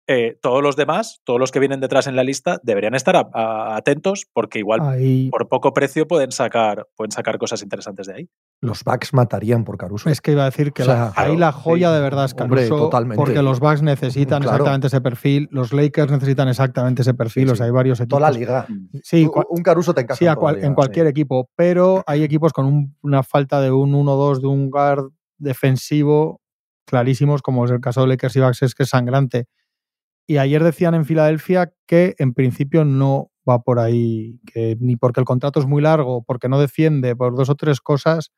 eh, 0.07 0.37
todos 0.43 0.62
los 0.62 0.76
demás, 0.76 1.22
todos 1.24 1.41
los 1.41 1.51
que 1.51 1.61
vienen 1.61 1.80
detrás 1.80 2.07
en 2.07 2.14
la 2.14 2.24
lista, 2.24 2.61
deberían 2.62 2.95
estar 2.95 3.16
a, 3.16 3.26
a, 3.32 3.76
atentos 3.76 4.26
porque 4.35 4.59
igual 4.59 4.80
Ahí- 4.82 5.30
por 5.30 5.49
poco 5.49 5.72
precio 5.72 6.07
pueden 6.07 6.30
sacar, 6.30 6.87
pueden 6.95 7.11
sacar 7.11 7.39
cosas 7.39 7.62
interesantes 7.62 8.09
de 8.09 8.12
ahí. 8.14 8.28
Los 8.61 8.85
Bucks 8.85 9.14
matarían 9.14 9.64
por 9.64 9.78
Caruso. 9.78 10.11
Es 10.11 10.20
que 10.20 10.32
iba 10.32 10.43
a 10.43 10.51
decir 10.51 10.74
que 10.74 10.82
O 10.82 10.85
sea, 10.85 10.95
la- 10.95 11.12
ahí 11.16 11.39
la 11.39 11.53
joya 11.53 11.89
sí. 11.89 11.95
de 11.95 12.01
verdad 12.03 12.26
es 12.26 12.35
Hombre, 12.39 12.64
Caruso, 12.68 12.85
totalmente. 12.85 13.16
porque 13.16 13.41
los 13.41 13.61
Bucks 13.61 13.80
necesitan 13.80 14.43
Claro. 14.43 14.57
exactamente 14.57 14.89
ese 14.89 15.01
perfil, 15.01 15.49
los 15.51 15.72
Lakers 15.72 16.12
necesitan 16.12 16.49
exactamente 16.49 17.01
ese 17.01 17.14
perfil, 17.14 17.47
Sí, 17.49 17.53
o 17.53 17.57
sea, 17.57 17.64
hay 17.64 17.72
varios 17.72 17.99
equipos. 17.99 18.18
Toda 18.18 18.30
la 18.30 18.39
liga. 18.39 18.66
Sí, 19.03 19.26
Un- 19.49 19.62
Caruso 19.62 19.95
te 19.95 20.03
encaja 20.03 20.18
sí, 20.18 20.26
a 20.26 20.35
toda 20.35 20.35
la 20.35 20.41
cual- 20.41 20.55
liga, 20.57 20.66
en 20.68 20.74
cualquier 20.74 21.07
sí. 21.07 21.11
equipo, 21.12 21.49
pero 21.57 22.05
hay 22.07 22.22
equipos 22.24 22.53
con 22.53 22.66
un- 22.66 22.95
una 23.01 23.22
falta 23.22 23.59
de 23.62 23.70
un 23.72 23.95
1-2, 23.95 24.43
de 24.43 24.49
un 24.49 24.68
guard 24.68 25.07
defensivo 25.39 26.41
clarísimos, 26.87 27.43
como 27.43 27.64
es 27.64 27.70
el 27.70 27.80
caso 27.80 28.03
de 28.03 28.09
Lakers 28.09 28.37
y 28.37 28.41
Bucks, 28.41 28.62
es 28.62 28.74
que 28.74 28.82
es 28.85 28.89
sangrante. 28.89 29.47
Y 30.26 30.39
ayer 30.39 30.62
decían 30.64 30.95
en 30.95 31.05
Filadelfia 31.05 31.72
que 31.87 32.14
en 32.18 32.32
principio 32.35 32.85
no 32.85 33.30
va 33.49 33.62
por 33.62 33.78
ahí, 33.78 34.41
que 34.47 34.76
ni 34.80 34.97
porque 34.97 35.20
el 35.20 35.26
contrato 35.26 35.61
es 35.61 35.66
muy 35.66 35.82
largo, 35.82 36.22
porque 36.22 36.49
no 36.49 36.59
defiende, 36.59 37.14
por 37.14 37.37
dos 37.37 37.51
o 37.51 37.55
tres 37.55 37.80
cosas, 37.80 38.30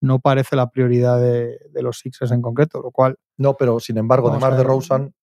no 0.00 0.18
parece 0.18 0.56
la 0.56 0.70
prioridad 0.70 1.20
de, 1.20 1.58
de 1.72 1.82
los 1.82 1.98
Sixers 1.98 2.32
en 2.32 2.42
concreto, 2.42 2.80
lo 2.82 2.90
cual 2.90 3.16
No, 3.36 3.54
pero 3.54 3.80
sin 3.80 3.98
embargo, 3.98 4.30
además 4.30 4.56
de. 4.56 4.64
Rosen, 4.64 5.14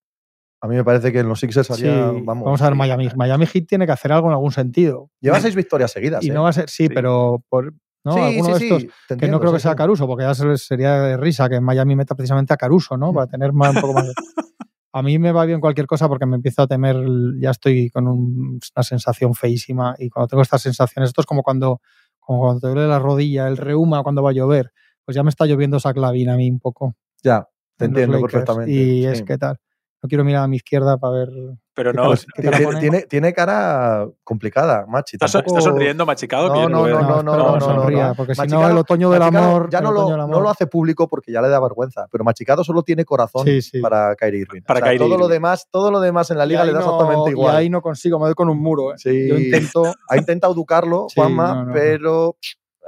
a 0.61 0.67
mí 0.67 0.75
me 0.75 0.83
parece 0.83 1.11
que 1.11 1.19
en 1.19 1.29
los 1.29 1.39
Sixers 1.39 1.67
sí, 1.67 1.73
haría. 1.87 2.05
vamos, 2.07 2.45
vamos, 2.45 2.61
a 2.61 2.65
ver. 2.65 2.75
Miami. 2.75 3.09
Miami 3.15 3.45
Heat 3.47 3.67
tiene 3.67 3.85
que 3.85 3.91
hacer 3.91 4.11
algo 4.11 4.27
en 4.27 4.33
algún 4.33 4.51
sentido. 4.51 5.09
Lleva 5.19 5.39
seis 5.39 5.55
victorias 5.55 5.91
seguidas. 5.91 6.23
Y 6.23 6.29
¿eh? 6.29 6.33
no 6.33 6.43
va 6.43 6.49
a 6.49 6.53
ser, 6.53 6.69
sí, 6.69 6.87
Sí. 6.87 6.89
pero 6.93 7.43
por 7.49 7.73
¿no? 8.03 8.13
sí, 8.13 8.19
alguno 8.19 8.57
sí, 8.57 8.67
de 8.69 8.75
estos 8.75 8.83
que 9.19 9.27
no 9.27 9.39
creo 9.39 9.53
que 9.53 9.59
sea. 9.59 9.75
Caruso, 9.75 10.07
porque 10.07 10.23
ya 10.23 10.33
se- 10.33 10.57
sería 10.57 10.93
de 11.01 11.17
risa 11.17 11.47
que 11.49 11.59
Miami 11.61 11.95
meta 11.95 12.15
precisamente 12.15 12.53
a 12.53 12.57
Caruso, 12.57 12.97
¿no? 12.97 13.13
Para 13.13 13.27
tener 13.27 13.53
más, 13.53 13.73
un 13.75 13.81
poco 13.81 13.93
más. 13.93 14.07
de- 14.07 14.13
A 14.95 15.01
mí 15.01 15.17
me 15.17 15.31
va 15.31 15.43
bien 15.45 15.59
cualquier 15.59 15.87
cosa 15.87 16.07
porque 16.07 16.27
me 16.27 16.35
empiezo 16.35 16.61
a 16.61 16.67
temer, 16.67 16.95
ya 17.39 17.49
estoy 17.49 17.89
con 17.89 18.07
un- 18.07 18.59
una 18.75 18.83
sensación 18.83 19.33
feísima 19.33 19.95
y 19.97 20.09
cuando 20.09 20.27
tengo 20.27 20.43
estas 20.43 20.61
sensaciones, 20.61 21.09
esto 21.09 21.21
es 21.21 21.25
como 21.25 21.41
cuando, 21.41 21.81
como 22.19 22.41
cuando 22.41 22.59
te 22.61 22.67
duele 22.67 22.87
la 22.87 22.99
rodilla, 22.99 23.47
el 23.47 23.57
reuma 23.57 24.03
cuando 24.03 24.21
va 24.21 24.29
a 24.29 24.33
llover, 24.33 24.71
pues 25.03 25.15
ya 25.15 25.23
me 25.23 25.29
está 25.29 25.45
lloviendo 25.47 25.77
esa 25.77 25.93
clavina 25.93 26.33
a 26.33 26.37
mí 26.37 26.47
un 26.49 26.59
poco. 26.59 26.95
Ya, 27.23 27.47
te 27.75 27.85
en 27.85 27.91
entiendo 27.91 28.21
perfectamente. 28.21 28.71
Y 28.71 29.05
es 29.05 29.23
que 29.23 29.37
tal. 29.39 29.57
No 30.03 30.09
quiero 30.09 30.25
mirar 30.25 30.43
a 30.43 30.47
mi 30.49 30.57
izquierda 30.57 30.97
para 30.97 31.13
ver. 31.13 31.29
Pero 31.73 31.91
¿Qué 31.91 31.97
no, 31.97 32.13
tiene, 32.51 32.79
tiene, 32.81 33.01
tiene 33.03 33.33
cara 33.33 34.05
complicada, 34.23 34.85
Machi. 34.85 35.15
¿estás, 35.15 35.31
tampoco- 35.31 35.57
estás 35.57 35.63
sonriendo, 35.71 36.05
machicado? 36.05 36.49
No, 36.49 36.67
no, 36.67 36.87
no, 36.87 36.99
no, 36.99 37.23
no, 37.23 37.35
no, 37.37 37.55
no, 37.55 37.61
sonría, 37.61 38.09
no. 38.09 38.15
porque 38.15 38.35
si 38.35 38.41
no, 38.41 38.45
Machicado- 38.59 38.71
el 38.71 38.77
otoño 38.77 39.09
del 39.09 39.21
amor. 39.21 39.69
Ya 39.71 39.79
no 39.79 39.91
lo, 39.93 40.07
del 40.09 40.17
no 40.29 40.41
lo 40.41 40.49
hace 40.49 40.67
público 40.67 41.07
porque 41.07 41.31
ya 41.31 41.41
le 41.41 41.47
da 41.47 41.59
vergüenza, 41.61 42.05
pero 42.11 42.25
Machicado 42.25 42.65
solo 42.65 42.83
tiene 42.83 43.05
corazón 43.05 43.45
Sí, 43.45 43.61
sí. 43.61 43.79
para 43.79 44.13
Kyrie 44.15 44.41
Irving. 44.41 44.61
Para 44.63 44.79
O 44.79 44.83
sea, 44.83 44.91
Kyrie 44.91 45.07
todo 45.07 45.17
lo 45.17 45.27
demás, 45.29 45.67
todo 45.71 45.89
lo 45.89 46.01
demás 46.01 46.29
en 46.31 46.37
la 46.37 46.45
liga 46.45 46.65
le 46.65 46.73
da 46.73 46.79
no- 46.81 46.85
exactamente 46.85 47.31
igual. 47.31 47.53
Y 47.53 47.57
ahí 47.59 47.69
no 47.69 47.81
consigo, 47.81 48.19
me 48.19 48.25
doy 48.25 48.35
con 48.35 48.49
un 48.49 48.59
muro. 48.61 48.91
¿eh? 48.91 48.97
Sí. 48.97 49.29
Yo 49.29 49.37
intento. 49.37 49.83
Ha 50.09 50.17
intentado 50.17 50.51
educarlo, 50.53 51.07
Juanma, 51.15 51.47
no, 51.47 51.55
no, 51.55 51.65
no. 51.67 51.73
pero 51.73 52.35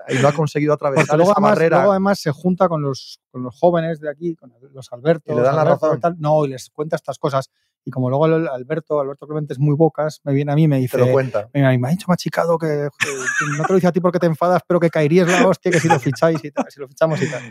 y 0.10 0.16
no 0.22 0.28
ha 0.28 0.34
conseguido 0.34 0.74
atravesar 0.74 1.18
luego 1.18 1.32
esa 1.32 1.40
además, 1.40 1.52
barrera. 1.52 1.78
luego 1.78 1.92
además 1.92 2.20
se 2.20 2.32
junta 2.32 2.68
con 2.68 2.82
los, 2.82 3.20
con 3.32 3.44
los 3.44 3.58
jóvenes 3.58 4.00
de 4.00 4.10
aquí, 4.10 4.36
con 4.36 4.54
los 4.74 4.92
Alberto. 4.92 5.32
Y 5.32 5.36
le 5.36 5.42
dan 5.42 5.56
la 5.56 5.64
razón. 5.64 6.00
No, 6.20 6.46
y 6.46 6.50
les 6.50 6.70
cuenta 6.70 6.96
estas 6.96 7.18
cosas. 7.18 7.50
Y 7.84 7.92
como 7.92 8.10
luego 8.10 8.26
Alberto, 8.26 9.00
Alberto 9.00 9.28
Clemente 9.28 9.54
es 9.54 9.60
muy 9.60 9.76
bocas, 9.76 10.20
me 10.24 10.34
viene 10.34 10.52
a 10.52 10.56
mí 10.56 10.64
y 10.64 10.68
me 10.68 10.80
dice. 10.80 10.98
te 10.98 11.06
lo 11.06 11.12
cuenta. 11.12 11.50
Y 11.54 11.60
me 11.60 11.88
ha 11.88 11.92
dicho 11.92 12.06
machicado 12.08 12.58
que, 12.58 12.68
que 13.00 13.58
no 13.58 13.64
te 13.64 13.74
lo 13.74 13.76
dice 13.76 13.88
a 13.88 13.92
ti 13.92 14.00
porque 14.00 14.18
te 14.18 14.26
enfadas, 14.26 14.64
pero 14.68 14.80
que 14.80 14.90
caería 14.90 15.24
es 15.24 15.30
la 15.30 15.48
hostia, 15.48 15.72
que 15.72 15.80
si 15.80 15.88
lo 15.88 16.00
ficháis 16.00 16.44
y 16.44 16.52
tal, 16.52 16.66
si 16.70 16.80
lo 16.80 16.88
fichamos 16.88 17.22
y 17.22 17.30
tal. 17.30 17.44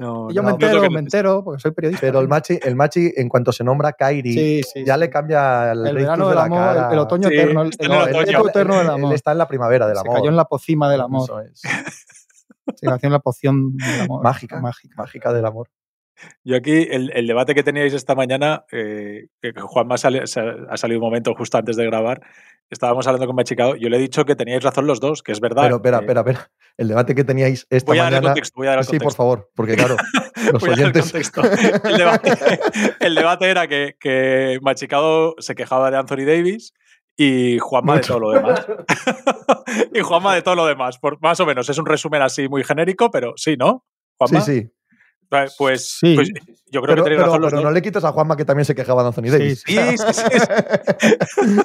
No, 0.00 0.30
yo 0.30 0.40
no, 0.40 0.48
me 0.48 0.52
entero, 0.54 0.90
me 0.90 0.98
entero, 1.00 1.44
porque 1.44 1.60
soy 1.60 1.72
periodista. 1.72 2.00
Pero 2.06 2.20
el 2.20 2.28
Machi, 2.28 2.58
el 2.62 2.74
Machi, 2.74 3.12
en 3.16 3.28
cuanto 3.28 3.52
se 3.52 3.62
nombra 3.64 3.94
Sí, 3.98 4.62
sí, 4.62 4.82
ya 4.84 4.94
sí. 4.94 5.00
le 5.00 5.10
cambia 5.10 5.72
el, 5.72 5.86
el 5.86 5.94
verano 5.94 6.28
del 6.28 6.36
la 6.38 6.44
amor, 6.44 6.58
el, 6.58 6.74
cara. 6.76 6.92
el 6.92 6.98
otoño 6.98 7.28
Sí, 7.28 7.34
eterno, 7.34 7.62
el, 7.62 7.68
el, 7.78 7.86
en 7.86 7.92
el 7.92 8.08
el 8.08 8.36
otoño. 8.36 8.48
eterno 8.48 8.74
del 8.78 8.84
Él 8.86 8.90
amor. 8.92 9.14
está 9.14 9.32
en 9.32 9.38
la 9.38 9.46
primavera 9.46 9.86
del 9.86 9.96
Se 9.96 10.00
amor. 10.00 10.14
cayó 10.16 10.30
en 10.30 10.36
la 10.36 10.46
pocima 10.46 10.90
del 10.90 11.02
amor. 11.02 11.24
Eso 11.24 11.40
es. 11.40 11.60
Se 12.76 12.86
cayó 12.86 12.98
en 13.02 13.12
la 13.12 13.18
poción 13.18 13.76
del 13.76 14.00
amor. 14.00 14.22
Mágica. 14.24 14.58
Mágica. 14.60 14.94
Mágica 14.96 15.32
del 15.34 15.44
amor. 15.44 15.68
Yo 16.44 16.56
aquí, 16.56 16.86
el, 16.90 17.10
el 17.14 17.26
debate 17.26 17.54
que 17.54 17.62
teníais 17.62 17.92
esta 17.92 18.14
mañana, 18.14 18.64
eh, 18.72 19.26
que 19.42 19.52
Juanma 19.60 19.98
sale- 19.98 20.26
se 20.26 20.40
ha 20.40 20.76
salido 20.78 21.00
un 21.00 21.04
momento 21.06 21.34
justo 21.34 21.58
antes 21.58 21.76
de 21.76 21.84
grabar, 21.84 22.20
estábamos 22.70 23.06
hablando 23.06 23.26
con 23.26 23.36
Machicado, 23.36 23.74
yo 23.76 23.88
le 23.88 23.96
he 23.96 24.00
dicho 24.00 24.24
que 24.24 24.36
teníais 24.36 24.62
razón 24.62 24.86
los 24.86 25.00
dos, 25.00 25.22
que 25.22 25.32
es 25.32 25.40
verdad. 25.40 25.62
Pero 25.64 25.76
espera, 25.76 25.98
espera, 26.00 26.20
espera. 26.20 26.50
El 26.76 26.88
debate 26.88 27.14
que 27.14 27.24
teníais 27.24 27.66
esta 27.70 27.90
Voy 27.90 27.98
a 27.98 28.04
dar 28.04 28.12
el 28.12 28.16
mañana. 28.18 28.32
contexto, 28.34 28.54
voy 28.56 28.66
a 28.66 28.70
dar 28.70 28.78
el 28.80 28.84
Sí, 28.86 28.98
por 28.98 29.14
favor, 29.14 29.50
porque 29.54 29.76
claro, 29.76 29.96
los 30.52 30.60
Voy 30.60 30.70
a 30.70 30.76
dar 30.76 30.80
el 30.80 30.86
oyentes. 30.86 31.32
El 31.84 31.96
debate, 31.98 32.30
el 33.00 33.14
debate 33.14 33.50
era 33.50 33.68
que, 33.68 33.96
que 34.00 34.58
Machicado 34.62 35.34
se 35.38 35.54
quejaba 35.54 35.90
de 35.90 35.98
Anthony 35.98 36.24
Davis 36.26 36.72
y 37.16 37.58
Juanma 37.58 37.96
Mucho. 37.96 38.14
de 38.14 38.20
todo 38.20 38.20
lo 38.20 38.30
demás. 38.30 38.66
y 39.94 40.00
Juanma 40.00 40.34
de 40.34 40.42
todo 40.42 40.54
lo 40.54 40.66
demás, 40.66 40.98
por, 40.98 41.20
más 41.20 41.38
o 41.40 41.46
menos. 41.46 41.68
Es 41.68 41.76
un 41.78 41.86
resumen 41.86 42.22
así 42.22 42.48
muy 42.48 42.64
genérico, 42.64 43.10
pero 43.10 43.34
sí, 43.36 43.56
¿no? 43.58 43.84
Sí, 43.86 44.14
Juanma. 44.18 44.40
sí. 44.40 44.60
Pues, 44.62 44.79
pues, 45.56 45.96
Sí. 45.98 46.14
pues 46.14 46.28
yo 46.72 46.82
creo 46.82 46.94
Pero, 46.94 47.04
que 47.04 47.10
tenéis 47.10 47.18
pero- 47.20 47.26
razón 47.26 47.40
los 47.42 47.50
pero 47.50 47.62
dos. 47.62 47.64
no 47.64 47.70
le 47.72 47.82
quites 47.82 48.04
a 48.04 48.12
Juanma 48.12 48.36
que 48.36 48.44
también 48.44 48.64
se 48.64 48.74
quejaba 48.74 49.02
de 49.02 49.08
Anthony 49.08 49.22
Sí, 49.24 49.30
Davis. 49.30 49.62
sí. 49.66 49.74
Sí, 49.74 49.96
sí, 49.96 50.12
sí, 50.12 50.22
sí. 51.34 51.60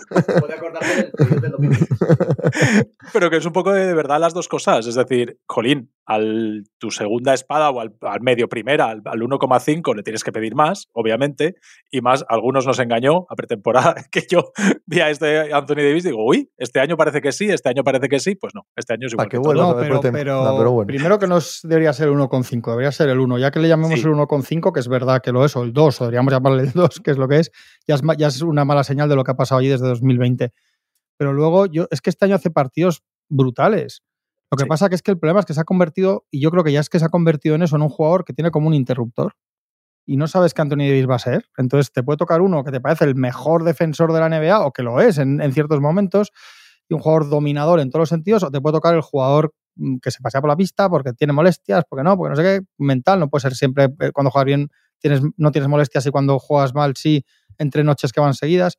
Pero 3.14 3.30
que 3.30 3.38
es 3.38 3.46
un 3.46 3.54
poco 3.54 3.72
de, 3.72 3.86
de 3.86 3.94
verdad 3.94 4.20
las 4.20 4.34
dos 4.34 4.48
cosas. 4.48 4.86
Es 4.88 4.96
decir, 4.96 5.38
Jolín, 5.48 5.92
al 6.06 6.64
tu 6.78 6.92
segunda 6.92 7.34
espada 7.34 7.70
o 7.72 7.80
al, 7.80 7.96
al 8.02 8.22
medio 8.22 8.48
primera, 8.48 8.86
al, 8.92 9.02
al 9.06 9.20
1,5 9.20 9.96
le 9.96 10.04
tienes 10.04 10.24
que 10.24 10.32
pedir 10.32 10.54
más, 10.56 10.88
obviamente. 10.94 11.56
Y 11.92 12.02
más, 12.02 12.24
algunos 12.30 12.68
nos 12.68 12.78
engañó 12.80 13.26
a 13.30 13.36
pretemporada 13.36 13.96
que 14.12 14.24
yo 14.30 14.52
vi 14.86 15.00
a 15.00 15.10
este 15.10 15.52
Anthony 15.54 15.78
Davis 15.78 16.06
y 16.06 16.10
digo, 16.10 16.24
uy, 16.26 16.50
este 16.58 16.80
año 16.80 16.96
parece 16.96 17.22
que 17.22 17.32
sí, 17.32 17.50
este 17.50 17.70
año 17.70 17.84
parece 17.84 18.08
que 18.08 18.20
sí. 18.20 18.36
Pues 18.36 18.54
no, 18.54 18.68
este 18.76 18.94
año 18.94 19.08
es 19.08 19.14
igual. 19.14 19.28
Que 19.28 19.32
que 19.32 19.38
vuelva. 19.40 19.64
todo. 19.64 19.72
No, 19.74 19.78
otra 19.80 19.90
vez 19.90 20.00
pero, 20.02 20.12
pero, 20.14 20.44
no, 20.44 20.58
pero 20.58 20.72
bueno. 20.72 20.88
primero 20.88 21.18
que 21.20 21.28
no 21.28 21.38
es- 21.38 21.62
debería 21.64 21.92
ser 21.94 22.08
el 22.10 22.14
1,5, 22.16 22.70
debería 22.72 22.92
ser 22.92 23.10
el 23.10 23.20
1. 23.20 23.40
Ya 23.40 23.50
que 23.52 23.60
le 23.60 23.68
llamemos 23.68 24.00
Sí. 24.00 24.06
el 24.06 24.14
1,5, 24.14 24.72
que 24.72 24.80
es 24.80 24.88
verdad 24.88 25.22
que 25.22 25.32
lo 25.32 25.44
es, 25.44 25.56
o 25.56 25.64
el 25.64 25.74
2, 25.74 26.02
o 26.02 26.04
deberíamos 26.06 26.32
llamarle 26.34 26.64
el 26.64 26.72
2, 26.74 27.00
que 27.00 27.12
es 27.12 27.18
lo 27.18 27.28
que 27.28 27.40
es, 27.40 27.52
ya 27.88 27.96
es, 27.96 28.02
ya 28.18 28.28
es 28.28 28.42
una 28.44 28.64
mala 28.66 28.84
señal 28.84 29.10
de 29.10 29.16
lo 29.16 29.24
que 29.24 29.32
ha 29.32 29.36
pasado 29.36 29.60
allí 29.60 29.70
desde 29.70 29.88
2020. 29.88 30.52
Pero 31.18 31.34
luego, 31.34 31.66
yo 31.66 31.88
es 31.92 32.02
que 32.02 32.10
este 32.10 32.26
año 32.26 32.36
hace 32.36 32.52
partidos 32.52 33.02
brutales. 33.30 34.04
Lo 34.52 34.58
que 34.58 34.64
Sí. 34.64 34.70
pasa 34.70 34.90
que 34.90 34.96
es 34.96 35.02
que 35.02 35.12
el 35.12 35.18
problema 35.20 35.40
es 35.40 35.46
que 35.46 35.54
se 35.54 35.62
ha 35.62 35.66
convertido, 35.66 36.26
y 36.32 36.40
yo 36.42 36.52
creo 36.52 36.64
que 36.64 36.72
ya 36.72 36.80
es 36.80 36.90
que 36.90 37.00
se 37.00 37.06
ha 37.06 37.10
convertido 37.10 37.56
en 37.56 37.64
eso, 37.64 37.76
en 37.76 37.82
un 37.82 37.90
jugador 37.90 38.26
que 38.26 38.34
tiene 38.34 38.52
como 38.52 38.68
un 38.68 38.74
interruptor. 38.74 39.34
Y 40.08 40.18
no 40.18 40.28
sabes 40.28 40.54
que 40.54 40.62
Anthony 40.62 40.80
Davis 40.88 41.10
va 41.10 41.16
a 41.16 41.20
ser. 41.20 41.46
Entonces 41.58 41.92
te 41.92 42.04
puede 42.04 42.18
tocar 42.18 42.42
uno 42.42 42.64
que 42.64 42.72
te 42.72 42.80
parece 42.82 43.06
el 43.06 43.16
mejor 43.16 43.64
defensor 43.64 44.14
de 44.14 44.20
la 44.20 44.28
NBA, 44.30 44.66
o 44.66 44.72
que 44.72 44.84
lo 44.84 45.02
es 45.02 45.18
en, 45.18 45.42
en 45.42 45.52
ciertos 45.54 45.82
momentos, 45.82 46.32
y 46.90 46.94
un 46.94 47.00
jugador 47.02 47.30
dominador 47.30 47.80
en 47.80 47.90
todos 47.90 48.02
los 48.02 48.10
sentidos, 48.10 48.44
o 48.44 48.52
te 48.52 48.62
puede 48.62 48.74
tocar 48.76 48.94
el 48.96 49.02
jugador 49.02 49.54
mm, 49.76 49.98
que 49.98 50.12
se 50.12 50.22
pasea 50.22 50.42
por 50.42 50.50
la 50.50 50.56
pista 50.56 50.88
porque 50.90 51.14
tiene 51.14 51.34
molestias, 51.34 51.84
porque 51.90 52.04
no, 52.04 52.16
porque 52.18 52.30
no 52.32 52.36
sé 52.36 52.44
qué, 52.44 52.66
mental, 52.78 53.20
no 53.20 53.30
puede 53.30 53.42
ser 53.42 53.56
siempre 53.56 53.86
eh, 54.00 54.12
cuando 54.14 54.30
juegas 54.30 54.46
bien 54.46 54.70
tienes, 55.00 55.22
no 55.38 55.52
tienes 55.52 55.68
molestias 55.70 56.06
y 56.06 56.12
cuando 56.12 56.38
juegas 56.40 56.74
mal 56.76 56.94
sí, 56.96 57.26
entre 57.58 57.84
noches 57.84 58.14
que 58.14 58.22
van 58.22 58.36
seguidas. 58.36 58.78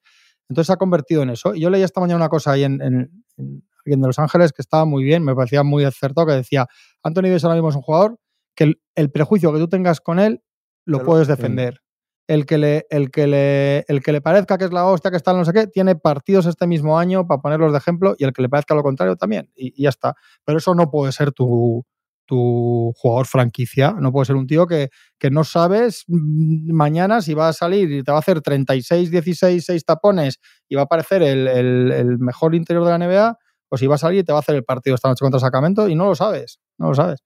Entonces 0.48 0.68
se 0.68 0.72
ha 0.74 0.76
convertido 0.76 1.22
en 1.24 1.30
eso. 1.30 1.54
Y 1.56 1.60
yo 1.60 1.70
leí 1.70 1.82
esta 1.82 2.00
mañana 2.00 2.16
una 2.18 2.28
cosa 2.28 2.52
ahí 2.52 2.62
en, 2.64 2.80
en- 2.80 3.24
en 3.36 3.62
alguien 3.86 4.00
de 4.00 4.08
Los 4.08 4.18
Ángeles 4.18 4.52
que 4.52 4.62
estaba 4.62 4.84
muy 4.84 5.04
bien, 5.04 5.24
me 5.24 5.34
parecía 5.34 5.62
muy 5.62 5.84
acertado, 5.84 6.26
que 6.26 6.34
decía, 6.34 6.66
Anthony 7.02 7.22
Davis 7.22 7.44
ahora 7.44 7.54
mismo 7.54 7.70
es 7.70 7.76
un 7.76 7.82
jugador 7.82 8.18
que 8.54 8.64
el, 8.64 8.80
el 8.94 9.10
prejuicio 9.10 9.52
que 9.52 9.58
tú 9.58 9.68
tengas 9.68 10.00
con 10.00 10.18
él 10.18 10.42
lo 10.84 11.04
puedes 11.04 11.28
defender. 11.28 11.80
el 12.28 12.46
que, 12.46 12.58
le, 12.58 12.86
el, 12.90 13.10
que 13.10 13.26
le, 13.26 13.84
el 13.88 14.02
que 14.02 14.12
le 14.12 14.20
parezca 14.20 14.58
que 14.58 14.64
es 14.64 14.72
la 14.72 14.86
hostia, 14.86 15.10
que 15.10 15.16
está 15.16 15.32
en 15.32 15.38
no 15.38 15.44
sé 15.44 15.52
qué, 15.52 15.66
tiene 15.66 15.96
partidos 15.96 16.46
este 16.46 16.66
mismo 16.66 16.98
año 16.98 17.26
para 17.26 17.40
ponerlos 17.40 17.72
de 17.72 17.78
ejemplo 17.78 18.14
y 18.18 18.24
el 18.24 18.32
que 18.32 18.42
le 18.42 18.48
parezca 18.48 18.74
lo 18.74 18.82
contrario 18.82 19.16
también. 19.16 19.50
Y, 19.54 19.72
y 19.76 19.82
ya 19.84 19.90
está. 19.90 20.14
Pero 20.44 20.58
eso 20.58 20.74
no 20.74 20.90
puede 20.90 21.12
ser 21.12 21.32
tu, 21.32 21.84
tu 22.26 22.92
jugador 22.96 23.26
franquicia. 23.26 23.94
No 23.98 24.12
puede 24.12 24.26
ser 24.26 24.36
un 24.36 24.46
tío 24.46 24.66
que, 24.66 24.90
que, 25.18 25.30
no 25.30 25.44
sabes 25.44 26.04
mm, 26.08 26.72
mañana 26.72 27.22
si 27.22 27.34
va 27.34 27.48
a 27.48 27.52
salir 27.52 27.90
y 27.90 28.02
te 28.02 28.10
va 28.10 28.18
a 28.18 28.20
hacer 28.20 28.40
36, 28.40 29.10
16, 29.10 29.64
6 29.64 29.84
tapones 29.84 30.40
y 30.68 30.74
va 30.74 30.82
a 30.82 30.84
aparecer 30.84 31.22
el, 31.22 31.48
el, 31.48 31.92
el 31.92 32.18
mejor 32.18 32.54
interior 32.54 32.84
de 32.84 32.90
la 32.90 32.98
NBA, 32.98 33.38
pues 33.68 33.80
si 33.80 33.86
va 33.86 33.96
a 33.96 33.98
salir 33.98 34.20
y 34.20 34.24
te 34.24 34.32
va 34.32 34.38
a 34.38 34.40
hacer 34.40 34.54
el 34.54 34.64
partido 34.64 34.94
esta 34.94 35.08
noche 35.08 35.22
contra 35.24 35.40
Sacramento 35.40 35.88
y 35.88 35.94
no 35.94 36.06
lo 36.06 36.14
sabes. 36.14 36.60
No 36.78 36.88
lo 36.88 36.94
sabes. 36.94 37.20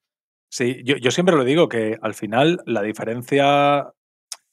Sí, 0.50 0.82
yo, 0.84 0.96
yo 0.96 1.10
siempre 1.10 1.36
lo 1.36 1.44
digo 1.44 1.68
que 1.68 1.98
al 2.02 2.14
final 2.14 2.60
la 2.66 2.82
diferencia, 2.82 3.92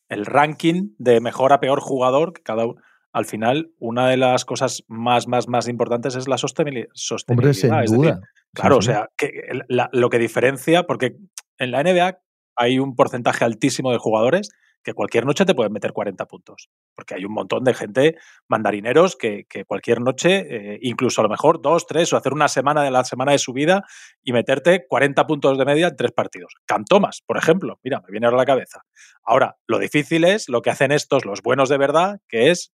el 0.10 0.26
ranking 0.26 0.90
de 0.98 1.22
mejor 1.22 1.54
a 1.54 1.60
peor 1.60 1.80
jugador, 1.80 2.34
que 2.34 2.44
cada 2.44 2.66
uno 2.66 2.82
al 3.14 3.26
final, 3.26 3.72
una 3.80 4.08
de 4.10 4.18
las 4.18 4.46
cosas 4.46 4.84
más, 4.88 5.28
más, 5.28 5.48
más 5.48 5.68
importantes 5.68 6.16
es 6.16 6.28
la 6.28 6.38
sostenibilidad. 6.38 6.90
Hombre, 7.30 7.54
sin 7.56 7.74
es 7.74 7.92
duda. 7.92 8.08
decir, 8.12 8.24
claro, 8.54 8.76
Sí, 8.76 8.78
o 8.78 8.82
sea, 8.92 9.10
que 9.18 9.32
la- 9.70 9.90
lo 9.92 10.10
que 10.10 10.20
diferencia, 10.20 10.84
porque 10.84 11.16
en 11.58 11.72
la 11.72 11.82
NBA 11.82 12.20
hay 12.56 12.78
un 12.78 12.96
porcentaje 12.96 13.44
altísimo 13.44 13.92
de 13.92 13.98
jugadores 13.98 14.50
que 14.88 14.94
cualquier 14.94 15.26
noche 15.26 15.44
te 15.44 15.54
pueden 15.54 15.74
meter 15.74 15.92
40 15.92 16.26
puntos. 16.28 16.70
Porque 16.96 17.16
hay 17.16 17.26
un 17.26 17.34
montón 17.34 17.66
de 17.66 17.74
gente, 17.74 18.16
mandarineros, 18.48 19.18
que, 19.18 19.44
que 19.44 19.66
cualquier 19.66 20.00
noche, 20.00 20.46
eh, 20.76 20.80
incluso 20.82 21.20
a 21.20 21.24
lo 21.24 21.30
mejor 21.30 21.62
dos, 21.62 21.86
tres, 21.86 22.14
o 22.14 22.16
hacer 22.16 22.32
una 22.32 22.48
semana 22.48 22.84
de 22.84 22.90
la 22.90 23.04
semana 23.04 23.34
de 23.34 23.38
su 23.38 23.52
vida 23.52 23.84
y 24.24 24.32
meterte 24.32 24.88
40 24.88 25.28
puntos 25.28 25.58
de 25.58 25.66
media 25.66 25.90
en 25.90 25.98
tres 25.98 26.14
partidos. 26.14 26.54
Cam 26.66 26.86
Thomas, 26.86 27.22
por 27.28 27.36
ejemplo, 27.36 27.82
mira, 27.84 28.00
me 28.00 28.12
viene 28.12 28.28
ahora 28.28 28.38
a 28.38 28.44
la 28.44 28.46
cabeza. 28.46 28.84
Ahora, 29.26 29.58
lo 29.68 29.78
difícil 29.78 30.24
es 30.24 30.48
lo 30.48 30.62
que 30.62 30.70
hacen 30.70 30.94
estos, 30.94 31.26
los 31.26 31.42
buenos 31.42 31.68
de 31.68 31.78
verdad, 31.78 32.22
que 32.30 32.50
es 32.50 32.74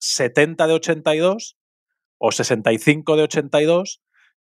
70 0.00 0.66
de 0.66 0.72
82 0.72 1.56
o 2.18 2.32
65 2.32 3.16
de 3.16 3.22
82, 3.22 4.02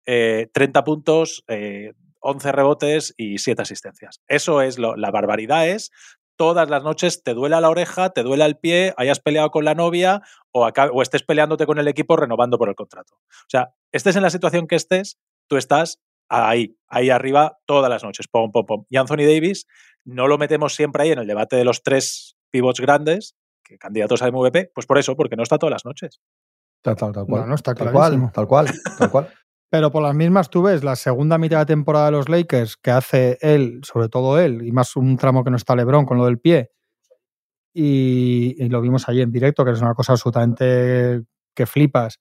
eh, 0.08 0.48
30 0.54 0.84
puntos, 0.84 1.44
eh, 1.50 1.94
11 2.26 2.52
rebotes 2.52 3.14
y 3.16 3.38
7 3.38 3.62
asistencias. 3.62 4.22
Eso 4.28 4.64
es 4.64 4.80
lo, 4.80 4.96
la 4.96 5.12
barbaridad 5.12 5.70
es 5.70 5.92
todas 6.38 6.70
las 6.70 6.84
noches 6.84 7.24
te 7.24 7.34
duela 7.34 7.62
la 7.62 7.70
oreja, 7.70 8.10
te 8.12 8.24
duela 8.24 8.46
el 8.46 8.58
pie, 8.58 8.94
hayas 8.98 9.20
peleado 9.20 9.52
con 9.52 9.66
la 9.66 9.76
novia 9.76 10.22
o, 10.52 10.66
acá, 10.66 10.90
o 10.92 11.02
estés 11.02 11.24
peleándote 11.24 11.66
con 11.66 11.80
el 11.80 11.88
equipo 11.88 12.16
renovando 12.16 12.58
por 12.58 12.70
el 12.70 12.76
contrato. 12.76 13.16
O 13.16 13.50
sea, 13.50 13.74
estés 13.92 14.16
en 14.16 14.24
la 14.24 14.30
situación 14.30 14.68
que 14.68 14.76
estés, 14.76 15.18
tú 15.48 15.58
estás 15.58 16.00
ahí, 16.30 16.78
ahí 16.88 17.10
arriba 17.10 17.58
todas 17.66 17.90
las 17.90 18.04
noches, 18.04 18.28
pom, 18.28 18.52
pom, 18.52 18.66
pom. 18.66 18.86
Y 18.90 18.98
Anthony 18.98 19.26
Davis 19.28 19.68
no 20.04 20.28
lo 20.28 20.38
metemos 20.38 20.76
siempre 20.76 21.04
ahí 21.04 21.12
en 21.12 21.20
el 21.20 21.28
debate 21.28 21.56
de 21.56 21.66
los 21.66 21.84
tres 21.84 22.36
pivots 22.52 22.80
grandes, 22.80 23.36
que 23.64 23.78
candidatos 23.78 24.22
a 24.22 24.30
MVP, 24.30 24.72
pues 24.74 24.86
por 24.86 24.98
eso, 24.98 25.16
porque 25.16 25.36
no 25.36 25.44
está 25.44 25.58
todas 25.58 25.72
las 25.72 25.86
noches. 25.86 26.22
Tal, 26.82 26.96
tal, 26.96 27.12
tal 27.12 27.26
cual. 27.26 27.42
Bueno, 27.42 27.56
está 27.56 27.74
tal 27.74 27.92
cual, 27.92 28.32
tal 28.32 28.48
cual, 28.48 28.72
tal 28.98 29.10
cual. 29.10 29.34
Pero 29.70 29.92
por 29.92 30.04
las 30.04 30.16
mismas 30.16 30.50
tú 30.50 30.64
ves 30.64 30.84
la 30.84 30.96
segunda 30.96 31.38
mitad 31.38 31.60
de 31.60 31.66
temporada 31.66 32.06
de 32.06 32.12
los 32.12 32.30
Lakers 32.30 32.78
que 32.78 32.92
hace 32.92 33.38
él, 33.42 33.82
sobre 33.84 34.10
todo 34.10 34.40
él, 34.40 34.66
y 34.66 34.72
más 34.72 34.96
un 34.96 35.18
tramo 35.18 35.44
que 35.44 35.50
no 35.50 35.58
está 35.58 35.76
Lebron 35.76 36.06
con 36.06 36.18
lo 36.18 36.26
del 36.26 36.40
pie. 36.40 36.72
Y, 37.74 38.70
lo 38.70 38.80
vimos 38.80 39.10
ahí 39.10 39.22
en 39.22 39.32
directo, 39.32 39.66
que 39.66 39.72
es 39.72 39.82
una 39.82 39.94
cosa 39.96 40.14
absolutamente 40.14 41.24
que 41.54 41.66
flipas. 41.66 42.20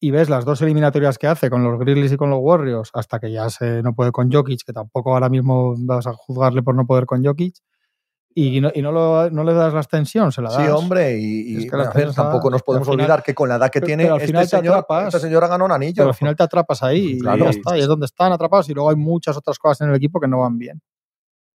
Y 0.00 0.10
ves 0.10 0.28
las 0.28 0.44
dos 0.44 0.62
eliminatorias 0.62 1.18
que 1.18 1.28
hace 1.28 1.50
con 1.50 1.62
los 1.62 1.78
Grizzlies 1.78 2.12
y 2.12 2.16
con 2.16 2.30
los 2.30 2.40
Warriors, 2.42 2.90
hasta 2.94 3.20
que 3.20 3.30
ya 3.32 3.50
se 3.50 3.82
no 3.82 3.94
puede 3.94 4.12
con 4.12 4.30
Jokic, 4.32 4.64
que 4.64 4.72
tampoco 4.72 5.12
ahora 5.12 5.28
mismo 5.28 5.74
vas 5.78 6.06
a 6.06 6.12
juzgarle 6.14 6.62
por 6.62 6.74
no 6.74 6.86
poder 6.86 7.06
con 7.06 7.24
Jokic. 7.24 7.56
Y 8.34 8.60
no, 8.60 8.70
y 8.72 8.82
no, 8.82 8.92
lo- 8.92 9.30
no 9.30 9.42
le 9.42 9.52
das 9.52 9.72
la 9.74 9.80
extensión, 9.80 10.30
se 10.30 10.40
la 10.42 10.50
das. 10.50 10.62
Sí, 10.64 10.68
hombre, 10.70 11.18
y, 11.18 11.54
y, 11.54 11.56
Es 11.64 11.70
que 11.70 11.76
ver, 11.76 12.12
tampoco 12.14 12.50
nos 12.50 12.62
podemos 12.62 12.86
final- 12.86 13.00
olvidar 13.00 13.22
que 13.22 13.34
con 13.34 13.48
la 13.48 13.56
edad 13.56 13.70
que 13.70 13.80
pero- 13.80 13.86
tiene 13.86 14.04
pero 14.04 14.14
al 14.14 14.20
este 14.20 14.26
final 14.28 14.44
te 14.44 14.56
señor, 14.56 14.74
atrapas. 14.74 15.06
este 15.14 15.20
señor 15.26 15.44
ha 15.44 15.48
ganado 15.48 15.64
un 15.66 15.72
anillo. 15.72 15.94
Pero 15.96 16.08
al 16.10 16.14
final 16.14 16.36
te 16.36 16.42
atrapas 16.44 16.82
ahí 16.82 17.12
y 17.14 17.18
Claro. 17.18 17.44
ya 17.44 17.50
está, 17.50 17.76
y 17.76 17.80
es 17.80 17.86
donde 17.88 18.06
están 18.06 18.30
atrapados 18.32 18.68
y 18.68 18.74
luego 18.74 18.90
hay 18.90 18.96
muchas 18.96 19.36
otras 19.36 19.58
cosas 19.58 19.80
en 19.80 19.90
el 19.90 19.96
equipo 19.96 20.20
que 20.20 20.28
no 20.28 20.40
van 20.40 20.56
bien. 20.58 20.80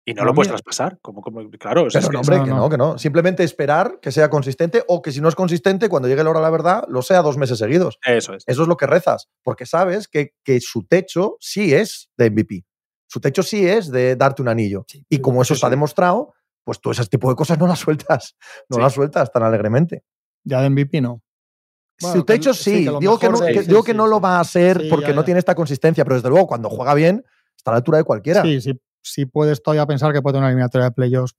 Y 0.03 0.15
no 0.15 0.21
No, 0.23 0.29
lo 0.29 0.33
puedes 0.33 0.47
traspasar. 0.49 0.97
Como, 1.03 1.21
como, 1.21 1.47
claro, 1.51 1.85
es 1.85 1.93
que 1.93 2.17
hombre, 2.17 2.37
no, 2.39 2.43
que 2.43 2.49
no. 2.49 2.55
no, 2.57 2.69
que 2.69 2.77
no. 2.77 2.97
Simplemente 2.97 3.43
esperar 3.43 3.99
que 4.01 4.11
sea 4.11 4.31
consistente 4.31 4.83
o 4.87 5.03
que 5.03 5.11
si 5.11 5.21
no 5.21 5.29
es 5.29 5.35
consistente, 5.35 5.89
cuando 5.89 6.07
llegue 6.07 6.23
la 6.23 6.31
hora 6.31 6.39
de 6.39 6.45
la 6.45 6.49
verdad, 6.49 6.83
lo 6.87 7.03
sea 7.03 7.21
dos 7.21 7.37
meses 7.37 7.59
seguidos. 7.59 7.99
eso 8.03 8.33
es. 8.33 8.43
Eso 8.47 8.63
es 8.63 8.67
lo 8.67 8.77
que 8.77 8.87
rezas, 8.87 9.29
porque 9.43 9.67
sabes 9.67 10.07
que, 10.07 10.33
que 10.43 10.59
su 10.59 10.85
techo 10.87 11.37
sí 11.39 11.75
es 11.75 12.09
de 12.17 12.31
MVP. 12.31 12.65
Su 13.07 13.19
techo 13.19 13.43
sí 13.43 13.67
es 13.67 13.91
de 13.91 14.15
darte 14.15 14.41
un 14.41 14.47
anillo. 14.47 14.85
Y 15.07 15.19
como 15.19 15.43
eso 15.43 15.53
sí, 15.53 15.59
está 15.59 15.67
sí. 15.67 15.71
demostrado, 15.71 16.33
pues 16.63 16.79
tú 16.79 16.91
ese 16.91 17.05
tipo 17.05 17.29
de 17.29 17.35
cosas 17.35 17.57
no 17.59 17.67
las 17.67 17.79
sueltas. 17.79 18.35
No 18.69 18.75
Sí. 18.77 18.81
las 18.81 18.93
sueltas 18.93 19.31
tan 19.31 19.43
alegremente. 19.43 20.03
Ya 20.43 20.61
de 20.61 20.69
MVP 20.69 21.01
no. 21.01 21.21
Bueno, 22.01 22.15
su 22.17 22.23
techo 22.23 22.53
sí, 22.53 22.71
que 22.85 22.91
digo 22.99 23.19
que 23.19 23.29
no, 23.29 23.39
que, 23.39 23.61
digo 23.61 23.83
no 23.93 24.07
lo 24.07 24.19
va 24.19 24.37
a 24.37 24.39
hacer 24.39 24.81
Sí, 24.81 24.87
porque 24.89 25.09
ya, 25.09 25.13
no 25.13 25.23
tiene 25.23 25.39
esta 25.39 25.53
consistencia, 25.53 26.03
pero 26.03 26.15
desde 26.15 26.29
luego 26.29 26.47
cuando 26.47 26.67
juega 26.69 26.93
bien, 26.95 27.23
está 27.55 27.71
a 27.71 27.73
la 27.73 27.77
altura 27.77 27.99
de 27.99 28.03
cualquiera. 28.03 28.41
Sí, 28.41 28.59
sí, 28.59 28.79
sí 29.03 29.25
puedes 29.27 29.61
todavía 29.61 29.85
pensar 29.85 30.11
que 30.11 30.21
puede 30.21 30.33
tener 30.33 30.43
una 30.43 30.49
eliminatoria 30.49 30.85
de 30.85 30.91
playoffs 30.93 31.35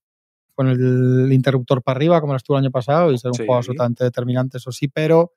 con 0.54 0.68
el 0.68 1.32
interruptor 1.32 1.82
para 1.82 1.96
arriba, 1.96 2.20
como 2.20 2.34
lo 2.34 2.36
estuvo 2.36 2.56
el 2.58 2.64
año 2.64 2.70
pasado, 2.70 3.10
y 3.10 3.18
ser 3.18 3.30
un 3.30 3.34
Sí. 3.34 3.38
juego 3.42 3.56
absolutamente 3.56 4.04
determinante, 4.04 4.58
eso 4.58 4.70
sí, 4.70 4.86
pero 4.86 5.32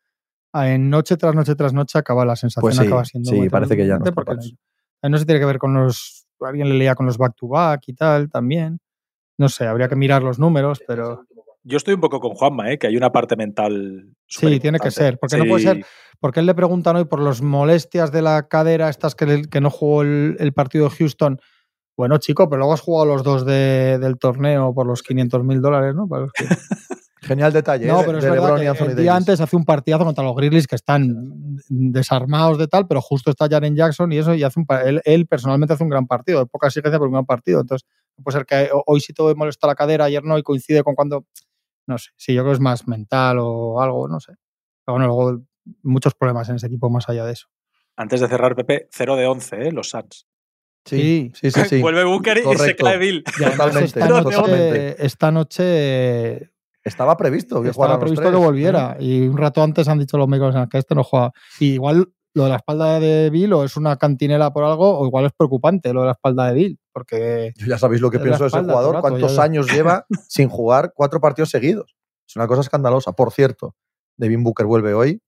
en 0.53 0.89
noche 0.89 1.17
tras 1.17 1.33
noche 1.33 1.55
tras 1.55 1.73
noche 1.73 1.97
acaba 1.97 2.23
la 2.25 2.35
sensación, 2.35 2.61
Pues 2.69 2.75
sí, 2.77 2.85
acaba 2.85 3.03
siendo 3.05 3.31
sí, 3.31 3.49
parece 3.49 3.75
que 3.75 3.87
ya 3.87 3.97
no 3.97 4.05
porque 4.13 4.35
no- 4.35 4.39
eso. 4.41 4.55
eh, 5.01 5.17
se 5.17 5.25
tiene 5.25 5.39
que 5.39 5.45
ver 5.45 5.57
con 5.57 5.73
los. 5.73 6.27
Alguien 6.41 6.69
le 6.69 6.75
leía 6.75 6.93
con 6.95 7.05
los 7.05 7.17
back-to-back 7.17 7.81
y 7.87 7.93
tal 7.93 8.29
también. 8.29 8.79
No 9.37 9.49
sé, 9.49 9.65
habría 9.67 9.87
que 9.87 9.95
mirar 9.95 10.23
los 10.23 10.39
números, 10.39 10.81
pero 10.87 11.25
Yo 11.63 11.77
estoy 11.77 11.95
un 11.95 12.01
poco 12.01 12.19
con 12.19 12.35
Juanma, 12.35 12.71
¿eh? 12.71 12.77
que 12.77 12.87
hay 12.87 12.95
una 12.95 13.11
parte 13.11 13.35
mental. 13.35 14.09
Sí, 14.27 14.59
tiene 14.59 14.79
que 14.79 14.91
ser, 14.91 15.17
porque 15.19 15.37
no 15.37 15.45
puede 15.45 15.63
ser- 15.63 15.85
porque 16.19 16.39
él 16.39 16.45
le 16.45 16.53
preguntan 16.53 16.95
hoy 16.95 17.05
por 17.05 17.19
las 17.19 17.41
molestias 17.41 18.11
de 18.11 18.21
la 18.21 18.47
cadera, 18.47 18.87
estas 18.89 19.15
que, 19.15 19.25
le- 19.25 19.41
que 19.49 19.61
no 19.61 19.69
jugó 19.69 20.03
el, 20.03 20.37
el 20.39 20.53
partido 20.53 20.87
de 20.89 20.95
Houston. 20.95 21.39
Bueno, 21.97 22.17
chico, 22.19 22.47
pero 22.49 22.59
luego 22.59 22.73
has 22.73 22.81
jugado 22.81 23.05
los 23.05 23.23
dos 23.23 23.45
de- 23.45 23.97
del 23.99 24.17
torneo 24.17 24.73
por 24.73 24.85
los 24.85 25.01
500 25.01 25.43
mil 25.43 25.61
dólares, 25.61 25.95
¿no? 25.95 26.07
Para 26.07 26.23
los 26.23 26.31
que- 26.33 26.45
Genial 27.21 27.51
detalle. 27.51 27.87
No, 27.87 28.01
¿eh? 28.01 28.03
pero 28.05 28.19
es 28.19 28.23
de 28.23 28.29
verdad 28.29 28.55
que 28.55 28.61
el 28.67 28.95
día 28.95 29.13
Davis. 29.13 29.27
antes 29.29 29.41
hace 29.41 29.55
un 29.55 29.65
partidazo 29.65 30.05
contra 30.05 30.23
los 30.23 30.35
Grizzlies 30.35 30.67
que 30.67 30.75
están 30.75 31.57
desarmados 31.69 32.57
de 32.59 32.67
tal, 32.67 32.87
pero 32.87 33.01
justo 33.01 33.31
está 33.31 33.47
Jaren 33.49 33.75
Jackson 33.75 34.11
y 34.11 34.17
eso, 34.19 34.35
y 34.35 34.43
hace 34.43 34.59
un, 34.59 34.67
él, 34.85 35.01
él 35.05 35.25
personalmente 35.25 35.73
hace 35.73 35.83
un 35.83 35.89
gran 35.89 36.05
partido, 36.05 36.39
de 36.41 36.45
poca 36.45 36.67
exigencia, 36.67 36.99
pero 36.99 37.07
un 37.07 37.13
gran 37.13 37.25
partido. 37.25 37.61
Entonces, 37.61 37.87
puede 38.23 38.37
ser 38.37 38.45
que 38.45 38.69
hoy 38.85 39.01
sí 39.01 39.13
te 39.13 39.23
molesta 39.35 39.67
la 39.67 39.75
cadera, 39.75 40.05
ayer 40.05 40.23
no, 40.23 40.37
y 40.37 40.43
coincide 40.43 40.83
con 40.83 40.95
cuando. 40.95 41.25
No 41.87 41.97
sé, 41.97 42.11
sí, 42.17 42.33
yo 42.33 42.41
creo 42.41 42.53
que 42.53 42.55
es 42.55 42.61
más 42.61 42.87
mental 42.87 43.37
o 43.39 43.81
algo, 43.81 44.07
no 44.07 44.19
sé. 44.19 44.33
Pero 44.85 44.97
bueno, 44.97 45.07
luego 45.07 45.43
muchos 45.83 46.15
problemas 46.15 46.49
en 46.49 46.55
ese 46.55 46.67
equipo 46.67 46.89
más 46.89 47.07
allá 47.09 47.25
de 47.25 47.33
eso. 47.33 47.47
Antes 47.95 48.21
de 48.21 48.27
cerrar, 48.27 48.55
Pepe, 48.55 48.87
0 48.91 49.15
de 49.15 49.27
11, 49.27 49.67
¿eh? 49.67 49.71
los 49.71 49.89
Suns. 49.89 50.27
Sí, 50.85 51.31
sí, 51.33 51.51
sí. 51.51 51.61
sí. 51.69 51.81
Vuelve 51.81 52.03
Booker 52.03 52.37
y 52.37 52.57
se 52.57 52.75
cae 52.75 52.97
Bill. 52.97 53.23
Totalmente, 53.23 53.85
esta 53.85 54.07
noche, 54.07 54.35
totalmente. 54.35 55.05
esta 55.05 55.31
noche 55.31 56.51
Estaba 56.85 57.17
previsto 57.17 57.63
que 57.63 57.69
estaba 57.69 57.93
los 57.93 57.99
previsto 57.99 58.29
que 58.29 58.37
volviera. 58.37 58.95
Y 58.99 59.27
un 59.27 59.37
rato 59.37 59.63
antes 59.63 59.87
han 59.87 59.97
dicho 59.97 60.17
los 60.17 60.27
médicos 60.27 60.55
que 60.69 60.77
este 60.77 60.93
no 60.93 61.03
juega. 61.03 61.31
Y 61.59 61.73
igual 61.73 62.13
lo 62.35 62.43
de 62.43 62.49
la 62.51 62.57
espalda 62.57 62.99
de 62.99 63.29
Bill 63.31 63.53
o 63.53 63.63
es 63.63 63.75
una 63.77 63.95
cantinela 63.97 64.51
por 64.53 64.63
algo, 64.65 64.99
o 64.99 65.07
igual 65.07 65.25
es 65.25 65.31
preocupante 65.35 65.91
lo 65.93 66.01
de 66.01 66.05
la 66.07 66.11
espalda 66.11 66.47
de 66.47 66.53
Bill. 66.53 66.79
Porque 66.93 67.53
Yo 67.57 67.65
ya 67.65 67.77
sabéis 67.79 68.01
lo 68.01 68.11
que 68.11 68.19
pienso 68.19 68.43
de 68.43 68.49
ese 68.49 68.59
jugador, 68.59 68.95
rato, 68.95 69.01
cuántos 69.07 69.35
ya- 69.35 69.43
años 69.43 69.71
lleva 69.71 70.05
sin 70.29 70.49
jugar 70.49 70.91
cuatro 70.95 71.19
partidos 71.19 71.49
seguidos. 71.49 71.95
Es 72.27 72.35
una 72.35 72.45
cosa 72.47 72.61
escandalosa. 72.61 73.13
Por 73.13 73.31
cierto, 73.31 73.75
Devin 74.17 74.43
Booker 74.43 74.65
vuelve 74.65 74.93
hoy 74.93 75.21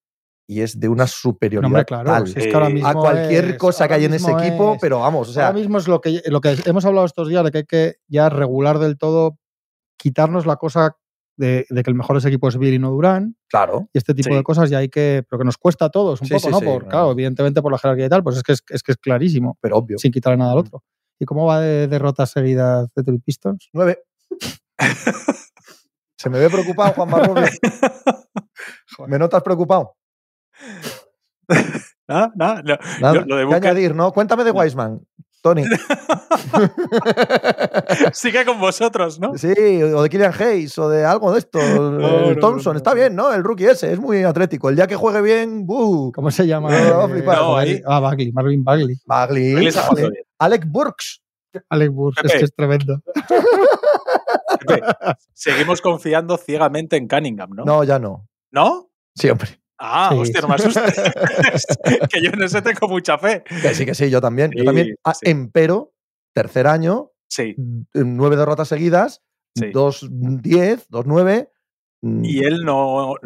y 0.50 0.62
es 0.62 0.80
de 0.80 0.88
una 0.90 1.04
no, 1.04 1.08
superioridad 1.08 1.68
hombre, 1.68 1.86
claro, 1.86 2.10
tal 2.12 2.28
si 2.28 2.40
es 2.40 2.48
que 2.48 2.54
ahora 2.54 2.68
Eh, 2.70 2.74
mismo 2.74 2.90
a 2.90 2.94
cualquier 2.94 3.46
es- 3.46 3.58
cosa 3.58 3.88
que 3.88 3.94
hay 3.96 4.06
en 4.06 4.14
ese 4.14 4.32
equipo, 4.32 4.78
pero 4.80 5.00
vamos, 5.00 5.30
o 5.30 5.34
sea, 5.34 5.48
ahora 5.48 5.60
mismo 5.60 5.78
es 5.78 5.88
lo 5.88 6.00
que, 6.02 6.22
lo 6.28 6.40
que 6.42 6.56
hemos 6.66 6.86
hablado 6.86 7.06
estos 7.06 7.28
días 7.28 7.44
de 7.44 7.52
que 7.52 7.58
hay 7.60 7.66
que 7.66 7.96
ya 8.08 8.30
regular 8.30 8.80
del 8.80 8.98
todo, 8.98 9.38
quitarnos 9.98 10.46
la 10.46 10.56
cosa 10.58 10.96
de, 11.38 11.66
de 11.70 11.84
que 11.84 11.90
el 11.90 11.96
mejor 11.96 12.16
de 12.16 12.20
ese 12.20 12.28
equipo 12.28 12.48
es 12.50 12.58
Bill 12.58 12.74
y 12.74 12.80
no 12.80 12.90
Durán. 12.92 13.36
claro. 13.50 13.88
y 13.94 13.98
este 13.98 14.14
tipo 14.14 14.30
Sí. 14.30 14.36
de 14.36 14.44
cosas 14.44 14.70
ya 14.70 14.80
hay 14.80 14.90
que, 14.90 15.24
pero 15.30 15.40
que 15.40 15.46
nos 15.46 15.58
cuesta 15.58 15.86
a 15.86 15.90
todos 15.90 16.20
un 16.22 16.28
Sí, 16.28 16.34
poco, 16.34 16.48
sí, 16.48 16.52
¿no? 16.52 16.60
por, 16.60 16.88
claro, 16.88 17.12
evidentemente 17.12 17.62
por 17.62 17.72
la 17.72 17.78
jerarquía 17.78 18.08
y 18.08 18.10
tal, 18.10 18.24
pues 18.24 18.38
es 18.38 18.44
que 18.44 18.52
es, 18.54 18.64
es 18.70 18.84
que 18.84 18.92
es 18.92 18.98
clarísimo, 18.98 19.58
Pero 19.62 19.78
obvio. 19.78 19.98
sin 19.98 20.12
quitarle 20.12 20.38
nada 20.38 20.52
al 20.52 20.58
Mm. 20.58 20.62
otro. 20.62 20.84
¿Y 21.20 21.26
cómo 21.26 21.46
va 21.46 21.60
de 21.62 21.88
derrotas 21.88 22.32
seguidas 22.32 22.88
de 22.96 23.02
Detroit 23.02 23.24
Pistons? 23.24 23.70
Nueve. 23.74 24.04
Se 26.18 26.30
me 26.30 26.40
ve 26.40 26.50
preocupado, 26.50 26.94
Juan 26.94 27.10
Barroble. 27.12 27.48
¿Me 29.08 29.20
notas 29.20 29.44
preocupado? 29.44 29.96
Nada, 32.08 32.32
nada. 32.36 32.62
no. 32.64 32.78
Nada, 33.02 33.14
Lo- 33.14 33.26
lo 33.26 33.36
de 33.36 33.42
¿qué 33.44 33.46
Booker- 33.48 33.56
añadir, 33.68 33.96
¿no? 33.96 34.12
Cuéntame 34.14 34.44
de 34.44 34.52
Wiseman, 34.52 35.02
Tony. 35.48 35.64
Sigue 38.14 38.46
con 38.46 38.60
vosotros, 38.60 39.20
¿no? 39.20 39.38
Sí, 39.38 39.48
o 39.84 40.04
de 40.04 40.10
Killian 40.10 40.34
Hayes, 40.40 40.78
o 40.78 40.90
de 40.90 41.06
algo 41.06 41.32
de 41.32 41.40
esto. 41.40 41.60
el 41.60 41.98
no, 42.00 42.36
Thompson, 42.40 42.74
no, 42.74 42.78
está 42.78 42.94
bien, 42.94 43.16
¿no? 43.16 43.34
El 43.34 43.44
rookie 43.44 43.66
ese, 43.66 43.92
es 43.94 44.00
muy 44.00 44.24
atlético. 44.24 44.70
El 44.70 44.76
día 44.76 44.88
que 44.88 44.96
juegue 44.96 45.22
bien, 45.22 45.66
¡buh! 45.66 46.12
¿Cómo 46.14 46.32
se 46.32 46.48
llama? 46.48 46.70
Ahí- 46.70 47.82
Ah, 47.86 48.00
Bagley, 48.00 48.32
Marvin 48.32 48.64
Bagley. 48.64 48.96
Bagley, 49.06 49.54
Bagley 49.54 49.72
bien. 50.12 50.24
Alec 50.40 50.66
Burks. 50.68 51.22
Alex 51.70 51.92
Burks, 51.94 52.22
es 52.26 52.32
que 52.34 52.46
es 52.46 52.54
tremendo. 52.54 53.02
Seguimos 55.34 55.82
confiando 55.82 56.38
ciegamente 56.38 56.98
en 56.98 57.08
Cunningham, 57.08 57.50
¿no? 57.52 57.66
No, 57.66 57.84
ya 57.84 58.00
no. 58.00 58.28
¿No? 58.52 58.90
Siempre. 59.16 59.60
Ah, 59.80 60.10
Sí, 60.12 60.20
hostia, 60.20 60.42
no 60.42 60.48
me 60.48 60.56
asustes. 60.56 60.96
que 62.12 62.22
yo 62.22 62.32
en 62.32 62.44
ese 62.44 62.62
tengo 62.62 62.88
mucha 62.88 63.18
fe. 63.18 63.44
Que 63.62 63.74
sí, 63.76 63.86
que 63.86 63.94
sí, 63.96 64.10
yo 64.10 64.20
también. 64.22 64.52
yo 64.56 64.64
también. 64.64 64.96
Ah, 65.04 65.14
sí. 65.14 65.30
Empero, 65.30 65.94
tercer 66.34 66.68
año, 66.68 67.12
Sí. 67.28 67.56
mm, 67.58 67.82
nueve 67.94 68.36
derrotas 68.38 68.68
seguidas, 68.70 69.22
dos 69.74 70.08
diez, 70.12 70.88
dos 70.90 71.06
nueve. 71.06 71.52
mm, 72.02 72.24
Y 72.26 72.40
él 72.40 72.64
no. 72.64 73.12
O 73.14 73.18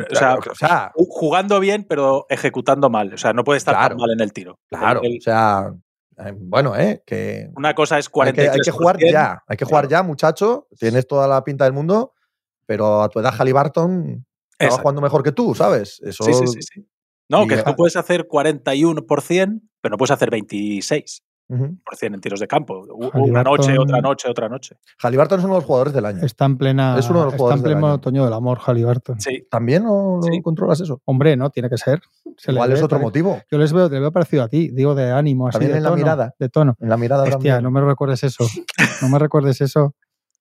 sea, 0.58 0.92
o 0.96 1.06
jugando 1.06 1.60
bien, 1.60 1.86
pero 1.88 2.26
ejecutando 2.30 2.90
mal. 2.90 3.14
O 3.14 3.18
sea, 3.18 3.34
no 3.34 3.44
puede 3.44 3.58
estar 3.58 3.76
Claro. 3.76 3.90
tan 3.96 3.98
mal 4.02 4.12
en 4.12 4.20
el 4.22 4.34
tiro. 4.34 4.60
claro, 4.70 5.02
o 5.02 5.22
sea, 5.22 5.72
eh, 6.18 6.34
bueno, 6.36 6.76
¿eh? 6.78 7.02
Que 7.06 7.50
una 7.56 7.74
cosa 7.76 7.98
es 8.00 8.08
hay 8.14 8.34
que, 8.34 8.42
43%. 8.44 8.52
hay 8.54 8.60
que 8.62 8.72
jugar 8.72 8.98
ya, 9.00 9.44
hay 9.48 9.58
que 9.58 9.66
jugar 9.66 9.88
Claro. 9.88 10.04
ya, 10.04 10.08
muchacho. 10.08 10.68
Tienes 10.80 11.06
toda 11.08 11.28
la 11.28 11.44
pinta 11.44 11.64
del 11.66 11.74
mundo, 11.74 12.14
pero 12.66 13.02
a 13.04 13.10
tu 13.10 13.20
edad 13.20 13.34
Halliburton 13.38 14.26
estaba 14.62 14.68
Exacto. 14.68 14.82
jugando 14.84 15.02
mejor 15.02 15.24
que 15.24 15.32
tú, 15.32 15.56
¿sabes? 15.56 16.00
Eso, 16.04 16.24
Sí, 16.24 16.34
sí, 16.34 16.48
sí, 16.48 16.62
sí. 16.62 16.88
No, 17.30 17.44
Y 17.44 17.48
que 17.48 17.64
tú 17.64 17.76
puedes 17.76 17.96
hacer 17.96 18.28
41%, 18.28 19.62
pero 19.82 19.92
no 19.94 19.98
puedes 19.98 20.12
hacer 20.12 20.30
26% 20.30 21.22
Ujú. 21.50 21.78
en 22.02 22.22
tiros 22.22 22.40
de 22.40 22.48
campo. 22.48 22.86
Una 23.14 23.44
noche, 23.44 23.78
otra 23.78 24.00
noche, 24.02 24.30
otra 24.30 24.48
noche. 24.50 24.76
Halliburton 25.02 25.40
es 25.40 25.46
uno 25.46 25.56
de 25.56 25.60
los 25.60 25.66
jugadores 25.66 25.94
del 25.94 26.06
año. 26.06 26.26
Está 26.26 26.46
en 26.46 26.58
plena. 26.58 26.98
Es 26.98 27.10
uno 27.10 27.20
de 27.20 27.26
los 27.26 27.34
está 27.36 27.54
en 27.54 27.62
pleno 27.64 27.94
otoño 27.94 28.24
del 28.26 28.34
amor, 28.34 28.60
Halliburton. 28.60 29.20
Sí. 29.20 29.46
¿También 29.50 29.84
no, 29.84 30.18
no 30.18 30.22
Sí. 30.24 30.42
controlas 30.42 30.80
eso? 30.82 31.02
Hombre, 31.06 31.36
no, 31.38 31.50
tiene 31.50 31.70
que 31.70 31.78
ser. 31.78 32.02
Se 32.38 32.52
ve 32.54 32.74
es 32.74 32.82
otro 32.84 33.00
motivo. 33.00 33.42
Yo 33.52 33.58
les 33.58 33.74
veo, 33.74 33.90
te 33.90 34.00
veo 34.00 34.12
parecido 34.12 34.44
a 34.44 34.48
ti, 34.48 34.70
digo 34.70 34.96
de 34.96 35.12
ánimo, 35.12 35.48
así 35.48 35.54
También 35.56 35.72
de 35.74 35.78
en 35.80 35.84
la 35.84 35.92
mirada. 35.92 36.36
De 36.40 36.50
tono. 36.50 36.76
En 36.80 36.90
la 36.90 36.98
mirada 36.98 37.24
Hostia, 37.24 37.34
también. 37.34 37.64
no 37.64 37.72
me 37.72 37.82
recuerdes 37.82 38.24
eso. 38.24 38.46
No 39.02 39.10
me 39.10 39.20
recuerdes 39.20 39.60
eso. 39.62 39.94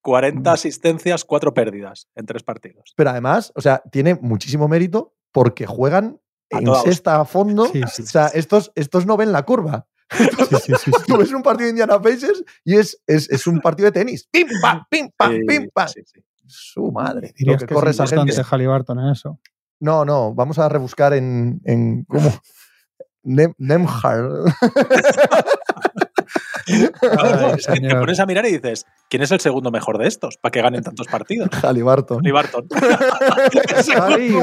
40 0.03 0.53
asistencias, 0.53 1.24
4 1.24 1.55
pérdidas 1.55 2.09
en 2.14 2.26
tres 2.26 2.42
partidos. 2.42 2.92
Pero 2.96 3.11
además, 3.11 3.53
o 3.55 3.61
sea, 3.61 3.82
tiene 3.90 4.14
muchísimo 4.14 4.68
mérito 4.68 5.14
porque 5.32 5.66
juegan 5.66 6.20
A 6.53 6.59
en 6.59 6.74
sexta 6.76 7.20
a 7.20 7.24
fondo. 7.24 7.66
Sí, 7.66 7.82
sí, 7.92 8.03
o 8.03 8.07
sea, 8.07 8.26
estos, 8.28 8.72
estos 8.74 9.07
no 9.07 9.16
ven 9.16 9.32
la 9.32 9.44
curva. 9.44 9.86
Sí, 10.11 10.26
sí, 10.26 10.72
sí, 10.76 10.90
sí. 10.90 11.03
Tú 11.07 11.16
ves 11.18 11.32
un 11.32 11.42
partido 11.42 11.66
de 11.66 11.70
Indiana 11.70 12.03
Pacers 12.03 12.42
y 12.64 12.76
es, 12.76 13.01
es, 13.07 13.30
es 13.30 13.46
un 13.46 13.61
partido 13.61 13.86
de 13.86 13.92
tenis. 13.92 14.28
¡Pim, 14.32 14.48
pam, 14.61 14.84
pim, 14.90 15.09
pam, 15.16 15.32
Sí, 15.32 15.40
pim, 15.46 15.68
pam! 15.72 15.88
sí, 15.88 16.01
sí. 16.05 16.20
Su 16.48 16.90
madre. 16.90 17.28
Lo 17.28 17.34
Dirías 17.36 17.61
que, 17.61 17.66
que, 17.66 17.74
corre 17.74 17.90
es 17.90 18.01
esa 18.01 18.09
gente. 18.09 18.42
Halliburton 18.42 18.98
en 18.98 19.11
eso. 19.11 19.38
No, 19.78 20.05
no, 20.05 20.34
vamos 20.34 20.59
a 20.59 20.68
rebuscar 20.68 21.14
en. 21.14 21.61
en 21.64 22.05
¿Cómo? 22.05 22.32
Nem, 23.22 23.55
Nemhard. 23.59 24.53
Ay, 26.66 27.54
es 27.58 27.66
que 27.66 27.80
te 27.80 27.94
pones 27.96 28.20
a 28.20 28.26
mirar 28.26 28.46
y 28.46 28.52
dices, 28.52 28.86
¿quién 29.08 29.22
es 29.22 29.30
el 29.30 29.40
segundo 29.40 29.70
mejor 29.70 29.98
de 29.98 30.06
estos? 30.08 30.36
Para 30.36 30.50
que 30.52 30.62
ganen 30.62 30.82
tantos 30.82 31.06
partidos. 31.08 31.48
Halliburton. 31.62 32.22
Jali- 33.84 34.34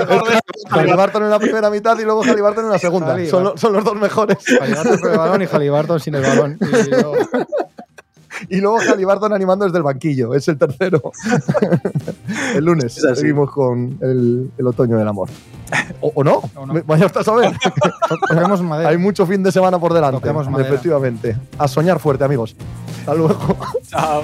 Halliburton 0.70 1.24
en 1.26 1.30
la 1.30 1.40
primera 1.40 1.70
mitad 1.70 1.98
y 2.00 2.04
luego 2.04 2.24
Halliburton 2.24 2.66
en 2.66 2.72
la 2.72 2.80
segunda. 2.80 3.14
Halliburton. 3.14 3.30
Son, 3.32 3.44
lo- 3.44 3.58
son 3.58 3.74
los 3.74 3.84
dos 3.84 3.96
mejores. 3.96 4.38
Halliburton 4.60 5.00
con 5.00 5.12
el 5.12 5.18
balón 5.18 5.42
y 5.42 5.46
Halliburton 5.46 6.00
sin 6.00 6.16
el 6.16 6.22
balón. 6.24 6.58
Y 6.62 6.68
Y 8.58 8.62
luego 8.62 8.78
Halliburton 8.80 9.34
animando 9.34 9.66
desde 9.66 9.78
el 9.80 9.84
banquillo. 9.84 10.36
Es 10.36 10.48
el 10.48 10.60
tercero. 10.60 11.02
el 12.56 12.64
lunes 12.64 12.94
seguimos 12.94 13.50
con 13.52 13.98
el, 14.02 14.52
el 14.58 14.68
otoño 14.68 14.98
del 14.98 15.08
amor. 15.08 15.28
¿O, 16.02 16.12
o 16.16 16.24
no? 16.24 16.42
O 16.56 16.66
no. 16.66 16.74
Me- 16.74 16.82
Vaya 16.82 17.06
usted 17.06 17.22
a 17.22 17.24
saber. 17.24 17.58
Toquemos 18.30 18.62
madera. 18.62 18.90
Hay 18.90 18.98
mucho 18.98 19.26
fin 19.26 19.44
de 19.44 19.52
semana 19.52 19.80
por 19.80 19.94
delante. 19.94 20.18
Efectivamente. 20.68 21.36
A 21.58 21.68
soñar 21.68 22.00
fuerte, 22.00 22.24
amigos. 22.24 22.56
Hasta 23.00 23.14
luego. 23.14 23.58
Chao. 23.88 24.24